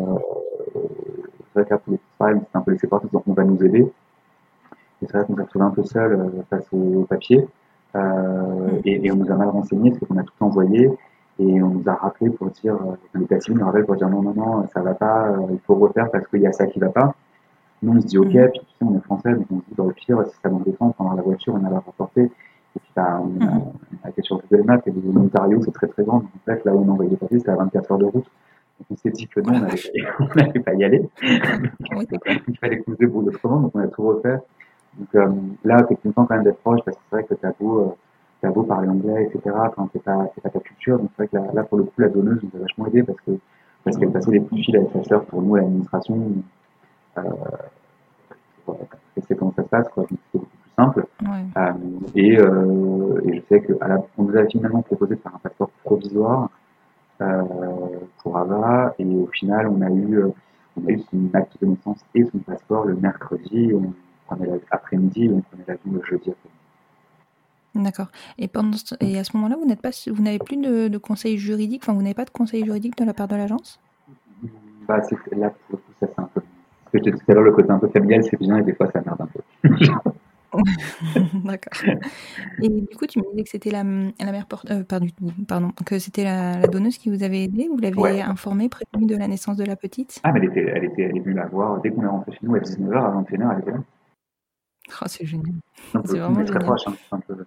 euh, 1.56 1.64
qu'après, 1.64 1.92
pareil, 2.18 2.36
on 2.38 2.40
s'est 2.40 2.48
un 2.56 2.62
peu 2.62 2.72
laissé 2.72 2.88
partir, 2.88 3.10
donc 3.12 3.24
on 3.28 3.34
va 3.34 3.44
nous 3.44 3.64
aider. 3.64 3.82
Et 5.02 5.06
c'est 5.06 5.14
vrai 5.14 5.26
qu'on 5.26 5.36
s'est 5.36 5.44
retrouvé 5.44 5.66
un 5.66 5.70
peu 5.72 5.84
seul 5.84 6.14
euh, 6.14 6.42
face 6.50 6.66
aux 6.72 7.06
papiers. 7.08 7.48
Euh, 7.96 8.80
et, 8.86 9.06
et 9.06 9.12
on 9.12 9.18
nous 9.18 9.32
a 9.32 9.36
mal 9.36 9.50
renseigné, 9.50 9.94
c'est 9.94 10.06
qu'on 10.08 10.18
a 10.18 10.24
tout 10.24 10.34
envoyé. 10.40 10.90
Et 11.40 11.62
on 11.62 11.70
nous 11.70 11.84
a 11.88 11.94
rappelé 11.94 12.30
pour 12.32 12.50
dire, 12.50 12.78
l'état 13.16 13.40
civil 13.40 13.60
nous 13.60 13.66
rappelle 13.66 13.86
pour 13.86 13.96
dire 13.96 14.10
non, 14.10 14.22
non, 14.22 14.34
non, 14.34 14.68
ça 14.74 14.82
va 14.82 14.94
pas, 14.94 15.36
il 15.52 15.60
faut 15.66 15.76
refaire 15.76 16.10
parce 16.12 16.28
qu'il 16.28 16.42
y 16.42 16.48
a 16.48 16.52
ça 16.52 16.68
qui 16.68 16.80
va 16.80 16.90
pas. 16.90 17.16
Nous, 17.82 17.94
on 17.98 18.02
se 18.02 18.06
dit 18.08 18.18
ok, 18.20 18.34
Mhm. 18.34 18.50
puis 18.52 18.60
tu 18.60 18.66
sais, 18.66 18.86
on 18.86 18.96
est 18.98 19.02
français, 19.02 19.34
donc 19.34 19.46
on 19.52 19.60
se 19.60 19.66
dit, 19.66 19.76
dans 19.76 19.86
le 19.86 19.94
pire, 19.94 20.24
si 20.28 20.36
ça 20.42 20.50
nous 20.50 20.60
défend, 20.64 20.88
on 20.88 20.92
prendra 20.92 21.16
la 21.16 21.24
voiture, 21.24 21.56
on 21.56 21.66
a 21.66 21.70
la 21.70 21.80
rapporter. 21.80 22.30
On, 22.96 23.02
a, 23.02 23.20
on 23.20 23.74
a 24.04 24.10
été 24.10 24.22
sur 24.22 24.42
Google 24.42 24.66
Maps 24.66 24.82
et 24.86 24.92
l'Ontario, 24.92 25.62
c'est 25.64 25.74
très 25.74 25.88
très 25.88 26.04
grand. 26.04 26.20
Donc, 26.20 26.30
en 26.36 26.46
fait, 26.46 26.66
là 26.66 26.76
où 26.76 26.84
on 26.84 26.90
envoyait 26.90 27.12
les 27.12 27.18
papiers, 27.18 27.40
c'était 27.40 27.52
à 27.52 27.56
24 27.56 27.92
heures 27.92 27.98
de 27.98 28.06
route. 28.06 28.26
Donc, 28.26 28.88
on 28.92 28.96
s'est 28.96 29.12
dit 29.12 29.28
que 29.28 29.40
non, 29.40 29.54
on 29.54 30.36
n'allait 30.36 30.60
pas 30.66 30.74
y 30.74 30.84
aller. 30.84 31.10
C'est 31.22 32.42
il 32.48 32.58
fallait 32.58 32.80
qu'on 32.80 32.92
se 32.92 32.98
débrouille 32.98 33.30
autrement, 33.30 33.60
donc 33.62 33.72
on 33.76 33.80
a 33.80 33.88
tout 33.88 34.04
refait. 34.04 34.40
Donc 34.98 35.16
euh, 35.16 35.30
là, 35.64 35.84
t'es 35.84 35.96
content 35.96 36.26
quand 36.26 36.36
même 36.36 36.44
d'être 36.44 36.60
proche 36.60 36.82
parce 36.84 36.98
que 36.98 37.04
c'est 37.10 37.16
vrai 37.16 37.24
que 37.24 37.34
t'as 37.36 37.54
beau, 37.60 37.80
euh, 37.80 37.96
t'as 38.42 38.50
beau 38.50 38.64
parler 38.64 38.90
anglais, 38.90 39.30
etc. 39.32 39.56
Quand 39.76 39.90
c'est 39.94 40.04
pas, 40.04 40.30
c'est 40.36 40.42
pas 40.42 40.50
ta 40.50 40.60
culture, 40.60 41.00
donc 41.00 41.10
c'est 41.16 41.24
vrai 41.24 41.28
que 41.28 41.38
là, 41.38 41.54
là, 41.54 41.64
pour 41.64 41.78
le 41.78 41.86
coup, 41.86 41.94
la 42.00 42.10
donneuse 42.10 42.40
nous 42.44 42.60
a 42.60 42.62
vachement 42.62 42.88
aidé 42.88 43.04
parce 43.04 43.20
que 43.22 43.32
parce 43.84 43.98
qu'elle 43.98 44.12
passait 44.12 44.32
des 44.32 44.42
coups 44.42 44.60
de 44.60 44.66
fil 44.66 44.76
avec 44.76 44.90
sa 44.92 45.04
sœur 45.04 45.26
pour 45.26 45.42
nous 45.42 45.56
à 45.56 45.62
l'administration. 45.62 46.34
Euh, 47.18 47.22
essayer 49.18 49.36
comment 49.36 49.54
ça 49.56 49.64
se 49.64 49.70
passe, 49.70 49.90
quoi. 49.90 50.06
Donc 50.34 50.44
simple. 50.86 51.06
Ouais. 51.22 51.46
Euh, 51.58 51.72
et, 52.16 52.40
euh, 52.40 53.22
et 53.26 53.36
je 53.38 53.42
sais 53.50 53.62
que 53.62 53.74
à 53.82 53.88
la, 53.88 53.98
on 54.18 54.24
nous 54.24 54.38
a 54.38 54.46
finalement 54.46 54.82
proposé 54.82 55.16
de 55.16 55.20
faire 55.22 55.36
un 55.36 55.40
passeport 55.40 55.70
provisoire 55.84 56.50
euh, 57.22 57.44
pour 58.22 58.38
Ava, 58.38 58.94
et 59.00 59.06
au 59.06 59.28
final, 59.28 59.68
on 59.68 59.82
a 59.82 59.90
eu, 59.90 60.24
on 60.78 60.88
a 60.88 60.92
eu 60.92 61.00
son 61.12 61.30
acte 61.34 61.54
de 61.62 61.68
naissance 61.68 62.00
et 62.16 62.24
son 62.26 62.40
passeport 62.40 62.86
le 62.86 62.96
mercredi, 62.96 63.70
et 63.70 63.74
on 63.74 63.94
prenait 64.28 64.48
l'après-midi, 64.72 65.26
et 65.26 65.30
on 65.32 65.42
prenait 65.42 65.64
l'avion 65.68 65.92
le 65.94 66.02
jeudi 66.04 66.30
après. 66.32 66.50
D'accord. 67.74 68.08
Et, 68.38 68.48
pendant 68.48 68.74
ce- 68.74 68.96
et 69.00 69.18
à 69.18 69.24
ce 69.24 69.36
moment-là, 69.38 69.56
vous 69.58 69.66
n'êtes 69.66 69.82
pas, 69.82 69.92
vous 70.12 70.22
n'avez 70.24 70.40
plus 70.40 70.58
de, 70.58 70.88
de 70.88 70.98
conseil 70.98 71.38
juridique, 71.38 71.84
enfin, 71.84 71.94
vous 71.94 72.02
n'avez 72.02 72.14
pas 72.16 72.26
de 72.26 72.30
conseil 72.32 72.66
juridique 72.66 72.98
de 72.98 73.06
la 73.06 73.14
part 73.14 73.28
de 73.28 73.36
l'agence? 73.36 73.80
Bah, 74.88 74.98
là, 75.38 75.50
pour 75.52 75.72
le 75.72 75.78
coup, 75.78 75.92
ça 76.00 76.08
c'est 76.08 76.20
un 76.20 76.30
peu. 76.34 76.42
Ce 76.88 76.92
que 76.92 76.98
je 76.98 77.04
te 77.04 77.10
disais 77.12 77.24
tout 77.24 77.32
à 77.32 77.36
l'heure, 77.36 77.44
le 77.44 77.52
côté 77.54 77.70
un 77.72 77.80
peu 77.80 77.88
familial, 77.88 78.24
c'est 78.24 78.40
bien, 78.40 78.58
et 78.58 78.64
des 78.64 78.74
fois, 78.74 78.90
ça 78.92 79.02
merde 79.06 79.22
un 79.22 79.28
peu. 79.28 79.42
D'accord. 81.46 81.94
Et 82.62 82.70
du 82.70 82.96
coup, 82.96 83.06
tu 83.08 83.20
me 83.20 83.30
disais 83.32 83.44
que 83.44 83.50
c'était 83.50 83.72
la, 83.72 83.84
la 83.84 84.32
mère 84.32 84.46
porte, 84.48 84.70
euh, 84.72 84.84
pardon, 84.84 85.08
pardon, 85.48 85.72
que 85.86 86.00
c'était 86.00 86.24
la, 86.24 86.60
la 86.60 86.68
donneuse 86.68 86.98
qui 86.98 87.10
vous 87.10 87.24
avait 87.24 87.44
aidé. 87.44 87.68
Vous 87.70 87.78
l'avez 87.78 87.98
Ouais. 87.98 88.22
informée, 88.22 88.70
prévenue 88.70 89.08
de 89.08 89.16
la 89.18 89.28
naissance 89.28 89.58
de 89.58 89.64
la 89.66 89.76
petite? 89.76 90.20
Ah, 90.24 90.32
mais 90.32 90.40
elle 90.40 90.46
était, 90.50 90.66
elle 90.76 90.84
était, 90.86 91.02
elle 91.04 91.18
est 91.18 91.22
venue 91.22 91.36
la 91.36 91.48
voir 91.48 91.80
dès 91.82 91.90
qu'on 91.92 92.04
est 92.04 92.08
rentré 92.08 92.32
chez 92.34 92.40
nous 92.44 92.56
à 92.56 92.60
19h, 92.60 92.98
à 92.98 93.22
21h, 93.22 93.54
elle 93.54 93.60
était 93.62 93.72
là. 93.72 93.78
Oh, 95.02 95.06
c'est 95.08 95.26
génial. 95.26 95.54
C'est 96.06 96.20
on 96.22 96.32
vraiment 96.32 96.36
très 96.44 96.46
génial. 96.48 96.64
proche, 96.64 96.82
hein, 97.12 97.20
peu. 97.28 97.46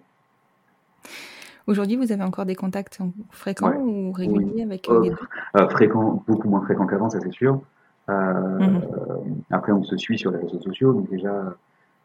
Aujourd'hui, 1.67 1.95
vous 1.95 2.11
avez 2.11 2.23
encore 2.23 2.45
des 2.45 2.55
contacts 2.55 3.01
en- 3.01 3.11
fréquents 3.31 3.69
Ouais. 3.71 3.77
ou 3.77 4.11
réguliers 4.11 4.51
Oui. 4.55 4.61
avec 4.63 4.87
euh, 4.89 4.93
Euh, 4.99 5.01
les 5.03 5.09
deux 5.09 5.17
euh, 5.57 5.69
fréquent, 5.69 6.23
beaucoup 6.27 6.47
moins 6.47 6.61
fréquent 6.61 6.85
qu'avant, 6.85 7.09
ça 7.09 7.19
c'est 7.21 7.31
sûr. 7.33 7.59
Euh, 8.09 8.59
Mhm. 8.59 8.81
Après, 9.49 9.71
on 9.71 9.83
se 9.83 9.97
suit 9.97 10.17
sur 10.17 10.29
les 10.31 10.37
réseaux 10.37 10.61
sociaux, 10.61 10.93
donc 10.93 11.09
déjà, 11.09 11.55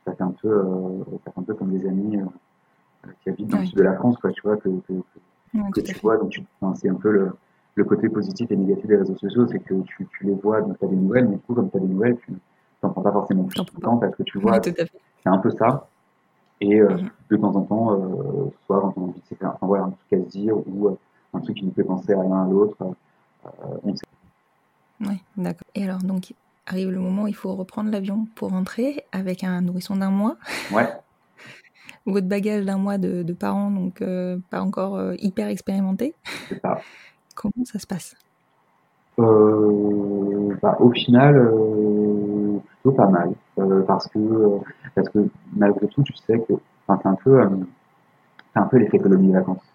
ça 0.04 0.14
fait 0.14 0.22
un 0.22 0.34
peu, 0.40 0.48
euh, 0.48 1.04
ça 1.24 1.32
fait 1.32 1.40
un 1.40 1.42
peu 1.42 1.54
comme 1.54 1.70
des 1.70 1.86
amis 1.86 2.16
euh, 2.18 3.10
qui 3.22 3.30
habitent 3.30 3.48
dans 3.48 3.58
le 3.58 3.62
Oui. 3.62 3.68
sud 3.68 3.78
de 3.78 3.82
la 3.82 3.94
France, 3.94 4.16
quoi, 4.18 4.32
tu 4.32 4.40
vois, 4.42 4.56
que, 4.56 4.68
que, 4.68 5.80
tu 5.80 5.94
fait. 5.94 6.00
vois. 6.00 6.16
Donc, 6.16 6.42
enfin, 6.60 6.74
c'est 6.74 6.88
un 6.88 6.94
peu 6.94 7.10
le, 7.10 7.32
le 7.74 7.84
côté 7.84 8.08
positif 8.08 8.50
et 8.50 8.56
négatif 8.56 8.86
des 8.86 8.96
réseaux 8.96 9.16
sociaux, 9.16 9.46
c'est 9.46 9.60
que 9.60 9.74
tu, 9.82 10.06
tu 10.06 10.24
les 10.26 10.34
vois, 10.34 10.60
donc 10.60 10.78
tu 10.78 10.84
as 10.84 10.88
des 10.88 10.96
nouvelles, 10.96 11.28
mais 11.28 11.36
du 11.36 11.42
coup, 11.42 11.54
comme 11.54 11.70
tu 11.70 11.76
as 11.76 11.80
des 11.80 11.88
nouvelles, 11.88 12.18
tu 12.18 12.32
n'en 12.82 12.90
prends 12.90 13.02
pas 13.02 13.12
forcément 13.12 13.44
plus 13.44 13.58
le 13.58 13.64
prends 13.64 13.80
temps 13.80 13.96
parce 13.98 14.14
que 14.16 14.22
tu 14.22 14.38
vois, 14.38 14.58
Oui, 14.64 14.72
c'est 15.22 15.28
un 15.28 15.38
peu 15.38 15.50
ça. 15.50 15.86
Et 16.60 16.78
euh, 16.80 16.90
Mhm. 16.90 17.10
de 17.30 17.36
temps 17.36 17.56
en 17.56 17.62
temps, 17.62 17.92
euh, 17.94 18.50
soit 18.66 18.80
quand 18.80 18.92
on 18.96 19.00
a 19.00 19.04
envie 19.04 19.20
de 19.20 19.46
enfin, 19.46 19.66
voilà, 19.66 19.84
un 19.84 19.90
truc 19.90 20.12
à 20.12 20.24
se 20.24 20.28
dire 20.30 20.56
ou 20.56 20.88
euh, 20.88 20.98
un 21.32 21.40
truc 21.40 21.56
qui 21.56 21.64
nous 21.64 21.72
fait 21.72 21.84
penser 21.84 22.12
à 22.12 22.22
l'un 22.22 22.44
à 22.44 22.48
l'autre, 22.48 22.76
on 23.82 23.94
sait. 23.94 24.02
Oui, 25.00 25.22
d'accord. 25.38 25.66
Et 25.74 25.84
alors, 25.84 26.02
donc, 26.02 26.34
arrive 26.70 26.90
le 26.90 27.00
moment 27.00 27.22
où 27.22 27.26
il 27.28 27.34
faut 27.34 27.54
reprendre 27.54 27.90
l'avion 27.90 28.26
pour 28.34 28.50
rentrer 28.50 29.04
avec 29.12 29.44
un 29.44 29.60
nourrisson 29.60 29.96
d'un 29.96 30.10
mois, 30.10 30.36
Ouais, 30.72 30.88
votre 32.06 32.28
bagage 32.28 32.64
d'un 32.64 32.78
mois 32.78 32.98
de, 32.98 33.22
de 33.22 33.32
parents, 33.32 33.70
donc 33.70 34.02
euh, 34.02 34.38
pas 34.50 34.60
encore 34.60 34.96
euh, 34.96 35.14
hyper 35.18 35.48
expérimenté. 35.48 36.14
ça. 36.62 36.80
Comment 37.34 37.64
ça 37.64 37.78
se 37.78 37.86
passe? 37.86 38.14
Euh, 39.18 40.54
bah, 40.62 40.76
au 40.78 40.90
final, 40.90 41.34
plutôt 42.66 42.92
pas 42.92 43.06
mal, 43.06 43.32
parce 43.86 44.06
que 44.08 44.18
parce 44.94 45.08
que 45.08 45.28
malgré 45.54 45.88
tout, 45.88 46.02
tu 46.02 46.14
sais 46.14 46.38
que, 46.38 46.54
c'est 46.86 47.06
un 47.06 47.14
peu, 47.14 47.40
un 48.54 48.62
peu 48.64 48.76
l'effet 48.78 48.98
colonie 48.98 49.28
de 49.28 49.32
vacances. 49.32 49.72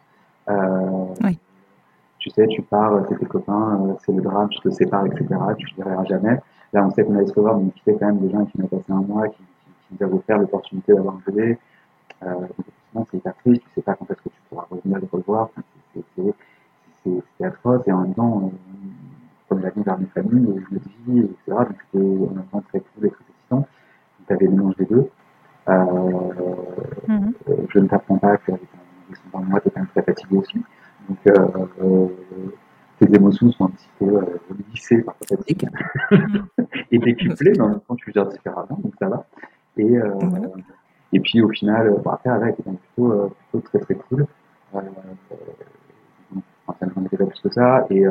Oui. 1.24 1.40
Tu 2.20 2.30
sais, 2.32 2.48
tu 2.48 2.62
pars, 2.62 3.06
c'est 3.10 3.18
tes 3.18 3.26
copains, 3.26 3.96
c'est 4.06 4.12
le 4.12 4.22
drame, 4.22 4.50
tu 4.50 4.60
te 4.60 4.70
sépares, 4.70 5.06
etc. 5.08 5.26
Tu 5.58 5.68
ne 5.78 5.84
verras 5.84 6.04
jamais. 6.06 6.40
Là, 6.76 6.86
on 6.86 6.92
sait 6.92 7.06
qu'on 7.06 7.16
allait 7.16 7.26
se 7.28 7.34
revoir, 7.34 7.58
mais 7.58 7.72
tu 7.72 7.82
sais 7.86 7.96
quand 7.98 8.08
même 8.08 8.20
des 8.20 8.30
gens 8.30 8.44
qui 8.46 8.62
ont 8.62 8.68
passé 8.68 8.84
un 8.92 8.96
mois, 9.02 9.28
qui, 9.30 9.38
qui, 9.38 9.44
qui 9.44 9.96
nous 9.98 10.06
avaient 10.06 10.16
offert 10.16 10.38
l'opportunité 10.40 10.94
d'avoir 10.94 11.16
un 11.16 11.32
bébé. 11.32 11.58
Euh, 12.24 12.34
donc, 12.94 13.08
c'est 13.10 13.18
hyper 13.18 13.34
triste. 13.38 13.62
Tu 13.64 13.70
sais 13.76 13.82
pas 13.82 13.96
quand 13.96 14.10
est-ce 14.12 14.22
que 14.22 14.30
tu 14.30 14.42
pourras 14.50 14.68
revenir 14.70 15.00
le 15.00 15.08
revoir. 15.12 15.50
C'est- 15.94 16.36
atroce 17.46 17.88
et 17.88 17.92
en 17.92 18.02
même 18.02 18.14
temps, 18.16 18.52
euh, 18.52 18.58
comme 19.48 19.62
l'avenir 19.62 19.86
vers 19.86 20.00
mes 20.00 20.08
familles, 20.08 20.64
je 20.70 20.74
le 20.76 20.82
dis, 21.06 21.20
etc. 21.20 21.36
Donc 21.48 21.68
c'était 21.92 22.04
en 22.04 22.34
même 22.34 22.46
temps 22.52 22.64
très 22.68 22.80
cool 22.80 23.06
et 23.06 23.10
très 23.12 23.24
excitant. 23.30 23.58
Donc 23.58 23.68
t'avais 24.28 24.46
le 24.48 24.52
mélange 24.52 24.76
des 24.78 24.86
deux. 24.86 25.10
Euh, 25.70 25.74
Mhm. 27.08 27.34
euh, 27.50 27.56
je 27.70 27.80
ne 27.80 27.88
t'apprends 27.88 28.18
pas 28.18 28.38
qu'avec 28.38 28.62
un 29.36 29.40
mois, 29.42 29.60
t'es 29.62 29.70
quand 29.70 29.82
même 29.82 29.90
très 29.90 30.02
fatigué 30.02 30.38
aussi. 30.38 30.60
Donc 31.08 31.18
euh, 31.28 32.08
tes 33.00 33.14
émotions 33.16 33.52
sont 33.52 33.66
un 33.66 33.70
petit 33.70 33.90
peu 34.00 34.06
euh, 34.18 34.26
lissées 34.74 35.02
par 35.04 35.16
ta 35.18 35.38
fatigue 35.38 35.70
et 36.96 37.00
décuplées, 37.00 37.52
mais 37.56 37.62
en 37.62 37.70
même 37.70 37.80
temps 37.82 37.96
tu 37.96 38.12
gères 38.12 38.28
différemment, 38.28 38.80
donc 38.84 38.94
ça 39.00 39.10
va. 39.10 39.26
Et, 39.78 39.98
euh, 39.98 40.10
Voilà. 40.16 40.48
et 41.14 41.20
puis 41.20 41.42
au 41.42 41.50
final, 41.50 41.88
euh, 41.88 41.98
bon, 41.98 42.10
après, 42.12 42.30
avec, 42.30 42.56
c'était 42.58 42.72
plutôt, 42.72 43.12
euh, 43.12 43.30
plutôt 43.52 43.68
très 43.68 43.80
très 43.80 43.96
cool. 43.96 44.26
Euh, 44.76 44.80
enfin, 46.68 46.88
ça 46.94 47.02
était 47.06 47.18
pas 47.18 47.26
plus 47.26 47.40
que 47.42 47.50
ça. 47.52 47.86
Et, 47.90 48.04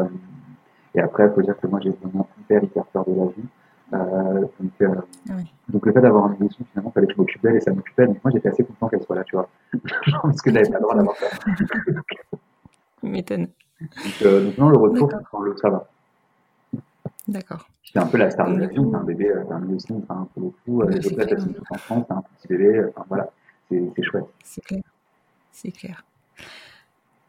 et 0.94 1.00
après, 1.00 1.26
il 1.26 1.32
faut 1.34 1.42
dire 1.42 1.58
que 1.58 1.66
moi, 1.66 1.80
j'ai 1.82 1.90
vraiment 1.90 2.28
hyper, 2.40 2.62
hyper 2.64 2.84
peur 2.86 3.04
de 3.06 3.14
la 3.14 3.26
vie. 3.26 3.48
Donc, 4.60 4.72
Oui. 4.80 5.52
donc, 5.68 5.86
le 5.86 5.92
fait 5.92 6.00
d'avoir 6.00 6.26
un 6.26 6.34
émotion, 6.34 6.64
finalement, 6.72 6.90
il 6.90 6.94
fallait 6.94 7.06
que 7.06 7.12
je 7.14 7.18
m'occupe 7.18 7.42
d'elle 7.42 7.56
et 7.56 7.60
ça 7.60 7.72
m'occupait. 7.72 8.06
Donc, 8.06 8.22
moi, 8.24 8.30
j'étais 8.32 8.48
assez 8.48 8.64
content 8.64 8.88
qu'elle 8.88 9.02
soit 9.02 9.16
là, 9.16 9.24
tu 9.24 9.36
vois. 9.36 9.48
Parce 10.22 10.40
que 10.42 10.50
j'avais 10.52 10.68
pas 10.70 10.76
le 10.78 10.82
droit 10.82 10.94
d'avoir 10.94 11.16
peur. 11.16 11.30
Tu 13.00 13.10
m'étonnes. 13.10 13.48
Donc, 13.80 14.32
donc, 14.44 14.58
non, 14.58 14.68
le 14.70 14.78
retour, 14.78 15.10
ça 15.60 15.68
va. 15.68 15.86
D'accord. 17.28 17.68
J'étais 17.94 18.06
un 18.06 18.08
peu 18.08 18.18
la 18.18 18.30
star 18.30 18.50
de 18.52 18.56
l'avion, 18.58 18.84
coup- 18.84 18.90
c'est 18.90 18.96
un 18.96 19.04
bébé, 19.04 19.30
euh, 19.30 19.44
c'est 19.46 19.54
un 19.54 19.60
bébé 19.60 19.74
aussi, 19.74 19.92
enfin, 19.92 20.28
pour 20.34 20.42
le 20.42 20.48
coup, 20.50 20.82
euh, 20.82 20.86
Ouais, 20.86 20.94
les 20.94 21.00
c'est 21.00 21.12
autres 21.12 21.32
elles 21.32 21.40
sont 21.40 21.46
toutes 21.46 21.78
France, 21.78 22.04
c'est 22.08 22.14
un 22.14 22.22
petit 22.22 22.48
bébé, 22.48 22.78
euh, 22.78 22.92
enfin, 22.96 23.06
voilà, 23.08 23.30
c'est 23.70 23.82
c'est 23.94 24.02
chouette. 24.02 24.24
C'est 24.42 24.60
clair. 24.64 24.82
C'est 25.52 25.70
clair. 25.70 26.04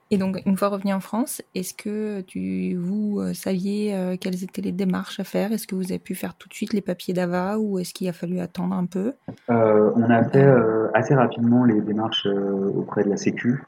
Et 0.09 0.17
donc, 0.17 0.41
une 0.45 0.57
fois 0.57 0.69
revenu 0.69 0.91
en 0.93 0.99
France, 0.99 1.41
est-ce 1.53 1.73
que 1.73 2.21
tu, 2.21 2.75
vous 2.75 3.19
euh, 3.19 3.33
saviez 3.33 3.95
euh, 3.95 4.17
quelles 4.19 4.43
étaient 4.43 4.61
les 4.61 4.71
démarches 4.71 5.19
à 5.19 5.23
faire? 5.23 5.51
Est-ce 5.51 5.67
que 5.67 5.75
vous 5.75 5.91
avez 5.91 5.99
pu 5.99 6.15
faire 6.15 6.35
tout 6.35 6.47
de 6.49 6.53
suite 6.53 6.73
les 6.73 6.81
papiers 6.81 7.13
d'AVA 7.13 7.59
ou 7.59 7.77
est-ce 7.79 7.93
qu'il 7.93 8.07
a 8.07 8.13
fallu 8.13 8.39
attendre 8.39 8.75
un 8.75 8.85
peu? 8.85 9.13
Euh, 9.51 9.91
on 9.95 10.09
a 10.09 10.23
fait 10.23 10.45
euh, 10.45 10.89
assez 10.93 11.13
rapidement 11.13 11.63
les 11.65 11.81
démarches 11.81 12.25
euh, 12.27 12.71
auprès 12.75 13.03
de 13.03 13.09
la 13.09 13.17
Sécu, 13.17 13.63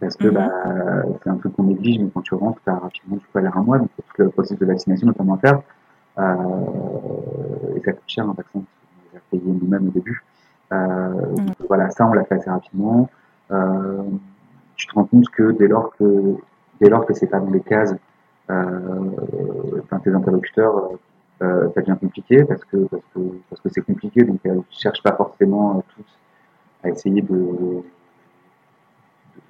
parce 0.00 0.16
que 0.16 0.28
Mhm. 0.28 0.34
bah, 0.34 1.02
c'est 1.22 1.30
un 1.30 1.36
truc 1.36 1.54
qu'on 1.54 1.64
néglige, 1.64 1.98
mais 2.00 2.10
quand 2.14 2.22
tu 2.22 2.34
rentres, 2.34 2.60
as 2.66 2.74
rapidement, 2.78 3.16
tu 3.16 3.26
peux 3.32 3.38
aller 3.40 3.48
un 3.54 3.62
mois, 3.62 3.78
donc 3.78 3.88
tout 3.96 4.22
le 4.22 4.30
processus 4.30 4.58
de 4.58 4.66
vaccination 4.66 5.06
notamment 5.06 5.34
à 5.34 5.38
faire. 5.38 5.62
Euh, 6.18 7.76
et 7.76 7.80
ça 7.84 7.92
coûte 7.92 8.02
cher 8.08 8.24
un 8.28 8.32
vaccin, 8.32 8.58
on 8.58 8.62
les 9.12 9.18
a 9.18 9.20
payé 9.30 9.42
nous-mêmes 9.46 9.88
au 9.88 9.90
début. 9.90 10.22
Euh, 10.72 11.36
donc, 11.36 11.56
voilà, 11.68 11.90
ça 11.90 12.06
on 12.06 12.12
l'a 12.12 12.24
fait 12.24 12.34
assez 12.36 12.50
rapidement. 12.50 13.08
Euh, 13.50 14.02
tu 14.76 14.86
te 14.86 14.94
rends 14.94 15.04
compte 15.04 15.28
que 15.30 15.52
dès 15.52 15.68
lors 15.68 15.94
que 15.96 16.34
dès 16.80 16.88
lors 16.88 17.06
que 17.06 17.14
c'est 17.14 17.26
pas 17.26 17.40
dans 17.40 17.50
les 17.50 17.60
cases, 17.60 17.94
tes 18.48 20.14
interlocuteurs, 20.14 20.90
euh, 21.42 21.68
ça 21.74 21.80
devient 21.82 21.96
compliqué 22.00 22.44
parce 22.44 22.64
que 22.64 22.76
parce 22.86 23.02
que 23.14 23.20
parce 23.50 23.60
que 23.62 23.68
c'est 23.70 23.82
compliqué, 23.82 24.24
donc 24.24 24.40
elles 24.44 24.60
cherchent 24.70 25.02
pas 25.02 25.12
forcément 25.14 25.82
toutes 25.94 26.18
à 26.84 26.88
essayer 26.90 27.22
de, 27.22 27.28
de 27.28 27.82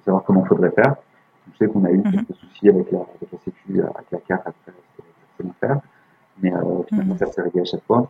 savoir 0.05 0.23
comment 0.23 0.43
faudrait 0.45 0.71
faire. 0.71 0.95
Je 1.53 1.57
sais 1.57 1.67
qu'on 1.71 1.83
a 1.85 1.91
eu 1.91 1.97
Mhm. 1.97 2.11
quelques 2.11 2.35
soucis 2.35 2.69
avec 2.69 2.91
la, 2.91 2.99
avec 2.99 3.31
la 3.31 3.39
sécu, 3.39 3.81
avec 3.81 4.11
la 4.11 4.19
carte 4.19 4.47
après, 4.47 4.73
c'est 5.37 5.43
bon 5.45 5.53
faire, 5.59 5.79
mais 6.41 6.53
euh, 6.53 6.83
finalement 6.87 7.13
Mhm. 7.13 7.19
ça 7.19 7.25
s'est 7.27 7.41
réglé 7.41 7.61
à 7.61 7.65
chaque 7.65 7.83
fois. 7.85 8.09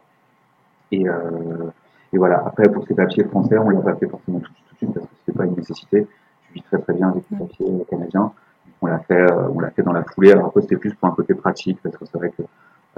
Et, 0.91 1.07
euh, 1.07 1.69
et 2.13 2.17
voilà. 2.17 2.43
Après, 2.45 2.67
pour 2.69 2.85
ces 2.87 2.95
papiers 2.95 3.23
français, 3.25 3.57
on 3.57 3.69
l'a 3.69 3.81
pas 3.81 3.95
fait 3.95 4.07
forcément 4.07 4.39
tout, 4.39 4.51
tout 4.51 4.73
de 4.73 4.77
suite 4.77 4.93
parce 4.93 5.05
que 5.05 5.11
c'était 5.25 5.37
pas 5.37 5.45
une 5.45 5.55
nécessité. 5.55 6.07
Je 6.49 6.53
vis 6.55 6.61
très 6.63 6.79
très 6.79 6.93
bien 6.93 7.09
avec 7.09 7.23
les 7.29 7.37
Ouais. 7.37 7.45
papiers 7.47 7.67
euh, 7.69 7.83
canadiens. 7.89 8.31
On 8.81 8.87
l'a 8.87 8.99
fait, 8.99 9.13
euh, 9.31 9.49
on 9.53 9.59
l'a 9.59 9.71
fait 9.71 9.83
dans 9.83 9.93
la 9.93 10.03
foulée. 10.03 10.31
Alors 10.31 10.47
après, 10.47 10.61
c'était 10.61 10.77
plus 10.77 10.93
pour 10.93 11.09
un 11.09 11.11
côté 11.11 11.33
pratique 11.33 11.79
parce 11.83 11.95
que 11.97 12.05
c'est 12.05 12.17
vrai 12.17 12.31
que 12.31 12.43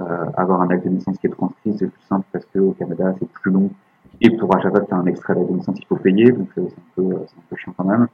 euh, 0.00 0.24
avoir 0.36 0.62
un 0.62 0.70
acte 0.70 0.84
de 0.84 0.90
naissance 0.90 1.18
qui 1.18 1.26
est 1.26 1.30
transcrit, 1.30 1.76
c'est 1.78 1.86
plus 1.88 2.02
simple 2.08 2.24
parce 2.32 2.44
que 2.46 2.58
au 2.60 2.72
Canada, 2.72 3.14
c'est 3.18 3.28
plus 3.28 3.50
long. 3.50 3.70
Et 4.20 4.30
pour 4.36 4.54
à 4.56 4.60
chaque 4.60 4.72
fois 4.72 4.98
un 4.98 5.06
extrait 5.06 5.34
d'acte 5.34 5.48
de 5.50 5.56
naissance, 5.56 5.76
il 5.78 5.86
faut 5.86 5.96
payer, 5.96 6.30
donc 6.32 6.48
euh, 6.58 6.62
c'est 6.68 6.74
un 6.78 7.08
peu, 7.10 7.16
un 7.16 7.42
peu 7.50 7.56
chiant 7.56 7.74
quand 7.76 7.84
même. 7.84 8.06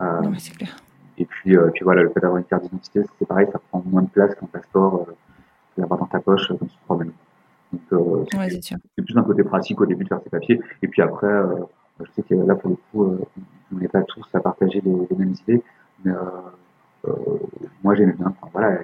Euh, 0.00 0.20
clair. 0.56 0.76
et 1.18 1.24
puis, 1.26 1.56
euh, 1.56 1.70
puis 1.72 1.84
voilà, 1.84 2.02
le 2.02 2.08
fait 2.10 2.20
d'avoir 2.20 2.38
une 2.38 2.44
carte 2.44 2.64
d'identité, 2.64 3.02
c'est 3.18 3.26
pareil, 3.28 3.46
ça 3.52 3.60
prend 3.70 3.82
moins 3.86 4.02
de 4.02 4.08
place 4.08 4.34
qu'un 4.34 4.46
passeport, 4.46 5.06
euh, 5.08 5.12
l'avoir 5.76 6.00
dans 6.00 6.06
ta 6.06 6.20
poche 6.20 6.50
euh, 6.50 6.56
quand 6.58 6.66
tu 6.66 6.76
te 6.76 6.84
promènes. 6.84 7.12
Donc, 7.72 7.80
euh, 7.92 7.98
Ouais, 8.38 8.48
c'est 8.48 8.50
c'est 8.56 8.62
sûr. 8.62 8.76
c'est 8.96 9.02
plus 9.04 9.16
un 9.16 9.22
côté 9.22 9.42
pratique 9.44 9.80
au 9.80 9.86
début 9.86 10.04
de 10.04 10.08
faire 10.08 10.20
ses 10.22 10.30
papiers. 10.30 10.60
Et 10.82 10.88
puis 10.88 11.00
après, 11.02 11.26
euh, 11.26 11.54
je 12.00 12.10
sais 12.12 12.22
que 12.22 12.34
là, 12.34 12.54
pour 12.54 12.70
le 12.70 12.76
coup, 12.90 13.04
euh, 13.04 13.18
on 13.74 13.78
n'est 13.78 13.88
pas 13.88 14.02
tous 14.02 14.24
à 14.34 14.40
partager 14.40 14.80
les, 14.84 14.92
les 15.10 15.16
mêmes 15.16 15.34
idées, 15.46 15.62
mais 16.04 16.12
euh, 16.12 17.08
euh, 17.08 17.12
moi, 17.82 17.94
j'aimais 17.94 18.12
bien. 18.12 18.26
Enfin, 18.40 18.48
voilà, 18.52 18.78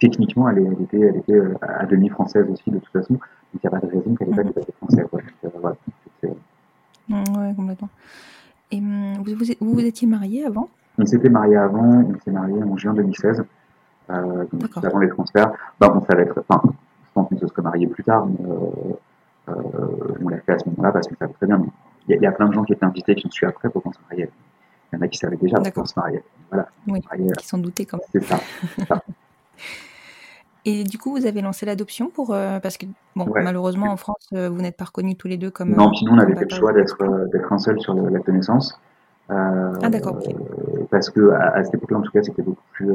techniquement, 0.00 0.48
elle, 0.48 0.76
était, 0.82 1.00
elle 1.00 1.16
était 1.16 1.32
euh, 1.34 1.54
à 1.60 1.86
demi 1.86 2.08
française 2.08 2.46
aussi, 2.50 2.70
de 2.70 2.78
toute 2.78 2.92
façon. 2.92 3.14
Donc, 3.14 3.22
il 3.54 3.60
n'y 3.62 3.66
a 3.68 3.70
pas 3.80 3.86
de 3.86 3.90
raison 3.92 4.14
qu'elle 4.14 4.28
n'ait 4.30 4.36
pas 4.36 4.42
des 4.44 4.52
papiers 4.52 4.74
français. 4.78 5.04
Quoi. 5.10 5.20
Donc, 5.20 5.32
euh, 5.44 5.58
voilà. 5.60 5.76
C'est- 6.20 6.32
Mm, 7.08 7.24
Ouais, 7.36 7.52
complètement. 7.56 7.88
Et 8.70 8.78
hum, 8.78 9.14
vous, 9.24 9.34
vous, 9.34 9.44
vous 9.60 9.72
vous 9.74 9.80
étiez 9.84 10.06
marié 10.06 10.44
avant? 10.46 10.68
On 10.98 11.04
s'était 11.04 11.28
marié 11.28 11.56
avant, 11.56 11.82
on 12.04 12.14
s'est 12.24 12.30
marié 12.30 12.62
en 12.62 12.76
juin 12.76 12.94
2016, 12.94 13.42
euh, 14.12 14.44
donc 14.52 14.84
avant 14.84 14.98
les 14.98 15.08
transferts. 15.08 15.50
Bah, 15.80 15.92
on 15.94 16.00
savait 16.04 16.22
être, 16.24 16.42
enfin, 16.48 16.62
je 16.64 17.08
pense 17.14 17.28
qu'on 17.28 17.38
se 17.38 17.46
serait 17.46 17.62
marié 17.62 17.86
plus 17.86 18.04
tard, 18.04 18.26
mais 18.26 18.46
euh, 18.48 19.50
euh, 19.50 20.14
on 20.24 20.28
l'a 20.28 20.38
fait 20.40 20.52
à 20.52 20.58
ce 20.58 20.68
moment-là 20.70 20.92
parce 20.92 21.08
qu'on 21.08 21.16
savait 21.16 21.32
très 21.34 21.46
bien. 21.46 21.60
Il 22.08 22.12
y, 22.12 22.14
a- 22.14 22.16
il 22.18 22.22
y 22.22 22.26
a 22.26 22.32
plein 22.32 22.48
de 22.48 22.52
gens 22.52 22.64
qui 22.64 22.72
étaient 22.72 22.84
invités 22.84 23.14
qui 23.14 23.26
ont 23.26 23.30
su 23.30 23.44
après 23.46 23.68
pour 23.70 23.82
qu'on 23.82 23.92
se 23.92 23.98
mariait. 24.10 24.30
Il 24.92 24.96
y 24.96 24.98
en 24.98 25.02
a 25.02 25.08
qui 25.08 25.18
savaient 25.18 25.36
déjà 25.36 25.56
pour 25.56 25.64
D'accord. 25.64 25.82
qu'on 25.84 25.88
se 25.88 25.98
mariait. 25.98 26.22
Voilà, 26.50 26.68
on 26.86 26.92
Oui, 26.92 27.00
se 27.02 27.08
mariait, 27.08 27.32
qui 27.38 27.46
s'en 27.46 27.58
doutaient 27.58 27.86
quand 27.86 27.98
même. 27.98 28.06
c'est 28.12 28.24
ça. 28.24 28.38
Et 30.64 30.84
du 30.84 30.96
coup, 30.96 31.10
vous 31.16 31.26
avez 31.26 31.40
lancé 31.42 31.66
l'adoption 31.66 32.08
pour 32.08 32.32
euh, 32.32 32.60
parce 32.60 32.76
que 32.76 32.86
bon, 33.16 33.26
Ouais. 33.26 33.42
malheureusement 33.42 33.90
en 33.90 33.96
France, 33.96 34.28
euh, 34.32 34.48
vous 34.48 34.60
n'êtes 34.62 34.76
pas 34.76 34.84
reconnus 34.84 35.16
tous 35.18 35.26
les 35.26 35.36
deux 35.36 35.50
comme. 35.50 35.70
Non, 35.74 35.90
puis 35.90 36.04
nous, 36.06 36.12
on 36.12 36.18
avait 36.18 36.36
fait 36.36 36.48
le 36.48 36.54
choix 36.56 36.72
d'être 36.72 36.96
d'être 37.32 37.52
un 37.52 37.58
seul 37.58 37.80
sur 37.80 37.94
le- 37.94 38.08
l'acte 38.10 38.28
de 38.28 38.32
naissance. 38.32 38.78
Euh, 39.30 39.72
Ah, 39.82 39.88
d'accord. 39.90 40.18
Parce 40.90 41.10
que 41.10 41.30
à, 41.30 41.48
à 41.56 41.64
cette 41.64 41.74
époque-là, 41.74 41.98
en 41.98 42.02
tout 42.02 42.12
cas, 42.12 42.22
c'était 42.22 42.42
beaucoup 42.42 42.62
plus 42.74 42.92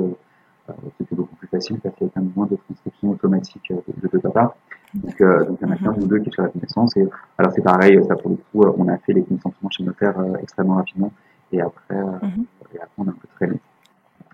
c'était 0.97 1.15
beaucoup 1.15 1.35
plus 1.35 1.47
facile 1.47 1.79
parce 1.79 1.95
qu'il 1.95 2.07
y 2.07 2.11
avait 2.15 2.27
moins 2.35 2.45
de 2.47 2.55
transcription 2.55 3.09
automatique 3.11 3.71
euh, 3.71 3.75
de, 4.01 4.07
de 4.07 4.17
papa. 4.19 4.55
Donc, 4.93 5.19
euh, 5.21 5.45
donc 5.45 5.57
il 5.61 5.67
y 5.67 5.71
en 5.71 5.73
a 5.73 5.91
Mhm. 5.91 6.03
ou 6.03 6.07
deux 6.07 6.19
qui 6.19 6.25
sont 6.25 6.31
sur 6.31 6.43
la 6.43 6.51
naissance. 6.61 6.97
Et 6.97 7.07
alors 7.37 7.51
c'est 7.53 7.61
pareil, 7.61 7.99
ça 8.07 8.15
pour 8.15 8.31
le 8.31 8.37
coup, 8.37 8.63
euh, 8.63 8.73
on 8.77 8.87
a 8.87 8.97
fait 8.97 9.13
les 9.13 9.23
consentements 9.23 9.69
chez 9.69 9.83
notaire 9.83 10.17
euh, 10.19 10.35
extrêmement 10.41 10.75
rapidement. 10.75 11.11
Et 11.51 11.61
après, 11.61 11.95
Mhm. 11.95 12.45
et 12.73 12.77
après, 12.77 12.89
on 12.97 13.07
a 13.07 13.09
un 13.09 13.13
peu 13.13 13.27
traîné. 13.35 13.59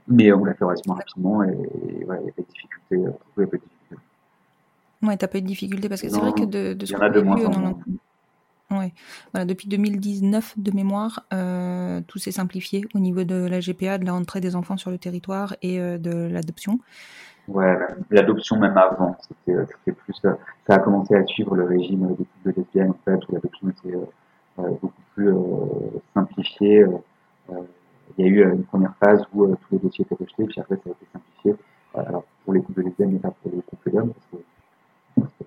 Mais 0.08 0.32
on 0.34 0.44
l'a 0.44 0.54
fait 0.54 0.66
relativement 0.66 0.96
rapidement 0.96 1.44
et, 1.44 1.48
et 1.50 2.06
ouais, 2.06 2.18
il 2.22 2.26
y 2.26 2.30
a 2.30 2.34
pas 2.34 2.42
de 2.42 2.48
difficultés. 2.48 2.98
euh. 2.98 3.46
Ouais, 5.02 5.18
t'as 5.18 5.28
pas 5.28 5.38
eu 5.38 5.42
de 5.42 5.48
difficulté 5.48 5.90
parce 5.90 6.02
que 6.02 6.10
c'est 6.10 6.20
vrai 6.20 6.32
que 6.34 6.46
de, 6.46 6.86
ce 6.86 6.94
qu'on 6.94 7.02
a 7.02 7.10
vu 7.10 7.46
en 7.46 7.80
voilà, 9.34 9.46
depuis 9.46 9.68
2019 9.68 10.56
de 10.58 10.72
mémoire, 10.72 11.26
euh, 11.34 12.02
tout 12.08 12.20
s'est 12.20 12.32
simplifié 12.32 12.86
au 12.94 13.00
niveau 13.00 13.24
de 13.24 13.36
la 13.36 13.60
GPA, 13.60 13.98
de 13.98 14.06
la 14.06 14.14
rentrée 14.14 14.42
des 14.42 14.56
enfants 14.56 14.78
sur 14.78 14.92
le 14.92 14.98
territoire 14.98 15.56
et 15.62 15.80
euh, 15.80 15.98
de 15.98 16.28
l'adoption. 16.32 16.80
Ouais, 17.48 17.78
l'adoption 18.10 18.58
même 18.58 18.78
avant, 18.78 19.18
c'était 19.22 19.58
euh, 19.58 19.66
plus, 19.86 20.16
ça 20.22 20.38
a 20.70 20.80
commencé 20.80 21.16
à 21.16 21.26
suivre 21.26 21.56
le 21.56 21.66
régime 21.66 22.08
des 22.16 22.26
couples 22.26 22.46
de 22.46 22.52
lesbiennes 22.52 22.92
en 22.92 23.00
fait, 23.04 23.20
où 23.28 23.34
l'adoption 23.34 23.70
était 23.70 23.96
euh, 23.96 24.70
beaucoup 24.82 25.02
plus 25.14 25.34
simplifiée. 26.14 26.86
il 28.18 28.26
y 28.26 28.28
a 28.28 28.32
eu 28.32 28.54
une 28.54 28.64
première 28.64 28.96
phase 29.04 29.24
où 29.34 29.48
tous 29.48 29.74
les 29.74 29.80
dossiers 29.80 30.06
étaient 30.06 30.24
rejetés, 30.24 30.46
puis 30.46 30.62
après 30.62 30.76
ça 30.76 30.90
a 30.90 30.92
été 30.92 31.06
simplifié. 31.12 31.56
Pour 32.44 32.54
les 32.54 32.62
couples 32.62 32.82
de 32.82 32.88
lesbiennes, 32.88 33.12
mais 33.12 33.20
pas 33.20 33.32
pour 33.44 33.52
les 33.52 33.62
couples 33.62 33.92
d'hommes, 33.92 34.14
parce 35.16 35.32
que 35.32 35.44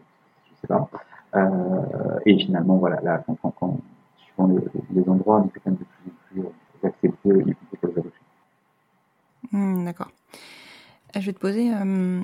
sais 0.60 0.66
pas. 0.66 0.88
Euh, 1.36 2.18
et 2.26 2.38
finalement, 2.38 2.76
voilà, 2.76 3.00
là, 3.02 3.22
quand, 3.26 3.36
quand, 3.42 3.50
quand 3.50 3.78
suivant 4.18 4.46
les, 4.48 4.58
les 5.02 5.08
endroits, 5.08 5.46
c'est 5.52 5.60
quand 5.60 5.70
même 5.70 5.78
de 5.78 5.84
plus 5.84 6.10
en 6.10 6.14
plus 6.30 6.40
euh, 6.84 6.88
accepté, 6.88 7.28
y 7.28 7.54
compris 7.54 7.76
pour 7.80 7.88
les 7.88 7.98
adoptions. 7.98 8.24
D'accord. 9.84 10.10
Euh, 11.14 11.20
Je 11.20 11.26
vais 11.26 11.32
te 11.32 11.38
poser 11.38 11.72
euh, 11.72 12.20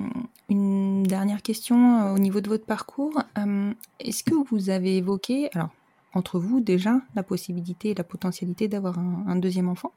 une 0.49 1.03
dernière 1.03 1.41
question 1.41 2.01
euh, 2.01 2.15
au 2.15 2.19
niveau 2.19 2.41
de 2.41 2.49
votre 2.49 2.65
parcours. 2.65 3.21
Euh, 3.37 3.71
Est-ce 3.99 4.23
que 4.23 4.35
vous 4.49 4.69
avez 4.69 4.97
évoqué, 4.97 5.49
alors 5.53 5.69
entre 6.15 6.39
vous 6.39 6.59
déjà, 6.59 6.99
la 7.15 7.23
possibilité 7.23 7.89
et 7.91 7.95
la 7.95 8.03
potentialité 8.03 8.67
d'avoir 8.67 8.99
un, 8.99 9.23
un 9.27 9.35
deuxième 9.35 9.69
enfant? 9.69 9.91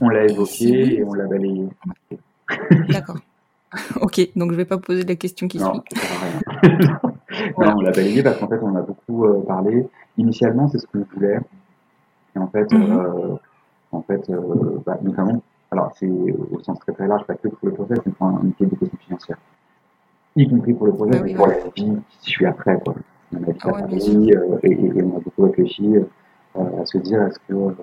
On 0.00 0.08
l'a 0.08 0.24
Et 0.26 0.30
évoqué 0.30 0.50
si 0.52 0.70
oui, 0.72 0.94
et 0.94 1.04
on 1.04 1.12
l'a 1.14 1.26
balayé. 1.26 1.68
D'accord. 2.88 3.18
ok, 4.00 4.20
donc 4.36 4.52
je 4.52 4.56
vais 4.56 4.64
pas 4.64 4.78
poser 4.78 5.04
la 5.04 5.14
question 5.16 5.46
qui 5.46 5.58
Non, 5.58 5.74
suit. 5.74 6.00
Voilà. 7.56 7.72
Non, 7.72 7.78
on 7.78 7.80
l'a 7.82 7.90
balayé 7.92 8.22
parce 8.22 8.38
qu'en 8.38 8.48
fait, 8.48 8.58
on 8.62 8.74
a 8.76 8.82
beaucoup 8.82 9.24
euh, 9.26 9.42
parlé. 9.46 9.86
Initialement, 10.16 10.68
c'est 10.68 10.78
ce 10.78 10.86
qu'on 10.86 11.04
voulait. 11.14 11.38
Et 12.36 12.38
en 12.38 12.46
fait, 12.48 12.70
Mhm. 12.72 12.98
euh, 12.98 13.36
en 13.92 14.02
fait 14.02 14.28
euh, 14.30 14.78
bah, 14.84 14.98
notamment, 15.02 15.42
alors 15.70 15.92
c'est 15.96 16.08
au 16.08 16.60
sens 16.60 16.78
très 16.80 16.92
très 16.92 17.06
large, 17.06 17.24
pas 17.24 17.34
que 17.34 17.48
pour 17.48 17.68
le 17.68 17.74
process, 17.74 17.98
mais 18.06 18.12
pour 18.12 18.26
un 18.26 18.40
métier 18.42 18.66
de 18.66 18.74
question 18.76 18.98
financière. 18.98 19.38
Y 20.36 20.48
compris 20.48 20.74
pour 20.74 20.86
le 20.86 20.92
Bah 20.92 20.98
oui, 21.10 21.18
mais 21.24 21.34
pour 21.34 21.46
oui. 21.48 21.54
la 21.56 21.70
vie 21.70 21.98
qui 22.20 22.30
suit 22.30 22.46
après. 22.46 22.78
Quoi. 22.80 22.94
On 23.32 23.36
a 23.36 23.40
ouais, 23.40 23.50
et, 24.62 24.70
et- 24.72 24.98
et 24.98 25.02
on 25.02 25.16
a 25.16 25.20
beaucoup 25.20 25.42
réfléchi 25.42 25.96
à 26.54 26.84
se 26.86 26.98
dire 26.98 27.22
est-ce 27.22 27.38
que, 27.40 27.54
on 27.54 27.68
ne 27.70 27.74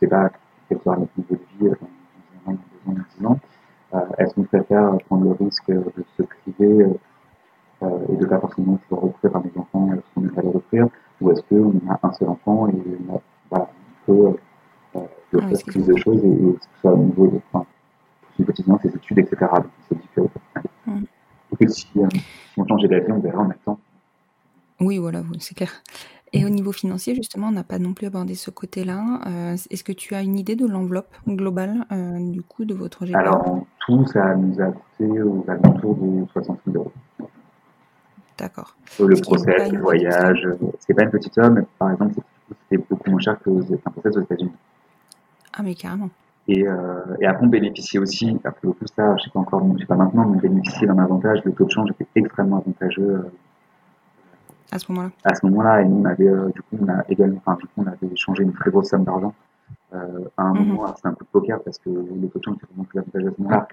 sait 0.00 0.06
pas 0.06 0.30
quel 0.68 0.78
sera 0.80 0.96
notre 0.96 1.12
niveau 1.18 1.34
de 1.34 1.64
vie 1.66 1.70
dans 1.70 2.52
un 2.52 2.54
an, 2.54 2.56
dans 2.86 2.92
deux 2.92 3.00
ans, 3.00 3.04
dans 3.22 3.38
dix 3.38 4.00
ans, 4.00 4.10
est-ce 4.18 4.34
qu'on 4.34 4.42
préfère 4.44 4.96
prendre 5.06 5.24
le 5.24 5.32
risque 5.32 5.70
de 5.70 6.04
se 6.16 6.22
priver 6.22 6.86
et 7.82 8.16
de 8.16 8.26
pas 8.26 8.40
forcément 8.40 8.78
pouvoir 8.88 9.04
offrir 9.10 9.36
à 9.36 9.40
nos 9.40 9.60
enfants 9.60 9.90
ce 9.94 10.14
qu'on 10.14 10.22
aimerait 10.26 10.42
leur 10.42 10.56
offrir, 10.56 10.88
ou 11.20 11.30
est-ce 11.30 11.42
qu'on 11.42 11.72
a 11.88 11.98
un 12.02 12.12
seul 12.12 12.28
enfant 12.28 12.68
et 12.68 12.74
on 13.08 13.14
a, 13.16 13.20
voilà, 13.50 13.70
on 14.08 14.12
peut 14.12 14.36
euh, 14.96 15.00
lui 15.32 15.40
Ah 15.42 15.52
offrir 15.52 15.64
plus 15.66 15.86
de 15.86 15.96
choses 15.96 16.24
et, 16.24 16.28
et 16.28 16.54
que 16.54 16.58
ce 16.60 16.80
soit 16.80 16.92
au 16.92 16.96
niveau 16.98 17.26
de 17.28 17.40
enfin, 17.52 17.64
quotidien, 18.44 18.78
ses 18.82 18.94
études, 18.94 19.18
etc. 19.18 19.46
Donc 19.90 20.00
dit 20.00 20.08
que, 20.14 20.20
Mhm. 20.86 21.04
et 21.52 21.56
que 21.66 21.68
si, 21.70 21.88
euh, 21.96 22.06
si 22.10 22.60
on 22.60 22.66
changeait 22.66 22.88
d'avis, 22.88 23.12
on 23.12 23.18
verra 23.20 23.40
en 23.42 23.48
même 23.48 23.58
temps. 23.64 23.78
Oui, 24.80 24.98
voilà, 24.98 25.22
c'est 25.40 25.54
clair. 25.56 25.72
Et 26.32 26.44
au 26.44 26.50
niveau 26.50 26.72
financier, 26.72 27.14
justement, 27.14 27.48
on 27.48 27.52
n'a 27.52 27.64
pas 27.64 27.78
non 27.78 27.94
plus 27.94 28.06
abordé 28.06 28.34
ce 28.34 28.50
côté-là. 28.50 29.20
Euh, 29.26 29.56
Est-ce 29.70 29.82
que 29.82 29.92
tu 29.92 30.14
as 30.14 30.22
une 30.22 30.38
idée 30.38 30.56
de 30.56 30.66
l'enveloppe 30.66 31.14
globale 31.26 31.86
euh, 31.90 32.18
du 32.30 32.42
coût 32.42 32.64
de 32.66 32.74
votre 32.74 33.06
GPA 33.06 33.18
Alors 33.18 33.48
en 33.48 33.66
tout, 33.86 34.06
ça 34.06 34.34
nous 34.36 34.60
a 34.60 34.66
coûté 34.66 35.22
aux 35.22 35.44
alentours 35.48 35.96
de 35.96 36.26
60 36.32 36.60
000 36.66 36.76
euros. 36.78 36.92
D'accord. 38.38 38.76
Le 39.00 39.20
process, 39.20 39.72
le 39.72 39.80
voyage, 39.80 40.46
euh, 40.46 40.56
c'est 40.80 40.94
pas 40.94 41.02
une 41.02 41.10
petite 41.10 41.34
somme, 41.34 41.64
par 41.78 41.90
exemple, 41.90 42.14
c'est- 42.14 42.54
c'était 42.70 42.84
beaucoup 42.88 43.10
moins 43.10 43.20
cher 43.20 43.36
qu'un 43.40 43.90
process 43.90 44.16
aux 44.16 44.20
États-Unis. 44.22 44.52
Ah, 45.54 45.62
mais 45.62 45.74
carrément. 45.74 46.08
Et, 46.46 46.66
euh, 46.66 47.00
et 47.20 47.26
après, 47.26 47.44
on 47.44 47.48
bénéficiait 47.48 47.98
aussi, 48.00 48.38
après 48.44 48.68
coup, 48.68 48.76
ça, 48.96 49.16
je 49.18 49.24
sais 49.24 49.30
pas 49.30 49.40
encore, 49.40 49.62
je 49.74 49.80
sais 49.80 49.86
pas 49.86 49.96
maintenant, 49.96 50.24
mais 50.24 50.36
on 50.36 50.40
bénéficiait 50.40 50.86
d'un 50.86 50.98
avantage. 50.98 51.40
Le 51.44 51.52
taux 51.52 51.64
de 51.64 51.70
change 51.70 51.90
était 51.90 52.06
extrêmement 52.14 52.58
avantageux 52.58 53.02
euh, 53.10 53.30
À 54.72 54.78
ce 54.78 54.90
moment-là. 54.90 55.10
à 55.24 55.34
ce 55.34 55.44
moment-là. 55.46 55.82
Et 55.82 55.84
nous, 55.84 56.00
on 56.00 56.04
avait, 56.04 56.28
euh, 56.28 56.48
du 56.50 56.62
coup, 56.62 56.78
on 56.80 56.88
a 56.88 57.04
également, 57.08 57.38
enfin, 57.44 57.56
du 57.58 57.66
coup, 57.66 57.72
on 57.78 57.86
avait 57.86 58.06
échangé 58.12 58.44
une 58.44 58.52
très 58.52 58.70
grosse 58.70 58.88
somme 58.90 59.04
d'argent 59.04 59.34
euh, 59.94 60.24
à 60.36 60.42
un 60.44 60.54
Mhm. 60.54 60.68
moment. 60.68 60.94
C'était 60.94 61.08
un 61.08 61.12
coup 61.12 61.24
de 61.24 61.28
poker 61.30 61.60
parce 61.62 61.78
que 61.78 61.90
le 61.90 62.28
taux 62.28 62.38
de 62.38 62.44
change 62.44 62.56
était 62.56 62.66
vraiment 62.66 62.84
plus 62.84 62.98
avantageux 63.00 63.28
à 63.28 63.32
ce 63.36 63.42
moment-là. 63.42 63.68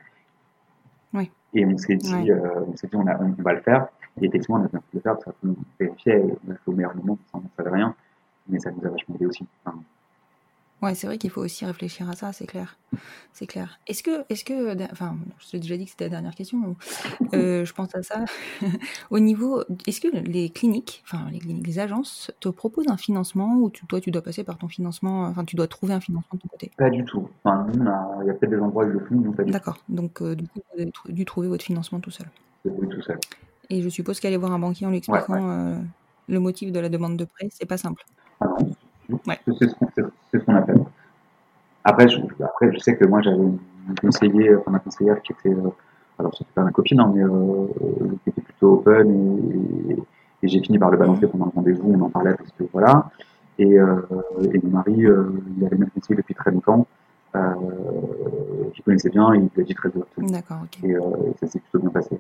Oui. 1.14 1.32
Et 1.54 1.66
on 1.66 1.78
s'est 1.78 1.96
dit, 1.96 2.32
on 2.68 2.76
s'est 2.76 2.88
dit, 2.88 2.96
on, 2.96 3.08
a, 3.08 3.18
on 3.22 3.42
va 3.42 3.54
le 3.54 3.62
faire. 3.62 3.88
Et 4.22 4.26
effectivement, 4.26 4.58
on 4.58 4.66
a 4.66 4.68
bien 4.68 4.82
fait 4.92 4.98
de 4.98 5.04
parce 5.04 5.24
qu'on 5.42 5.56
vérifiait, 5.80 6.20
et 6.20 6.34
on 6.48 6.52
a 6.52 6.56
fait 6.56 6.68
au 6.68 6.72
meilleur 6.72 6.96
moment, 6.96 7.18
on 7.34 7.40
ne 7.40 7.44
savait 7.58 7.72
rien. 7.72 7.96
Mais 8.48 8.60
ça 8.60 8.72
nous 8.72 8.86
a 8.86 8.90
vachement 8.90 9.16
aidé 9.16 9.26
aussi. 9.26 9.46
Enfin, 9.64 9.78
Ouais, 10.82 10.94
c'est 10.94 11.08
vrai 11.08 11.18
qu'il 11.18 11.30
faut 11.30 11.42
aussi 11.42 11.66
réfléchir 11.66 12.10
à 12.10 12.14
ça, 12.14 12.34
c'est 12.34 12.46
clair. 12.46 12.78
C'est 13.34 13.48
clair. 13.48 13.80
Est-ce 13.88 14.04
que, 14.04 14.24
est-ce 14.30 14.44
que, 14.44 14.92
enfin, 14.92 15.16
je 15.40 15.52
t'ai 15.52 15.60
déjà 15.60 15.78
dit 15.78 15.86
que 15.86 15.92
c'était 15.92 16.06
la 16.06 16.10
dernière 16.12 16.36
question. 16.36 16.76
Euh, 17.34 17.66
je 17.66 17.74
pense 17.74 17.96
à 17.96 18.04
ça. 18.04 18.26
Au 19.10 19.20
niveau, 19.20 19.64
est-ce 19.88 20.00
que 20.00 20.10
les 20.16 20.50
cliniques, 20.50 21.02
enfin 21.06 21.28
les 21.32 21.40
cliniques, 21.40 21.66
les 21.66 21.80
agences 21.80 22.32
te 22.40 22.50
proposent 22.50 22.88
un 22.90 22.98
financement 22.98 23.56
ou 23.56 23.70
tu, 23.70 23.86
toi 23.88 24.00
tu 24.00 24.12
dois 24.12 24.22
passer 24.22 24.44
par 24.44 24.58
ton 24.58 24.68
financement, 24.68 25.24
enfin 25.24 25.44
tu 25.44 25.56
dois 25.56 25.68
trouver 25.68 25.94
un 25.94 26.00
financement 26.00 26.36
de 26.36 26.40
ton 26.40 26.48
côté? 26.50 26.72
Pas 26.78 26.90
du 26.90 27.04
tout. 27.06 27.30
Enfin, 27.44 27.66
on 27.74 28.22
il 28.22 28.28
y 28.28 28.30
a 28.30 28.34
peut-être 28.34 28.52
des 28.52 28.60
endroits 28.60 28.86
où 28.86 28.90
ils 28.90 28.94
le 28.94 29.00
font, 29.00 29.16
nous 29.16 29.32
pas 29.32 29.44
du 29.44 29.50
tout. 29.50 29.54
D'accord. 29.54 29.78
Donc 29.90 30.22
euh, 30.22 30.36
du 30.36 30.48
coup, 30.48 30.60
vous 30.74 30.82
avez 30.82 30.92
dû 31.10 31.26
trouver 31.26 31.48
votre 31.48 31.64
financement 31.64 32.00
tout 32.00 32.12
seul. 32.12 32.28
Oui, 32.66 32.88
tout 32.90 33.02
seul. 33.02 33.18
Et 33.70 33.82
je 33.82 33.90
suppose 33.90 34.20
qu'aller 34.20 34.38
voir 34.38 34.52
un 34.52 34.60
banquier 34.60 34.86
en 34.86 34.90
lui 34.90 34.98
expliquant 34.98 35.50
euh, 35.50 35.76
le 36.28 36.40
motif 36.40 36.72
de 36.72 36.80
la 36.80 36.90
demande 36.90 37.18
de 37.18 37.26
prêt, 37.26 37.48
c'est 37.52 37.66
pas 37.66 37.78
simple. 37.78 38.04
Ah 38.40 38.48
non, 38.48 38.74
Ouais. 39.28 39.40
c'est 39.46 39.70
ce 39.70 39.76
qu'on 39.76 39.88
ce 39.96 40.52
appelle. 40.52 40.84
Après 41.84 42.08
je, 42.10 42.18
après, 42.44 42.74
je 42.74 42.80
sais 42.80 42.98
que 42.98 43.06
moi, 43.06 43.22
j'avais 43.22 43.38
une 43.38 43.60
conseillère, 44.02 44.60
enfin, 44.62 44.72
ma 44.72 44.80
conseillère 44.80 45.22
qui 45.22 45.34
était, 45.34 45.50
euh, 45.54 45.70
alors 46.18 46.36
c'était 46.36 46.50
pas 46.56 46.64
ma 46.64 46.72
copine, 46.72 47.00
hein, 47.00 47.12
mais 47.14 47.22
euh, 47.24 47.68
qui 48.24 48.30
était 48.32 48.42
plutôt 48.42 48.74
open 48.74 49.12
et, 49.90 49.94
et- 49.94 50.04
et 50.44 50.48
j'ai 50.48 50.60
fini 50.62 50.78
par 50.80 50.90
le 50.92 50.98
balancer 50.98 51.28
pendant 51.28 51.46
le 51.46 51.52
rendez-vous, 51.52 51.92
on 51.94 52.02
en 52.02 52.10
parlait 52.10 52.34
parce 52.36 52.50
que 52.52 52.64
voilà. 52.74 53.10
Et, 53.58 53.80
euh, 53.80 53.96
et 54.54 54.60
mon 54.64 54.70
mari, 54.72 55.06
euh, 55.06 55.32
il 55.58 55.66
avait 55.66 55.78
même 55.78 55.90
conseillé 55.92 56.18
depuis 56.18 56.34
très 56.36 56.52
longtemps, 56.52 56.86
euh, 57.36 57.54
qu'il 58.74 58.84
connaissait 58.84 59.10
bien, 59.10 59.34
il 59.36 59.50
l'a 59.56 59.64
dit 59.64 59.74
très 59.76 59.90
ouvertement. 59.90 60.28
D'accord, 60.30 60.58
ok. 60.64 60.84
Et 60.84 60.96
ça 61.40 61.48
s'est 61.48 61.60
plutôt 61.60 61.80
bien 61.80 61.90
passé. 61.90 62.20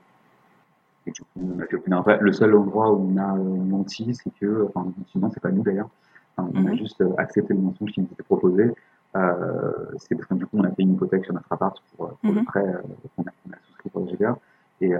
Et 1.07 1.11
du 1.11 1.21
coup, 1.21 1.27
on 1.37 1.59
a 1.59 1.63
obtenir- 1.65 2.21
le 2.21 2.33
seul 2.33 2.55
endroit 2.55 2.91
où 2.91 3.11
on 3.11 3.17
a 3.17 3.35
euh, 3.37 3.43
menti, 3.43 4.13
c'est 4.15 4.31
que, 4.39 4.67
enfin, 4.67 4.91
sinon, 5.11 5.29
c'est 5.33 5.39
pas 5.39 5.51
nous 5.51 5.63
d'ailleurs, 5.63 5.89
Enfin, 6.37 6.49
on 6.53 6.65
a 6.65 6.69
Mhm. 6.71 6.77
juste 6.77 6.99
euh, 6.99 7.13
accepté 7.17 7.53
le 7.53 7.61
mensonge 7.61 7.91
qui 7.93 8.01
nous 8.01 8.07
était 8.11 8.23
proposé. 8.23 8.73
Euh, 9.15 9.71
c'est 9.99 10.15
parce 10.15 10.27
que 10.27 10.33
du 10.33 10.45
coup, 10.45 10.57
on 10.57 10.65
a 10.65 10.71
fait 10.71 10.81
une 10.81 10.93
hypothèque 10.95 11.23
sur 11.23 11.33
notre 11.33 11.49
appart 11.49 11.81
pour, 11.95 12.07
euh, 12.07 12.11
le 12.23 12.31
Mhm. 12.33 12.45
prêt 12.45 12.67
euh, 12.67 12.81
qu'on 13.15 13.23
a, 13.23 13.57
souscrit 13.67 13.89
pour 13.89 14.01
le 14.01 14.07
GBA. 14.09 14.37
Et, 14.81 14.93
euh, 14.93 14.99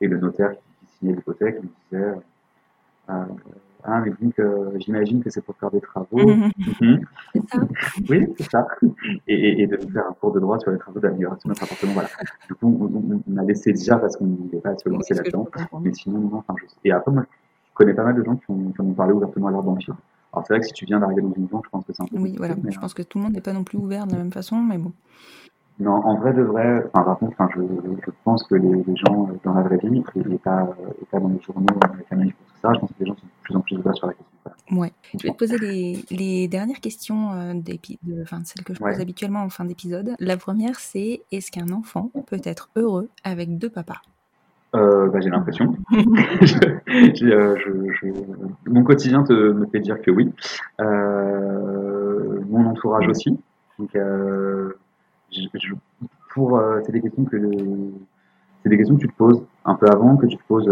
et 0.00 0.08
le 0.08 0.18
notaire 0.18 0.52
qui, 0.52 0.58
qui 0.86 0.92
signait 0.98 1.12
l'hypothèque 1.12 1.62
nous 1.62 1.68
disait 1.90 2.14
euh, 3.84 3.90
Ah, 3.90 4.00
mais 4.00 4.10
vu 4.20 4.32
que 4.32 4.72
j'imagine 4.78 5.22
que 5.22 5.30
c'est 5.30 5.42
pour 5.42 5.56
faire 5.56 5.70
des 5.70 5.80
travaux. 5.80 6.06
Mhm. 6.26 6.50
Mhm. 6.80 7.00
C'est 7.34 7.50
ça. 7.50 7.60
Oui, 8.10 8.26
c'est 8.38 8.50
ça. 8.50 8.66
Et, 9.28 9.62
et, 9.62 9.66
de 9.66 9.76
faire 9.76 10.06
un 10.08 10.12
cours 10.14 10.32
de 10.32 10.40
droit 10.40 10.58
sur 10.58 10.70
les 10.70 10.78
travaux 10.78 11.00
d'amélioration 11.00 11.48
de 11.48 11.50
notre 11.50 11.64
appartement. 11.64 11.92
Voilà. 11.92 12.08
Du 12.48 12.54
coup, 12.54 12.90
on, 13.28 13.36
a 13.36 13.42
laissé 13.44 13.72
dire 13.72 14.00
parce 14.00 14.16
qu'on 14.16 14.26
ne 14.26 14.36
voulait 14.36 14.60
pas 14.60 14.76
se 14.76 14.88
lancer 14.88 15.14
là-dedans. 15.14 15.46
Mais 15.80 15.92
sinon, 15.92 16.18
non, 16.18 16.36
enfin, 16.38 16.54
je... 16.60 16.66
Et 16.84 16.92
après, 16.92 17.12
moi, 17.12 17.22
je 17.24 17.74
connais 17.74 17.94
pas 17.94 18.04
mal 18.04 18.14
de 18.14 18.24
gens 18.24 18.36
qui 18.36 18.50
ont, 18.50 18.70
qui 18.72 18.80
ont 18.80 18.92
parlé 18.94 19.12
ouvertement 19.12 19.48
à 19.48 19.50
leur 19.50 19.62
banquier. 19.62 19.92
Alors, 20.32 20.44
c'est 20.46 20.54
vrai 20.54 20.60
que 20.60 20.66
si 20.66 20.72
tu 20.72 20.84
viens 20.84 20.98
d'arriver 20.98 21.22
dans 21.22 21.32
une 21.32 21.46
banque, 21.46 21.64
je 21.66 21.70
pense 21.70 21.84
que 21.84 21.92
c'est 21.92 22.02
un 22.02 22.06
peu 22.06 22.18
Oui, 22.18 22.34
voilà. 22.36 22.56
mais, 22.62 22.72
Je 22.72 22.80
pense 22.80 22.92
que 22.94 23.02
tout 23.02 23.18
le 23.18 23.24
monde 23.24 23.34
n'est 23.34 23.40
pas 23.40 23.52
non 23.52 23.62
plus 23.64 23.78
ouvert 23.78 24.06
de 24.06 24.12
la 24.12 24.18
même 24.18 24.32
façon, 24.32 24.56
mais 24.56 24.78
bon. 24.78 24.92
euh, 25.80 25.84
Non, 25.84 25.92
en 25.92 26.16
vrai 26.16 26.32
de 26.32 26.42
vrai, 26.42 26.84
enfin, 26.92 27.04
par 27.04 27.18
contre, 27.18 27.36
je, 27.54 27.60
je 28.04 28.10
pense 28.24 28.42
que 28.44 28.56
les, 28.56 28.82
les 28.82 28.96
gens 28.96 29.28
euh, 29.30 29.34
dans 29.44 29.54
la 29.54 29.62
vraie 29.62 29.76
vie, 29.78 30.02
et, 30.16 30.38
pas, 30.38 30.62
euh, 30.62 30.90
et 31.00 31.04
pas 31.04 31.20
dans 31.20 31.28
les 31.28 31.40
journaux 31.40 31.66
livre, 32.12 32.32
tout 32.32 32.60
ça, 32.62 32.72
je 32.74 32.80
pense 32.80 32.90
que 32.90 32.94
les 33.00 33.06
gens 33.06 33.14
sont 33.16 33.26
plus 33.44 33.54
en 33.56 33.60
plus 33.60 33.76
ouverts 33.76 33.94
sur 33.94 34.06
la 34.08 34.14
question. 34.14 34.30
Ouais. 34.72 34.92
Je 35.18 35.22
vais 35.26 35.32
te 35.32 35.36
poser 35.38 35.58
les, 35.58 36.04
les 36.10 36.48
dernières 36.48 36.80
questions, 36.80 37.32
euh, 37.32 37.54
de, 37.54 38.22
enfin, 38.22 38.40
celles 38.44 38.64
que 38.64 38.74
je 38.74 38.78
pose 38.80 38.88
Ouais. 38.88 39.00
habituellement 39.00 39.40
en 39.42 39.48
fin 39.50 39.64
d'épisode. 39.64 40.14
La 40.18 40.36
première, 40.36 40.80
c'est 40.80 41.22
est-ce 41.30 41.50
qu'un 41.52 41.68
enfant 41.70 42.10
peut 42.26 42.40
être 42.44 42.68
heureux 42.76 43.08
avec 43.22 43.56
deux 43.58 43.68
papas? 43.70 44.00
Euh, 44.74 45.08
bah, 45.10 45.20
j'ai 45.20 45.30
l'impression. 45.30 45.76
Euh, 47.22 47.56
je, 47.64 47.70
je- 48.00 48.70
mon 48.70 48.82
quotidien 48.84 49.22
te, 49.24 49.32
me 49.32 49.66
fait 49.66 49.80
dire 49.80 50.00
que 50.02 50.10
oui. 50.10 50.32
Mon 50.80 52.66
entourage 52.66 53.08
aussi. 53.08 53.38
Donc, 53.78 53.96
pour, 56.32 56.60
c'est 56.84 56.92
des 56.92 57.00
questions 57.00 57.24
que 57.24 57.36
c'est 58.62 58.68
des 58.68 58.76
questions 58.76 58.96
que 58.96 59.00
tu 59.02 59.08
te 59.08 59.16
poses 59.16 59.42
un 59.64 59.74
peu 59.74 59.86
avant, 59.88 60.16
que 60.16 60.26
tu 60.26 60.36
te 60.36 60.42
poses 60.46 60.70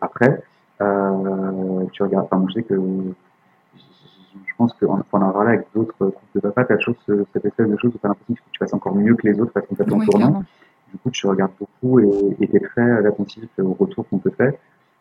après. 0.00 0.42
Euh, 0.82 1.86
tu 1.92 2.02
regardes. 2.02 2.26
Enfin, 2.30 2.44
je 2.48 2.54
sais 2.54 2.62
que 2.62 2.74
je, 2.74 4.54
pense 4.56 4.72
qu'en 4.74 4.94
en 4.94 5.22
en 5.22 5.32
parler 5.32 5.54
avec 5.54 5.66
d'autres 5.74 5.94
groupes 5.98 6.14
de 6.34 6.40
papa, 6.40 6.64
tu 6.64 6.72
as 6.72 6.78
chose, 6.78 6.96
cette 7.06 7.44
espèce 7.44 7.68
de 7.68 7.76
chose 7.76 7.92
où 7.94 7.98
tu 7.98 8.06
as 8.06 8.08
l'impression 8.08 8.34
que 8.34 8.40
tu 8.50 8.58
fasses 8.58 8.74
encore 8.74 8.94
mieux 8.94 9.14
que 9.14 9.26
les 9.26 9.40
autres 9.40 9.52
parce 9.52 9.66
qu'on 9.66 9.76
fait 9.76 9.92
en 9.92 9.98
Oui, 9.98 10.06
tournant. 10.06 10.44
Du 10.92 10.98
coup, 10.98 11.10
tu 11.10 11.26
regardes 11.26 11.52
beaucoup 11.58 12.00
et 12.00 12.36
tu 12.38 12.56
es 12.56 12.60
très 12.60 13.06
attentif 13.06 13.48
au 13.58 13.72
retour 13.72 14.06
qu'on 14.08 14.18
te 14.18 14.28
fait. 14.30 14.58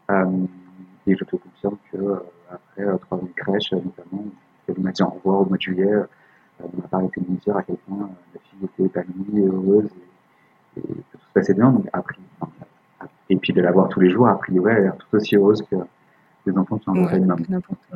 Euh, 0.09 0.45
et 1.07 1.15
je 1.15 1.23
te 1.23 1.35
confirme 1.35 1.77
que 1.91 1.97
euh, 1.97 2.15
après 2.49 2.83
euh, 2.83 2.97
trois 2.97 3.17
ans 3.17 3.23
de 3.23 3.33
crèche, 3.35 3.71
notamment, 3.73 4.25
elle 4.67 4.79
m'a 4.79 4.91
dit 4.91 5.03
au 5.03 5.09
revoir 5.09 5.41
au 5.41 5.45
mois 5.45 5.57
de 5.57 5.61
juillet. 5.61 5.93
On 6.59 6.81
n'a 6.81 6.87
pas 6.87 6.97
arrêté 6.97 7.21
de 7.21 7.31
me 7.31 7.37
dire 7.37 7.57
à 7.57 7.63
quel 7.63 7.75
point 7.77 8.09
la 8.33 8.39
fille 8.39 8.65
était 8.65 8.83
épanouie 8.83 9.41
et 9.41 9.47
heureuse 9.47 9.89
et, 10.77 10.79
et 10.79 10.83
que 10.83 11.17
tout 11.17 11.25
se 11.27 11.33
passait 11.33 11.53
bien. 11.53 11.71
Donc, 11.71 11.87
après, 11.91 12.15
enfin, 12.39 12.51
et 13.31 13.37
puis 13.37 13.53
de 13.53 13.61
la 13.61 13.71
voir 13.71 13.87
tous 13.87 14.01
les 14.01 14.09
jours, 14.09 14.27
a 14.27 14.37
priori, 14.37 14.71
elle 14.71 14.77
a 14.77 14.81
l'air 14.81 14.97
tout 14.97 15.15
aussi 15.15 15.37
heureuse 15.37 15.61
que 15.71 15.77
les 16.45 16.57
enfants 16.57 16.77
qui 16.77 16.89
ont 16.89 16.95
un 16.95 17.05
Ouais, 17.05 17.17
une 17.17 17.25
maman. 17.25 17.43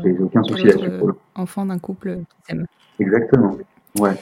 J'ai 0.02 0.18
aucun 0.18 0.44
souci 0.44 0.64
là-dessus 0.64 0.92
enfant 1.36 1.66
d'un 1.66 1.80
couple 1.80 2.20
qui 2.20 2.38
s'aime. 2.48 2.66
Exactement. 3.00 3.58
Ouais. 4.00 4.16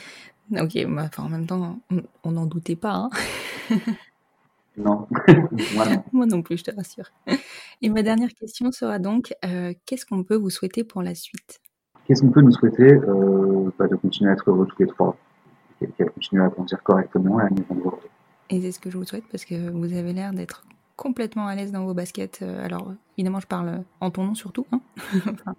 Ok, 0.59 0.85
bah, 0.87 1.09
en 1.19 1.29
même 1.29 1.45
temps, 1.45 1.77
on 2.23 2.31
n'en 2.31 2.47
doutait 2.47 2.75
pas. 2.75 3.09
Hein. 3.69 3.77
Non. 4.75 5.07
Moi, 5.75 5.85
non. 5.85 6.03
Moi 6.13 6.25
non 6.25 6.41
plus, 6.41 6.57
je 6.57 6.63
te 6.63 6.75
rassure. 6.75 7.11
Et 7.83 7.89
ma 7.89 8.01
dernière 8.01 8.33
question 8.33 8.71
sera 8.71 8.97
donc 8.97 9.35
euh, 9.45 9.71
qu'est-ce 9.85 10.03
qu'on 10.03 10.23
peut 10.23 10.35
vous 10.35 10.49
souhaiter 10.49 10.83
pour 10.83 11.03
la 11.03 11.13
suite? 11.13 11.61
Qu'est-ce 12.05 12.21
qu'on 12.21 12.31
peut 12.31 12.41
nous 12.41 12.51
souhaiter? 12.51 12.91
Euh, 12.91 13.69
bah, 13.77 13.87
De 13.87 13.95
continuer 13.97 14.31
à 14.31 14.33
être 14.33 14.49
heureux 14.49 14.65
tous 14.65 14.81
les 14.81 14.87
trois. 14.87 15.15
Qu'elle 15.79 16.09
continue 16.09 16.41
à 16.41 16.47
grandir 16.47 16.81
correctement 16.81 17.39
et 17.39 17.43
à 17.43 17.49
nous 17.51 17.63
rendre 17.69 17.85
heureux. 17.85 17.99
Et 18.49 18.61
c'est 18.61 18.71
ce 18.71 18.79
que 18.79 18.89
je 18.89 18.97
vous 18.97 19.05
souhaite 19.05 19.25
parce 19.31 19.45
que 19.45 19.69
vous 19.69 19.93
avez 19.93 20.11
l'air 20.13 20.33
d'être 20.33 20.63
complètement 20.95 21.47
à 21.47 21.55
l'aise 21.55 21.71
dans 21.71 21.85
vos 21.85 21.93
baskets. 21.93 22.39
Euh, 22.41 22.63
Alors, 22.65 22.93
évidemment, 23.17 23.39
je 23.39 23.47
parle 23.47 23.83
en 23.99 24.09
ton 24.11 24.23
nom 24.25 24.35
surtout. 24.35 24.65
Hein 24.71 24.81
Enfin, 25.15 25.55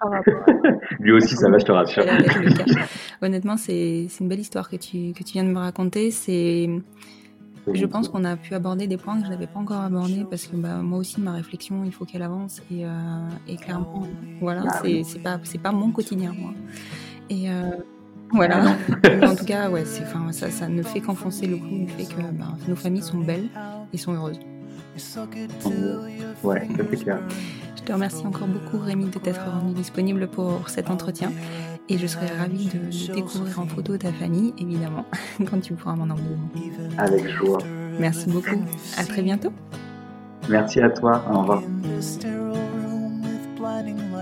à- 0.00 0.20
Lui 1.00 1.12
aussi, 1.12 1.36
ça 1.36 1.48
va, 1.50 1.58
je 1.58 1.64
te 1.64 1.72
rassure. 1.72 2.04
Honnêtement, 3.22 3.56
c'est 3.56 4.06
une 4.20 4.28
belle 4.28 4.40
histoire 4.40 4.68
que 4.68 4.76
tu, 4.76 5.12
que 5.12 5.22
tu 5.22 5.32
viens 5.32 5.44
de 5.44 5.48
me 5.50 5.58
raconter. 5.58 6.10
C'est, 6.10 6.68
je 7.72 7.86
pense 7.86 8.08
qu'on 8.08 8.24
a 8.24 8.36
pu 8.36 8.54
aborder 8.54 8.86
des 8.86 8.98
points 8.98 9.18
que 9.18 9.24
je 9.26 9.30
n'avais 9.30 9.46
pas 9.46 9.58
encore 9.58 9.80
abordés 9.80 10.26
parce 10.28 10.46
que 10.46 10.56
bah, 10.56 10.76
moi 10.82 10.98
aussi, 10.98 11.20
ma 11.20 11.32
réflexion, 11.32 11.82
il 11.84 11.92
faut 11.92 12.04
qu'elle 12.04 12.22
avance. 12.22 12.60
Et, 12.70 12.84
euh, 12.84 12.88
et 13.48 13.56
clairement, 13.56 14.06
voilà, 14.40 14.64
Ah 14.68 14.82
c'est 15.04 15.22
pas, 15.22 15.40
c'est 15.44 15.58
pas 15.60 15.72
mon 15.72 15.90
quotidien, 15.90 16.34
moi. 16.38 16.52
Et 17.30 17.50
euh, 17.50 17.70
voilà. 18.30 18.76
En 19.22 19.34
tout 19.34 19.46
cas, 19.46 19.70
ouais, 19.70 19.84
ça, 19.86 20.50
ça 20.50 20.68
ne 20.68 20.82
fait 20.82 21.00
qu'enfoncer 21.00 21.46
le 21.46 21.56
coup 21.56 21.68
du 21.86 21.88
fait 21.88 22.04
que 22.04 22.20
bah, 22.32 22.54
nos 22.68 22.76
familles 22.76 23.02
sont 23.02 23.18
belles 23.18 23.48
et 23.92 23.96
sont 23.96 24.12
heureuses. 24.12 24.40
Ouais, 26.42 26.68
ça 26.76 26.84
c'est 26.90 26.96
clair. 26.96 27.18
Je 27.76 27.82
te 27.82 27.92
remercie 27.92 28.26
encore 28.26 28.48
beaucoup, 28.48 28.78
Rémi, 28.78 29.06
de 29.10 29.18
t'être 29.18 29.44
rendu 29.46 29.74
disponible 29.74 30.26
pour 30.28 30.68
cet 30.68 30.90
entretien. 30.90 31.32
Et 31.88 31.98
je 31.98 32.06
serais 32.06 32.28
ravie 32.38 32.68
de, 32.68 32.78
de 33.08 33.14
découvrir 33.14 33.60
en 33.60 33.66
photo 33.66 33.96
ta 33.98 34.10
famille, 34.12 34.54
évidemment, 34.58 35.04
quand 35.50 35.60
tu 35.60 35.74
pourras 35.74 35.94
m'en 35.94 36.04
envoyer. 36.04 36.38
Avec 36.96 37.28
joie. 37.28 37.58
Merci 37.98 38.28
beaucoup. 38.28 38.62
À 38.96 39.04
très 39.04 39.22
bientôt. 39.22 39.52
Merci 40.48 40.80
à 40.80 40.90
toi. 40.90 41.22
Au 41.30 41.40
revoir. 41.40 41.62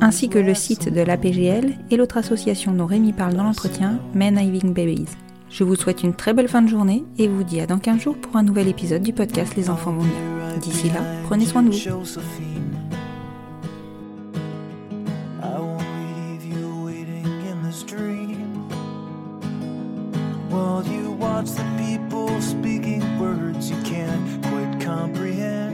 Ainsi 0.00 0.28
que 0.28 0.38
le 0.38 0.54
site 0.54 0.92
de 0.92 1.00
l'APGL 1.00 1.74
et 1.90 1.96
l'autre 1.96 2.16
association 2.16 2.72
dont 2.72 2.86
Rémi 2.86 3.12
parle 3.12 3.34
dans 3.34 3.44
l'entretien, 3.44 3.98
Men 4.14 4.38
Having 4.38 4.72
Babies. 4.72 5.08
Je 5.50 5.64
vous 5.64 5.76
souhaite 5.76 6.02
une 6.02 6.14
très 6.14 6.32
belle 6.34 6.48
fin 6.48 6.62
de 6.62 6.68
journée 6.68 7.04
et 7.18 7.28
vous 7.28 7.44
dis 7.44 7.60
à 7.60 7.66
dans 7.66 7.78
15 7.78 8.00
jours 8.00 8.16
pour 8.16 8.36
un 8.36 8.42
nouvel 8.42 8.68
épisode 8.68 9.02
du 9.02 9.12
podcast 9.12 9.54
Les 9.56 9.70
enfants 9.70 9.92
vont 9.92 10.02
bien. 10.02 10.58
D'ici 10.60 10.88
là, 10.88 11.00
prenez 11.24 11.46
soin 11.46 11.62
de 11.62 11.70
vous. 11.70 11.78
While 20.50 20.86
you 20.86 21.10
watch 21.10 21.50
the 21.50 21.64
people 21.76 22.40
speaking 22.40 23.18
words 23.18 23.68
you 23.68 23.76
can't 23.82 24.40
quite 24.44 24.80
comprehend. 24.80 25.73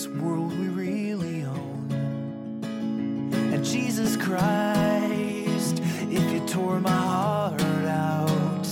this 0.00 0.08
world 0.22 0.58
we 0.58 0.68
really 0.68 1.44
own. 1.44 1.88
And 3.52 3.62
Jesus 3.62 4.16
Christ, 4.16 5.82
if 6.10 6.32
you 6.32 6.40
tore 6.46 6.80
my 6.80 6.90
heart 6.90 7.60
out, 7.84 8.68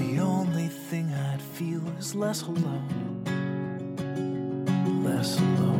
the 0.00 0.18
only 0.18 0.66
thing 0.66 1.14
I'd 1.14 1.40
feel 1.40 1.86
is 1.96 2.16
less 2.16 2.42
alone. 2.42 3.22
Less 5.04 5.38
alone. 5.38 5.79